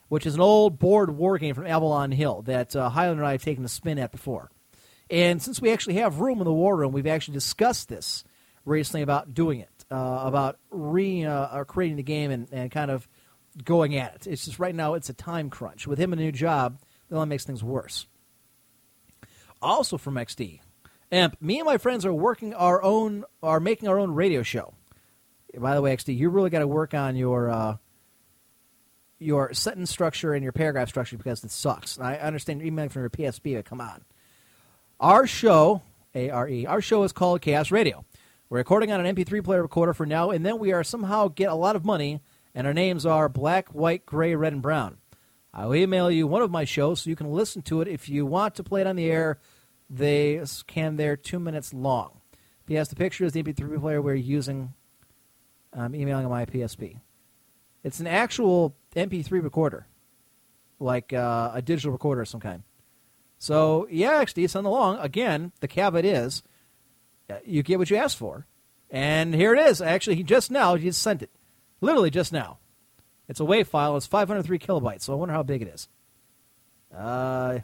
which 0.08 0.26
is 0.26 0.34
an 0.34 0.42
old 0.42 0.78
board 0.78 1.16
war 1.16 1.38
game 1.38 1.54
from 1.54 1.66
Avalon 1.66 2.12
Hill 2.12 2.42
that 2.42 2.76
uh, 2.76 2.90
Highlander 2.90 3.22
and 3.22 3.28
I 3.28 3.32
have 3.32 3.42
taken 3.42 3.64
a 3.64 3.68
spin 3.68 3.98
at 3.98 4.12
before. 4.12 4.50
And 5.08 5.40
since 5.40 5.62
we 5.62 5.72
actually 5.72 5.94
have 5.94 6.20
room 6.20 6.40
in 6.40 6.44
the 6.44 6.52
war 6.52 6.76
room, 6.76 6.92
we've 6.92 7.06
actually 7.06 7.34
discussed 7.34 7.88
this 7.88 8.22
recently 8.66 9.00
about 9.00 9.32
doing 9.32 9.60
it, 9.60 9.84
uh, 9.90 10.20
about 10.24 10.58
re 10.70 11.24
uh, 11.24 11.56
or 11.56 11.64
creating 11.64 11.96
the 11.96 12.02
game 12.02 12.30
and, 12.30 12.48
and 12.52 12.70
kind 12.70 12.90
of 12.90 13.08
going 13.64 13.96
at 13.96 14.14
it. 14.14 14.26
It's 14.26 14.44
just 14.44 14.58
right 14.58 14.74
now 14.74 14.92
it's 14.92 15.08
a 15.08 15.14
time 15.14 15.48
crunch. 15.48 15.86
With 15.86 15.98
him 15.98 16.12
in 16.12 16.18
a 16.18 16.22
new 16.22 16.32
job, 16.32 16.78
that 17.08 17.16
only 17.16 17.28
makes 17.28 17.44
things 17.44 17.64
worse. 17.64 18.06
Also 19.62 19.96
from 19.96 20.16
XD, 20.16 20.60
Emp, 21.12 21.36
me 21.40 21.58
and 21.58 21.66
my 21.66 21.78
friends 21.78 22.06
are 22.06 22.12
working 22.12 22.54
our 22.54 22.82
own, 22.82 23.24
are 23.42 23.60
making 23.60 23.88
our 23.88 23.98
own 23.98 24.12
radio 24.12 24.42
show. 24.42 24.74
By 25.56 25.74
the 25.74 25.82
way, 25.82 25.96
XD, 25.96 26.16
you 26.16 26.30
really 26.30 26.50
got 26.50 26.60
to 26.60 26.68
work 26.68 26.94
on 26.94 27.16
your 27.16 27.50
uh, 27.50 27.76
your 29.18 29.52
sentence 29.52 29.90
structure 29.90 30.32
and 30.32 30.42
your 30.42 30.52
paragraph 30.52 30.88
structure 30.88 31.16
because 31.16 31.42
it 31.42 31.50
sucks. 31.50 31.98
I 31.98 32.16
understand 32.16 32.60
you're 32.60 32.68
emailing 32.68 32.90
from 32.90 33.02
your 33.02 33.10
PSP, 33.10 33.56
but 33.56 33.64
come 33.64 33.80
on. 33.80 34.04
Our 35.00 35.26
show, 35.26 35.82
A 36.14 36.30
R 36.30 36.48
E, 36.48 36.66
our 36.66 36.80
show 36.80 37.02
is 37.02 37.12
called 37.12 37.40
Chaos 37.40 37.70
Radio. 37.70 38.04
We're 38.48 38.58
recording 38.58 38.92
on 38.92 39.04
an 39.04 39.14
MP3 39.14 39.42
player 39.42 39.62
recorder 39.62 39.94
for 39.94 40.06
now, 40.06 40.30
and 40.30 40.46
then 40.46 40.58
we 40.58 40.72
are 40.72 40.84
somehow 40.84 41.28
get 41.28 41.50
a 41.50 41.54
lot 41.54 41.76
of 41.76 41.84
money 41.84 42.20
and 42.54 42.66
our 42.66 42.74
names 42.74 43.06
are 43.06 43.28
black, 43.28 43.68
white, 43.68 44.06
gray, 44.06 44.34
red, 44.34 44.52
and 44.52 44.62
brown. 44.62 44.98
I 45.52 45.66
will 45.66 45.74
email 45.74 46.10
you 46.10 46.26
one 46.26 46.42
of 46.42 46.50
my 46.50 46.64
shows 46.64 47.02
so 47.02 47.10
you 47.10 47.16
can 47.16 47.32
listen 47.32 47.62
to 47.62 47.80
it 47.80 47.88
if 47.88 48.08
you 48.08 48.24
want 48.26 48.54
to 48.56 48.64
play 48.64 48.80
it 48.80 48.86
on 48.86 48.96
the 48.96 49.10
air. 49.10 49.38
They 49.90 50.40
scan 50.44 50.96
They're 50.96 51.16
two 51.16 51.40
minutes 51.40 51.74
long. 51.74 52.20
P.S. 52.66 52.88
The 52.88 52.96
picture 52.96 53.24
is 53.24 53.32
the 53.32 53.42
MP3 53.42 53.80
player 53.80 54.00
we're 54.00 54.14
using. 54.14 54.72
I'm 55.72 55.94
emailing 55.94 56.24
on 56.24 56.30
my 56.30 56.46
PSP. 56.46 57.00
It's 57.82 57.98
an 57.98 58.06
actual 58.06 58.76
MP3 58.94 59.42
recorder, 59.42 59.86
like 60.78 61.12
uh, 61.12 61.50
a 61.52 61.62
digital 61.62 61.90
recorder 61.90 62.20
of 62.20 62.28
some 62.28 62.40
kind. 62.40 62.62
So 63.38 63.88
yeah, 63.90 64.22
XD, 64.22 64.50
send 64.50 64.66
along. 64.66 64.98
Again, 64.98 65.52
the 65.60 65.66
caveat 65.68 66.04
is 66.04 66.42
uh, 67.28 67.36
you 67.44 67.62
get 67.62 67.78
what 67.78 67.90
you 67.90 67.96
ask 67.96 68.16
for, 68.16 68.46
and 68.90 69.34
here 69.34 69.54
it 69.54 69.66
is. 69.66 69.80
Actually, 69.80 70.16
he 70.16 70.22
just 70.22 70.50
now 70.50 70.74
he 70.74 70.84
just 70.84 71.02
sent 71.02 71.22
it, 71.22 71.30
literally 71.80 72.10
just 72.10 72.32
now. 72.32 72.58
It's 73.28 73.40
a 73.40 73.44
WAV 73.44 73.66
file. 73.66 73.96
It's 73.96 74.06
503 74.06 74.58
kilobytes. 74.58 75.02
So 75.02 75.12
I 75.12 75.16
wonder 75.16 75.34
how 75.34 75.42
big 75.42 75.62
it 75.62 75.68
is. 75.68 75.88
Uh, 76.94 77.60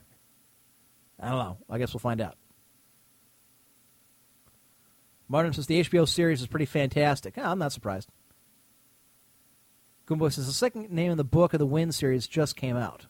I 1.20 1.30
don't 1.30 1.38
know. 1.38 1.58
I 1.70 1.78
guess 1.78 1.94
we'll 1.94 2.00
find 2.00 2.20
out. 2.20 2.36
Martin 5.28 5.52
says 5.52 5.66
the 5.66 5.82
HBO 5.82 6.06
series 6.06 6.40
is 6.40 6.46
pretty 6.46 6.66
fantastic. 6.66 7.36
I'm 7.36 7.58
not 7.58 7.72
surprised. 7.72 8.08
Goomba 10.06 10.32
says 10.32 10.46
the 10.46 10.52
second 10.52 10.90
name 10.90 11.10
in 11.10 11.18
the 11.18 11.24
book 11.24 11.52
of 11.52 11.58
the 11.58 11.66
Wind 11.66 11.94
series 11.94 12.28
just 12.28 12.54
came 12.54 12.76
out. 12.76 13.06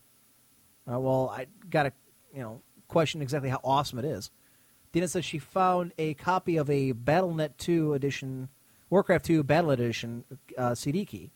Uh, 0.90 0.98
well, 0.98 1.28
I 1.28 1.46
got 1.68 1.82
to, 1.82 1.92
you 2.34 2.40
know, 2.40 2.62
question 2.88 3.20
exactly 3.20 3.50
how 3.50 3.60
awesome 3.62 3.98
it 3.98 4.04
is. 4.06 4.30
Dina 4.92 5.08
says 5.08 5.24
she 5.24 5.38
found 5.38 5.92
a 5.98 6.14
copy 6.14 6.56
of 6.56 6.70
a 6.70 6.94
BattleNet 6.94 7.58
2 7.58 7.92
edition, 7.92 8.48
Warcraft 8.88 9.26
2 9.26 9.42
Battle 9.42 9.72
Edition 9.72 10.24
uh, 10.56 10.74
CD 10.74 11.04
key. 11.04 11.32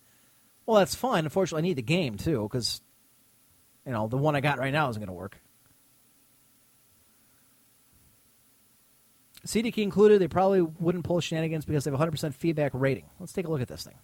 Well, 0.64 0.78
that's 0.78 0.94
fine. 0.94 1.24
Unfortunately, 1.24 1.66
I 1.66 1.68
need 1.68 1.76
the 1.76 1.82
game 1.82 2.16
too 2.16 2.48
because, 2.50 2.80
you 3.84 3.92
know, 3.92 4.08
the 4.08 4.16
one 4.16 4.34
I 4.34 4.40
got 4.40 4.58
right 4.58 4.72
now 4.72 4.88
isn't 4.88 5.00
going 5.00 5.08
to 5.08 5.12
work. 5.12 5.36
CD 9.44 9.72
key 9.72 9.82
included, 9.82 10.20
they 10.20 10.28
probably 10.28 10.60
wouldn't 10.60 11.04
pull 11.04 11.20
shenanigans 11.20 11.64
because 11.64 11.84
they 11.84 11.90
have 11.90 12.00
100% 12.00 12.34
feedback 12.34 12.72
rating. 12.74 13.04
Let's 13.18 13.32
take 13.32 13.46
a 13.46 13.50
look 13.50 13.62
at 13.62 13.68
this 13.68 13.84
thing. 13.84 13.96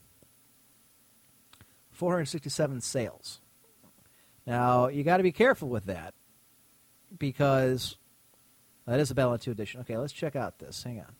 467 1.92 2.80
sales. 2.80 3.40
Now, 4.46 4.88
you 4.88 5.02
got 5.02 5.16
to 5.16 5.22
be 5.22 5.32
careful 5.32 5.68
with 5.68 5.86
that 5.86 6.14
because 7.18 7.96
that 8.86 9.00
is 9.00 9.10
a 9.10 9.14
Battle 9.14 9.36
2 9.36 9.50
edition. 9.50 9.80
Okay, 9.80 9.96
let's 9.96 10.12
check 10.12 10.36
out 10.36 10.58
this. 10.58 10.82
Hang 10.82 11.00
on. 11.00 11.14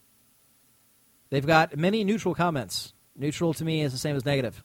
They've 1.31 1.47
got 1.47 1.77
many 1.77 2.05
neutral 2.05 2.35
comments. 2.35 2.93
Neutral 3.17 3.53
to 3.55 3.65
me 3.65 3.83
is 3.83 3.93
the 3.93 3.99
same 3.99 4.17
as 4.17 4.25
negative. 4.25 4.63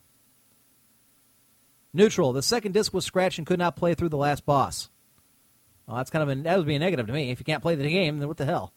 Neutral. 1.94 2.34
The 2.34 2.44
second 2.44 2.74
disc 2.74 2.94
was 2.94 3.06
scratched 3.06 3.38
and 3.38 3.48
could 3.48 3.60
not 3.60 3.76
play 3.76 3.96
through 3.96 4.10
the 4.10 4.18
last 4.18 4.46
boss. 4.46 4.90
Well, 5.88 5.98
that's 5.98 6.10
kind 6.10 6.24
of 6.24 6.38
a, 6.38 6.42
that 6.44 6.58
would 6.58 6.68
be 6.68 6.76
a 6.76 6.80
negative 6.80 7.08
to 7.08 7.14
me. 7.14 7.32
If 7.32 7.40
you 7.40 7.46
can't 7.46 7.62
play 7.62 7.76
the 7.76 7.90
game, 7.90 8.20
then 8.20 8.28
what 8.28 8.38
the 8.38 8.46
hell? 8.46 8.74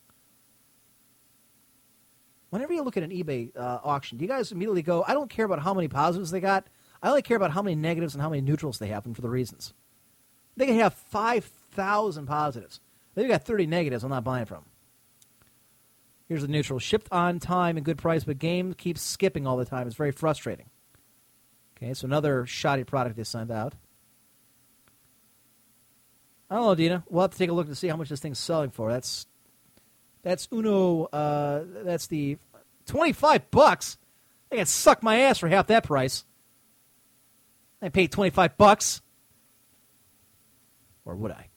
Whenever 2.54 2.72
you 2.72 2.84
look 2.84 2.96
at 2.96 3.02
an 3.02 3.10
eBay 3.10 3.50
uh, 3.56 3.80
auction, 3.82 4.16
do 4.16 4.24
you 4.24 4.28
guys 4.28 4.52
immediately 4.52 4.80
go, 4.80 5.04
I 5.08 5.12
don't 5.12 5.28
care 5.28 5.44
about 5.44 5.58
how 5.58 5.74
many 5.74 5.88
positives 5.88 6.30
they 6.30 6.38
got. 6.38 6.68
I 7.02 7.08
only 7.08 7.20
care 7.20 7.36
about 7.36 7.50
how 7.50 7.62
many 7.62 7.74
negatives 7.74 8.14
and 8.14 8.22
how 8.22 8.30
many 8.30 8.42
neutrals 8.42 8.78
they 8.78 8.86
have, 8.86 9.06
and 9.06 9.16
for 9.16 9.22
the 9.22 9.28
reasons. 9.28 9.74
They 10.56 10.66
can 10.66 10.76
have 10.76 10.94
5,000 10.94 12.26
positives. 12.26 12.78
They've 13.16 13.26
got 13.26 13.42
30 13.42 13.66
negatives 13.66 14.04
I'm 14.04 14.10
not 14.10 14.22
buying 14.22 14.44
from. 14.44 14.66
Here's 16.28 16.42
the 16.42 16.48
neutral. 16.48 16.78
Shipped 16.78 17.08
on 17.10 17.40
time 17.40 17.76
and 17.76 17.84
good 17.84 17.98
price, 17.98 18.22
but 18.22 18.38
game 18.38 18.72
keeps 18.72 19.02
skipping 19.02 19.48
all 19.48 19.56
the 19.56 19.64
time. 19.64 19.88
It's 19.88 19.96
very 19.96 20.12
frustrating. 20.12 20.66
Okay, 21.76 21.92
so 21.92 22.06
another 22.06 22.46
shoddy 22.46 22.84
product 22.84 23.16
they 23.16 23.24
sent 23.24 23.50
out. 23.50 23.74
I 26.48 26.54
don't 26.54 26.66
know, 26.66 26.74
Dina. 26.76 27.02
We'll 27.10 27.22
have 27.22 27.32
to 27.32 27.36
take 27.36 27.50
a 27.50 27.52
look 27.52 27.66
to 27.66 27.74
see 27.74 27.88
how 27.88 27.96
much 27.96 28.10
this 28.10 28.20
thing's 28.20 28.38
selling 28.38 28.70
for. 28.70 28.92
That's 28.92 29.26
that's 30.24 30.48
Uno. 30.50 31.04
Uh, 31.04 31.62
that's 31.84 32.08
the 32.08 32.38
twenty-five 32.86 33.52
bucks. 33.52 33.98
They 34.50 34.56
can 34.56 34.66
suck 34.66 35.02
my 35.02 35.20
ass 35.20 35.38
for 35.38 35.48
half 35.48 35.68
that 35.68 35.84
price. 35.84 36.24
I 37.80 37.90
paid 37.90 38.10
twenty-five 38.10 38.56
bucks, 38.56 39.02
or 41.04 41.14
would 41.14 41.30
I? 41.30 41.48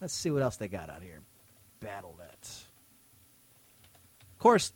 Let's 0.00 0.14
see 0.14 0.30
what 0.30 0.42
else 0.42 0.56
they 0.56 0.68
got 0.68 0.88
out 0.88 1.02
here. 1.02 1.20
BattleNet. 1.84 2.62
Of 4.32 4.38
course, 4.38 4.72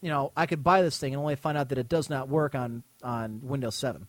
you 0.00 0.08
know 0.08 0.32
I 0.36 0.46
could 0.46 0.64
buy 0.64 0.82
this 0.82 0.98
thing 0.98 1.12
and 1.12 1.20
only 1.20 1.36
find 1.36 1.56
out 1.56 1.68
that 1.68 1.78
it 1.78 1.88
does 1.88 2.10
not 2.10 2.28
work 2.28 2.54
on 2.54 2.82
on 3.02 3.40
Windows 3.44 3.76
Seven. 3.76 4.08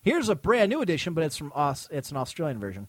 Here's 0.00 0.28
a 0.28 0.36
brand 0.36 0.70
new 0.70 0.80
edition, 0.80 1.12
but 1.12 1.24
it's 1.24 1.36
from 1.36 1.52
us. 1.54 1.88
it's 1.90 2.10
an 2.10 2.16
Australian 2.16 2.60
version. 2.60 2.88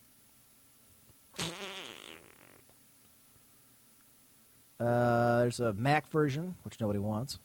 Uh, 4.79 5.39
there's 5.39 5.59
a 5.59 5.73
Mac 5.73 6.07
version, 6.09 6.55
which 6.63 6.79
nobody 6.79 6.99
wants. 6.99 7.39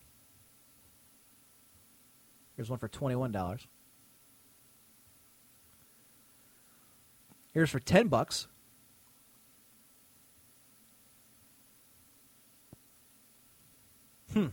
Here's 2.57 2.71
one 2.71 2.79
for 2.79 2.89
twenty-one 2.89 3.33
dollars. 3.33 3.67
Here's 7.53 7.71
for 7.71 7.81
ten 7.81 8.09
bucks. 8.09 8.47
Hmm. 14.33 14.49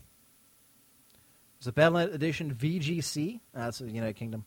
There's 1.60 1.68
a 1.68 1.72
Battle.net 1.74 2.14
Edition 2.14 2.56
VGC. 2.56 3.40
Ah, 3.56 3.66
that's 3.66 3.80
the 3.80 3.92
United 3.92 4.16
Kingdom. 4.16 4.46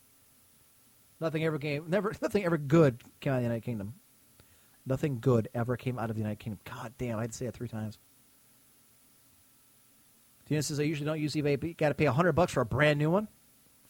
Nothing 1.21 1.45
ever 1.45 1.57
came. 1.57 1.89
Never. 1.89 2.13
Nothing 2.21 2.43
ever 2.43 2.57
good 2.57 3.01
came 3.21 3.31
out 3.31 3.37
of 3.37 3.41
the 3.41 3.47
United 3.47 3.63
Kingdom. 3.63 3.93
Nothing 4.85 5.19
good 5.19 5.47
ever 5.53 5.77
came 5.77 5.97
out 5.97 6.09
of 6.09 6.15
the 6.15 6.21
United 6.21 6.39
Kingdom. 6.39 6.59
God 6.65 6.93
damn! 6.97 7.17
I 7.17 7.21
had 7.21 7.31
to 7.31 7.37
say 7.37 7.45
it 7.45 7.53
three 7.53 7.69
times. 7.69 7.97
Tina 10.47 10.61
says 10.61 10.79
I 10.79 10.83
usually 10.83 11.07
don't 11.07 11.19
use 11.19 11.33
eBay, 11.33 11.59
but 11.59 11.69
you 11.69 11.75
got 11.75 11.89
to 11.89 11.95
pay 11.95 12.05
hundred 12.05 12.33
bucks 12.33 12.53
for 12.53 12.61
a 12.61 12.65
brand 12.65 12.99
new 12.99 13.09
one. 13.09 13.27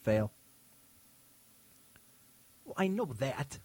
Fail. 0.04 0.32
Well, 2.64 2.76
I 2.78 2.88
know 2.88 3.06
that. 3.20 3.60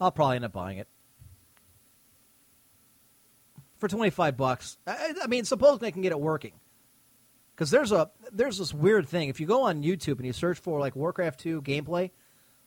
I'll 0.00 0.10
probably 0.10 0.36
end 0.36 0.44
up 0.44 0.52
buying 0.52 0.78
it 0.78 0.88
for 3.78 3.88
twenty 3.88 4.10
five 4.10 4.36
bucks. 4.36 4.78
I, 4.86 5.14
I 5.22 5.26
mean, 5.26 5.44
supposing 5.44 5.86
I 5.86 5.90
can 5.90 6.02
get 6.02 6.12
it 6.12 6.20
working, 6.20 6.52
because 7.54 7.70
there's 7.70 7.92
a 7.92 8.10
there's 8.32 8.58
this 8.58 8.72
weird 8.72 9.08
thing. 9.08 9.28
If 9.28 9.40
you 9.40 9.46
go 9.46 9.64
on 9.64 9.82
YouTube 9.82 10.18
and 10.18 10.26
you 10.26 10.32
search 10.32 10.58
for 10.58 10.78
like 10.78 10.94
Warcraft 10.94 11.40
two 11.40 11.60
gameplay, 11.62 12.12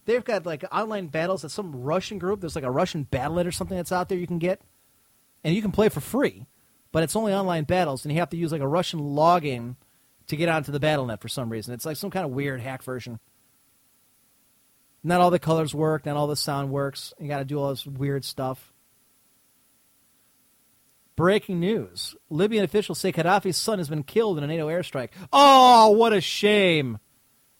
they've 0.05 0.23
got 0.23 0.45
like 0.45 0.63
online 0.71 1.07
battles 1.07 1.45
at 1.45 1.51
some 1.51 1.83
Russian 1.83 2.19
group. 2.19 2.41
There's 2.41 2.55
like 2.55 2.65
a 2.65 2.71
Russian 2.71 3.03
Battle.net 3.03 3.47
or 3.47 3.51
something 3.51 3.77
that's 3.77 3.91
out 3.91 4.09
there 4.09 4.17
you 4.17 4.27
can 4.27 4.39
get, 4.39 4.61
and 5.43 5.55
you 5.55 5.61
can 5.61 5.71
play 5.71 5.89
for 5.89 6.01
free 6.01 6.45
but 6.93 7.03
it's 7.03 7.15
only 7.15 7.33
online 7.33 7.65
battles, 7.65 8.05
and 8.05 8.13
you 8.13 8.19
have 8.19 8.29
to 8.29 8.37
use 8.37 8.53
like 8.53 8.61
a 8.61 8.67
Russian 8.67 9.01
login 9.01 9.75
to 10.27 10.37
get 10.37 10.47
onto 10.47 10.71
the 10.71 10.79
BattleNet 10.79 11.19
for 11.19 11.27
some 11.27 11.49
reason. 11.49 11.73
It's 11.73 11.85
like 11.85 11.97
some 11.97 12.11
kind 12.11 12.23
of 12.23 12.31
weird 12.31 12.61
hack 12.61 12.83
version. 12.83 13.19
Not 15.03 15.19
all 15.19 15.31
the 15.31 15.39
colors 15.39 15.75
work, 15.75 16.05
not 16.05 16.15
all 16.15 16.27
the 16.27 16.35
sound 16.37 16.69
works. 16.69 17.11
You 17.19 17.27
got 17.27 17.39
to 17.39 17.45
do 17.45 17.59
all 17.59 17.71
this 17.71 17.85
weird 17.85 18.23
stuff. 18.23 18.71
Breaking 21.15 21.59
news: 21.59 22.15
Libyan 22.29 22.63
officials 22.63 22.99
say 22.99 23.11
Gaddafi's 23.11 23.57
son 23.57 23.79
has 23.79 23.89
been 23.89 24.03
killed 24.03 24.37
in 24.37 24.43
a 24.43 24.47
NATO 24.47 24.67
airstrike. 24.67 25.09
Oh, 25.33 25.89
what 25.89 26.13
a 26.13 26.21
shame! 26.21 26.99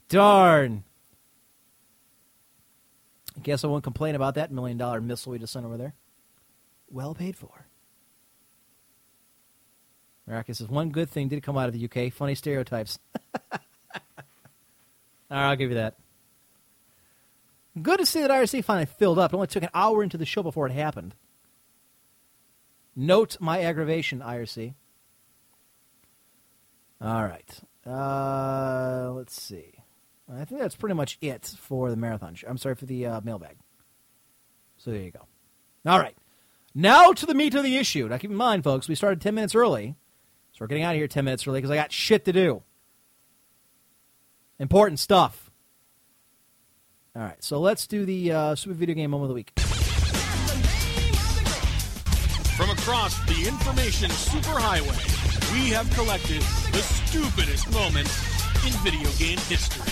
Darn. 0.10 0.84
I 3.35 3.39
guess 3.41 3.64
I 3.64 3.68
won't 3.68 3.84
complain 3.84 4.14
about 4.14 4.35
that 4.35 4.51
million 4.51 4.77
dollar 4.77 5.01
missile 5.01 5.31
we 5.31 5.39
just 5.39 5.53
sent 5.53 5.65
over 5.65 5.77
there. 5.77 5.95
Well 6.89 7.15
paid 7.15 7.35
for. 7.35 7.62
Marcus 10.28 10.60
says 10.60 10.70
one 10.70 10.90
good 10.90 11.10
thing 11.10 11.28
did 11.28 11.44
come 11.44 11.58
out 11.58 11.68
of 11.68 11.74
the 11.74 11.86
UK: 11.86 12.12
funny 12.14 12.36
stereotypes. 12.36 13.00
All 13.52 13.60
right, 15.30 15.50
I'll 15.50 15.56
give 15.56 15.70
you 15.70 15.76
that. 15.76 15.95
Good 17.82 18.00
to 18.00 18.06
see 18.06 18.22
that 18.22 18.30
IRC 18.30 18.64
finally 18.64 18.86
filled 18.86 19.18
up. 19.18 19.34
It 19.34 19.36
only 19.36 19.48
took 19.48 19.64
an 19.64 19.70
hour 19.74 20.04
into 20.04 20.18
the 20.18 20.26
show 20.26 20.44
before 20.44 20.68
it 20.68 20.74
happened. 20.74 21.16
Note 22.95 23.38
my 23.40 23.62
aggravation, 23.64 24.20
IRC. 24.20 24.76
All 27.02 27.24
right. 27.24 27.60
Uh, 27.86 29.12
let's 29.14 29.41
see. 29.41 29.74
I 30.32 30.45
think 30.45 30.62
that's 30.62 30.76
pretty 30.76 30.95
much 30.95 31.18
it 31.20 31.56
for 31.60 31.90
the 31.90 31.98
marathon. 31.98 32.36
Show. 32.36 32.48
I'm 32.48 32.58
sorry 32.58 32.76
for 32.76 32.86
the 32.86 33.06
uh, 33.08 33.22
mailbag. 33.24 33.58
So 34.78 34.91
there 34.91 35.02
you 35.02 35.12
go. 35.12 35.26
All 35.86 36.00
right. 36.00 36.16
Now 36.76 37.12
to 37.12 37.26
the 37.26 37.34
meat 37.34 37.56
of 37.56 37.64
the 37.64 37.78
issue. 37.78 38.08
Now 38.08 38.18
keep 38.18 38.32
in 38.32 38.38
mind, 38.38 38.64
folks, 38.64 38.88
we 38.88 38.95
started 38.95 39.20
10 39.20 39.36
minutes 39.36 39.56
early. 39.56 39.95
So 40.54 40.60
we're 40.62 40.68
getting 40.68 40.84
out 40.84 40.92
of 40.92 40.98
here 40.98 41.08
10 41.08 41.26
minutes 41.26 41.48
early 41.48 41.60
because 41.60 41.72
I 41.72 41.76
got 41.76 41.92
shit 41.92 42.26
to 42.26 42.34
do. 42.34 42.62
Important 44.60 45.00
stuff. 45.00 45.50
All 47.16 47.24
right, 47.24 47.44
so 47.44 47.60
let's 47.60 47.88
do 47.88 48.06
the 48.06 48.32
uh, 48.32 48.56
Super 48.56 48.76
Video 48.76 48.96
Game 48.96 49.12
Moment 49.12 49.26
of 49.26 49.30
the 49.30 49.36
Week. 49.36 49.52
From 52.56 52.70
across 52.70 53.20
the 53.26 53.48
information 53.48 54.10
superhighway, 54.12 55.54
we 55.54 55.70
have 55.70 55.90
collected 55.92 56.42
the 56.72 56.82
stupidest 56.82 57.72
moments 57.72 58.16
in 58.66 58.72
video 58.84 59.10
game 59.18 59.40
history. 59.40 59.92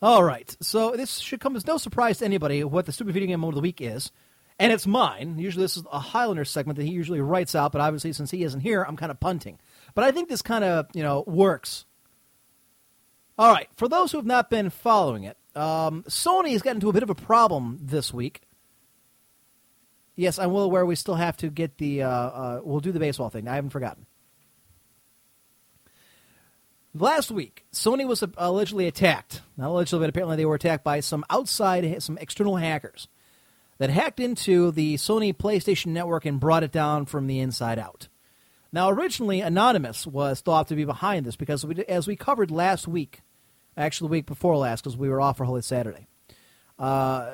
All 0.00 0.22
right, 0.22 0.56
so 0.60 0.92
this 0.92 1.18
should 1.18 1.40
come 1.40 1.56
as 1.56 1.66
no 1.66 1.76
surprise 1.76 2.18
to 2.18 2.24
anybody 2.24 2.64
what 2.64 2.86
the 2.86 2.92
stupid 2.92 3.14
video 3.14 3.28
game 3.28 3.40
moment 3.40 3.56
of 3.56 3.62
the 3.62 3.66
week 3.66 3.80
is, 3.80 4.10
and 4.58 4.72
it's 4.72 4.86
mine. 4.86 5.38
Usually, 5.38 5.64
this 5.64 5.76
is 5.76 5.84
a 5.90 6.00
Highlander 6.00 6.44
segment 6.44 6.78
that 6.78 6.84
he 6.84 6.90
usually 6.90 7.20
writes 7.20 7.54
out, 7.54 7.72
but 7.72 7.80
obviously, 7.80 8.12
since 8.12 8.30
he 8.30 8.42
isn't 8.42 8.60
here, 8.60 8.82
I'm 8.82 8.96
kind 8.96 9.10
of 9.10 9.20
punting. 9.20 9.58
But 9.94 10.04
I 10.04 10.10
think 10.10 10.28
this 10.28 10.42
kind 10.42 10.64
of 10.64 10.86
you 10.94 11.02
know 11.02 11.24
works. 11.26 11.84
All 13.38 13.52
right, 13.52 13.68
for 13.76 13.88
those 13.88 14.10
who 14.10 14.18
have 14.18 14.26
not 14.26 14.50
been 14.50 14.68
following 14.68 15.22
it, 15.22 15.36
um, 15.54 16.02
Sony 16.08 16.52
has 16.52 16.62
gotten 16.62 16.78
into 16.78 16.88
a 16.88 16.92
bit 16.92 17.04
of 17.04 17.10
a 17.10 17.14
problem 17.14 17.78
this 17.80 18.12
week. 18.12 18.42
Yes, 20.16 20.40
I'm 20.40 20.50
well 20.50 20.64
aware 20.64 20.84
we 20.84 20.96
still 20.96 21.14
have 21.14 21.36
to 21.38 21.48
get 21.48 21.78
the. 21.78 22.02
Uh, 22.02 22.08
uh, 22.10 22.60
we'll 22.64 22.80
do 22.80 22.90
the 22.90 22.98
baseball 22.98 23.30
thing. 23.30 23.46
I 23.46 23.54
haven't 23.54 23.70
forgotten. 23.70 24.06
Last 26.94 27.30
week, 27.30 27.64
Sony 27.72 28.08
was 28.08 28.24
allegedly 28.36 28.88
attacked. 28.88 29.42
Not 29.56 29.68
allegedly, 29.68 30.00
but 30.00 30.08
apparently 30.08 30.36
they 30.36 30.46
were 30.46 30.56
attacked 30.56 30.82
by 30.82 30.98
some 30.98 31.24
outside, 31.30 32.02
some 32.02 32.18
external 32.18 32.56
hackers 32.56 33.06
that 33.78 33.90
hacked 33.90 34.20
into 34.20 34.70
the 34.70 34.96
Sony 34.96 35.34
PlayStation 35.34 35.88
Network 35.88 36.26
and 36.26 36.40
brought 36.40 36.64
it 36.64 36.72
down 36.72 37.06
from 37.06 37.26
the 37.26 37.38
inside 37.40 37.78
out. 37.78 38.08
Now, 38.72 38.90
originally, 38.90 39.40
Anonymous 39.40 40.06
was 40.06 40.40
thought 40.40 40.68
to 40.68 40.74
be 40.74 40.84
behind 40.84 41.24
this 41.24 41.36
because, 41.36 41.64
we, 41.64 41.82
as 41.86 42.06
we 42.06 42.16
covered 42.16 42.50
last 42.50 42.86
week, 42.86 43.22
actually 43.76 44.08
the 44.08 44.12
week 44.12 44.26
before 44.26 44.56
last, 44.56 44.82
because 44.82 44.96
we 44.96 45.08
were 45.08 45.20
off 45.20 45.38
for 45.38 45.44
Holy 45.44 45.62
Saturday, 45.62 46.06
uh, 46.78 47.30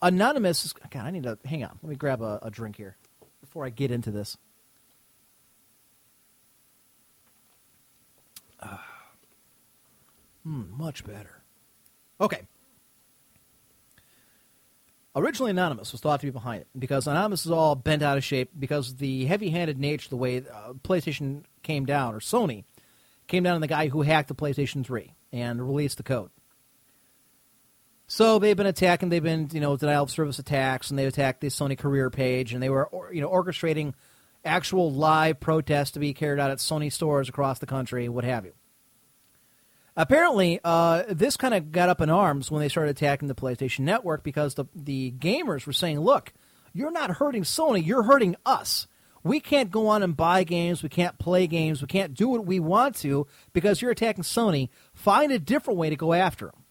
Anonymous. 0.00 0.72
God, 0.72 1.06
I 1.06 1.10
need 1.10 1.22
to 1.24 1.38
hang 1.44 1.62
on. 1.62 1.78
Let 1.82 1.90
me 1.90 1.96
grab 1.96 2.22
a, 2.22 2.40
a 2.42 2.50
drink 2.50 2.76
here 2.76 2.96
before 3.40 3.64
I 3.64 3.70
get 3.70 3.92
into 3.92 4.10
this. 4.10 4.36
Uh, 8.58 8.78
hmm, 10.42 10.64
much 10.76 11.04
better. 11.04 11.42
Okay. 12.20 12.42
Originally, 15.14 15.50
Anonymous 15.50 15.92
was 15.92 16.00
thought 16.00 16.20
to 16.20 16.26
be 16.26 16.30
behind 16.30 16.62
it 16.62 16.68
because 16.78 17.06
Anonymous 17.06 17.44
is 17.44 17.52
all 17.52 17.74
bent 17.74 18.02
out 18.02 18.16
of 18.16 18.24
shape 18.24 18.50
because 18.58 18.96
the 18.96 19.26
heavy-handed 19.26 19.78
nature, 19.78 20.08
the 20.08 20.16
way 20.16 20.38
uh, 20.38 20.72
PlayStation 20.72 21.42
came 21.62 21.84
down, 21.84 22.14
or 22.14 22.20
Sony 22.20 22.64
came 23.26 23.42
down 23.42 23.56
on 23.56 23.60
the 23.60 23.66
guy 23.66 23.88
who 23.88 24.02
hacked 24.02 24.28
the 24.28 24.34
PlayStation 24.34 24.84
3 24.84 25.14
and 25.32 25.66
released 25.66 25.98
the 25.98 26.02
code. 26.02 26.30
So 28.06 28.38
they've 28.38 28.56
been 28.56 28.66
attacking. 28.66 29.10
They've 29.10 29.22
been, 29.22 29.48
you 29.52 29.60
know, 29.60 29.76
denial 29.76 30.04
of 30.04 30.10
service 30.10 30.38
attacks, 30.38 30.90
and 30.90 30.98
they 30.98 31.06
attacked 31.06 31.40
the 31.40 31.48
Sony 31.48 31.76
career 31.78 32.10
page, 32.10 32.52
and 32.52 32.62
they 32.62 32.68
were, 32.68 32.88
you 33.12 33.20
know, 33.20 33.30
orchestrating 33.30 33.94
actual 34.44 34.92
live 34.92 35.40
protests 35.40 35.92
to 35.92 35.98
be 35.98 36.14
carried 36.14 36.40
out 36.40 36.50
at 36.50 36.58
Sony 36.58 36.92
stores 36.92 37.28
across 37.28 37.58
the 37.58 37.66
country, 37.66 38.08
what 38.08 38.24
have 38.24 38.44
you. 38.44 38.52
Apparently, 39.96 40.58
uh, 40.64 41.02
this 41.08 41.36
kind 41.36 41.52
of 41.52 41.70
got 41.70 41.90
up 41.90 42.00
in 42.00 42.08
arms 42.08 42.50
when 42.50 42.60
they 42.60 42.68
started 42.68 42.92
attacking 42.92 43.28
the 43.28 43.34
PlayStation 43.34 43.80
Network 43.80 44.22
because 44.22 44.54
the 44.54 44.64
the 44.74 45.12
gamers 45.18 45.66
were 45.66 45.72
saying, 45.72 46.00
"Look, 46.00 46.32
you're 46.72 46.90
not 46.90 47.10
hurting 47.10 47.42
Sony, 47.42 47.84
you're 47.84 48.04
hurting 48.04 48.36
us. 48.46 48.86
We 49.22 49.38
can't 49.38 49.70
go 49.70 49.88
on 49.88 50.02
and 50.02 50.16
buy 50.16 50.44
games, 50.44 50.82
we 50.82 50.88
can't 50.88 51.18
play 51.18 51.46
games, 51.46 51.80
we 51.80 51.86
can't 51.86 52.14
do 52.14 52.28
what 52.28 52.46
we 52.46 52.58
want 52.58 52.96
to 52.96 53.26
because 53.52 53.80
you're 53.80 53.90
attacking 53.90 54.24
Sony. 54.24 54.70
Find 54.94 55.30
a 55.30 55.38
different 55.38 55.78
way 55.78 55.90
to 55.90 55.96
go 55.96 56.14
after 56.14 56.46
them." 56.46 56.64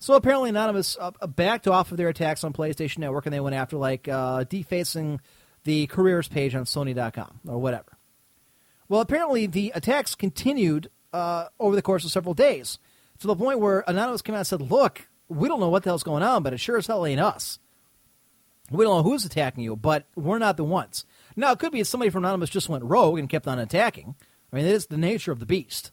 So 0.00 0.14
apparently, 0.14 0.50
Anonymous 0.50 0.98
uh, 1.00 1.12
backed 1.28 1.68
off 1.68 1.92
of 1.92 1.96
their 1.96 2.08
attacks 2.08 2.42
on 2.42 2.52
PlayStation 2.52 2.98
Network, 2.98 3.24
and 3.24 3.32
they 3.32 3.40
went 3.40 3.54
after 3.54 3.76
like 3.76 4.08
uh, 4.08 4.44
defacing 4.44 5.20
the 5.62 5.86
careers 5.86 6.28
page 6.28 6.54
on 6.54 6.64
Sony.com 6.64 7.40
or 7.46 7.58
whatever. 7.58 7.96
Well, 8.88 9.00
apparently, 9.00 9.46
the 9.46 9.72
attacks 9.74 10.14
continued 10.14 10.90
uh, 11.14 11.48
over 11.60 11.76
the 11.76 11.82
course 11.82 12.04
of 12.04 12.10
several 12.10 12.34
days 12.34 12.78
to 13.20 13.26
the 13.26 13.36
point 13.36 13.60
where 13.60 13.84
Anonymous 13.86 14.22
came 14.22 14.34
out 14.34 14.38
and 14.38 14.46
said, 14.46 14.60
Look, 14.60 15.08
we 15.28 15.48
don't 15.48 15.60
know 15.60 15.68
what 15.68 15.84
the 15.84 15.90
hell's 15.90 16.02
going 16.02 16.22
on, 16.22 16.42
but 16.42 16.52
it 16.52 16.58
sure 16.58 16.76
as 16.76 16.86
hell 16.86 17.06
ain't 17.06 17.20
us. 17.20 17.58
We 18.70 18.84
don't 18.84 18.96
know 18.96 19.10
who's 19.10 19.24
attacking 19.24 19.62
you, 19.62 19.76
but 19.76 20.06
we're 20.16 20.38
not 20.38 20.56
the 20.56 20.64
ones. 20.64 21.04
Now, 21.36 21.52
it 21.52 21.58
could 21.58 21.72
be 21.72 21.84
somebody 21.84 22.10
from 22.10 22.24
Anonymous 22.24 22.50
just 22.50 22.68
went 22.68 22.84
rogue 22.84 23.18
and 23.18 23.28
kept 23.28 23.46
on 23.46 23.58
attacking. 23.58 24.14
I 24.52 24.56
mean, 24.56 24.66
it 24.66 24.72
is 24.72 24.86
the 24.86 24.96
nature 24.96 25.32
of 25.32 25.38
the 25.38 25.46
beast. 25.46 25.92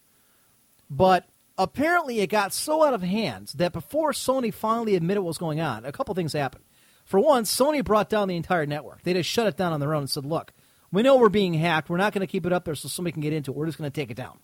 But 0.89 1.27
apparently, 1.57 2.19
it 2.21 2.27
got 2.27 2.53
so 2.53 2.83
out 2.83 2.93
of 2.93 3.01
hand 3.01 3.53
that 3.55 3.73
before 3.73 4.11
Sony 4.11 4.53
finally 4.53 4.95
admitted 4.95 5.21
what 5.21 5.29
was 5.29 5.37
going 5.37 5.59
on, 5.59 5.85
a 5.85 5.91
couple 5.91 6.15
things 6.15 6.33
happened. 6.33 6.63
For 7.05 7.19
one, 7.19 7.43
Sony 7.43 7.83
brought 7.83 8.09
down 8.09 8.27
the 8.27 8.35
entire 8.35 8.65
network. 8.65 9.03
They 9.03 9.13
just 9.13 9.29
shut 9.29 9.47
it 9.47 9.57
down 9.57 9.73
on 9.73 9.79
their 9.79 9.93
own 9.93 10.03
and 10.03 10.09
said, 10.09 10.25
Look, 10.25 10.53
we 10.91 11.03
know 11.03 11.17
we're 11.17 11.29
being 11.29 11.53
hacked. 11.53 11.89
We're 11.89 11.97
not 11.97 12.13
going 12.13 12.25
to 12.25 12.31
keep 12.31 12.45
it 12.45 12.53
up 12.53 12.65
there 12.65 12.75
so 12.75 12.87
somebody 12.87 13.11
can 13.11 13.21
get 13.21 13.33
into 13.33 13.51
it. 13.51 13.57
We're 13.57 13.65
just 13.65 13.77
going 13.77 13.91
to 13.91 14.01
take 14.01 14.11
it 14.11 14.17
down. 14.17 14.39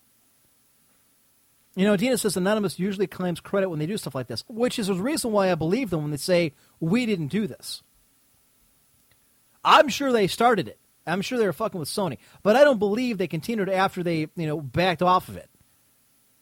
You 1.78 1.84
know, 1.84 1.96
Dina 1.96 2.18
says 2.18 2.36
Anonymous 2.36 2.80
usually 2.80 3.06
claims 3.06 3.38
credit 3.38 3.68
when 3.68 3.78
they 3.78 3.86
do 3.86 3.96
stuff 3.96 4.16
like 4.16 4.26
this, 4.26 4.42
which 4.48 4.80
is 4.80 4.88
the 4.88 4.94
reason 4.94 5.30
why 5.30 5.52
I 5.52 5.54
believe 5.54 5.90
them 5.90 6.02
when 6.02 6.10
they 6.10 6.16
say, 6.16 6.52
we 6.80 7.06
didn't 7.06 7.28
do 7.28 7.46
this. 7.46 7.84
I'm 9.64 9.88
sure 9.88 10.10
they 10.10 10.26
started 10.26 10.66
it. 10.66 10.80
I'm 11.06 11.22
sure 11.22 11.38
they 11.38 11.46
were 11.46 11.52
fucking 11.52 11.78
with 11.78 11.88
Sony. 11.88 12.18
But 12.42 12.56
I 12.56 12.64
don't 12.64 12.80
believe 12.80 13.16
they 13.16 13.28
continued 13.28 13.68
after 13.68 14.02
they, 14.02 14.26
you 14.34 14.46
know, 14.48 14.60
backed 14.60 15.02
off 15.02 15.28
of 15.28 15.36
it. 15.36 15.48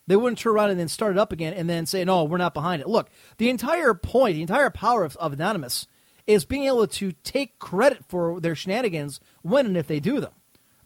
They 0.06 0.16
wouldn't 0.16 0.38
turn 0.38 0.54
around 0.54 0.70
and 0.70 0.80
then 0.80 0.88
start 0.88 1.12
it 1.12 1.18
up 1.18 1.32
again 1.32 1.52
and 1.52 1.68
then 1.68 1.84
say, 1.84 2.02
no, 2.02 2.24
we're 2.24 2.38
not 2.38 2.54
behind 2.54 2.80
it. 2.80 2.88
Look, 2.88 3.10
the 3.36 3.50
entire 3.50 3.92
point, 3.92 4.36
the 4.36 4.40
entire 4.40 4.70
power 4.70 5.04
of, 5.04 5.18
of 5.18 5.34
Anonymous 5.34 5.86
is 6.26 6.46
being 6.46 6.64
able 6.64 6.86
to 6.86 7.12
take 7.12 7.58
credit 7.58 8.06
for 8.08 8.40
their 8.40 8.54
shenanigans 8.54 9.20
when 9.42 9.66
and 9.66 9.76
if 9.76 9.86
they 9.86 10.00
do 10.00 10.18
them. 10.18 10.32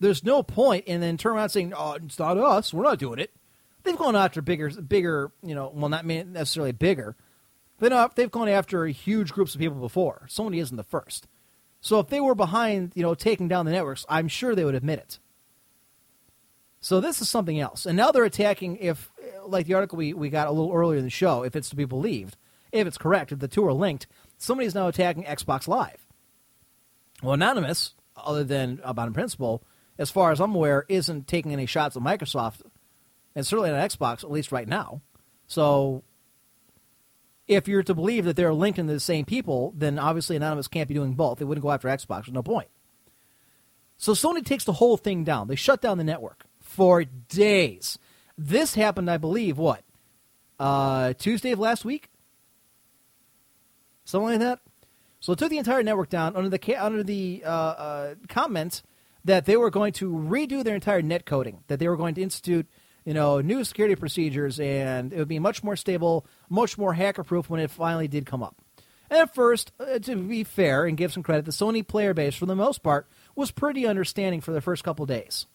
There's 0.00 0.24
no 0.24 0.42
point 0.42 0.86
in 0.86 1.00
then 1.00 1.18
turn 1.18 1.36
around 1.36 1.50
saying, 1.50 1.72
oh, 1.76 1.92
it's 1.92 2.18
not 2.18 2.36
us. 2.36 2.74
We're 2.74 2.82
not 2.82 2.98
doing 2.98 3.20
it. 3.20 3.30
They've 3.82 3.96
gone 3.96 4.16
after 4.16 4.42
bigger, 4.42 4.70
bigger, 4.70 5.32
you 5.42 5.54
know, 5.54 5.70
well, 5.74 5.88
not 5.88 6.04
necessarily 6.04 6.72
bigger. 6.72 7.16
But 7.78 8.14
they've 8.14 8.30
gone 8.30 8.48
after 8.48 8.86
huge 8.86 9.32
groups 9.32 9.54
of 9.54 9.60
people 9.60 9.80
before. 9.80 10.26
Sony 10.28 10.60
isn't 10.60 10.76
the 10.76 10.84
first. 10.84 11.26
So 11.80 11.98
if 11.98 12.08
they 12.08 12.20
were 12.20 12.34
behind, 12.34 12.92
you 12.94 13.02
know, 13.02 13.14
taking 13.14 13.48
down 13.48 13.64
the 13.64 13.72
networks, 13.72 14.04
I'm 14.08 14.28
sure 14.28 14.54
they 14.54 14.64
would 14.64 14.74
admit 14.74 14.98
it. 14.98 15.18
So 16.80 17.00
this 17.00 17.20
is 17.22 17.28
something 17.28 17.58
else. 17.58 17.86
And 17.86 17.96
now 17.96 18.10
they're 18.10 18.24
attacking, 18.24 18.76
if, 18.78 19.10
like 19.46 19.66
the 19.66 19.74
article 19.74 19.96
we, 19.96 20.12
we 20.12 20.28
got 20.28 20.48
a 20.48 20.50
little 20.50 20.72
earlier 20.72 20.98
in 20.98 21.04
the 21.04 21.10
show, 21.10 21.42
if 21.42 21.56
it's 21.56 21.70
to 21.70 21.76
be 21.76 21.86
believed, 21.86 22.36
if 22.72 22.86
it's 22.86 22.98
correct, 22.98 23.32
if 23.32 23.38
the 23.38 23.48
two 23.48 23.66
are 23.66 23.72
linked, 23.72 24.06
somebody's 24.36 24.74
now 24.74 24.88
attacking 24.88 25.24
Xbox 25.24 25.66
Live. 25.68 26.06
Well, 27.22 27.34
Anonymous, 27.34 27.94
other 28.16 28.44
than 28.44 28.80
about 28.82 29.08
in 29.08 29.14
principle, 29.14 29.62
as 29.98 30.10
far 30.10 30.32
as 30.32 30.40
I'm 30.40 30.54
aware, 30.54 30.86
isn't 30.88 31.26
taking 31.26 31.52
any 31.52 31.66
shots 31.66 31.96
at 31.96 32.02
Microsoft 32.02 32.62
and 33.34 33.46
certainly 33.46 33.70
on 33.70 33.76
Xbox, 33.76 34.24
at 34.24 34.30
least 34.30 34.52
right 34.52 34.68
now. 34.68 35.00
So 35.46 36.02
if 37.46 37.68
you're 37.68 37.82
to 37.82 37.94
believe 37.94 38.24
that 38.24 38.36
they're 38.36 38.54
linked 38.54 38.78
into 38.78 38.92
the 38.92 39.00
same 39.00 39.24
people, 39.24 39.72
then 39.76 39.98
obviously 39.98 40.36
Anonymous 40.36 40.68
can't 40.68 40.88
be 40.88 40.94
doing 40.94 41.14
both. 41.14 41.38
They 41.38 41.44
wouldn't 41.44 41.62
go 41.62 41.70
after 41.70 41.88
Xbox. 41.88 42.26
There's 42.26 42.32
no 42.32 42.42
point. 42.42 42.68
So 43.96 44.12
Sony 44.12 44.44
takes 44.44 44.64
the 44.64 44.72
whole 44.72 44.96
thing 44.96 45.24
down. 45.24 45.48
They 45.48 45.56
shut 45.56 45.80
down 45.80 45.98
the 45.98 46.04
network 46.04 46.44
for 46.60 47.04
days. 47.04 47.98
This 48.38 48.74
happened, 48.74 49.10
I 49.10 49.18
believe, 49.18 49.58
what? 49.58 49.82
Uh, 50.58 51.12
Tuesday 51.14 51.52
of 51.52 51.58
last 51.58 51.84
week? 51.84 52.08
Something 54.04 54.30
like 54.30 54.38
that? 54.40 54.60
So 55.20 55.32
it 55.32 55.38
took 55.38 55.50
the 55.50 55.58
entire 55.58 55.82
network 55.82 56.08
down 56.08 56.34
under 56.34 56.48
the 56.48 56.76
under 56.76 57.02
the 57.02 57.42
uh, 57.44 57.48
uh, 57.48 58.14
comment 58.28 58.82
that 59.24 59.44
they 59.44 59.56
were 59.56 59.70
going 59.70 59.92
to 59.92 60.10
redo 60.10 60.64
their 60.64 60.74
entire 60.74 61.02
net 61.02 61.26
coding, 61.26 61.62
that 61.66 61.78
they 61.78 61.88
were 61.88 61.96
going 61.96 62.14
to 62.14 62.22
institute– 62.22 62.66
you 63.04 63.14
know, 63.14 63.40
new 63.40 63.64
security 63.64 63.96
procedures, 63.96 64.60
and 64.60 65.12
it 65.12 65.18
would 65.18 65.28
be 65.28 65.38
much 65.38 65.64
more 65.64 65.76
stable, 65.76 66.26
much 66.48 66.76
more 66.76 66.94
hacker 66.94 67.24
proof 67.24 67.48
when 67.48 67.60
it 67.60 67.70
finally 67.70 68.08
did 68.08 68.26
come 68.26 68.42
up. 68.42 68.56
And 69.10 69.20
at 69.20 69.34
first, 69.34 69.72
uh, 69.80 69.98
to 69.98 70.16
be 70.16 70.44
fair 70.44 70.84
and 70.84 70.96
give 70.96 71.12
some 71.12 71.22
credit, 71.22 71.44
the 71.44 71.50
Sony 71.50 71.86
player 71.86 72.14
base, 72.14 72.36
for 72.36 72.46
the 72.46 72.54
most 72.54 72.82
part, 72.82 73.08
was 73.34 73.50
pretty 73.50 73.86
understanding 73.86 74.40
for 74.40 74.52
the 74.52 74.60
first 74.60 74.84
couple 74.84 75.04
days. 75.06 75.46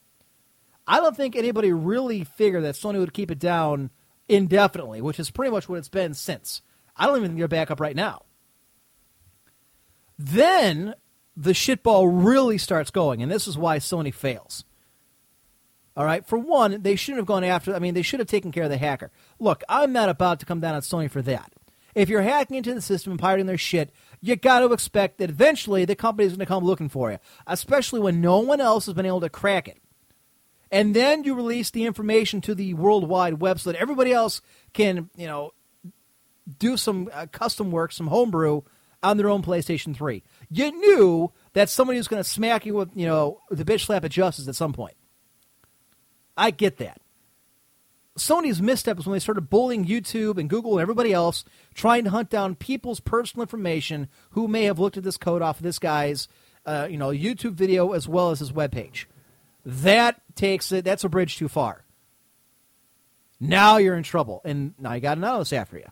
I 0.88 0.99
don't 0.99 1.15
think 1.15 1.35
anybody 1.35 1.72
really 1.72 2.23
figured 2.23 2.63
that 2.63 2.76
Sony 2.76 2.99
would 2.99 3.13
keep 3.13 3.31
it 3.31 3.39
down 3.39 3.91
indefinitely, 4.27 5.01
which 5.01 5.19
is 5.19 5.31
pretty 5.31 5.51
much 5.51 5.69
what 5.69 5.77
it's 5.77 5.89
been 5.89 6.13
since. 6.13 6.61
I 6.95 7.07
don't 7.07 7.17
even 7.17 7.30
think 7.30 7.39
they're 7.39 7.47
back 7.47 7.72
up 7.72 7.80
right 7.80 7.95
now. 7.95 8.23
Then 10.17 10.93
the 11.35 11.51
shitball 11.51 12.26
really 12.26 12.57
starts 12.57 12.91
going, 12.91 13.22
and 13.22 13.31
this 13.31 13.47
is 13.47 13.57
why 13.57 13.80
Sony 13.80 14.13
fails. 14.13 14.63
All 15.95 16.05
right. 16.05 16.26
For 16.26 16.38
one, 16.38 16.81
they 16.81 16.95
shouldn't 16.95 17.19
have 17.19 17.26
gone 17.26 17.43
after. 17.43 17.73
I 17.73 17.80
mean, 17.80 17.93
they 17.93 18.01
should 18.01 18.19
have 18.19 18.27
taken 18.27 18.51
care 18.51 18.63
of 18.63 18.69
the 18.69 18.77
hacker. 18.77 19.11
Look, 19.39 19.63
I'm 19.69 19.93
not 19.93 20.09
about 20.09 20.39
to 20.41 20.45
come 20.45 20.59
down 20.59 20.76
on 20.76 20.81
Sony 20.81 21.09
for 21.09 21.22
that. 21.22 21.53
If 21.93 22.09
you're 22.09 22.22
hacking 22.22 22.57
into 22.57 22.73
the 22.73 22.81
system 22.81 23.11
and 23.11 23.19
pirating 23.19 23.45
their 23.45 23.57
shit, 23.57 23.91
you 24.19 24.35
got 24.35 24.59
to 24.59 24.73
expect 24.73 25.17
that 25.19 25.30
eventually 25.30 25.85
the 25.85 25.95
company 25.95 26.26
is 26.26 26.34
going 26.34 26.39
to 26.39 26.45
come 26.45 26.65
looking 26.65 26.89
for 26.89 27.09
you, 27.09 27.19
especially 27.47 28.01
when 28.01 28.19
no 28.19 28.39
one 28.39 28.59
else 28.59 28.85
has 28.88 28.95
been 28.95 29.05
able 29.05 29.22
to 29.22 29.30
crack 29.30 29.69
it. 29.69 29.77
And 30.72 30.93
then 30.93 31.23
you 31.23 31.35
release 31.35 31.72
the 31.72 31.85
information 31.85 32.41
to 32.41 32.55
the 32.55 32.73
World 32.73 33.07
Wide 33.07 33.35
Web 33.39 33.61
so 33.61 33.72
that 33.72 33.80
everybody 33.80 34.11
else 34.11 34.41
can, 34.73 35.09
you 35.15 35.27
know, 35.27 35.51
do 36.59 36.76
some 36.76 37.09
uh, 37.13 37.27
custom 37.31 37.72
work, 37.72 37.93
some 37.93 38.07
homebrew 38.07 38.63
on 39.01 39.15
their 39.15 39.30
own 39.30 39.41
PlayStation 39.41 39.95
3. 39.95 40.22
You 40.49 40.72
knew 40.72 41.31
that 41.53 41.69
somebody 41.69 41.97
was 41.97 42.09
going 42.09 42.22
to 42.22 42.30
smack 42.30 42.65
you 42.65 42.73
with, 42.73 42.89
you 42.93 43.05
know, 43.05 43.39
the 43.49 43.63
bitch 43.63 43.85
slap 43.85 44.03
of 44.03 44.09
justice 44.09 44.49
at 44.49 44.55
some 44.55 44.73
point. 44.73 44.95
I 46.38 46.52
get 46.52 46.78
that. 46.78 47.02
Sony's 48.18 48.62
misstep 48.62 48.95
was 48.95 49.06
when 49.06 49.14
they 49.14 49.20
started 49.20 49.49
bullying 49.49 49.86
YouTube 49.86 50.38
and 50.38 50.49
Google 50.49 50.74
and 50.74 50.82
everybody 50.82 51.12
else, 51.12 51.44
trying 51.74 52.06
to 52.06 52.10
hunt 52.10 52.30
down 52.30 52.56
people's 52.56 53.02
personal 53.02 53.44
information 53.44 54.07
who 54.32 54.48
may 54.48 54.64
have 54.64 54.80
looked 54.80 54.95
at 54.95 55.03
this 55.03 55.18
code 55.18 55.41
off 55.41 55.57
of 55.57 55.64
this 55.64 55.80
guy's, 55.80 56.30
uh, 56.66 56.88
you 56.90 56.98
know, 56.98 57.10
YouTube 57.10 57.53
video 57.53 57.91
as 57.91 58.07
well 58.07 58.32
as 58.32 58.40
his 58.40 58.53
webpage. 58.53 59.06
That 59.66 60.22
takes 60.36 60.72
it. 60.72 60.86
That's 60.86 61.03
a 61.03 61.10
bridge 61.10 61.38
too 61.38 61.49
far. 61.49 61.84
Now 63.40 63.78
you're 63.78 63.98
in 63.98 64.03
trouble, 64.03 64.41
and 64.45 64.74
now 64.80 64.94
you 64.94 65.02
got 65.02 65.18
an 65.18 65.24
analyst 65.26 65.52
after 65.52 65.78
you. 65.78 65.88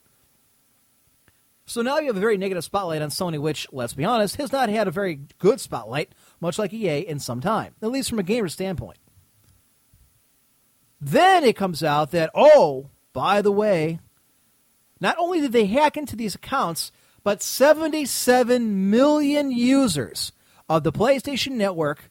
So 1.65 1.82
now 1.82 1.99
you 1.99 2.07
have 2.07 2.18
a 2.18 2.22
very 2.22 2.38
negative 2.38 2.64
spotlight 2.64 3.02
on 3.02 3.10
Sony, 3.10 3.40
which, 3.40 3.68
let's 3.72 3.94
be 3.94 4.06
honest, 4.06 4.38
has 4.38 4.52
not 4.52 4.70
had 4.70 4.88
a 4.88 4.91
very 4.91 5.22
good 5.40 5.60
spotlight, 5.60 6.14
much 6.40 6.57
like 6.57 6.74
EA, 6.74 6.99
in 6.99 7.20
some 7.20 7.41
time, 7.41 7.76
at 7.82 7.91
least 7.91 8.10
from 8.10 8.20
a 8.20 8.24
gamer 8.24 8.49
standpoint. 8.49 8.98
Then 11.05 11.43
it 11.43 11.57
comes 11.57 11.84
out 11.84 12.11
that, 12.11 12.31
oh, 12.34 12.89
by 13.11 13.41
the 13.41 13.51
way, 13.51 13.99
not 15.01 15.17
only 15.19 15.41
did 15.41 15.51
they 15.51 15.65
hack 15.65 15.97
into 15.97 16.15
these 16.15 16.34
accounts, 16.34 16.93
but 17.25 17.43
77 17.43 18.89
million 18.89 19.51
users 19.51 20.31
of 20.69 20.84
the 20.84 20.93
PlayStation 20.93 21.51
Network 21.51 22.09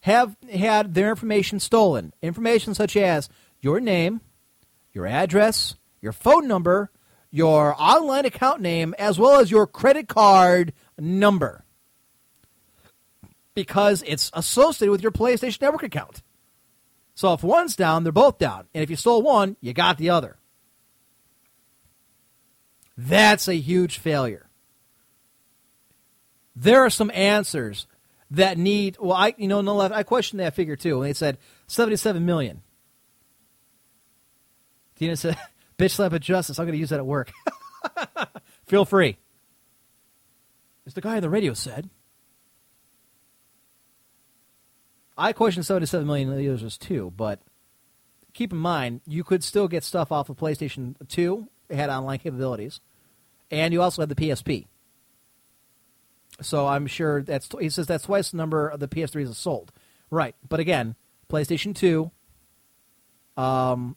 have 0.00 0.36
had 0.52 0.92
their 0.92 1.08
information 1.08 1.60
stolen. 1.60 2.12
Information 2.20 2.74
such 2.74 2.94
as 2.94 3.30
your 3.62 3.80
name, 3.80 4.20
your 4.92 5.06
address, 5.06 5.76
your 6.02 6.12
phone 6.12 6.46
number, 6.46 6.90
your 7.30 7.74
online 7.78 8.26
account 8.26 8.60
name, 8.60 8.94
as 8.98 9.18
well 9.18 9.40
as 9.40 9.50
your 9.50 9.66
credit 9.66 10.08
card 10.08 10.74
number. 10.98 11.64
Because 13.54 14.04
it's 14.06 14.30
associated 14.34 14.90
with 14.92 15.02
your 15.02 15.12
PlayStation 15.12 15.62
Network 15.62 15.84
account. 15.84 16.20
So 17.20 17.34
if 17.34 17.42
one's 17.42 17.76
down, 17.76 18.02
they're 18.02 18.12
both 18.12 18.38
down. 18.38 18.66
And 18.72 18.82
if 18.82 18.88
you 18.88 18.96
stole 18.96 19.20
one, 19.20 19.54
you 19.60 19.74
got 19.74 19.98
the 19.98 20.08
other. 20.08 20.38
That's 22.96 23.46
a 23.46 23.54
huge 23.54 23.98
failure. 23.98 24.48
There 26.56 26.80
are 26.80 26.88
some 26.88 27.10
answers 27.12 27.86
that 28.30 28.56
need. 28.56 28.96
Well, 28.98 29.12
I 29.12 29.34
you 29.36 29.48
know, 29.48 29.60
no. 29.60 29.78
I 29.78 30.02
questioned 30.02 30.40
that 30.40 30.54
figure 30.54 30.76
too, 30.76 30.96
and 30.96 31.04
they 31.04 31.12
said 31.12 31.36
seventy-seven 31.66 32.24
million. 32.24 32.62
Tina 34.96 35.14
said, 35.14 35.36
"Bitch 35.78 35.90
slap 35.90 36.14
of 36.14 36.22
justice." 36.22 36.58
I'm 36.58 36.64
going 36.64 36.72
to 36.72 36.78
use 36.78 36.88
that 36.88 37.00
at 37.00 37.06
work. 37.06 37.32
Feel 38.66 38.86
free. 38.86 39.18
As 40.86 40.94
the 40.94 41.02
guy 41.02 41.16
on 41.16 41.20
the 41.20 41.28
radio 41.28 41.52
said, 41.52 41.90
I 45.20 45.34
question 45.34 45.62
77 45.62 46.06
million 46.06 46.40
users 46.40 46.78
too, 46.78 47.12
but 47.14 47.40
keep 48.32 48.52
in 48.52 48.58
mind, 48.58 49.02
you 49.06 49.22
could 49.22 49.44
still 49.44 49.68
get 49.68 49.84
stuff 49.84 50.10
off 50.10 50.30
of 50.30 50.38
PlayStation 50.38 50.94
2. 51.08 51.46
It 51.68 51.76
had 51.76 51.90
online 51.90 52.18
capabilities. 52.20 52.80
And 53.50 53.74
you 53.74 53.82
also 53.82 54.00
had 54.00 54.08
the 54.08 54.14
PSP. 54.14 54.66
So 56.40 56.66
I'm 56.66 56.86
sure 56.86 57.22
that's, 57.22 57.50
he 57.60 57.68
says 57.68 57.86
that's 57.86 58.04
twice 58.04 58.30
the 58.30 58.38
number 58.38 58.66
of 58.66 58.80
the 58.80 58.88
PS3s 58.88 59.28
is 59.28 59.36
sold. 59.36 59.72
Right. 60.08 60.34
But 60.48 60.58
again, 60.58 60.94
PlayStation 61.28 61.74
2. 61.74 62.10
Um, 63.36 63.96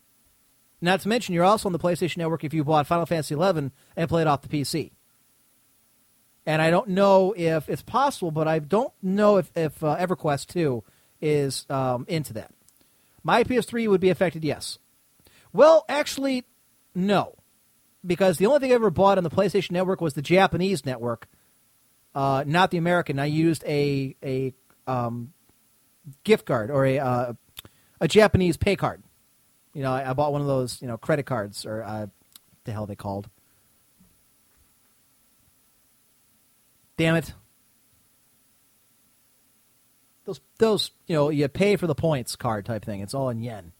not 0.82 1.00
to 1.02 1.08
mention, 1.08 1.34
you're 1.34 1.46
also 1.46 1.70
on 1.70 1.74
the 1.74 1.80
PlayStation 1.80 2.18
Network 2.18 2.44
if 2.44 2.54
you 2.54 2.66
bought 2.66 2.86
Final 2.86 3.06
Fantasy 3.06 3.34
XI 3.34 3.72
and 3.96 4.10
played 4.10 4.28
off 4.28 4.42
the 4.42 4.50
PC. 4.50 4.92
And 6.46 6.62
I 6.62 6.70
don't 6.70 6.90
know 6.90 7.34
if 7.38 7.70
it's 7.70 7.82
possible, 7.82 8.32
but 8.32 8.50
I 8.50 8.60
don't 8.60 8.92
know 9.02 9.38
if, 9.38 9.50
if 9.56 9.82
uh, 9.82 9.96
EverQuest 9.96 10.48
2 10.48 10.84
is 11.24 11.66
um, 11.70 12.06
into 12.08 12.34
that. 12.34 12.52
My 13.24 13.44
PS3 13.46 13.88
would 13.88 14.02
be 14.02 14.10
affected, 14.10 14.44
yes. 14.44 14.78
Well, 15.54 15.86
actually, 15.88 16.44
no. 16.94 17.36
Because 18.06 18.38
the 18.38 18.48
only 18.48 18.60
thing 18.60 18.72
I 18.72 18.76
ever 18.76 18.90
bought 18.90 19.18
on 19.18 19.24
the 19.24 19.30
PlayStation 19.30 19.72
Network 19.72 20.02
was 20.02 20.14
the 20.14 20.22
Japanese 20.22 20.86
network, 20.86 21.28
uh, 22.14 22.44
not 22.46 22.70
the 22.70 22.78
American. 22.78 23.18
I 23.18 23.26
used 23.26 23.64
a 23.64 24.16
a 24.22 24.54
um, 24.86 25.32
gift 26.26 26.46
card 26.46 26.70
or 26.70 26.86
a 26.86 27.00
uh, 27.00 27.34
a 28.02 28.08
Japanese 28.10 28.58
pay 28.58 28.76
card. 28.76 29.02
You 29.74 29.84
know, 29.84 29.94
I, 29.94 30.10
I, 30.10 30.14
bought 30.14 30.34
one 30.34 30.42
of 30.42 30.48
those, 30.48 30.82
you 30.82 30.88
know, 30.88 30.98
credit 30.98 31.26
cards 31.26 31.66
or 31.66 31.82
uh, 31.82 32.08
the 32.66 32.74
hell 32.74 32.86
they 32.86 32.96
called. 32.96 33.30
Damn 36.98 37.16
it! 37.16 37.34
Those 40.26 40.42
those 40.58 40.92
you 41.08 41.16
know 41.16 41.30
you 41.30 41.48
pay 41.48 41.76
for 41.76 41.88
the 41.88 41.96
points 41.96 42.36
card 42.36 42.66
type 42.66 42.86
thing. 42.86 43.02
It's 43.02 43.14
all 43.14 43.30
in 43.30 43.42
yen. 43.42 43.72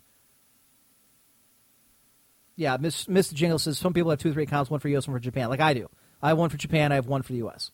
Yeah, 2.56 2.78
Miss 2.80 3.06
Mr. 3.06 3.34
Jingle 3.34 3.60
says 3.60 3.78
some 3.78 3.94
people 3.94 4.12
have 4.12 4.20
two 4.20 4.34
three 4.34 4.44
accounts, 4.44 4.70
one 4.70 4.80
for 4.80 4.90
US, 4.90 5.08
one 5.08 5.18
for 5.18 5.24
Japan, 5.24 5.50
like 5.50 5.60
I 5.60 5.74
do. 5.74 5.90
I 6.22 6.30
have 6.30 6.38
one 6.38 6.50
for 6.50 6.58
Japan, 6.58 6.92
I 6.92 6.96
have 6.96 7.08
one 7.08 7.22
for 7.22 7.34
the 7.34 7.46
US. 7.46 7.72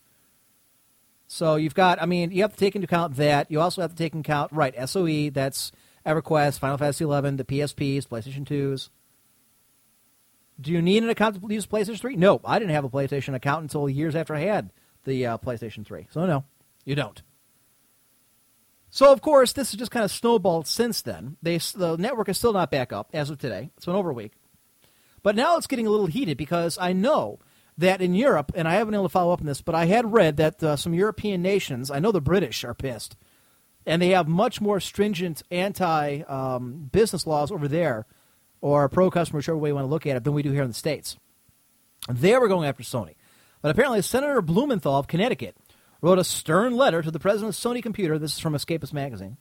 So 1.28 1.58
you've 1.58 1.76
got, 1.76 2.02
I 2.02 2.08
mean, 2.08 2.32
you 2.32 2.42
have 2.42 2.54
to 2.54 2.58
take 2.58 2.76
into 2.76 2.86
account 2.86 3.18
that. 3.18 3.52
You 3.52 3.62
also 3.62 3.84
have 3.84 3.92
to 3.92 3.96
take 3.96 4.16
into 4.16 4.28
account, 4.28 4.52
right, 4.52 4.74
SOE, 4.90 5.30
that's 5.30 5.72
EverQuest, 6.04 6.58
Final 6.58 6.80
Fantasy 6.80 7.04
Eleven, 7.04 7.38
the 7.38 7.44
PSPs, 7.44 8.08
PlayStation 8.08 8.48
2s. 8.48 8.90
Do 10.60 10.72
you 10.72 10.82
need 10.82 11.04
an 11.04 11.10
account 11.10 11.40
to 11.40 11.54
use 11.54 11.68
PlayStation 11.68 12.00
3? 12.00 12.16
No, 12.16 12.42
I 12.44 12.58
didn't 12.58 12.74
have 12.74 12.84
a 12.84 12.90
PlayStation 12.90 13.36
account 13.36 13.62
until 13.62 13.88
years 13.88 14.16
after 14.16 14.34
I 14.34 14.40
had 14.40 14.72
the 15.06 15.28
uh, 15.28 15.38
PlayStation 15.38 15.86
3. 15.86 16.08
So 16.10 16.26
no, 16.26 16.46
you 16.84 16.96
don't. 16.96 17.22
So, 18.92 19.12
of 19.12 19.22
course, 19.22 19.54
this 19.54 19.72
has 19.72 19.80
just 19.80 19.92
kind 19.92 20.04
of 20.04 20.12
snowballed 20.12 20.68
since 20.68 21.02
then. 21.02 21.38
They, 21.42 21.58
the 21.58 21.96
network 21.98 22.30
is 22.30 22.38
still 22.38 22.54
not 22.54 22.72
back 22.72 22.92
up 22.92 23.10
as 23.14 23.30
of 23.30 23.38
today. 23.38 23.70
It's 23.78 23.86
been 23.86 23.96
over 23.96 24.10
a 24.10 24.14
week. 24.14 24.34
But 25.22 25.36
now 25.36 25.58
it's 25.58 25.68
getting 25.68 25.86
a 25.86 25.92
little 25.92 26.08
heated 26.08 26.38
because 26.38 26.78
I 26.80 26.94
know 26.94 27.40
that 27.78 28.02
in 28.02 28.14
Europe, 28.14 28.52
and 28.56 28.68
I 28.68 28.74
haven't 28.74 28.92
been 28.92 28.96
able 28.96 29.06
to 29.06 29.10
follow 29.10 29.32
up 29.32 29.42
on 29.42 29.48
this, 29.48 29.62
but 29.62 29.76
I 29.76 29.86
had 29.86 30.12
read 30.12 30.38
that 30.38 30.62
uh, 30.64 30.76
some 30.76 30.94
European 30.94 31.42
nations, 31.42 31.92
I 31.92 32.00
know 32.00 32.12
the 32.12 32.20
British 32.20 32.64
are 32.64 32.74
pissed, 32.74 33.16
and 33.86 34.02
they 34.02 34.10
have 34.10 34.28
much 34.28 34.60
more 34.60 34.80
stringent 34.80 35.44
anti 35.52 36.22
um, 36.22 36.90
business 36.92 37.28
laws 37.28 37.52
over 37.52 37.68
there, 37.68 38.06
or 38.60 38.90
pro 38.90 39.10
customer, 39.10 39.38
whichever 39.38 39.58
way 39.58 39.70
you 39.70 39.76
want 39.76 39.86
to 39.86 39.90
look 39.90 40.06
at 40.06 40.18
it, 40.18 40.24
than 40.24 40.34
we 40.34 40.44
do 40.44 40.52
here 40.52 40.64
in 40.64 40.68
the 40.68 40.74
States. 40.74 41.18
They 42.10 42.38
were 42.38 42.48
going 42.48 42.68
after 42.68 42.84
Sony. 42.84 43.16
But 43.62 43.72
apparently, 43.72 44.02
Senator 44.02 44.42
Blumenthal 44.42 44.96
of 44.98 45.08
Connecticut 45.08 45.56
wrote 46.02 46.20
a 46.20 46.24
stern 46.24 46.76
letter 46.76 47.02
to 47.02 47.12
the 47.12 47.20
president 47.20 47.56
of 47.56 47.62
Sony 47.62 47.84
Computer. 47.84 48.18
This 48.18 48.34
is 48.34 48.40
from 48.40 48.54
Escapist 48.54 48.94
Magazine, 48.94 49.38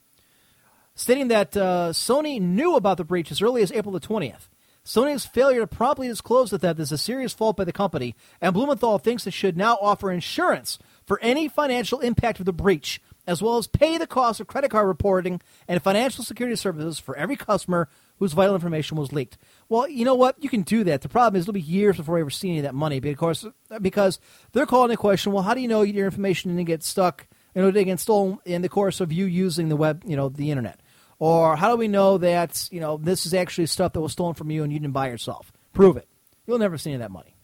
stating 0.94 1.28
that 1.28 1.56
uh, 1.56 1.90
Sony 1.92 2.40
knew 2.40 2.76
about 2.76 2.96
the 2.96 3.04
breach 3.04 3.30
as 3.30 3.42
early 3.42 3.62
as 3.62 3.72
April 3.72 3.92
the 3.92 4.00
20th. 4.00 4.48
Sony's 4.84 5.26
failure 5.26 5.60
to 5.60 5.66
promptly 5.66 6.08
disclose 6.08 6.50
that 6.50 6.80
is 6.80 6.92
a 6.92 6.96
serious 6.98 7.34
fault 7.34 7.58
by 7.58 7.64
the 7.64 7.72
company, 7.72 8.14
and 8.40 8.54
Blumenthal 8.54 8.98
thinks 8.98 9.26
it 9.26 9.34
should 9.34 9.56
now 9.56 9.76
offer 9.82 10.10
insurance 10.10 10.78
for 11.04 11.20
any 11.20 11.46
financial 11.46 12.00
impact 12.00 12.40
of 12.40 12.46
the 12.46 12.54
breach, 12.54 13.00
as 13.28 13.42
well 13.42 13.58
as 13.58 13.66
pay 13.66 13.98
the 13.98 14.06
cost 14.06 14.40
of 14.40 14.46
credit 14.46 14.70
card 14.70 14.88
reporting 14.88 15.40
and 15.68 15.82
financial 15.82 16.24
security 16.24 16.56
services 16.56 16.98
for 16.98 17.14
every 17.14 17.36
customer 17.36 17.88
whose 18.18 18.32
vital 18.32 18.54
information 18.54 18.96
was 18.96 19.12
leaked. 19.12 19.36
Well, 19.68 19.86
you 19.86 20.04
know 20.04 20.14
what? 20.14 20.42
You 20.42 20.48
can 20.48 20.62
do 20.62 20.82
that. 20.84 21.02
The 21.02 21.10
problem 21.10 21.38
is 21.38 21.44
it'll 21.44 21.52
be 21.52 21.60
years 21.60 21.98
before 21.98 22.14
we 22.14 22.22
ever 22.22 22.30
see 22.30 22.48
any 22.48 22.58
of 22.58 22.64
that 22.64 22.74
money 22.74 22.98
because 23.00 23.46
because 23.80 24.18
they're 24.52 24.66
calling 24.66 24.88
the 24.88 24.96
question. 24.96 25.32
Well, 25.32 25.42
how 25.42 25.52
do 25.54 25.60
you 25.60 25.68
know 25.68 25.82
your 25.82 26.06
information 26.06 26.50
didn't 26.50 26.66
get 26.66 26.82
stuck? 26.82 27.28
You 27.54 27.62
know, 27.62 27.70
didn't 27.70 27.86
get 27.86 28.00
stolen 28.00 28.38
in 28.44 28.62
the 28.62 28.68
course 28.68 29.00
of 29.00 29.12
you 29.12 29.26
using 29.26 29.68
the 29.68 29.76
web, 29.76 30.04
you 30.06 30.16
know, 30.16 30.30
the 30.30 30.50
internet, 30.50 30.80
or 31.18 31.54
how 31.54 31.70
do 31.70 31.76
we 31.76 31.88
know 31.88 32.18
that 32.18 32.68
you 32.72 32.80
know 32.80 32.96
this 32.96 33.26
is 33.26 33.34
actually 33.34 33.66
stuff 33.66 33.92
that 33.92 34.00
was 34.00 34.12
stolen 34.12 34.34
from 34.34 34.50
you 34.50 34.62
and 34.62 34.72
you 34.72 34.78
didn't 34.78 34.94
buy 34.94 35.08
yourself? 35.08 35.52
Prove 35.74 35.98
it. 35.98 36.08
You'll 36.46 36.58
never 36.58 36.78
see 36.78 36.90
any 36.90 36.94
of 36.94 37.00
that 37.00 37.10
money. 37.10 37.36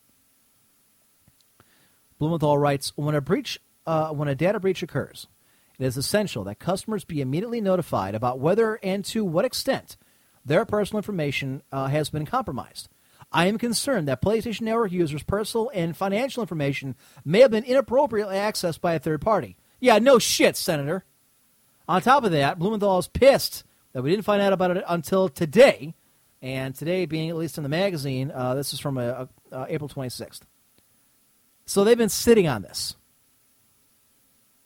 Blumenthal 2.19 2.56
writes, 2.56 2.93
when 2.97 3.15
a 3.15 3.20
breach, 3.20 3.61
uh, 3.86 4.11
when 4.11 4.28
a 4.28 4.35
data 4.35 4.61
breach 4.61 4.82
occurs, 4.82 5.27
it 5.79 5.85
is 5.85 5.97
essential 5.97 6.45
that 6.45 6.59
customers 6.59 7.05
be 7.05 7.21
immediately 7.21 7.61
notified 7.61 8.15
about 8.15 8.39
whether 8.39 8.79
and 8.83 9.05
to 9.07 9.25
what 9.25 9.45
extent 9.45 9.97
their 10.45 10.65
personal 10.65 10.99
information 10.99 11.63
uh, 11.73 11.87
has 11.87 12.11
been 12.11 12.27
compromised. 12.27 12.89
I 13.33 13.47
am 13.47 13.59
concerned 13.59 14.07
that 14.09 14.23
PlayStation 14.23 14.63
Network 14.63 14.93
users' 14.93 15.23
personal 15.23 15.71
and 15.75 15.97
financial 15.97 16.43
information 16.43 16.95
may 17.25 17.41
have 17.41 17.51
been 17.51 17.65
inappropriately 17.65 18.37
accessed 18.37 18.81
by 18.81 18.95
a 18.95 18.99
third 18.99 19.21
party. 19.21 19.57
Yeah, 19.81 19.99
no 19.99 20.19
shit, 20.19 20.57
Senator. 20.57 21.05
On 21.89 22.01
top 22.01 22.25
of 22.25 22.33
that, 22.33 22.59
Blumenthal 22.59 22.99
is 22.99 23.09
pissed 23.09 23.65
that 23.93 24.03
we 24.03 24.11
didn't 24.11 24.25
find 24.25 24.41
out 24.41 24.53
about 24.53 24.77
it 24.77 24.85
until 24.89 25.29
today. 25.29 25.95
And 26.41 26.75
today, 26.75 27.07
being 27.07 27.31
at 27.31 27.37
least 27.37 27.57
in 27.57 27.63
the 27.63 27.69
magazine, 27.69 28.31
uh, 28.31 28.55
this 28.55 28.73
is 28.73 28.81
from 28.81 28.99
uh, 28.99 29.27
uh 29.51 29.67
April 29.69 29.89
26th. 29.89 30.43
So 31.67 31.85
they've 31.85 31.99
been 31.99 32.09
sitting 32.09 32.47
on 32.47 32.63
this. 32.63 32.97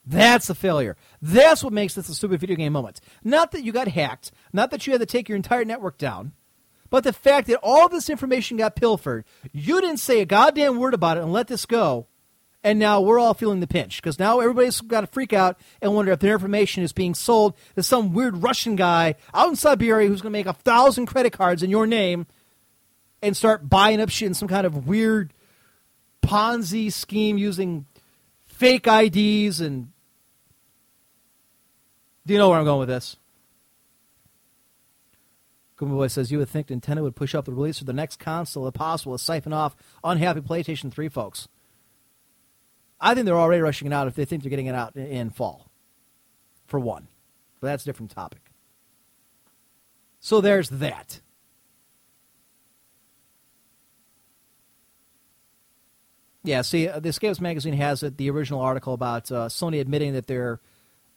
That's 0.08 0.48
a 0.48 0.54
failure. 0.54 0.96
That's 1.20 1.62
what 1.62 1.74
makes 1.74 1.94
this 1.94 2.08
a 2.08 2.14
stupid 2.14 2.40
video 2.40 2.56
game 2.56 2.72
moment. 2.72 2.98
Not 3.22 3.52
that 3.52 3.62
you 3.62 3.72
got 3.72 3.88
hacked, 3.88 4.32
not 4.54 4.70
that 4.70 4.86
you 4.86 4.92
had 4.94 5.00
to 5.00 5.06
take 5.06 5.28
your 5.28 5.36
entire 5.36 5.66
network 5.66 5.98
down, 5.98 6.32
but 6.88 7.04
the 7.04 7.12
fact 7.12 7.46
that 7.48 7.60
all 7.62 7.90
this 7.90 8.08
information 8.08 8.56
got 8.56 8.74
pilfered, 8.74 9.26
you 9.52 9.82
didn't 9.82 9.98
say 9.98 10.20
a 10.20 10.24
goddamn 10.24 10.78
word 10.78 10.94
about 10.94 11.18
it 11.18 11.24
and 11.24 11.32
let 11.32 11.48
this 11.48 11.66
go, 11.66 12.06
And 12.64 12.78
now 12.78 13.02
we're 13.02 13.18
all 13.18 13.34
feeling 13.34 13.60
the 13.60 13.66
pinch 13.66 14.00
because 14.00 14.18
now 14.18 14.40
everybody's 14.40 14.80
got 14.80 15.02
to 15.02 15.06
freak 15.06 15.34
out 15.34 15.60
and 15.82 15.94
wonder 15.94 16.12
if 16.12 16.20
their 16.20 16.32
information 16.32 16.82
is 16.82 16.94
being 16.94 17.14
sold 17.14 17.54
to 17.76 17.82
some 17.82 18.14
weird 18.14 18.42
Russian 18.42 18.76
guy 18.76 19.14
out 19.34 19.50
in 19.50 19.56
Siberia 19.56 20.08
who's 20.08 20.22
going 20.22 20.32
to 20.32 20.38
make 20.38 20.46
a 20.46 20.54
thousand 20.54 21.04
credit 21.04 21.34
cards 21.34 21.62
in 21.62 21.68
your 21.68 21.86
name 21.86 22.26
and 23.22 23.36
start 23.36 23.68
buying 23.68 24.00
up 24.00 24.08
shit 24.08 24.28
in 24.28 24.34
some 24.34 24.48
kind 24.48 24.66
of 24.66 24.88
weird 24.88 25.34
Ponzi 26.22 26.90
scheme 26.90 27.36
using 27.36 27.84
fake 28.46 28.86
IDs 28.86 29.60
and. 29.60 29.92
Do 32.28 32.34
you 32.34 32.38
know 32.38 32.50
where 32.50 32.58
I'm 32.58 32.66
going 32.66 32.80
with 32.80 32.90
this? 32.90 33.16
Boy 35.80 36.08
says 36.08 36.30
you 36.30 36.36
would 36.36 36.50
think 36.50 36.66
Nintendo 36.66 37.00
would 37.00 37.16
push 37.16 37.34
up 37.34 37.46
the 37.46 37.52
release 37.52 37.80
of 37.80 37.86
the 37.86 37.94
next 37.94 38.18
console 38.18 38.68
if 38.68 38.74
possible 38.74 39.16
to 39.16 39.24
siphon 39.24 39.54
off 39.54 39.74
unhappy 40.04 40.42
PlayStation 40.42 40.92
3 40.92 41.08
folks. 41.08 41.48
I 43.00 43.14
think 43.14 43.24
they're 43.24 43.38
already 43.38 43.62
rushing 43.62 43.86
it 43.86 43.94
out 43.94 44.08
if 44.08 44.14
they 44.14 44.26
think 44.26 44.42
they're 44.42 44.50
getting 44.50 44.66
it 44.66 44.74
out 44.74 44.94
in, 44.94 45.30
fall, 45.30 45.70
for 46.66 46.78
one. 46.78 47.08
But 47.60 47.68
that's 47.68 47.84
a 47.84 47.86
different 47.86 48.10
topic. 48.10 48.50
So 50.20 50.42
there's 50.42 50.68
that. 50.68 51.22
Yeah, 56.44 56.60
see, 56.60 56.88
uh, 56.88 57.00
the 57.00 57.08
Escapist 57.08 57.40
magazine 57.40 57.74
has 57.74 58.02
it, 58.02 58.18
the 58.18 58.28
original 58.28 58.60
article 58.60 58.92
about 58.92 59.32
uh, 59.32 59.48
Sony 59.48 59.80
admitting 59.80 60.12
that 60.12 60.26
their 60.26 60.60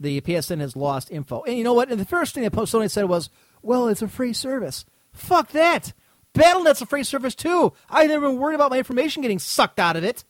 the 0.02 0.22
PSN 0.22 0.60
has 0.60 0.76
lost 0.76 1.11
info. 1.11 1.44
And 1.44 1.57
you 1.57 1.64
know 1.64 1.73
what? 1.73 1.90
And 1.90 1.99
the 1.99 2.06
first 2.06 2.34
thing 2.34 2.44
that 2.44 2.52
Sony 2.52 2.90
said 2.90 3.06
was, 3.06 3.30
"Well, 3.61 3.88
it's 3.88 4.02
a 4.02 4.07
free 4.07 4.34
service." 4.34 4.86
Fuck 5.14 5.52
that. 5.52 5.94
BattleNet's 6.34 6.82
a 6.82 6.86
free 6.86 7.03
service 7.03 7.36
too. 7.36 7.73
I 7.90 8.07
never 8.07 8.30
been 8.30 8.40
worried 8.40 8.56
about 8.56 8.72
my 8.72 8.78
information 8.78 9.22
getting 9.22 9.40
sucked 9.40 9.80
out 9.80 9.98
of 9.98 10.03
it. 10.03 10.23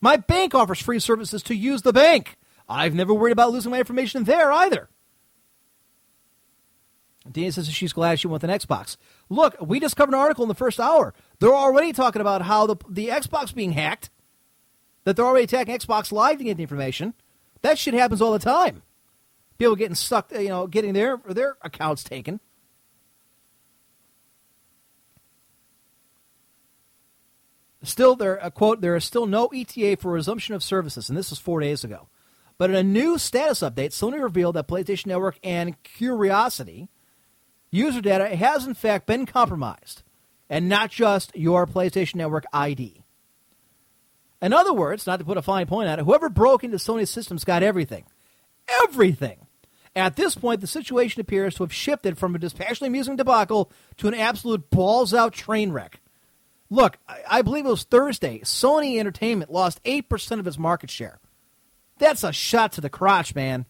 My 0.00 0.16
bank 0.16 0.54
offers 0.54 0.80
free 0.80 0.98
services 0.98 1.42
to 1.44 1.54
use 1.54 1.82
the 1.82 1.92
bank. 1.92 2.36
I've 2.68 2.94
never 2.94 3.14
worried 3.14 3.32
about 3.32 3.52
losing 3.52 3.70
my 3.70 3.78
information 3.78 4.24
there 4.24 4.50
either. 4.50 4.88
Dina 7.30 7.52
says 7.52 7.68
she's 7.68 7.92
glad 7.92 8.20
she 8.20 8.28
went 8.28 8.42
with 8.42 8.50
an 8.50 8.58
Xbox. 8.58 8.96
Look, 9.28 9.56
we 9.60 9.80
just 9.80 9.96
covered 9.96 10.14
an 10.14 10.20
article 10.20 10.44
in 10.44 10.48
the 10.48 10.54
first 10.54 10.78
hour. 10.78 11.12
They're 11.40 11.54
already 11.54 11.92
talking 11.92 12.20
about 12.20 12.42
how 12.42 12.66
the 12.66 12.76
the 12.88 13.08
Xbox 13.08 13.54
being 13.54 13.72
hacked. 13.72 14.10
That 15.04 15.16
they're 15.16 15.26
already 15.26 15.44
attacking 15.44 15.76
Xbox 15.76 16.10
Live 16.10 16.38
to 16.38 16.44
get 16.44 16.56
the 16.56 16.62
information. 16.62 17.14
That 17.62 17.78
shit 17.78 17.94
happens 17.94 18.22
all 18.22 18.32
the 18.32 18.38
time. 18.38 18.82
People 19.58 19.76
getting 19.76 19.94
stuck, 19.94 20.32
you 20.32 20.48
know, 20.48 20.66
getting 20.66 20.92
their 20.92 21.18
their 21.28 21.56
accounts 21.62 22.04
taken. 22.04 22.40
Still, 27.82 28.16
there 28.16 28.36
a 28.36 28.50
quote: 28.50 28.80
"There 28.80 28.96
is 28.96 29.04
still 29.04 29.26
no 29.26 29.48
ETA 29.48 29.96
for 30.00 30.12
resumption 30.12 30.54
of 30.54 30.62
services," 30.62 31.08
and 31.08 31.16
this 31.16 31.30
was 31.30 31.38
four 31.38 31.60
days 31.60 31.84
ago. 31.84 32.08
But 32.58 32.70
in 32.70 32.76
a 32.76 32.82
new 32.82 33.18
status 33.18 33.60
update, 33.60 33.90
Sony 33.90 34.22
revealed 34.22 34.56
that 34.56 34.66
PlayStation 34.68 35.06
Network 35.06 35.38
and 35.42 35.82
Qriocity 35.82 36.88
user 37.70 38.00
data 38.00 38.34
has 38.34 38.66
in 38.66 38.74
fact 38.74 39.06
been 39.06 39.26
compromised, 39.26 40.02
and 40.48 40.68
not 40.68 40.90
just 40.90 41.34
your 41.36 41.66
PlayStation 41.66 42.16
Network 42.16 42.44
ID. 42.52 43.02
In 44.42 44.52
other 44.52 44.72
words, 44.72 45.06
not 45.06 45.18
to 45.18 45.24
put 45.24 45.38
a 45.38 45.42
fine 45.42 45.66
point 45.66 45.88
on 45.88 45.98
it, 45.98 46.04
whoever 46.04 46.28
broke 46.28 46.62
into 46.62 46.76
Sony's 46.76 47.10
systems 47.10 47.44
got 47.44 47.62
everything. 47.62 48.04
Everything. 48.82 49.46
At 49.94 50.16
this 50.16 50.34
point, 50.34 50.60
the 50.60 50.66
situation 50.66 51.22
appears 51.22 51.54
to 51.54 51.62
have 51.62 51.72
shifted 51.72 52.18
from 52.18 52.34
a 52.34 52.38
dispassionately 52.38 52.88
amusing 52.88 53.16
debacle 53.16 53.72
to 53.96 54.08
an 54.08 54.14
absolute 54.14 54.68
balls 54.68 55.14
out 55.14 55.32
train 55.32 55.72
wreck. 55.72 56.00
Look, 56.68 56.98
I, 57.08 57.20
I 57.28 57.42
believe 57.42 57.64
it 57.64 57.70
was 57.70 57.84
Thursday. 57.84 58.40
Sony 58.40 58.98
Entertainment 58.98 59.50
lost 59.50 59.82
8% 59.84 60.38
of 60.38 60.46
its 60.46 60.58
market 60.58 60.90
share. 60.90 61.18
That's 61.98 62.24
a 62.24 62.32
shot 62.32 62.72
to 62.72 62.82
the 62.82 62.90
crotch, 62.90 63.34
man. 63.34 63.64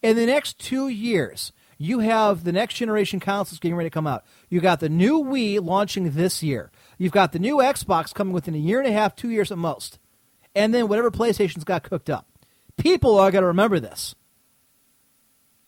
In 0.00 0.14
the 0.14 0.26
next 0.26 0.60
two 0.60 0.86
years, 0.86 1.52
you 1.76 2.00
have 2.00 2.44
the 2.44 2.52
next 2.52 2.74
generation 2.74 3.18
consoles 3.18 3.58
getting 3.58 3.76
ready 3.76 3.90
to 3.90 3.94
come 3.94 4.06
out. 4.06 4.24
You 4.48 4.60
got 4.60 4.78
the 4.80 4.88
new 4.88 5.22
Wii 5.24 5.60
launching 5.64 6.10
this 6.12 6.42
year. 6.42 6.70
You've 6.98 7.12
got 7.12 7.32
the 7.32 7.38
new 7.38 7.56
Xbox 7.58 8.12
coming 8.12 8.34
within 8.34 8.56
a 8.56 8.58
year 8.58 8.80
and 8.80 8.88
a 8.88 8.92
half, 8.92 9.14
two 9.14 9.30
years 9.30 9.52
at 9.52 9.58
most. 9.58 9.98
And 10.54 10.74
then 10.74 10.88
whatever 10.88 11.10
PlayStation's 11.10 11.64
got 11.64 11.84
cooked 11.84 12.10
up. 12.10 12.26
People 12.76 13.18
are 13.18 13.30
going 13.30 13.42
to 13.42 13.48
remember 13.48 13.78
this. 13.78 14.16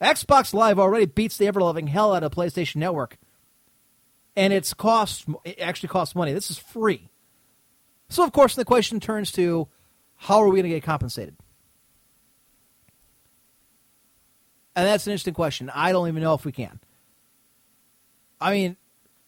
Xbox 0.00 0.52
Live 0.52 0.78
already 0.78 1.06
beats 1.06 1.36
the 1.36 1.46
ever 1.46 1.60
loving 1.60 1.86
hell 1.86 2.14
out 2.14 2.24
of 2.24 2.32
PlayStation 2.32 2.76
Network. 2.76 3.16
And 4.34 4.52
it's 4.52 4.74
cost 4.74 5.26
it 5.44 5.60
actually 5.60 5.90
costs 5.90 6.14
money. 6.14 6.32
This 6.32 6.50
is 6.50 6.58
free. 6.58 7.10
So 8.08 8.24
of 8.24 8.32
course 8.32 8.54
the 8.54 8.64
question 8.64 8.98
turns 8.98 9.30
to 9.32 9.68
how 10.16 10.38
are 10.42 10.48
we 10.48 10.56
going 10.56 10.64
to 10.64 10.76
get 10.76 10.82
compensated? 10.82 11.36
And 14.74 14.86
that's 14.86 15.06
an 15.06 15.12
interesting 15.12 15.34
question. 15.34 15.70
I 15.74 15.92
don't 15.92 16.08
even 16.08 16.22
know 16.22 16.34
if 16.34 16.44
we 16.44 16.52
can. 16.52 16.80
I 18.40 18.52
mean, 18.52 18.76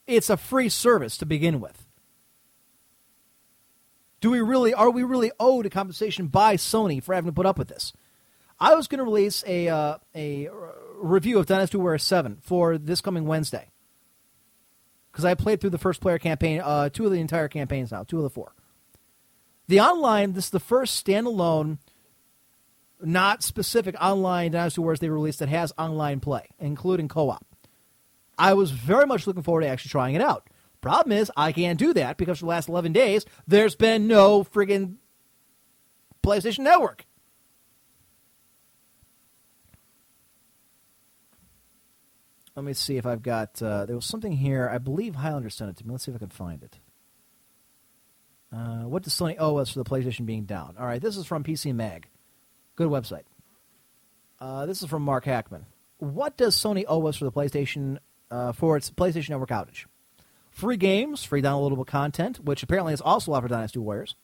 it's 0.07 0.31
a 0.31 0.37
free 0.37 0.69
service 0.69 1.19
to 1.19 1.27
begin 1.27 1.61
with. 1.61 1.82
Do 4.23 4.31
we 4.31 4.41
really 4.41 4.73
are 4.73 4.89
we 4.89 5.03
really 5.03 5.33
owed 5.39 5.67
a 5.67 5.71
compensation 5.71 6.29
by 6.29 6.57
Sony 6.57 7.03
for 7.03 7.13
having 7.13 7.29
to 7.29 7.35
put 7.35 7.45
up 7.45 7.59
with 7.59 7.69
this? 7.69 7.93
I 8.59 8.77
was 8.77 8.87
going 8.87 9.01
to 9.01 9.05
release 9.05 9.43
a 9.47 9.69
uh, 9.69 9.99
a 10.15 10.49
review 10.97 11.41
of 11.41 11.47
Dynasty 11.47 11.77
Warriors 11.77 12.05
Seven 12.05 12.39
for 12.41 12.79
this 12.79 13.01
coming 13.01 13.27
Wednesday 13.27 13.69
because 15.11 15.25
I 15.25 15.35
played 15.35 15.61
through 15.61 15.71
the 15.71 15.79
first 15.79 16.01
player 16.01 16.19
campaign, 16.19 16.61
uh, 16.61 16.89
two 16.89 17.05
of 17.05 17.11
the 17.11 17.21
entire 17.21 17.49
campaigns 17.49 17.91
now, 17.91 18.05
two 18.05 18.19
of 18.19 18.23
the 18.23 18.31
four. 18.31 18.55
The 19.67 19.81
online, 19.81 20.35
this 20.35 20.47
is 20.47 20.51
the 20.51 20.61
first 20.61 21.05
standalone, 21.05 21.79
not 23.01 23.43
specific 23.43 23.97
online 24.01 24.53
Dynasty 24.53 24.81
Warriors 24.81 25.01
they 25.01 25.09
released 25.09 25.41
that 25.41 25.49
has 25.49 25.73
online 25.77 26.21
play, 26.21 26.49
including 26.61 27.09
co-op. 27.09 27.45
I 28.39 28.55
was 28.55 28.71
very 28.71 29.07
much 29.07 29.27
looking 29.27 29.43
forward 29.43 29.63
to 29.63 29.67
actually 29.67 29.91
trying 29.91 30.15
it 30.15 30.23
out. 30.23 30.49
Problem 30.83 31.17
is, 31.17 31.31
I 31.37 31.53
can't 31.53 31.79
do 31.79 31.95
that 31.95 32.19
because 32.19 32.41
for 32.41 32.45
the 32.45 32.51
last 32.51 32.69
11 32.69 32.93
days, 32.93 33.25
there's 33.47 33.77
been 33.77 34.09
no 34.09 34.43
friggin' 34.43 34.97
PlayStation 36.23 36.61
Network. 36.61 37.07
Let 42.55 42.65
me 42.65 42.75
see 42.75 42.97
if 42.99 43.07
I've 43.07 43.23
got. 43.23 43.63
Uh, 43.63 43.87
there 43.87 43.97
was 43.97 44.05
something 44.05 44.33
here. 44.33 44.69
I 44.69 44.77
believe 44.79 45.15
Highlander 45.15 45.49
sent 45.49 45.71
it 45.71 45.77
to 45.79 45.87
me. 45.87 45.93
Let's 45.93 46.05
see 46.05 46.11
if 46.11 46.17
I 46.17 46.19
can 46.19 46.29
find 46.29 46.63
it. 46.63 46.79
Uh, 48.53 48.83
what 48.83 49.05
does 49.05 49.15
Sony 49.15 49.37
owe 49.39 49.57
us 49.57 49.71
for 49.71 49.79
the 49.79 49.89
PlayStation 49.89 50.27
being 50.27 50.45
down? 50.45 50.75
All 50.79 50.85
right, 50.85 51.01
this 51.01 51.17
is 51.17 51.25
from 51.25 51.45
PC 51.45 51.75
Mag. 51.75 52.09
Good 52.77 52.89
website. 52.89 53.23
Uh, 54.39 54.67
this 54.67 54.83
is 54.83 54.89
from 54.91 55.03
Mark 55.03 55.25
Hachman. 55.25 55.63
What 55.99 56.37
does 56.37 56.57
Sony 56.57 56.85
owe 56.87 57.07
us 57.07 57.17
for 57.17 57.25
the 57.25 57.33
PlayStation 57.33 57.99
uh, 58.31 58.53
for 58.53 58.77
its 58.77 58.91
PlayStation 58.91 59.31
Network 59.31 59.51
outage? 59.51 59.87
Free 60.53 60.77
games, 60.77 61.25
free 61.25 61.43
downloadable 61.43 61.87
content, 61.87 62.39
which 62.45 62.63
apparently 62.63 62.93
is 62.93 63.01
also 63.01 63.33
offered 63.33 63.51
Dynasty 63.51 63.79
Warriors. 63.79 64.15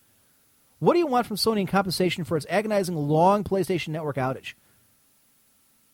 What 0.78 0.92
do 0.92 1.00
you 1.00 1.06
want 1.06 1.26
from 1.26 1.36
Sony 1.36 1.62
in 1.62 1.66
compensation 1.66 2.22
for 2.22 2.36
its 2.36 2.46
agonizing 2.48 2.94
long 2.94 3.42
PlayStation 3.42 3.88
Network 3.88 4.16
outage? 4.16 4.52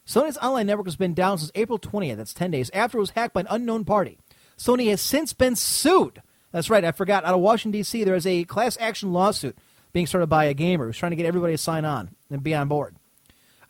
Sony's 0.07 0.37
online 0.39 0.67
network 0.67 0.87
has 0.87 0.97
been 0.97 1.15
down 1.15 1.39
since 1.39 1.53
April 1.55 1.79
20th. 1.79 2.17
That's 2.17 2.35
10 2.35 2.51
days 2.51 2.71
after 2.75 2.99
it 2.99 3.01
was 3.01 3.11
hacked 3.11 3.33
by 3.33 3.41
an 3.41 3.47
unknown 3.49 3.85
party. 3.85 4.19
Sony 4.59 4.91
has 4.91 5.01
since 5.01 5.33
been 5.33 5.57
sued. 5.57 6.21
That's 6.53 6.69
right, 6.69 6.85
I 6.85 6.93
forgot. 6.93 7.25
Out 7.25 7.35
of 7.35 7.41
Washington, 7.41 7.79
D.C., 7.79 8.05
there 8.05 8.15
is 8.15 8.27
a 8.27 8.45
class 8.45 8.77
action 8.81 9.13
lawsuit 9.13 9.57
being 9.93 10.07
started 10.07 10.27
by 10.27 10.45
a 10.45 10.55
gamer 10.55 10.87
who's 10.87 10.99
trying 10.99 11.11
to 11.11 11.17
get 11.17 11.27
everybody 11.27 11.55
to 11.55 11.59
sign 11.59 11.85
on 11.85 12.11
and 12.29 12.43
be 12.43 12.55
on 12.55 12.69
board. 12.69 12.97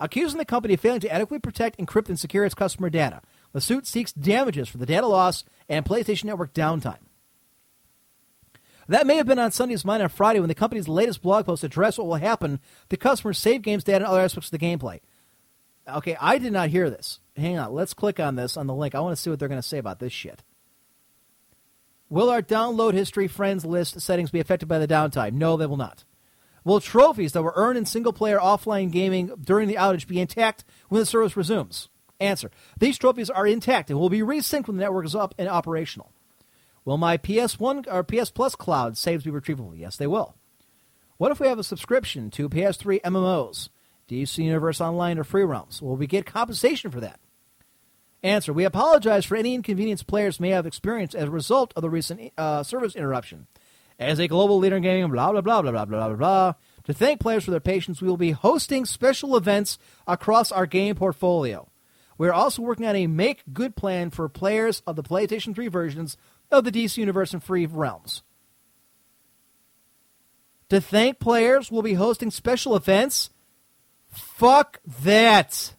Accusing 0.01 0.39
the 0.39 0.45
company 0.45 0.75
of 0.75 0.81
failing 0.81 1.01
to 1.01 1.13
adequately 1.13 1.39
protect, 1.39 1.79
encrypt, 1.79 2.09
and 2.09 2.19
secure 2.19 2.45
its 2.45 2.55
customer 2.55 2.91
data. 2.91 3.21
The 3.55 3.61
suit 3.61 3.87
seeks 3.87 4.13
damages 4.13 4.69
for 4.69 4.79
the 4.79 4.85
data 4.85 5.07
loss 5.07 5.45
and 5.69 5.85
PlayStation 5.85 6.25
Network 6.25 6.53
downtime. 6.53 6.99
That 8.89 9.07
may 9.07 9.17
have 9.17 9.27
been 9.27 9.39
on 9.39 9.53
Sony's 9.53 9.85
mind 9.85 10.03
on 10.03 10.09
Friday 10.09 10.41
when 10.41 10.49
the 10.49 10.57
company's 10.57 10.89
latest 10.89 11.23
blog 11.23 11.47
post 11.47 11.63
addressed 11.65 11.97
what 11.97 12.09
will 12.09 12.17
happen 12.17 12.59
to 12.91 12.97
customers' 12.97 13.39
save 13.39 13.63
games 13.63 13.85
data 13.85 14.05
and 14.05 14.07
other 14.07 14.21
aspects 14.21 14.53
of 14.53 14.59
the 14.59 14.67
gameplay. 14.67 15.01
Okay, 15.89 16.17
I 16.21 16.39
did 16.39 16.53
not 16.53 16.71
hear 16.71 16.91
this. 16.91 17.21
Hang 17.37 17.57
on, 17.57 17.73
let's 17.73 17.95
click 17.95 18.19
on 18.19 18.35
this 18.35 18.57
on 18.57 18.67
the 18.67 18.75
link. 18.75 18.95
I 18.95 19.01
want 19.01 19.17
to 19.17 19.23
see 19.23 19.31
what 19.31 19.39
they're 19.39 19.49
going 19.49 19.63
to 19.63 19.67
say 19.67 19.79
about 19.79 20.01
this 20.01 20.13
shit. 20.13 20.43
Will 22.11 22.31
our 22.31 22.43
download 22.43 22.95
history 22.95 23.29
friends 23.29 23.65
list 23.65 24.01
settings 24.01 24.33
be 24.33 24.41
affected 24.41 24.67
by 24.67 24.81
the 24.81 24.89
downtime? 24.89 25.35
No, 25.35 25.57
they 25.57 25.67
will 25.67 25.77
not. 25.77 26.05
Will 26.65 26.81
trophies 26.81 27.33
that 27.33 27.43
were 27.43 27.53
earned 27.55 27.79
in 27.79 27.87
single 27.87 28.13
player 28.13 28.39
offline 28.39 28.91
gaming 28.91 29.31
during 29.41 29.69
the 29.69 29.77
outage 29.77 30.09
be 30.09 30.21
intact 30.21 30.65
when 30.89 30.99
the 30.99 31.07
service 31.07 31.37
resumes? 31.37 31.89
Answer. 32.21 32.51
These 32.79 32.99
trophies 32.99 33.31
are 33.31 33.47
intact 33.47 33.91
and 33.91 33.99
will 33.99 34.09
be 34.09 34.21
resynced 34.21 34.69
when 34.69 34.77
the 34.77 34.83
network 34.83 35.05
is 35.05 35.15
up 35.15 35.35
and 35.39 35.49
operational. 35.49 36.13
Will 36.85 36.99
my 36.99 37.17
PS1 37.17 37.87
or 37.91 38.05
PS 38.05 38.31
Plus 38.31 38.55
cloud 38.55 38.97
saves 38.97 39.25
be 39.25 39.31
retrievable? 39.31 39.77
Yes, 39.77 39.97
they 39.97 40.07
will. 40.07 40.35
What 41.17 41.33
if 41.33 41.41
we 41.41 41.49
have 41.49 41.59
a 41.59 41.65
subscription 41.65 42.31
to 42.33 42.49
PS3 42.49 43.01
MMOs? 43.03 43.69
DC 44.09 44.39
Universe 44.39 44.81
Online 44.81 45.19
or 45.19 45.25
Free 45.25 45.45
Realms. 45.45 45.81
Will 45.81 45.97
we 45.97 46.07
get 46.07 46.27
compensation 46.27 46.91
for 46.91 47.01
that? 47.01 47.19
Answer. 48.23 48.53
We 48.53 48.65
apologize 48.65 49.25
for 49.25 49.37
any 49.37 49.55
inconvenience 49.55 50.03
players 50.03 50.41
may 50.41 50.51
have 50.51 50.67
experienced 50.67 51.15
as 51.15 51.29
a 51.29 51.31
result 51.31 51.73
of 51.77 51.83
the 51.83 51.91
recent 51.91 52.33
uh, 52.37 52.63
service 52.63 52.97
interruption. 52.97 53.47
As 53.99 54.19
a 54.19 54.29
global 54.29 54.59
leader 54.59 54.77
in 54.77 54.83
gaming, 54.83 55.11
blah, 55.11 55.31
blah, 55.31 55.41
blah, 55.41 55.63
blah, 55.63 55.71
blah, 55.71 55.85
blah, 55.85 56.09
blah, 56.09 56.17
blah. 56.17 56.53
To 56.85 56.93
thank 56.93 57.21
players 57.21 57.45
for 57.45 57.51
their 57.51 57.61
patience, 57.61 58.03
we 58.03 58.09
will 58.09 58.17
be 58.17 58.33
hosting 58.33 58.85
special 58.85 59.37
events 59.37 59.79
across 60.07 60.51
our 60.51 60.67
game 60.67 60.97
portfolio. 60.97 61.69
We 62.17 62.29
are 62.29 62.33
also 62.33 62.63
working 62.63 62.87
on 62.87 62.97
a 62.97 63.07
make 63.07 63.43
good 63.53 63.77
plan 63.77 64.11
for 64.11 64.29
players 64.29 64.83
of 64.87 64.97
the 64.97 65.03
PlayStation 65.03 65.55
3 65.55 65.69
versions 65.69 66.17
of 66.51 66.65
the 66.65 66.73
DC 66.73 66.97
Universe 66.97 67.33
and 67.33 67.43
Free 67.43 67.67
Realms. 67.67 68.23
To 70.71 70.81
thank 70.81 71.19
players, 71.19 71.71
we'll 71.71 71.83
be 71.83 71.95
hosting 71.95 72.31
special 72.31 72.77
events. 72.77 73.31
Fuck 74.09 74.81
that. 75.03 75.75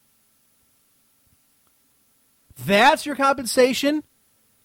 That's 2.66 3.06
your 3.06 3.16
compensation? 3.16 4.04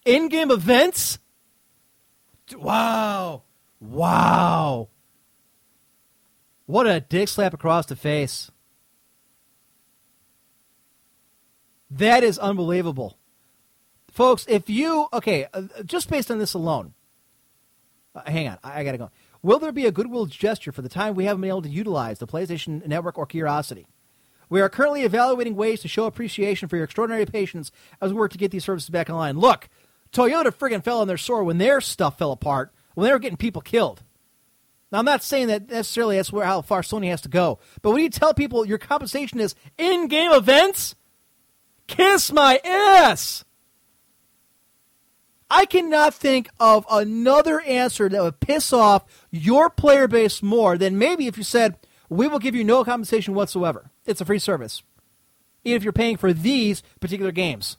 In 0.05 0.29
game 0.29 0.51
events? 0.51 1.19
Wow. 2.55 3.43
Wow. 3.81 4.89
What 6.67 6.87
a 6.87 7.01
dick 7.01 7.29
slap 7.29 7.55
across 7.55 7.87
the 7.87 7.97
face. 7.97 8.51
That 11.91 12.23
is 12.23 12.39
unbelievable. 12.39 13.19
Folks, 14.12 14.45
if 14.49 14.69
you, 14.69 15.07
okay, 15.12 15.47
uh, 15.53 15.62
just 15.85 16.09
based 16.09 16.31
on 16.31 16.39
this 16.39 16.55
alone, 16.55 16.95
uh, 18.15 18.23
hang 18.27 18.49
on, 18.49 18.59
I, 18.62 18.81
I 18.81 18.85
gotta 18.85 18.99
go. 18.99 19.11
Will 19.43 19.59
there 19.59 19.73
be 19.73 19.87
a 19.87 19.93
goodwill 19.93 20.27
gesture 20.27 20.73
for 20.73 20.83
the 20.83 20.89
time 20.89 21.15
we 21.15 21.25
haven't 21.25 21.41
been 21.41 21.51
able 21.51 21.62
to 21.62 21.69
utilize 21.69 22.19
the 22.19 22.27
PlayStation 22.27 22.87
Network 22.87 23.17
or 23.19 23.27
Qriocity? 23.27 23.87
We 24.49 24.61
are 24.61 24.69
currently 24.69 25.03
evaluating 25.03 25.55
ways 25.55 25.81
to 25.83 25.89
show 25.89 26.05
appreciation 26.05 26.69
for 26.69 26.77
your 26.77 26.85
extraordinary 26.85 27.25
patience 27.25 27.71
as 28.01 28.12
we 28.12 28.19
work 28.19 28.33
to 28.33 28.39
get 28.39 28.51
these 28.51 28.65
services 28.65 28.91
back 28.91 29.09
online. 29.09 29.39
Look, 29.39 29.69
Toyota 30.12 30.53
friggin' 30.53 30.83
fell 30.83 31.01
on 31.01 31.07
their 31.07 31.17
sword 31.17 31.47
when 31.47 31.59
their 31.59 31.81
stuff 31.81 32.19
fell 32.19 32.33
apart, 32.33 32.73
when 32.95 33.07
they 33.07 33.12
were 33.12 33.21
getting 33.21 33.37
people 33.37 33.62
killed. 33.62 34.03
Now, 34.91 34.99
I'm 34.99 35.05
not 35.05 35.23
saying 35.23 35.47
that 35.47 35.71
necessarily 35.71 36.17
that's 36.17 36.33
where 36.33 36.45
how 36.45 36.62
far 36.62 36.83
Sony 36.83 37.11
has 37.11 37.21
to 37.21 37.29
go, 37.29 37.61
but 37.81 37.93
when 37.93 38.03
you 38.03 38.11
tell 38.11 38.35
people 38.35 38.67
your 38.67 38.79
compensation 38.79 39.39
is 39.39 39.55
in-game 39.79 40.33
events, 40.33 40.97
kiss 41.91 42.33
my 42.33 42.61
ass. 42.65 43.45
I 45.51 45.67
cannot 45.67 46.15
think 46.15 46.49
of 46.61 46.87
another 46.91 47.61
answer 47.61 48.09
that 48.09 48.23
would 48.23 48.39
piss 48.39 48.73
off 48.73 49.05
your 49.31 49.69
player 49.69 50.07
base 50.07 50.43
more 50.43 50.79
than 50.79 50.97
maybe 50.97 51.27
if 51.27 51.37
you 51.37 51.43
said, 51.43 51.77
we 52.09 52.29
will 52.29 52.39
give 52.39 52.55
you 52.55 52.62
no 52.62 52.85
compensation 52.85 53.35
whatsoever. 53.35 53.91
It's 54.07 54.21
a 54.21 54.25
free 54.25 54.39
service. 54.39 54.83
Even 55.65 55.77
if 55.77 55.83
you're 55.83 55.93
paying 55.93 56.17
for 56.17 56.33
these 56.33 56.83
particular 57.01 57.33
games. 57.33 57.77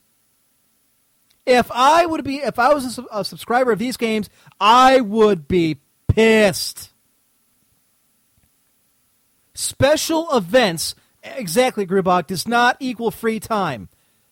If 1.45 1.71
I 1.71 2.05
would 2.05 2.23
be, 2.23 2.37
if 2.37 2.59
I 2.59 2.73
was 2.73 2.99
a, 2.99 3.05
a 3.11 3.25
subscriber 3.25 3.71
of 3.71 3.79
these 3.79 3.97
games, 3.97 4.29
I 4.59 4.99
would 4.99 5.47
be 5.47 5.79
pissed. 6.07 6.91
Special 9.53 10.35
events, 10.35 10.93
exactly, 11.23 11.85
Grubach, 11.85 12.27
does 12.27 12.47
not 12.47 12.77
equal 12.79 13.11
free 13.11 13.39
time. 13.39 13.89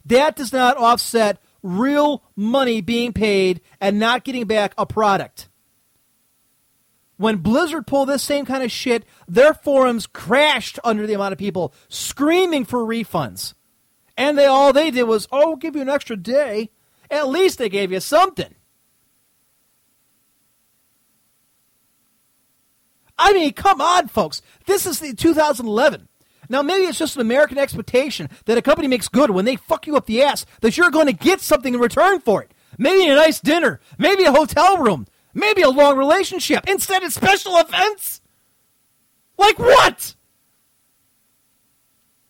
That 0.09 0.35
does 0.35 0.51
not 0.51 0.77
offset 0.77 1.41
real 1.61 2.23
money 2.35 2.81
being 2.81 3.13
paid 3.13 3.61
and 3.79 3.99
not 3.99 4.23
getting 4.23 4.45
back 4.45 4.73
a 4.77 4.85
product. 4.85 5.49
When 7.17 7.37
Blizzard 7.37 7.85
pulled 7.85 8.09
this 8.09 8.23
same 8.23 8.45
kind 8.45 8.63
of 8.63 8.71
shit, 8.71 9.05
their 9.27 9.53
forums 9.53 10.07
crashed 10.07 10.79
under 10.83 11.05
the 11.05 11.13
amount 11.13 11.33
of 11.33 11.37
people 11.37 11.73
screaming 11.89 12.65
for 12.65 12.79
refunds. 12.79 13.53
And 14.17 14.37
they 14.37 14.45
all 14.45 14.73
they 14.73 14.89
did 14.89 15.03
was, 15.03 15.27
oh, 15.31 15.49
we'll 15.49 15.55
give 15.57 15.75
you 15.75 15.81
an 15.81 15.89
extra 15.89 16.17
day. 16.17 16.71
At 17.11 17.27
least 17.27 17.57
they 17.59 17.69
gave 17.69 17.91
you 17.91 17.99
something. 17.99 18.55
I 23.17 23.33
mean, 23.33 23.53
come 23.53 23.79
on, 23.79 24.07
folks. 24.07 24.41
This 24.65 24.87
is 24.87 24.99
the 24.99 25.13
2011. 25.13 26.08
Now, 26.49 26.63
maybe 26.63 26.85
it's 26.85 26.97
just 26.97 27.15
an 27.15 27.21
American 27.21 27.59
expectation 27.59 28.27
that 28.45 28.57
a 28.57 28.61
company 28.63 28.87
makes 28.87 29.07
good 29.07 29.29
when 29.29 29.45
they 29.45 29.55
fuck 29.55 29.85
you 29.85 29.95
up 29.95 30.07
the 30.07 30.23
ass, 30.23 30.47
that 30.61 30.77
you're 30.77 30.89
going 30.89 31.05
to 31.05 31.13
get 31.13 31.41
something 31.41 31.75
in 31.75 31.79
return 31.79 32.19
for 32.19 32.41
it. 32.41 32.51
Maybe 32.77 33.07
a 33.07 33.15
nice 33.15 33.39
dinner, 33.39 33.79
maybe 33.99 34.23
a 34.23 34.31
hotel 34.31 34.77
room, 34.77 35.05
maybe 35.33 35.61
a 35.61 35.69
long 35.69 35.95
relationship. 35.95 36.67
Instead, 36.67 37.03
it's 37.03 37.15
special 37.15 37.57
events. 37.57 38.21
Like 39.37 39.59
what? 39.59 40.15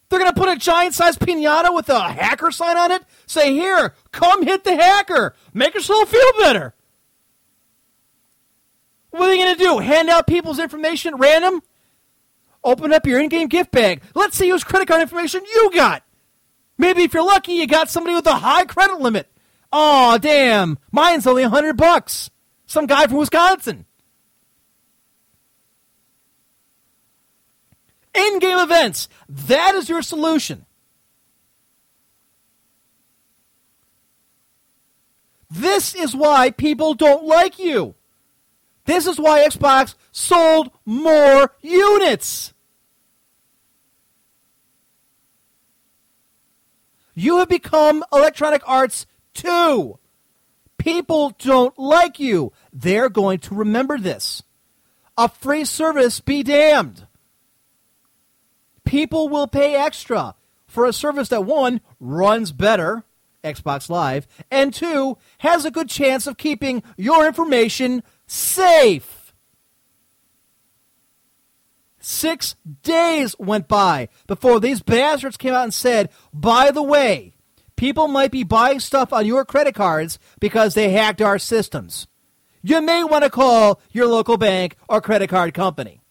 They're 0.09 0.19
going 0.19 0.33
to 0.33 0.39
put 0.39 0.49
a 0.49 0.57
giant 0.57 0.95
sized 0.95 1.19
pinata 1.19 1.73
with 1.73 1.87
a 1.87 1.99
hacker 2.11 2.51
sign 2.51 2.77
on 2.77 2.91
it? 2.91 3.03
Say, 3.25 3.53
here, 3.53 3.93
come 4.11 4.43
hit 4.43 4.63
the 4.63 4.75
hacker. 4.75 5.35
Make 5.53 5.75
yourself 5.75 6.09
feel 6.09 6.31
better. 6.39 6.73
What 9.11 9.23
are 9.23 9.27
they 9.27 9.37
going 9.37 9.55
to 9.55 9.63
do? 9.63 9.79
Hand 9.79 10.09
out 10.09 10.27
people's 10.27 10.59
information 10.59 11.13
at 11.13 11.19
random? 11.19 11.61
Open 12.63 12.91
up 12.93 13.05
your 13.05 13.19
in 13.19 13.29
game 13.29 13.47
gift 13.47 13.71
bag. 13.71 14.01
Let's 14.13 14.37
see 14.37 14.49
whose 14.49 14.63
credit 14.63 14.87
card 14.87 15.01
information 15.01 15.41
you 15.45 15.71
got. 15.73 16.03
Maybe 16.77 17.03
if 17.03 17.13
you're 17.13 17.25
lucky, 17.25 17.53
you 17.53 17.67
got 17.67 17.89
somebody 17.89 18.15
with 18.15 18.27
a 18.27 18.35
high 18.35 18.65
credit 18.65 18.99
limit. 18.99 19.27
Oh, 19.71 20.17
damn. 20.17 20.77
Mine's 20.91 21.27
only 21.27 21.43
a 21.43 21.49
hundred 21.49 21.77
bucks. 21.77 22.29
Some 22.65 22.85
guy 22.85 23.07
from 23.07 23.17
Wisconsin. 23.17 23.85
In 28.13 28.39
game 28.39 28.57
events. 28.57 29.07
That 29.27 29.75
is 29.75 29.89
your 29.89 30.01
solution. 30.01 30.65
This 35.49 35.95
is 35.95 36.15
why 36.15 36.51
people 36.51 36.93
don't 36.93 37.25
like 37.25 37.57
you. 37.57 37.95
This 38.85 39.05
is 39.07 39.19
why 39.19 39.45
Xbox 39.47 39.95
sold 40.19 40.69
more 40.85 41.51
units. 41.61 42.53
You 47.15 47.37
have 47.37 47.49
become 47.49 48.03
Electronic 48.13 48.61
Arts 48.67 49.05
2. 49.35 49.97
People 50.77 51.35
don't 51.37 51.77
like 51.77 52.19
you. 52.19 52.51
They're 52.71 53.09
going 53.09 53.39
to 53.39 53.55
remember 53.55 53.97
this. 53.97 54.43
A 55.17 55.27
free 55.27 55.65
service 55.65 56.19
be 56.19 56.43
damned. 56.43 57.07
People 58.85 59.29
will 59.29 59.47
pay 59.47 59.75
extra 59.75 60.35
for 60.67 60.85
a 60.85 60.93
service 60.93 61.29
that, 61.29 61.45
one, 61.45 61.81
runs 61.99 62.51
better, 62.51 63.03
Xbox 63.43 63.89
Live, 63.89 64.27
and 64.49 64.73
two, 64.73 65.17
has 65.39 65.65
a 65.65 65.71
good 65.71 65.89
chance 65.89 66.27
of 66.27 66.37
keeping 66.37 66.83
your 66.97 67.25
information 67.25 68.03
safe. 68.27 69.18
Six 72.09 72.55
days 72.81 73.35
went 73.37 73.67
by 73.67 74.09
before 74.25 74.59
these 74.59 74.81
bastards 74.81 75.37
came 75.37 75.53
out 75.53 75.65
and 75.65 75.73
said, 75.73 76.09
by 76.33 76.71
the 76.71 76.81
way, 76.81 77.35
people 77.75 78.07
might 78.07 78.31
be 78.31 78.43
buying 78.43 78.79
stuff 78.79 79.13
on 79.13 79.27
your 79.27 79.45
credit 79.45 79.75
cards 79.75 80.17
because 80.39 80.73
they 80.73 80.89
hacked 80.89 81.21
our 81.21 81.37
systems. 81.37 82.07
You 82.63 82.81
may 82.81 83.03
want 83.03 83.25
to 83.25 83.29
call 83.29 83.79
your 83.91 84.07
local 84.07 84.37
bank 84.37 84.75
or 84.87 85.01
credit 85.01 85.29
card 85.29 85.53
company. 85.53 86.01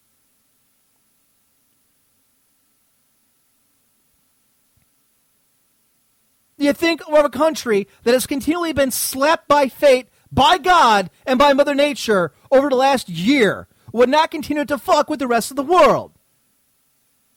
You 6.57 6.71
think 6.71 7.01
of 7.09 7.25
a 7.25 7.29
country 7.29 7.89
that 8.03 8.13
has 8.13 8.25
continually 8.25 8.71
been 8.71 8.91
slapped 8.91 9.49
by 9.49 9.67
fate, 9.67 10.07
by 10.31 10.59
God, 10.59 11.09
and 11.25 11.37
by 11.37 11.51
Mother 11.51 11.75
Nature 11.75 12.31
over 12.49 12.69
the 12.69 12.77
last 12.77 13.09
year 13.09 13.67
would 13.91 14.09
not 14.09 14.31
continue 14.31 14.65
to 14.65 14.77
fuck 14.77 15.09
with 15.09 15.19
the 15.19 15.27
rest 15.27 15.51
of 15.51 15.57
the 15.57 15.63
world. 15.63 16.11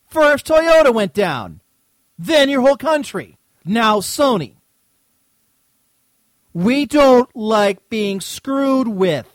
First, 0.06 0.46
Toyota 0.46 0.92
went 0.92 1.14
down, 1.14 1.60
then 2.18 2.48
your 2.48 2.60
whole 2.60 2.76
country, 2.76 3.38
now 3.64 4.00
Sony. 4.00 4.56
We 6.52 6.84
don't 6.84 7.34
like 7.34 7.88
being 7.88 8.20
screwed 8.20 8.88
with. 8.88 9.26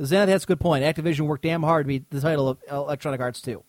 Xanath 0.00 0.28
has 0.28 0.44
a 0.44 0.46
good 0.46 0.60
point. 0.60 0.84
Activision 0.84 1.26
worked 1.26 1.42
damn 1.42 1.62
hard 1.62 1.86
to 1.86 1.88
be 1.88 2.04
the 2.10 2.20
title 2.20 2.48
of 2.48 2.58
Electronic 2.70 3.20
Arts 3.20 3.40
2. 3.40 3.62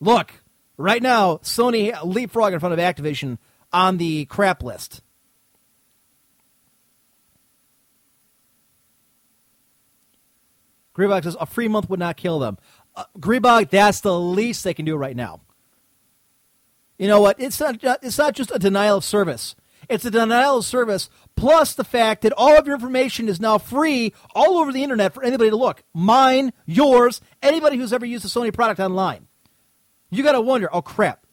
Look, 0.00 0.32
right 0.76 1.02
now, 1.02 1.36
Sony 1.38 1.96
leapfrog 2.04 2.52
in 2.52 2.60
front 2.60 2.72
of 2.72 2.78
Activision 2.78 3.38
on 3.72 3.96
the 3.96 4.26
crap 4.26 4.62
list. 4.62 5.02
Greebog 11.02 11.24
says 11.24 11.36
a 11.40 11.46
free 11.46 11.68
month 11.68 11.90
would 11.90 12.00
not 12.00 12.16
kill 12.16 12.38
them. 12.38 12.58
Uh, 12.94 13.04
Greebog, 13.18 13.70
that's 13.70 14.00
the 14.00 14.18
least 14.18 14.64
they 14.64 14.74
can 14.74 14.84
do 14.84 14.96
right 14.96 15.16
now. 15.16 15.40
You 16.98 17.08
know 17.08 17.20
what? 17.20 17.40
It's 17.40 17.58
not. 17.58 17.78
It's 18.02 18.18
not 18.18 18.34
just 18.34 18.52
a 18.54 18.58
denial 18.58 18.98
of 18.98 19.04
service. 19.04 19.56
It's 19.88 20.04
a 20.04 20.10
denial 20.10 20.58
of 20.58 20.64
service 20.64 21.10
plus 21.36 21.74
the 21.74 21.84
fact 21.84 22.22
that 22.22 22.32
all 22.36 22.56
of 22.56 22.66
your 22.66 22.76
information 22.76 23.28
is 23.28 23.40
now 23.40 23.58
free 23.58 24.12
all 24.34 24.58
over 24.58 24.72
the 24.72 24.82
internet 24.82 25.12
for 25.12 25.24
anybody 25.24 25.50
to 25.50 25.56
look. 25.56 25.82
Mine, 25.92 26.52
yours, 26.66 27.20
anybody 27.42 27.76
who's 27.76 27.92
ever 27.92 28.06
used 28.06 28.24
a 28.24 28.28
Sony 28.28 28.52
product 28.52 28.78
online. 28.78 29.26
You 30.10 30.22
got 30.22 30.32
to 30.32 30.40
wonder, 30.40 30.68
oh 30.72 30.82
crap, 30.82 31.26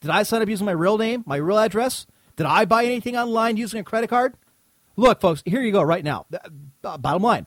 did 0.00 0.10
I 0.10 0.22
sign 0.22 0.42
up 0.42 0.48
using 0.48 0.66
my 0.66 0.72
real 0.72 0.98
name, 0.98 1.24
my 1.26 1.36
real 1.36 1.58
address? 1.58 2.06
Did 2.36 2.46
I 2.46 2.64
buy 2.64 2.84
anything 2.84 3.16
online 3.16 3.56
using 3.56 3.80
a 3.80 3.84
credit 3.84 4.08
card? 4.08 4.36
Look, 4.96 5.20
folks, 5.20 5.42
here 5.44 5.62
you 5.62 5.72
go 5.72 5.82
right 5.82 6.04
now. 6.04 6.26
Uh, 6.84 6.98
bottom 6.98 7.22
line. 7.22 7.46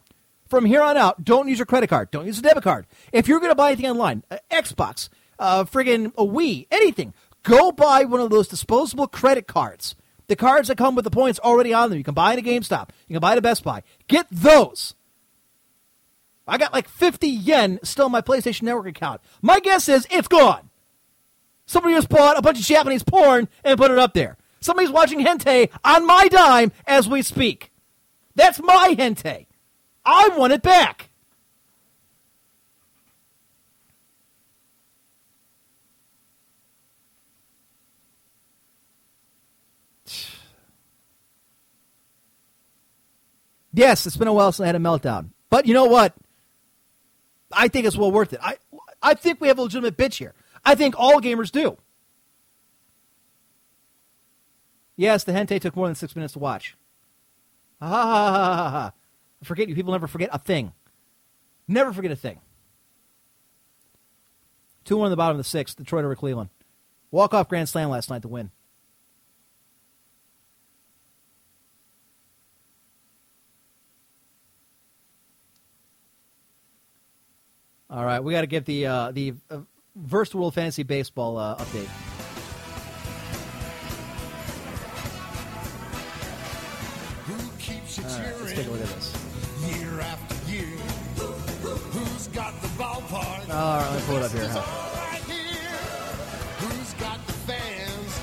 From 0.49 0.65
here 0.65 0.81
on 0.81 0.97
out, 0.97 1.23
don't 1.23 1.47
use 1.47 1.59
your 1.59 1.67
credit 1.67 1.87
card. 1.87 2.09
Don't 2.11 2.25
use 2.25 2.39
a 2.39 2.41
debit 2.41 2.63
card. 2.63 2.87
If 3.13 3.27
you're 3.27 3.39
going 3.39 3.51
to 3.51 3.55
buy 3.55 3.67
anything 3.71 3.89
online, 3.89 4.23
uh, 4.31 4.37
Xbox, 4.51 5.09
uh, 5.37 5.63
friggin' 5.63 6.07
a 6.17 6.25
Wii, 6.25 6.65
anything, 6.71 7.13
go 7.43 7.71
buy 7.71 8.03
one 8.05 8.19
of 8.19 8.31
those 8.31 8.47
disposable 8.47 9.07
credit 9.07 9.47
cards. 9.47 9.95
The 10.27 10.35
cards 10.35 10.67
that 10.67 10.77
come 10.77 10.95
with 10.95 11.05
the 11.05 11.11
points 11.11 11.39
already 11.39 11.73
on 11.73 11.89
them. 11.89 11.97
You 11.97 12.03
can 12.03 12.13
buy 12.13 12.33
at 12.33 12.39
a 12.39 12.41
GameStop. 12.41 12.89
You 13.07 13.15
can 13.15 13.21
buy 13.21 13.33
at 13.33 13.37
a 13.37 13.41
Best 13.41 13.63
Buy. 13.63 13.83
Get 14.07 14.27
those. 14.31 14.95
I 16.47 16.57
got 16.57 16.73
like 16.73 16.89
50 16.89 17.27
yen 17.27 17.79
still 17.83 18.07
in 18.07 18.11
my 18.11 18.21
PlayStation 18.21 18.63
Network 18.63 18.87
account. 18.87 19.21
My 19.41 19.59
guess 19.59 19.87
is 19.87 20.07
it's 20.09 20.27
gone. 20.27 20.69
Somebody 21.67 21.93
just 21.93 22.09
bought 22.09 22.37
a 22.37 22.41
bunch 22.41 22.59
of 22.59 22.65
Japanese 22.65 23.03
porn 23.03 23.47
and 23.63 23.77
put 23.77 23.91
it 23.91 23.99
up 23.99 24.15
there. 24.15 24.37
Somebody's 24.59 24.89
watching 24.89 25.23
hentai 25.23 25.69
on 25.83 26.07
my 26.07 26.27
dime 26.27 26.71
as 26.87 27.07
we 27.07 27.21
speak. 27.21 27.71
That's 28.35 28.59
my 28.59 28.95
hentai. 28.97 29.45
I 30.09 30.29
want 30.29 30.53
it 30.53 30.63
back. 30.63 31.09
Yes, 43.71 44.07
it's 44.07 44.17
been 44.17 44.27
a 44.27 44.33
while 44.33 44.51
since 44.51 44.63
I 44.63 44.65
had 44.65 44.75
a 44.75 44.79
meltdown. 44.79 45.29
But 45.51 45.67
you 45.67 45.75
know 45.75 45.85
what? 45.85 46.15
I 47.51 47.67
think 47.67 47.85
it's 47.85 47.95
well 47.95 48.11
worth 48.11 48.33
it. 48.33 48.39
I 48.41 48.57
I 49.03 49.13
think 49.13 49.39
we 49.39 49.47
have 49.47 49.59
a 49.59 49.61
legitimate 49.61 49.95
bitch 49.95 50.15
here. 50.15 50.33
I 50.65 50.73
think 50.73 50.95
all 50.97 51.21
gamers 51.21 51.51
do. 51.51 51.77
Yes, 54.95 55.23
the 55.23 55.33
hentai 55.33 55.61
took 55.61 55.75
more 55.75 55.87
than 55.87 55.95
six 55.95 56.15
minutes 56.15 56.33
to 56.33 56.39
watch. 56.39 56.75
Ha 57.79 57.87
ha 57.87 58.03
ha 58.03 58.55
ha 58.55 58.69
ha. 58.71 58.93
Ha. 59.41 59.45
Forget 59.45 59.69
you 59.69 59.75
people 59.75 59.91
never 59.91 60.07
forget 60.07 60.29
a 60.31 60.39
thing. 60.39 60.73
Never 61.67 61.93
forget 61.93 62.11
a 62.11 62.15
thing. 62.15 62.39
2 64.85 64.97
1 64.97 65.05
in 65.05 65.11
the 65.11 65.17
bottom 65.17 65.35
of 65.35 65.37
the 65.37 65.43
sixth, 65.43 65.77
Detroit 65.77 66.03
over 66.03 66.15
Cleveland. 66.15 66.49
Walk 67.11 67.33
off 67.33 67.47
Grand 67.47 67.69
Slam 67.69 67.89
last 67.89 68.09
night 68.09 68.23
to 68.23 68.27
win. 68.27 68.51
All 77.91 78.05
right, 78.05 78.23
we 78.23 78.33
got 78.33 78.41
to 78.41 78.47
get 78.47 78.65
the 78.65 78.85
uh, 78.85 79.11
the 79.11 79.33
uh, 79.49 79.61
World 80.11 80.53
Fantasy 80.53 80.83
Baseball 80.83 81.37
uh, 81.37 81.55
update. 81.57 81.87
Who 87.25 87.57
keeps 87.57 87.97
All 87.97 88.05
right, 88.05 88.41
let's 88.41 88.53
take 88.53 88.67
a 88.67 88.69
look 88.69 88.81
at 88.81 88.87
this. 88.89 89.18
All 93.51 93.79
right, 93.79 93.89
let 93.89 93.99
me 93.99 94.05
pull 94.05 94.17
it 94.17 94.23
up 94.23 94.31
here. 94.31 94.47
huh? 94.47 94.63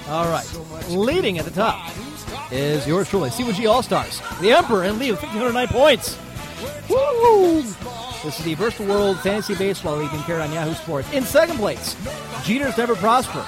All 0.09 0.28
right, 0.31 0.89
leading 0.89 1.39
at 1.39 1.44
the 1.44 1.51
top 1.51 1.90
is 2.53 2.86
yours 2.86 3.09
truly, 3.09 3.31
C1G 3.31 3.69
All 3.69 3.82
Stars, 3.82 4.23
the 4.40 4.53
Emperor 4.53 4.85
and 4.85 4.98
Lee 5.01 5.11
with 5.11 5.20
1,509 5.23 5.66
points. 5.69 6.16
Woo! 6.89 7.62
This 8.23 8.39
is 8.39 8.44
the 8.44 8.55
Versus 8.55 8.86
the 8.86 8.93
World 8.93 9.19
Fantasy 9.20 9.55
Baseball 9.57 9.97
League 9.97 10.11
being 10.12 10.23
carried 10.23 10.43
on 10.43 10.53
Yahoo 10.53 10.74
Sports. 10.74 11.12
In 11.12 11.24
second 11.24 11.57
place, 11.57 11.97
Jeter's 12.44 12.77
Never 12.78 12.94
Prosper 12.94 13.44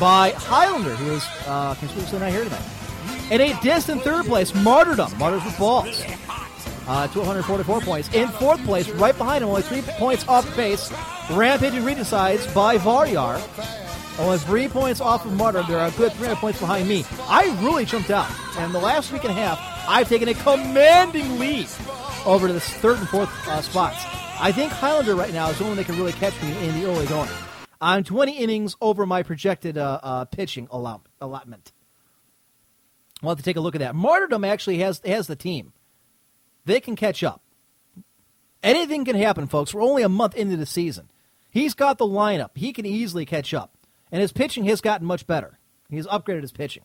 by 0.00 0.30
Highlander, 0.36 0.96
who 0.96 1.12
is 1.12 1.24
uh, 1.46 1.74
conspicuously 1.76 2.18
not 2.18 2.30
here 2.30 2.44
tonight. 2.44 2.62
In 3.30 3.40
a 3.40 3.60
distant 3.60 4.02
third 4.02 4.26
place, 4.26 4.52
Martyrdom, 4.54 5.16
Martyrs 5.16 5.44
with 5.44 5.56
Balls, 5.58 6.04
uh, 6.86 7.06
244 7.08 7.80
points. 7.80 8.12
In 8.14 8.28
fourth 8.28 8.62
place, 8.64 8.88
right 8.90 9.16
behind 9.16 9.42
him, 9.42 9.50
only 9.50 9.62
three 9.62 9.82
points 9.82 10.26
off 10.28 10.44
base, 10.56 10.92
Rampaging 11.30 11.84
Regicides 11.84 12.46
by 12.54 12.78
Varyar. 12.78 13.40
Only 14.18 14.38
three 14.38 14.68
points 14.68 15.00
off 15.00 15.24
of 15.24 15.32
Martyr. 15.32 15.62
There 15.66 15.78
are 15.78 15.88
a 15.88 15.92
good 15.92 16.12
300 16.12 16.36
points 16.36 16.60
behind 16.60 16.88
me. 16.88 17.04
I 17.20 17.56
really 17.62 17.84
jumped 17.84 18.10
out. 18.10 18.30
And 18.58 18.74
the 18.74 18.78
last 18.78 19.12
week 19.12 19.24
and 19.24 19.30
a 19.30 19.34
half, 19.34 19.58
I've 19.88 20.08
taken 20.08 20.28
a 20.28 20.34
commanding 20.34 21.38
lead 21.38 21.68
over 22.26 22.46
to 22.46 22.52
the 22.52 22.60
third 22.60 22.98
and 22.98 23.08
fourth 23.08 23.30
uh, 23.48 23.62
spots. 23.62 24.04
I 24.38 24.52
think 24.52 24.72
Highlander 24.72 25.14
right 25.14 25.32
now 25.32 25.50
is 25.50 25.58
the 25.58 25.64
only 25.64 25.70
one 25.70 25.76
that 25.78 25.86
can 25.86 25.96
really 25.96 26.12
catch 26.12 26.40
me 26.42 26.68
in 26.68 26.80
the 26.80 26.86
early 26.90 27.06
going. 27.06 27.30
I'm 27.80 28.04
20 28.04 28.36
innings 28.38 28.76
over 28.80 29.06
my 29.06 29.22
projected 29.22 29.78
uh, 29.78 30.00
uh, 30.02 30.24
pitching 30.26 30.68
allot- 30.70 31.06
allotment. 31.20 31.72
We'll 33.22 33.30
have 33.30 33.38
to 33.38 33.44
take 33.44 33.56
a 33.56 33.60
look 33.60 33.74
at 33.74 33.80
that. 33.80 33.94
Martyrdom 33.94 34.44
actually 34.44 34.78
has 34.78 35.00
has 35.04 35.26
the 35.26 35.36
team. 35.36 35.72
They 36.64 36.80
can 36.80 36.96
catch 36.96 37.22
up. 37.22 37.42
Anything 38.62 39.04
can 39.04 39.16
happen, 39.16 39.46
folks. 39.46 39.72
We're 39.72 39.82
only 39.82 40.02
a 40.02 40.08
month 40.08 40.34
into 40.34 40.56
the 40.56 40.66
season. 40.66 41.10
He's 41.50 41.74
got 41.74 41.98
the 41.98 42.06
lineup. 42.06 42.50
He 42.54 42.72
can 42.72 42.86
easily 42.86 43.24
catch 43.24 43.54
up. 43.54 43.76
And 44.12 44.20
his 44.20 44.32
pitching 44.32 44.64
has 44.66 44.80
gotten 44.80 45.06
much 45.06 45.26
better. 45.26 45.58
He's 45.88 46.06
upgraded 46.06 46.42
his 46.42 46.52
pitching. 46.52 46.84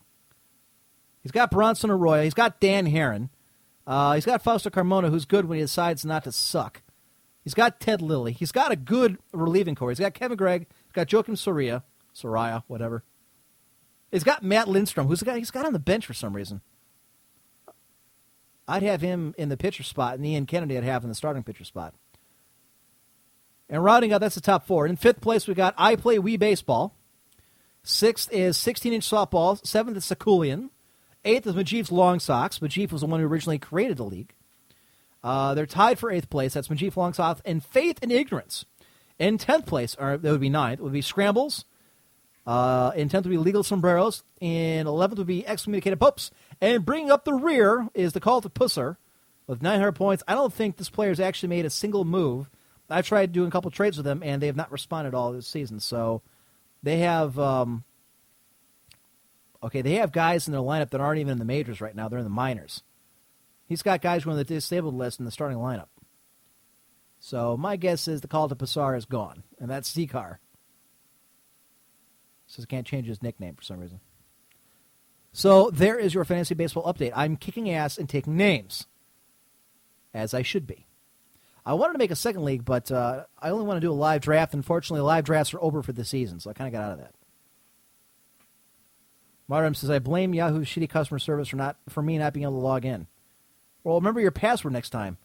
He's 1.21 1.31
got 1.31 1.51
Bronson 1.51 1.89
Arroyo. 1.89 2.23
He's 2.23 2.33
got 2.33 2.59
Dan 2.59 2.85
Haren. 2.85 3.29
Uh, 3.85 4.13
he's 4.15 4.25
got 4.25 4.43
Fausto 4.43 4.69
Carmona, 4.69 5.09
who's 5.09 5.25
good 5.25 5.45
when 5.45 5.57
he 5.57 5.63
decides 5.63 6.05
not 6.05 6.23
to 6.23 6.31
suck. 6.31 6.81
He's 7.43 7.53
got 7.53 7.79
Ted 7.79 8.01
Lilly. 8.01 8.31
He's 8.31 8.51
got 8.51 8.71
a 8.71 8.75
good 8.75 9.17
relieving 9.31 9.75
core. 9.75 9.89
He's 9.89 9.99
got 9.99 10.13
Kevin 10.13 10.37
Gregg. 10.37 10.67
He's 10.85 10.93
got 10.93 11.07
Joakim 11.07 11.37
Soria. 11.37 11.83
Soraya, 12.15 12.63
whatever. 12.67 13.03
He's 14.11 14.23
got 14.23 14.43
Matt 14.43 14.67
Lindstrom, 14.67 15.07
who's 15.07 15.21
got 15.21 15.37
he's 15.37 15.51
got 15.51 15.65
on 15.65 15.73
the 15.73 15.79
bench 15.79 16.05
for 16.05 16.13
some 16.13 16.35
reason. 16.35 16.61
I'd 18.67 18.83
have 18.83 19.01
him 19.01 19.35
in 19.37 19.49
the 19.49 19.57
pitcher 19.57 19.83
spot, 19.83 20.15
and 20.15 20.25
Ian 20.25 20.45
Kennedy 20.45 20.77
I'd 20.77 20.83
have 20.83 21.03
in 21.03 21.09
the 21.09 21.15
starting 21.15 21.43
pitcher 21.43 21.63
spot. 21.63 21.93
And 23.69 23.83
rounding 23.83 24.13
out, 24.13 24.21
that's 24.21 24.35
the 24.35 24.41
top 24.41 24.67
four. 24.67 24.85
In 24.85 24.95
fifth 24.95 25.21
place, 25.21 25.47
we 25.47 25.53
got 25.53 25.73
I 25.77 25.95
Play 25.95 26.17
Wii 26.17 26.37
Baseball. 26.37 26.95
Sixth 27.83 28.31
is 28.31 28.57
16 28.57 28.93
inch 28.93 29.09
softball. 29.09 29.65
Seventh 29.65 29.97
is 29.97 30.05
Sakulian. 30.05 30.69
Eighth 31.23 31.47
is 31.47 31.55
Majiv's 31.55 31.91
Long 31.91 32.19
Sox. 32.19 32.59
Majiv 32.59 32.91
was 32.91 33.01
the 33.01 33.07
one 33.07 33.19
who 33.19 33.27
originally 33.27 33.57
created 33.57 33.97
the 33.97 34.03
league. 34.03 34.33
Uh, 35.23 35.55
they're 35.55 35.65
tied 35.65 35.97
for 35.97 36.11
eighth 36.11 36.29
place. 36.29 36.53
That's 36.53 36.67
Majiv 36.67 36.95
Long 36.95 37.13
Sox 37.13 37.41
and 37.45 37.63
Faith 37.63 37.97
and 38.01 38.11
Ignorance. 38.11 38.65
In 39.17 39.37
tenth 39.37 39.65
place, 39.65 39.95
or 39.97 40.17
that 40.17 40.31
would 40.31 40.41
be 40.41 40.49
ninth, 40.49 40.79
would 40.79 40.93
be 40.93 41.01
Scrambles. 41.01 41.65
Uh, 42.45 42.91
in 42.95 43.09
tenth 43.09 43.25
would 43.25 43.31
be 43.31 43.37
Legal 43.37 43.63
Sombreros. 43.63 44.23
In 44.39 44.85
eleventh 44.87 45.17
would 45.17 45.27
be 45.27 45.45
Excommunicated 45.47 45.99
Popes. 45.99 46.31
And 46.61 46.85
bringing 46.85 47.11
up 47.11 47.25
the 47.25 47.33
rear 47.33 47.89
is 47.93 48.13
the 48.13 48.19
Call 48.19 48.41
to 48.41 48.49
Pusser 48.49 48.97
with 49.47 49.61
900 49.61 49.93
points. 49.93 50.23
I 50.27 50.33
don't 50.33 50.53
think 50.53 50.77
this 50.77 50.89
player's 50.89 51.19
actually 51.19 51.49
made 51.49 51.65
a 51.65 51.69
single 51.69 52.05
move. 52.05 52.49
I've 52.89 53.07
tried 53.07 53.31
doing 53.31 53.47
a 53.47 53.51
couple 53.51 53.71
trades 53.71 53.97
with 53.97 54.05
them, 54.05 54.21
and 54.23 54.41
they 54.41 54.47
have 54.47 54.55
not 54.55 54.71
responded 54.71 55.13
all 55.13 55.31
this 55.31 55.47
season. 55.47 55.79
So 55.79 56.21
they 56.83 56.99
have, 56.99 57.39
um, 57.39 57.83
okay, 59.63 59.81
they 59.81 59.95
have 59.95 60.11
guys 60.11 60.47
in 60.47 60.51
their 60.51 60.61
lineup 60.61 60.91
that 60.91 61.01
aren't 61.01 61.19
even 61.19 61.33
in 61.33 61.39
the 61.39 61.45
majors 61.45 61.81
right 61.81 61.95
now. 61.95 62.07
They're 62.07 62.19
in 62.19 62.25
the 62.25 62.29
minors. 62.29 62.83
He's 63.67 63.81
got 63.81 64.01
guys 64.01 64.23
who 64.23 64.29
are 64.29 64.33
on 64.33 64.37
the 64.37 64.43
disabled 64.43 64.93
list 64.93 65.19
in 65.19 65.25
the 65.25 65.31
starting 65.31 65.57
lineup. 65.57 65.87
So 67.19 67.57
my 67.57 67.75
guess 67.75 68.07
is 68.07 68.21
the 68.21 68.27
call 68.27 68.47
to 68.49 68.55
Passar 68.55 68.95
is 68.95 69.05
gone, 69.05 69.41
and 69.59 69.69
that's 69.69 69.91
Zikar. 69.91 70.37
Says 72.55 72.63
he 72.63 72.67
can't 72.67 72.87
change 72.87 73.07
his 73.07 73.21
nickname 73.21 73.55
for 73.55 73.63
some 73.63 73.79
reason. 73.79 73.99
So 75.33 75.69
there 75.69 75.99
is 75.99 76.13
your 76.13 76.23
fantasy 76.23 76.55
baseball 76.55 76.83
update. 76.91 77.11
I'm 77.13 77.35
kicking 77.35 77.69
ass 77.69 77.97
and 77.97 78.07
taking 78.07 78.37
names, 78.37 78.87
as 80.13 80.33
I 80.33 80.41
should 80.41 80.65
be. 80.65 80.87
I 81.65 81.73
wanted 81.73 81.93
to 81.93 81.99
make 81.99 82.11
a 82.11 82.15
second 82.15 82.45
league, 82.45 82.63
but 82.63 82.89
uh, 82.89 83.25
I 83.37 83.49
only 83.49 83.65
want 83.65 83.77
to 83.77 83.85
do 83.85 83.91
a 83.91 83.93
live 83.93 84.21
draft. 84.21 84.53
Unfortunately, 84.53 85.01
live 85.01 85.25
drafts 85.25 85.53
are 85.53 85.61
over 85.61 85.83
for 85.83 85.91
the 85.91 86.05
season, 86.05 86.39
so 86.39 86.49
I 86.49 86.53
kind 86.53 86.67
of 86.67 86.71
got 86.71 86.85
out 86.85 86.91
of 86.93 86.99
that. 86.99 87.15
Martin 89.49 89.73
says, 89.73 89.89
"I 89.89 89.99
blame 89.99 90.33
Yahoo's 90.33 90.67
shitty 90.67 90.89
customer 90.89 91.19
service 91.19 91.49
for 91.49 91.57
not 91.57 91.75
for 91.89 92.01
me 92.01 92.17
not 92.17 92.33
being 92.33 92.45
able 92.45 92.59
to 92.59 92.65
log 92.65 92.85
in." 92.85 93.07
Well, 93.83 93.95
remember 93.95 94.21
your 94.21 94.31
password 94.31 94.73
next 94.73 94.91
time. 94.91 95.17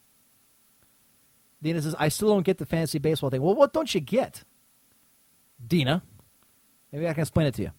Dina 1.63 1.83
says, 1.83 1.95
"I 1.99 2.09
still 2.09 2.29
don't 2.29 2.43
get 2.43 2.59
the 2.59 2.67
fantasy 2.67 2.99
baseball 2.99 3.31
thing." 3.31 3.43
Well, 3.43 3.55
what 3.55 3.73
don't 3.73 3.95
you 3.95 4.01
get, 4.01 4.43
Dina? 5.65 6.03
Maybe 6.93 7.09
I 7.09 7.13
can 7.13 7.23
explain 7.23 7.47
it 7.47 7.55
to 7.55 7.63
you. 7.63 7.71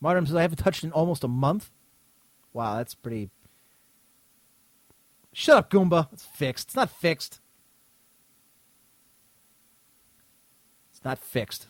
Martin 0.00 0.26
says, 0.26 0.34
"I 0.34 0.42
haven't 0.42 0.56
touched 0.56 0.84
in 0.84 0.92
almost 0.92 1.22
a 1.22 1.28
month." 1.28 1.70
Wow, 2.52 2.76
that's 2.76 2.94
pretty. 2.94 3.30
Shut 5.32 5.56
up, 5.56 5.70
Goomba. 5.70 6.12
It's 6.12 6.24
fixed. 6.24 6.68
It's 6.68 6.76
not 6.76 6.90
fixed. 6.90 7.40
It's 10.90 11.04
not 11.04 11.18
fixed. 11.18 11.68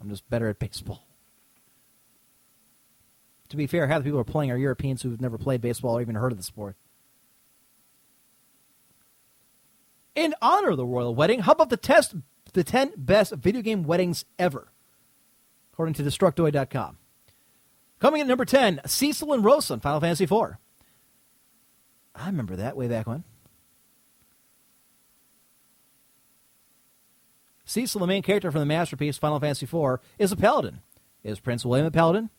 I'm 0.00 0.08
just 0.08 0.28
better 0.28 0.48
at 0.48 0.58
baseball. 0.58 1.06
To 3.48 3.56
be 3.56 3.66
fair, 3.66 3.86
half 3.86 3.98
the 3.98 4.04
people 4.04 4.16
who 4.16 4.22
are 4.22 4.24
playing 4.24 4.50
are 4.50 4.56
Europeans 4.56 5.02
who've 5.02 5.20
never 5.20 5.38
played 5.38 5.60
baseball 5.60 5.96
or 5.98 6.00
even 6.00 6.16
heard 6.16 6.32
of 6.32 6.38
the 6.38 6.44
sport. 6.44 6.76
In 10.14 10.34
honor 10.42 10.70
of 10.70 10.78
the 10.78 10.86
royal 10.86 11.14
wedding, 11.14 11.40
how 11.40 11.52
about 11.52 11.70
the 11.70 11.76
test 11.76 12.16
the 12.52 12.64
10 12.64 12.94
best 12.96 13.34
video 13.34 13.62
game 13.62 13.84
weddings 13.84 14.24
ever? 14.38 14.72
According 15.76 15.92
to 15.96 16.02
Destructoid.com. 16.02 16.96
Coming 18.00 18.22
in 18.22 18.26
at 18.26 18.28
number 18.28 18.46
10, 18.46 18.80
Cecil 18.86 19.30
and 19.34 19.44
Rosa 19.44 19.74
in 19.74 19.80
Final 19.80 20.00
Fantasy 20.00 20.24
IV. 20.24 20.56
I 22.14 22.26
remember 22.28 22.56
that 22.56 22.78
way 22.78 22.88
back 22.88 23.06
when. 23.06 23.24
Cecil, 27.66 28.00
the 28.00 28.06
main 28.06 28.22
character 28.22 28.50
from 28.50 28.60
the 28.60 28.66
masterpiece 28.66 29.18
Final 29.18 29.38
Fantasy 29.38 29.66
IV, 29.66 29.98
is 30.18 30.32
a 30.32 30.36
paladin. 30.36 30.80
Is 31.22 31.40
Prince 31.40 31.66
William 31.66 31.86
a 31.86 31.90
paladin? 31.90 32.30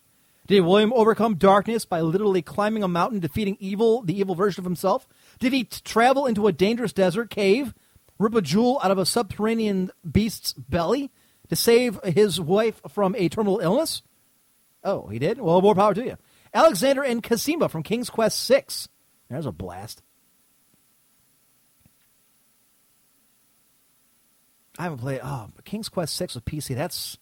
Did 0.48 0.62
William 0.62 0.92
overcome 0.94 1.36
darkness 1.36 1.86
by 1.86 2.02
literally 2.02 2.42
climbing 2.42 2.82
a 2.82 2.88
mountain, 2.88 3.20
defeating 3.20 3.58
evil, 3.60 4.02
the 4.02 4.18
evil 4.20 4.34
version 4.34 4.62
of 4.62 4.66
himself? 4.66 5.08
Did 5.38 5.54
he 5.54 5.66
t- 5.66 5.80
travel 5.84 6.26
into 6.26 6.48
a 6.48 6.52
dangerous 6.52 6.92
desert 6.92 7.30
cave, 7.30 7.76
rip 8.18 8.34
a 8.34 8.42
jewel 8.42 8.80
out 8.82 8.90
of 8.90 8.98
a 8.98 9.06
subterranean 9.06 9.92
beast's 10.10 10.54
belly 10.54 11.12
to 11.50 11.56
save 11.56 12.00
his 12.04 12.40
wife 12.40 12.82
from 12.90 13.16
a 13.16 13.30
terminal 13.30 13.60
illness? 13.60 14.02
Oh, 14.84 15.08
he 15.08 15.20
did? 15.20 15.40
Well, 15.40 15.62
more 15.62 15.76
power 15.76 15.94
to 15.94 16.06
you. 16.06 16.18
Alexander 16.54 17.04
and 17.04 17.22
Cassima 17.22 17.70
from 17.70 17.84
King's 17.84 18.10
Quest 18.10 18.48
VI. 18.48 18.66
There's 19.30 19.46
a 19.46 19.52
blast. 19.52 20.02
I 24.78 24.84
haven't 24.84 25.00
played. 25.00 25.22
Oh, 25.24 25.50
King's 25.66 25.90
Quest 25.90 26.16
Six 26.16 26.36
with 26.36 26.46
PC. 26.46 26.76
That's 26.76 27.18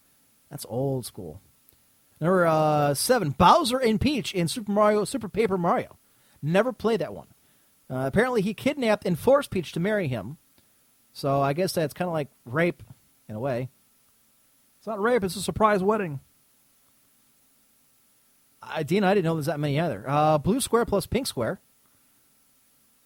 that's 0.49 0.65
old 0.67 1.05
school. 1.05 1.41
Number 2.19 2.45
uh, 2.45 2.93
seven, 2.93 3.31
Bowser 3.31 3.77
and 3.77 3.99
Peach 3.99 4.33
in 4.33 4.47
Super 4.47 4.71
Mario 4.71 5.05
Super 5.05 5.29
Paper 5.29 5.57
Mario. 5.57 5.97
Never 6.41 6.73
played 6.73 7.01
that 7.01 7.13
one. 7.13 7.27
Uh, 7.89 8.03
apparently, 8.05 8.41
he 8.41 8.53
kidnapped 8.53 9.05
and 9.05 9.17
forced 9.17 9.51
Peach 9.51 9.71
to 9.73 9.79
marry 9.79 10.07
him. 10.07 10.37
So 11.13 11.41
I 11.41 11.53
guess 11.53 11.73
that's 11.73 11.93
kind 11.93 12.07
of 12.07 12.13
like 12.13 12.29
rape 12.45 12.83
in 13.29 13.35
a 13.35 13.39
way. 13.39 13.69
It's 14.85 14.87
not 14.87 15.01
rape; 15.01 15.23
it's 15.23 15.35
a 15.35 15.41
surprise 15.41 15.81
wedding. 15.81 16.19
I, 18.61 18.83
Dean, 18.83 19.03
I 19.03 19.15
didn't 19.15 19.25
know 19.25 19.33
there's 19.33 19.47
that 19.47 19.59
many 19.59 19.79
either. 19.79 20.05
Uh, 20.07 20.37
blue 20.37 20.61
square 20.61 20.85
plus 20.85 21.07
pink 21.07 21.25
square. 21.25 21.59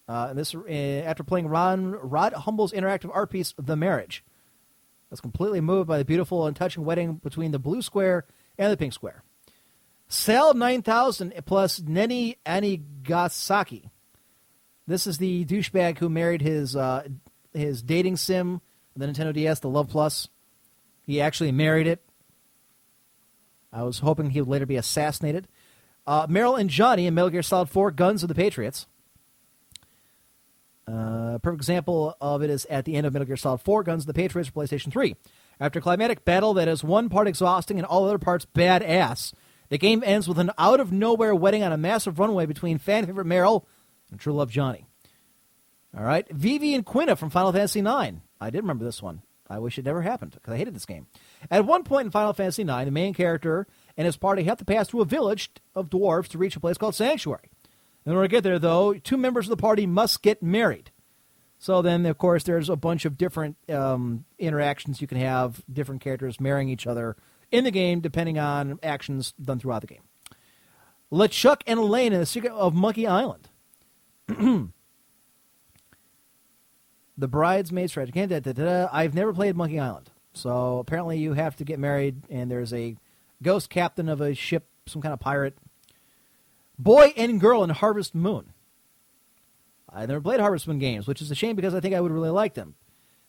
Uh, 0.06 0.28
and 0.32 0.38
this 0.38 0.54
uh, 0.54 0.70
after 0.70 1.24
playing 1.24 1.48
Ron 1.48 1.92
Rod 1.92 2.34
Humble's 2.34 2.74
interactive 2.74 3.10
art 3.14 3.30
piece, 3.30 3.54
The 3.58 3.78
Marriage. 3.78 4.26
I 4.28 5.12
was 5.12 5.22
completely 5.22 5.62
moved 5.62 5.88
by 5.88 5.98
the 5.98 6.04
beautiful 6.04 6.48
and 6.48 6.54
touching 6.54 6.84
wedding 6.84 7.14
between 7.14 7.52
the 7.52 7.60
blue 7.60 7.82
square 7.82 8.26
and 8.58 8.74
the 8.74 8.76
pink 8.76 8.92
square. 8.92 9.24
Sal 10.10 10.54
9000 10.54 11.34
plus 11.46 11.80
Nene 11.80 12.36
Anegasaki. 12.46 13.90
This 14.86 15.08
is 15.08 15.18
the 15.18 15.46
douchebag 15.46 16.00
who 16.00 16.10
married 16.10 16.42
his 16.42 16.76
uh, 16.76 17.08
his 17.54 17.82
dating 17.82 18.18
sim, 18.18 18.60
the 18.98 19.06
Nintendo 19.06 19.32
DS, 19.32 19.62
the 19.62 19.70
Love 19.70 19.88
Plus. 19.88 20.28
He 21.10 21.22
actually 21.22 21.52
married 21.52 21.88
it. 21.88 22.03
I 23.73 23.81
was 23.81 23.98
hoping 23.98 24.30
he 24.30 24.41
would 24.41 24.48
later 24.48 24.68
be 24.68 24.76
assassinated. 24.76 25.48
Uh, 26.06 26.27
Meryl 26.27 26.60
and 26.60 26.69
Johnny 26.69 27.07
in 27.07 27.15
Metal 27.15 27.31
Gear 27.31 27.41
Solid 27.41 27.68
4 27.68 27.90
Guns 27.90 28.22
of 28.22 28.30
the 28.30 28.36
Patriots. 28.36 28.86
Uh, 30.88 31.34
a 31.34 31.40
perfect 31.41 31.61
example 31.61 32.15
of 32.22 32.44
it 32.44 32.52
is 32.52 32.65
at 32.65 32.86
the 32.86 32.94
end 32.94 33.07
of 33.07 33.14
Metal 33.14 33.26
Gear 33.26 33.38
Solid 33.38 33.61
4 33.61 33.81
Guns 33.81 34.03
of 34.03 34.06
the 34.06 34.14
Patriots 34.14 34.52
for 34.52 34.61
PlayStation 34.61 34.91
3. 34.91 35.15
After 35.60 35.80
a 35.80 35.81
climatic 35.81 36.26
battle 36.26 36.53
that 36.53 36.68
is 36.68 36.84
one 36.84 37.10
part 37.10 37.27
exhausting 37.27 37.80
and 37.80 37.88
all 37.88 38.06
other 38.06 38.19
parts 38.19 38.45
badass, 38.45 39.34
the 39.69 39.80
game 39.80 40.03
ends 40.06 40.27
with 40.27 40.38
an 40.38 40.52
out 40.60 40.80
of 40.80 40.91
nowhere 40.91 41.34
wedding 41.34 41.64
on 41.64 41.73
a 41.73 41.77
massive 41.77 42.19
runway 42.19 42.45
between 42.45 42.77
fan 42.77 43.07
favorite 43.07 43.26
Meryl 43.26 43.65
and 44.11 44.19
true 44.19 44.34
love 44.34 44.52
Johnny. 44.52 44.86
All 45.98 46.03
right. 46.03 46.31
Vivi 46.31 46.76
and 46.76 46.86
Quina 46.86 47.18
from 47.18 47.31
Final 47.31 47.52
Fantasy 47.52 47.80
IX. 47.80 48.18
I 48.40 48.52
did 48.52 48.61
remember 48.61 48.86
this 48.86 49.02
one. 49.02 49.23
I 49.50 49.60
wish 49.60 49.80
it 49.80 49.86
never 49.86 50.02
happened 50.02 50.32
because 50.32 50.54
I 50.54 50.58
hated 50.58 50.76
this 50.76 50.86
game. 50.86 51.08
At 51.50 51.66
one 51.66 51.84
point 51.84 52.06
in 52.06 52.12
Final 52.12 52.34
Fantasy 52.34 52.62
IX, 52.62 52.86
the 52.86 52.92
main 52.92 53.14
character 53.14 53.68
and 53.98 54.06
his 54.06 54.18
party 54.18 54.44
have 54.44 54.58
to 54.60 54.66
pass 54.66 54.88
through 54.88 55.02
a 55.02 55.06
village 55.06 55.50
of 55.74 55.90
dwarves 55.90 56.28
to 56.30 56.38
reach 56.38 56.56
a 56.56 56.60
place 56.60 56.78
called 56.78 56.96
Sanctuary. 56.96 57.50
In 58.06 58.14
order 58.14 58.28
to 58.28 58.32
get 58.32 58.44
there, 58.44 58.60
though, 58.60 58.94
two 58.94 59.18
members 59.18 59.46
of 59.46 59.50
the 59.50 59.62
party 59.62 59.86
must 59.86 60.22
get 60.22 60.42
married. 60.44 60.92
So 61.58 61.82
then, 61.82 62.06
of 62.06 62.18
course, 62.18 62.44
there's 62.44 62.70
a 62.70 62.76
bunch 62.76 63.06
of 63.06 63.18
different 63.18 63.58
um, 63.70 64.26
interactions 64.38 65.02
you 65.02 65.08
can 65.08 65.18
have, 65.18 65.62
different 65.72 66.02
characters 66.02 66.40
marrying 66.40 66.70
each 66.70 66.88
other 66.88 67.18
in 67.52 67.66
the 67.66 67.72
game, 67.72 68.00
depending 68.00 68.40
on 68.40 68.80
actions 68.82 69.34
done 69.34 69.60
throughout 69.60 69.82
the 69.82 69.88
game. 69.88 70.04
LeChuck 71.12 71.62
and 71.68 71.80
Elaine 71.80 72.14
in 72.14 72.20
the 72.20 72.26
Secret 72.26 72.54
of 72.54 72.74
Monkey 72.74 73.08
Island. 73.08 73.50
the 77.20 77.28
bridesmaid 77.28 77.90
Strategy. 77.90 78.22
I've 78.22 79.14
never 79.14 79.34
played 79.34 79.56
Monkey 79.56 79.80
Island. 79.80 80.10
So 80.34 80.80
apparently 80.80 81.18
you 81.18 81.34
have 81.34 81.56
to 81.58 81.66
get 81.66 81.80
married, 81.80 82.24
and 82.30 82.50
there's 82.50 82.74
a 82.74 82.96
ghost 83.44 83.70
captain 83.70 84.08
of 84.08 84.22
a 84.22 84.34
ship, 84.34 84.66
some 84.88 85.02
kind 85.02 85.14
of 85.14 85.20
pirate. 85.20 85.58
Boy 86.78 87.14
and 87.18 87.41
Girl 87.41 87.64
in 87.64 87.72
Harvest 87.72 88.16
Moon. 88.16 88.54
I 89.91 90.06
never 90.06 90.22
played 90.22 90.40
Harvest 90.40 90.68
Moon 90.68 90.80
games, 90.80 91.08
which 91.08 91.22
is 91.22 91.30
a 91.30 91.36
shame 91.36 91.56
because 91.56 91.76
I 91.76 91.82
think 91.82 91.94
I 91.94 92.00
would 92.00 92.12
really 92.12 92.30
like 92.30 92.54
them. 92.54 92.76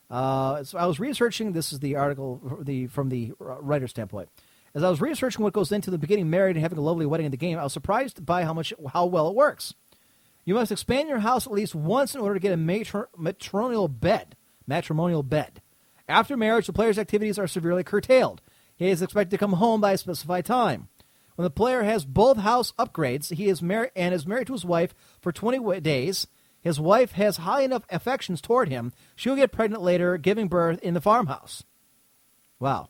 Uh, 0.09 0.63
so 0.63 0.79
I 0.79 0.87
was 0.87 1.01
researching. 1.01 1.53
This 1.53 1.73
is 1.73 1.81
the 1.81 1.97
article 1.97 2.61
the 2.63 2.87
from 2.89 3.09
the 3.09 3.33
writer 3.39 3.89
standpoint. 3.89 4.29
As 4.75 4.85
I 4.85 4.91
was 4.91 5.01
researching 5.01 5.43
what 5.43 5.53
goes 5.53 5.73
into 5.73 5.91
the 5.91 5.99
beginning 5.99 6.31
married 6.31 6.57
and 6.57 6.63
having 6.63 6.79
a 6.79 6.83
lovely 6.83 7.07
wedding 7.07 7.27
in 7.27 7.33
the 7.33 7.37
game, 7.37 7.59
I 7.59 7.65
was 7.65 7.73
surprised 7.73 8.25
by 8.25 8.45
how 8.45 8.53
much 8.53 8.73
how 8.93 9.07
well 9.07 9.29
it 9.29 9.35
works. 9.35 9.75
You 10.51 10.55
must 10.55 10.73
expand 10.73 11.09
your 11.09 11.21
house 11.21 11.47
at 11.47 11.53
least 11.53 11.77
once 11.77 12.13
in 12.13 12.21
order 12.21 12.35
to 12.35 12.41
get 12.41 12.53
a 12.53 12.57
matri- 12.57 13.05
matrimonial 13.17 13.87
bed. 13.87 14.35
Matrimonial 14.67 15.23
bed. 15.23 15.63
After 16.09 16.37
marriage, 16.37 16.67
the 16.67 16.73
player's 16.73 16.99
activities 16.99 17.39
are 17.39 17.47
severely 17.47 17.85
curtailed. 17.85 18.43
He 18.75 18.89
is 18.89 19.01
expected 19.01 19.31
to 19.31 19.39
come 19.39 19.53
home 19.53 19.81
by 19.81 19.93
a 19.93 19.97
specified 19.97 20.45
time. 20.45 20.89
When 21.37 21.45
the 21.45 21.51
player 21.51 21.85
has 21.85 22.05
both 22.05 22.39
house 22.39 22.73
upgrades, 22.81 23.33
he 23.33 23.49
is 23.49 23.63
married 23.63 23.93
and 23.95 24.13
is 24.13 24.27
married 24.27 24.49
to 24.49 24.53
his 24.55 24.65
wife 24.65 24.93
for 25.21 25.31
20 25.31 25.79
days. 25.83 26.27
His 26.61 26.81
wife 26.81 27.13
has 27.13 27.37
high 27.37 27.63
enough 27.63 27.85
affections 27.89 28.41
toward 28.41 28.71
him, 28.71 28.93
she'll 29.15 29.37
get 29.37 29.53
pregnant 29.53 29.85
later, 29.85 30.19
giving 30.19 30.49
birth 30.49 30.81
in 30.81 30.95
the 30.95 31.01
farmhouse. 31.01 31.63
Wow. 32.59 32.89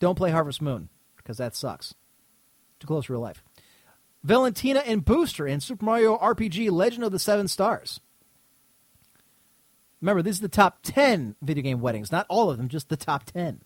Don't 0.00 0.16
play 0.16 0.32
Harvest 0.32 0.60
Moon, 0.60 0.88
because 1.16 1.38
that 1.38 1.54
sucks. 1.54 1.94
Too 2.80 2.88
close 2.88 3.06
to 3.06 3.12
real 3.12 3.22
life. 3.22 3.44
Valentina 4.24 4.80
and 4.80 5.04
Booster 5.04 5.46
in 5.46 5.60
Super 5.60 5.84
Mario 5.84 6.16
RPG 6.16 6.70
Legend 6.70 7.04
of 7.04 7.12
the 7.12 7.18
Seven 7.18 7.48
Stars. 7.48 8.00
Remember, 10.00 10.22
these 10.22 10.38
are 10.38 10.42
the 10.42 10.48
top 10.48 10.78
10 10.82 11.36
video 11.42 11.62
game 11.62 11.80
weddings. 11.80 12.10
Not 12.10 12.26
all 12.28 12.50
of 12.50 12.58
them, 12.58 12.68
just 12.68 12.88
the 12.88 12.96
top 12.96 13.24
10. 13.24 13.60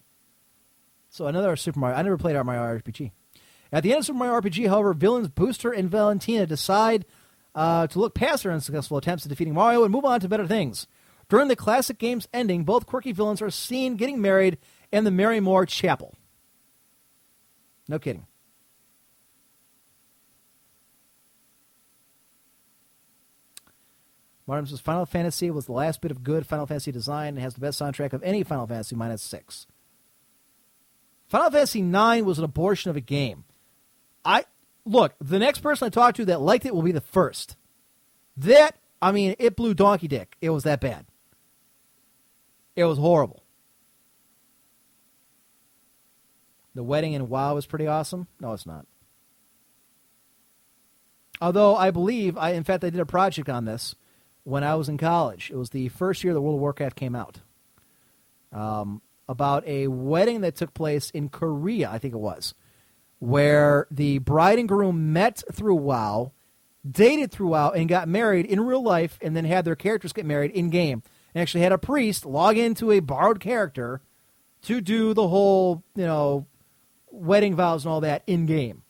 So 1.09 1.27
another 1.27 1.57
Super 1.57 1.81
Mario. 1.81 1.97
I 1.97 2.03
never 2.03 2.19
played 2.19 2.37
Mario 2.37 2.79
RPG. 2.79 3.11
At 3.73 3.83
the 3.83 3.93
end 3.93 4.01
of 4.01 4.07
Super 4.07 4.19
Mario 4.19 4.41
RPG, 4.41 4.69
however, 4.69 4.93
villains 4.93 5.29
Booster 5.29 5.73
and 5.73 5.91
Valentina 5.91 6.47
decide 6.47 7.05
uh, 7.55 7.87
to 7.87 7.99
look 7.99 8.15
past 8.15 8.43
their 8.43 8.53
unsuccessful 8.53 8.99
attempts 8.99 9.25
at 9.25 9.31
defeating 9.31 9.55
Mario 9.55 9.83
and 9.83 9.93
move 9.93 10.05
on 10.05 10.21
to 10.21 10.29
better 10.29 10.47
things. 10.47 10.87
During 11.29 11.49
the 11.49 11.57
classic 11.57 11.99
game's 11.99 12.29
ending, 12.33 12.65
both 12.65 12.87
quirky 12.87 13.13
villains 13.13 13.43
are 13.43 13.51
seen 13.51 13.97
getting 13.97 14.21
married 14.21 14.59
in 14.93 15.05
the 15.05 15.11
Marrymore 15.11 15.67
Chapel. 15.67 16.15
No 17.89 17.99
kidding. 17.99 18.27
Martin 24.47 24.67
says 24.67 24.81
Final 24.81 25.07
Fantasy 25.07 25.51
was 25.51 25.67
the 25.67 25.73
last 25.73 26.01
bit 26.01 26.11
of 26.11 26.23
good 26.23 26.47
Final 26.47 26.67
Fantasy 26.67 26.93
design 26.93 27.29
and 27.29 27.41
has 27.41 27.55
the 27.55 27.61
best 27.61 27.81
soundtrack 27.81 28.13
of 28.13 28.23
any 28.23 28.45
Final 28.45 28.67
Fantasy 28.67 28.95
minus 28.95 29.23
six. 29.23 29.67
Final 31.29 31.51
Fantasy 31.51 31.81
IX 31.81 32.25
was 32.25 32.39
an 32.39 32.45
abortion 32.45 32.91
of 32.91 32.97
a 32.97 33.01
game. 33.01 33.45
I 34.25 34.45
look, 34.85 35.15
the 35.21 35.41
next 35.41 35.61
person 35.61 35.87
I 35.87 35.89
talk 35.89 36.15
to 36.17 36.25
that 36.27 36.41
liked 36.41 36.65
it 36.65 36.75
will 36.75 36.83
be 36.83 36.93
the 36.93 37.01
first. 37.01 37.57
That 38.37 38.77
I 39.03 39.13
mean, 39.13 39.35
it 39.39 39.57
blew 39.57 39.75
donkey 39.75 40.09
dick. 40.09 40.37
It 40.41 40.51
was 40.51 40.63
that 40.63 40.81
bad. 40.81 41.07
It 42.77 42.85
was 42.85 42.99
horrible. 42.99 43.43
The 46.75 46.85
wedding 46.85 47.15
in 47.15 47.29
WoW 47.29 47.55
was 47.55 47.67
pretty 47.67 47.87
awesome. 47.87 48.29
No, 48.39 48.53
it's 48.53 48.67
not. 48.67 48.87
Although 51.41 51.75
I 51.75 51.91
believe, 51.91 52.39
I 52.39 52.51
in 52.51 52.65
fact 52.65 52.85
I 52.85 52.91
did 52.91 53.01
a 53.01 53.07
project 53.07 53.49
on 53.49 53.65
this 53.65 53.97
when 54.47 54.63
I 54.63 54.77
was 54.77 54.89
in 54.89 54.97
college. 54.97 55.51
It 55.51 55.57
was 55.57 55.71
the 55.71 55.89
first 55.89 56.23
year 56.23 56.33
the 56.33 56.41
World 56.41 56.55
of 56.55 56.61
Warcraft 56.61 56.95
came 56.95 57.17
out. 57.17 57.41
Um, 58.53 59.03
about 59.29 59.67
a 59.67 59.89
wedding 59.89 60.43
that 60.43 60.55
took 60.55 60.73
place 60.73 61.11
in 61.11 61.29
Korea, 61.29 61.91
I 61.91 61.99
think 61.99 62.15
it 62.15 62.19
was, 62.19 62.55
where 63.19 63.89
the 63.91 64.19
bride 64.19 64.61
and 64.61 64.69
groom 64.69 65.13
met 65.13 65.43
through 65.53 65.75
WoW, 65.75 66.31
dated 66.89 67.33
through 67.33 67.49
WoW, 67.49 67.71
and 67.71 67.89
got 67.89 68.07
married 68.07 68.47
in 68.47 68.61
real 68.61 68.85
life, 68.85 69.19
and 69.21 69.37
then 69.37 69.45
had 69.45 69.65
their 69.65 69.75
characters 69.75 70.13
get 70.13 70.25
married 70.25 70.53
in 70.53 70.71
game. 70.71 71.03
And 71.35 71.43
actually 71.43 71.63
had 71.63 71.73
a 71.73 71.79
priest 71.79 72.25
log 72.25 72.57
into 72.57 72.93
a 72.93 73.01
borrowed 73.01 73.41
character 73.41 74.01
to 74.63 74.81
do 74.81 75.13
the 75.13 75.27
whole, 75.27 75.83
you 75.97 76.07
know, 76.07 76.47
wedding 77.11 77.57
vows 77.57 77.85
and 77.85 77.93
all 77.93 78.01
that 78.03 78.23
in 78.29 78.47
game. 78.47 78.85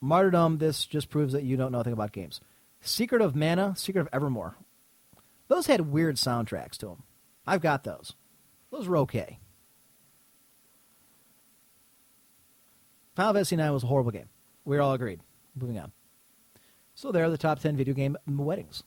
Martyrdom, 0.00 0.58
this 0.58 0.86
just 0.86 1.10
proves 1.10 1.32
that 1.32 1.42
you 1.42 1.56
don't 1.56 1.72
know 1.72 1.78
anything 1.78 1.92
about 1.92 2.12
games. 2.12 2.40
Secret 2.80 3.20
of 3.20 3.36
Mana, 3.36 3.74
Secret 3.76 4.02
of 4.02 4.08
Evermore. 4.12 4.56
Those 5.48 5.66
had 5.66 5.92
weird 5.92 6.16
soundtracks 6.16 6.76
to 6.78 6.86
them. 6.86 7.02
I've 7.46 7.60
got 7.60 7.84
those. 7.84 8.14
Those 8.70 8.88
were 8.88 8.98
okay. 8.98 9.38
Final 13.16 13.34
Fantasy 13.34 13.56
IX 13.56 13.70
was 13.70 13.82
a 13.82 13.88
horrible 13.88 14.12
game. 14.12 14.28
We're 14.64 14.80
all 14.80 14.94
agreed. 14.94 15.20
Moving 15.54 15.78
on. 15.78 15.92
So 16.94 17.12
there 17.12 17.24
are 17.24 17.30
the 17.30 17.38
top 17.38 17.58
10 17.58 17.76
video 17.76 17.94
game 17.94 18.16
weddings. 18.26 18.82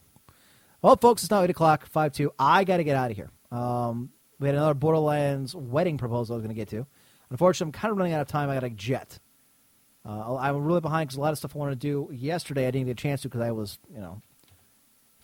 Well, 0.81 0.95
folks, 0.97 1.23
it's 1.23 1.31
now 1.31 1.43
8 1.43 1.49
o'clock, 1.49 1.85
5 1.85 2.11
2. 2.13 2.31
I 2.39 2.63
got 2.63 2.77
to 2.77 2.83
get 2.83 2.95
out 2.95 3.11
of 3.11 3.17
here. 3.17 3.29
Um, 3.51 4.09
we 4.39 4.47
had 4.47 4.55
another 4.55 4.73
Borderlands 4.73 5.55
wedding 5.55 5.97
proposal 5.97 6.33
I 6.33 6.37
was 6.37 6.43
going 6.43 6.55
to 6.55 6.59
get 6.59 6.69
to. 6.69 6.85
Unfortunately, 7.29 7.69
I'm 7.69 7.79
kind 7.79 7.91
of 7.91 7.97
running 7.97 8.13
out 8.13 8.21
of 8.21 8.27
time. 8.27 8.49
I 8.49 8.55
got 8.55 8.61
to 8.61 8.69
jet. 8.69 9.19
Uh, 10.05 10.35
I'm 10.35 10.65
really 10.65 10.81
behind 10.81 11.07
because 11.07 11.17
a 11.17 11.21
lot 11.21 11.31
of 11.31 11.37
stuff 11.37 11.55
I 11.55 11.59
wanted 11.59 11.79
to 11.79 11.87
do 11.87 12.13
yesterday 12.13 12.67
I 12.67 12.71
didn't 12.71 12.87
get 12.87 12.91
a 12.91 12.95
chance 12.95 13.21
to 13.21 13.29
because 13.29 13.41
I 13.41 13.51
was, 13.51 13.79
you 13.93 14.01
know, 14.01 14.21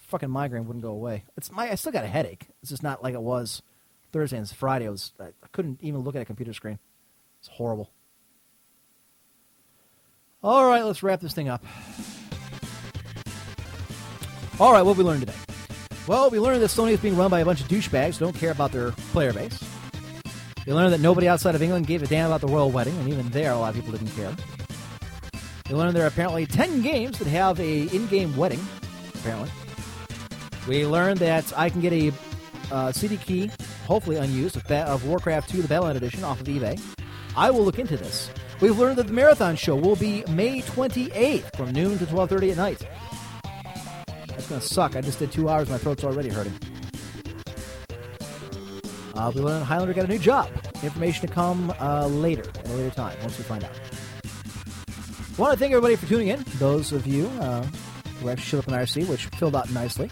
fucking 0.07 0.29
migraine 0.29 0.65
wouldn't 0.65 0.83
go 0.83 0.91
away. 0.91 1.25
It's 1.37 1.51
my 1.51 1.69
I 1.69 1.75
still 1.75 1.91
got 1.91 2.05
a 2.05 2.07
headache. 2.07 2.47
It's 2.61 2.69
just 2.69 2.83
not 2.83 3.03
like 3.03 3.13
it 3.13 3.21
was 3.21 3.61
Thursday 4.11 4.37
and 4.37 4.49
Friday. 4.49 4.87
I 4.87 4.89
was 4.89 5.11
I 5.19 5.31
couldn't 5.51 5.79
even 5.81 6.01
look 6.01 6.15
at 6.15 6.21
a 6.21 6.25
computer 6.25 6.53
screen. 6.53 6.79
It's 7.39 7.49
horrible. 7.49 7.91
All 10.41 10.65
right, 10.65 10.83
let's 10.83 11.03
wrap 11.03 11.19
this 11.19 11.33
thing 11.33 11.49
up. 11.49 11.63
All 14.59 14.71
right, 14.71 14.81
what 14.81 14.95
we 14.95 15.03
learned 15.03 15.21
today? 15.21 15.37
Well, 16.07 16.29
we 16.29 16.39
learned 16.39 16.61
that 16.61 16.69
Sony 16.69 16.91
is 16.91 16.99
being 16.99 17.17
run 17.17 17.29
by 17.29 17.41
a 17.41 17.45
bunch 17.45 17.61
of 17.61 17.67
douchebags 17.67 18.17
who 18.17 18.25
don't 18.25 18.35
care 18.35 18.51
about 18.51 18.71
their 18.71 18.91
player 19.11 19.33
base. 19.33 19.61
We 20.65 20.73
learned 20.73 20.93
that 20.93 21.01
nobody 21.01 21.27
outside 21.27 21.55
of 21.55 21.61
England 21.61 21.87
gave 21.87 22.01
a 22.01 22.07
damn 22.07 22.27
about 22.27 22.41
the 22.41 22.47
royal 22.47 22.71
wedding, 22.71 22.97
and 22.97 23.09
even 23.09 23.29
there, 23.29 23.51
a 23.51 23.57
lot 23.57 23.69
of 23.69 23.75
people 23.75 23.91
didn't 23.91 24.15
care. 24.15 24.33
We 25.69 25.75
learned 25.75 25.95
there 25.95 26.03
are 26.03 26.07
apparently 26.07 26.47
10 26.47 26.81
games 26.81 27.19
that 27.19 27.27
have 27.27 27.59
a 27.59 27.81
in-game 27.95 28.35
wedding, 28.35 28.59
apparently. 29.13 29.51
We 30.67 30.85
learned 30.85 31.19
that 31.19 31.55
I 31.57 31.69
can 31.69 31.79
get 31.79 31.93
a 31.93 32.11
uh, 32.71 32.91
CD 32.91 33.17
key, 33.17 33.51
hopefully 33.85 34.17
unused, 34.17 34.55
of, 34.55 34.63
ba- 34.65 34.87
of 34.87 35.05
Warcraft 35.05 35.49
2, 35.49 35.61
the 35.61 35.67
Battle.net 35.67 35.95
edition, 35.95 36.23
off 36.23 36.41
of 36.41 36.47
eBay. 36.47 36.79
I 37.37 37.51
will 37.51 37.63
look 37.63 37.77
into 37.77 37.97
this. 37.97 38.31
We've 38.61 38.77
learned 38.77 38.97
that 38.97 39.07
the 39.07 39.13
marathon 39.13 39.55
show 39.55 39.75
will 39.75 39.95
be 39.95 40.23
May 40.27 40.61
28th 40.61 41.55
from 41.55 41.71
noon 41.71 41.97
to 41.99 42.05
12:30 42.05 42.51
at 42.51 42.57
night. 42.57 42.87
That's 44.27 44.47
gonna 44.49 44.61
suck. 44.61 44.95
I 44.95 45.01
just 45.01 45.19
did 45.19 45.31
two 45.31 45.49
hours. 45.49 45.69
My 45.69 45.77
throat's 45.77 46.03
already 46.03 46.29
hurting. 46.29 46.53
Uh, 49.15 49.31
we 49.33 49.41
learned 49.41 49.65
Highlander 49.65 49.93
got 49.93 50.05
a 50.05 50.07
new 50.07 50.19
job. 50.19 50.49
Information 50.81 51.27
to 51.27 51.33
come 51.33 51.73
uh, 51.79 52.07
later, 52.07 52.43
at 52.49 52.67
a 52.67 52.73
later 52.73 52.89
time, 52.93 53.17
once 53.21 53.37
we 53.37 53.43
find 53.43 53.63
out. 53.63 53.71
Want 55.39 55.53
to 55.53 55.59
thank 55.59 55.71
everybody 55.71 55.95
for 55.95 56.05
tuning 56.05 56.27
in. 56.27 56.43
Those 56.57 56.91
of 56.91 57.07
you 57.07 57.27
uh, 57.39 57.63
who 58.19 58.29
actually 58.29 58.43
showed 58.43 58.57
up 58.59 58.67
in 58.67 58.73
IRC, 58.73 59.07
which 59.07 59.25
filled 59.27 59.55
out 59.55 59.71
nicely. 59.71 60.11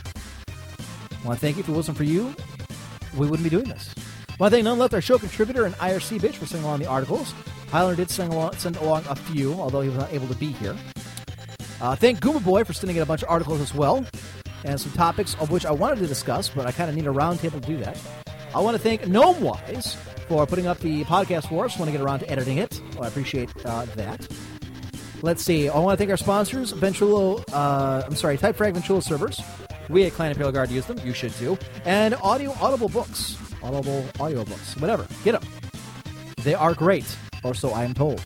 want 1.25 1.37
to 1.37 1.41
thank 1.41 1.57
you. 1.57 1.63
If 1.63 1.69
it 1.69 1.73
wasn't 1.73 1.97
for 1.97 2.05
you, 2.05 2.33
we 3.17 3.27
wouldn't 3.27 3.43
be 3.43 3.49
doing 3.49 3.67
this. 3.67 3.93
want 4.39 4.51
to 4.51 4.55
thank 4.55 4.63
none 4.63 4.79
left 4.79 4.93
our 4.93 5.01
show 5.01 5.17
contributor 5.17 5.65
and 5.65 5.75
IRC 5.75 6.21
bitch 6.21 6.35
for 6.35 6.45
sending 6.45 6.65
along 6.65 6.79
the 6.79 6.85
articles. 6.85 7.33
Highlander 7.69 7.97
did 7.97 8.09
send 8.09 8.31
along, 8.31 8.53
send 8.53 8.77
along 8.77 9.03
a 9.09 9.15
few, 9.17 9.53
although 9.55 9.81
he 9.81 9.89
was 9.89 9.97
not 9.97 10.13
able 10.13 10.29
to 10.29 10.35
be 10.35 10.53
here. 10.53 10.77
Uh, 11.81 11.93
thank 11.93 12.21
Goomba 12.21 12.43
Boy 12.43 12.63
for 12.63 12.71
sending 12.71 12.95
in 12.95 13.03
a 13.03 13.05
bunch 13.05 13.21
of 13.21 13.29
articles 13.29 13.59
as 13.59 13.73
well, 13.73 14.05
and 14.63 14.79
some 14.79 14.93
topics 14.93 15.35
of 15.41 15.51
which 15.51 15.65
I 15.65 15.71
wanted 15.71 15.99
to 15.99 16.07
discuss, 16.07 16.47
but 16.47 16.65
I 16.65 16.71
kind 16.71 16.89
of 16.89 16.95
need 16.95 17.05
a 17.05 17.11
roundtable 17.11 17.61
to 17.61 17.67
do 17.67 17.75
that. 17.77 17.99
I 18.55 18.61
want 18.61 18.77
to 18.77 18.81
thank 18.81 19.01
Gnomewise 19.01 19.95
for 20.29 20.47
putting 20.47 20.67
up 20.67 20.79
the 20.79 21.03
podcast 21.03 21.49
for 21.49 21.65
us 21.65 21.77
when 21.77 21.89
I 21.89 21.91
get 21.91 21.99
around 21.99 22.19
to 22.19 22.29
editing 22.29 22.59
it. 22.59 22.81
Well, 22.93 23.03
I 23.03 23.07
appreciate 23.09 23.49
uh, 23.65 23.83
that. 23.95 24.25
Let's 25.21 25.43
see. 25.43 25.67
I 25.67 25.77
want 25.79 25.97
to 25.97 25.97
thank 25.97 26.11
our 26.11 26.17
sponsors, 26.17 26.73
Ventrilo, 26.73 27.43
uh, 27.51 28.03
I'm 28.05 28.15
sorry, 28.15 28.37
Typefrag 28.37 28.73
Ventrilo 28.73 29.01
servers. 29.01 29.41
We 29.89 30.05
at 30.05 30.13
Clan 30.13 30.31
Imperial 30.31 30.51
Guard 30.51 30.69
use 30.69 30.85
them. 30.85 30.99
You 31.03 31.13
should 31.13 31.33
too. 31.33 31.57
And 31.85 32.13
Audio 32.15 32.53
Audible 32.61 32.89
books. 32.89 33.37
Audible 33.63 34.05
audio 34.19 34.43
books. 34.45 34.75
Whatever. 34.77 35.07
Get 35.23 35.39
them. 35.39 35.49
They 36.43 36.53
are 36.53 36.73
great, 36.73 37.17
or 37.43 37.53
so 37.53 37.71
I 37.71 37.83
am 37.83 37.93
told. 37.93 38.23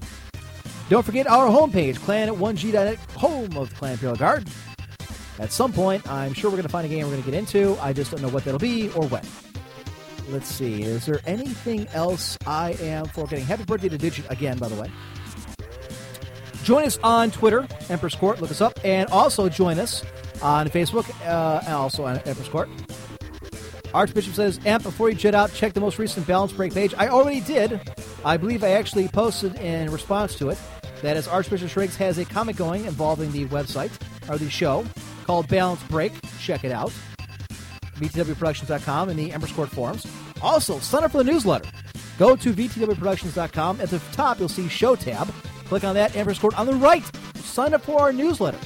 Don't 0.89 1.03
forget 1.03 1.27
our 1.27 1.47
homepage, 1.47 1.95
clan1g.net, 1.99 2.97
home 3.15 3.55
of 3.55 3.69
the 3.69 3.76
Clan 3.76 3.93
Imperial 3.93 4.18
Guard. 4.18 4.49
At 5.39 5.51
some 5.53 5.72
point, 5.72 6.05
I'm 6.11 6.34
sure 6.34 6.51
we're 6.51 6.57
going 6.57 6.68
to 6.68 6.69
find 6.69 6.85
a 6.85 6.89
game 6.89 7.05
we're 7.05 7.13
going 7.13 7.23
to 7.23 7.31
get 7.31 7.38
into. 7.38 7.77
I 7.81 7.93
just 7.93 8.11
don't 8.11 8.22
know 8.22 8.27
what 8.27 8.43
that'll 8.43 8.59
be 8.59 8.89
or 8.89 9.07
when. 9.07 9.23
Let's 10.27 10.47
see. 10.47 10.84
Is 10.84 11.05
there 11.05 11.22
anything 11.26 11.88
else 11.93 12.38
I 12.45 12.73
am 12.81 13.05
forgetting? 13.05 13.45
Happy 13.45 13.63
birthday 13.63 13.89
to 13.89 13.97
Digit 13.97 14.30
again, 14.30 14.57
by 14.57 14.68
the 14.68 14.76
way. 14.76 14.91
Join 16.64 16.86
us 16.86 17.00
on 17.04 17.32
Twitter, 17.32 17.68
Emperor's 17.90 18.16
Court. 18.16 18.42
Look 18.42 18.52
us 18.52 18.62
up. 18.62 18.80
And 18.84 19.10
also 19.10 19.50
join 19.50 19.80
us 19.80 20.04
on 20.42 20.68
Facebook 20.70 21.10
uh, 21.26 21.62
and 21.66 21.74
also 21.74 22.06
on 22.06 22.18
Emperor's 22.20 22.50
Court. 22.50 22.70
Archbishop 23.94 24.34
says, 24.34 24.60
Emp, 24.66 24.84
before 24.84 25.10
you 25.10 25.16
jet 25.16 25.36
out, 25.36 25.54
check 25.54 25.74
the 25.74 25.82
most 25.82 26.00
recent 26.00 26.26
balance 26.26 26.54
break 26.54 26.74
page. 26.74 26.94
I 26.98 27.10
already 27.10 27.42
did. 27.42 27.82
I 28.24 28.38
believe 28.38 28.64
I 28.64 28.70
actually 28.70 29.08
posted 29.08 29.56
in 29.56 29.92
response 29.92 30.36
to 30.36 30.50
it 30.50 30.58
that 31.02 31.18
as 31.18 31.28
Archbishop 31.28 31.70
Shriggs 31.70 31.96
has 31.98 32.18
a 32.18 32.26
comic 32.26 32.56
going 32.56 32.86
involving 32.86 33.32
the 33.32 33.46
website 33.48 33.92
or 34.30 34.38
the 34.38 34.50
show 34.50 34.86
called 35.26 35.48
Balance 35.48 35.84
Break. 35.84 36.14
Check 36.40 36.64
it 36.64 36.72
out. 36.72 36.94
VTWProductions.com 37.98 39.10
and 39.10 39.20
the 39.20 39.32
Emperor's 39.32 39.52
Court 39.52 39.70
forums. 39.70 40.08
Also, 40.42 40.80
sign 40.80 41.04
up 41.04 41.12
for 41.12 41.18
the 41.18 41.24
newsletter. 41.24 41.70
Go 42.18 42.36
to 42.36 42.54
VTWProductions.com. 42.54 43.82
At 43.82 43.90
the 43.90 44.00
top, 44.12 44.40
you'll 44.40 44.50
see 44.50 44.68
Show 44.68 44.96
tab. 44.96 45.32
Click 45.72 45.85
on 45.85 45.95
that, 45.95 46.18
Emperor's 46.18 46.38
Court. 46.38 46.60
On 46.60 46.65
the 46.65 46.73
right, 46.73 47.02
sign 47.38 47.73
up 47.73 47.81
for 47.81 48.02
our 48.02 48.11
newsletter. 48.11 48.57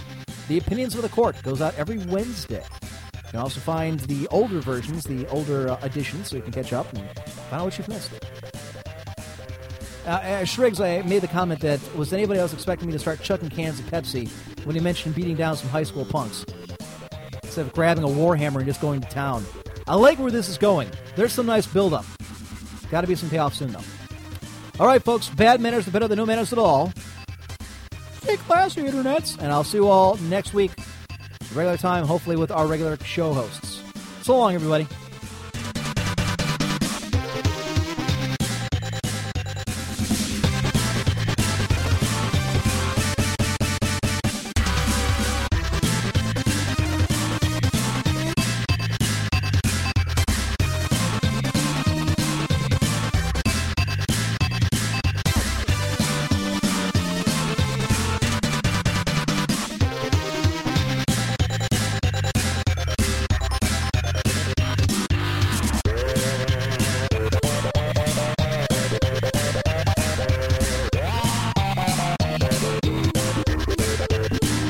The 0.47 0.57
Opinions 0.57 0.95
of 0.95 1.03
the 1.03 1.09
Court 1.09 1.39
goes 1.43 1.61
out 1.61 1.75
every 1.75 1.99
Wednesday. 1.99 2.63
You 3.13 3.29
can 3.29 3.39
also 3.41 3.59
find 3.59 3.99
the 3.99 4.27
older 4.29 4.59
versions, 4.59 5.03
the 5.03 5.27
older 5.27 5.69
uh, 5.69 5.79
editions, 5.83 6.29
so 6.29 6.35
you 6.35 6.41
can 6.41 6.51
catch 6.51 6.73
up 6.73 6.91
and 6.93 7.07
find 7.29 7.61
out 7.61 7.65
what 7.65 7.77
you've 7.77 7.87
missed. 7.89 8.11
Uh, 10.07 10.09
uh, 10.09 10.45
Shriggs, 10.45 10.81
I 10.81 11.03
made 11.03 11.21
the 11.21 11.27
comment 11.27 11.59
that 11.59 11.79
was 11.95 12.11
anybody 12.11 12.39
else 12.39 12.53
expecting 12.53 12.87
me 12.87 12.93
to 12.93 12.99
start 12.99 13.21
chucking 13.21 13.49
cans 13.49 13.79
of 13.79 13.85
Pepsi 13.85 14.27
when 14.65 14.75
he 14.75 14.81
mentioned 14.81 15.13
beating 15.13 15.35
down 15.35 15.57
some 15.57 15.69
high 15.69 15.83
school 15.83 16.05
punks 16.05 16.43
instead 17.43 17.67
of 17.67 17.73
grabbing 17.73 18.03
a 18.03 18.07
warhammer 18.07 18.55
and 18.55 18.65
just 18.65 18.81
going 18.81 18.99
to 18.99 19.09
town. 19.09 19.45
I 19.85 19.93
like 19.93 20.17
where 20.17 20.31
this 20.31 20.49
is 20.49 20.57
going. 20.57 20.89
There's 21.15 21.33
some 21.33 21.45
nice 21.45 21.67
build-up. 21.67 22.05
Got 22.89 23.01
to 23.01 23.07
be 23.07 23.13
some 23.13 23.29
payoff 23.29 23.53
soon, 23.53 23.73
though. 23.73 24.04
All 24.77 24.87
right, 24.87 25.01
folks. 25.01 25.29
Bad 25.29 25.61
manners 25.61 25.87
are 25.87 25.91
better 25.91 26.07
than 26.07 26.17
no 26.17 26.25
manners 26.25 26.51
at 26.51 26.59
all. 26.59 26.91
Stay 28.21 28.35
classy, 28.37 28.81
internets. 28.83 29.37
And 29.39 29.51
I'll 29.51 29.63
see 29.63 29.77
you 29.77 29.87
all 29.87 30.17
next 30.17 30.53
week, 30.53 30.71
regular 31.53 31.77
time, 31.77 32.05
hopefully 32.05 32.35
with 32.35 32.51
our 32.51 32.67
regular 32.67 32.97
show 32.97 33.33
hosts. 33.33 33.81
So 34.21 34.37
long, 34.37 34.53
everybody. 34.53 34.87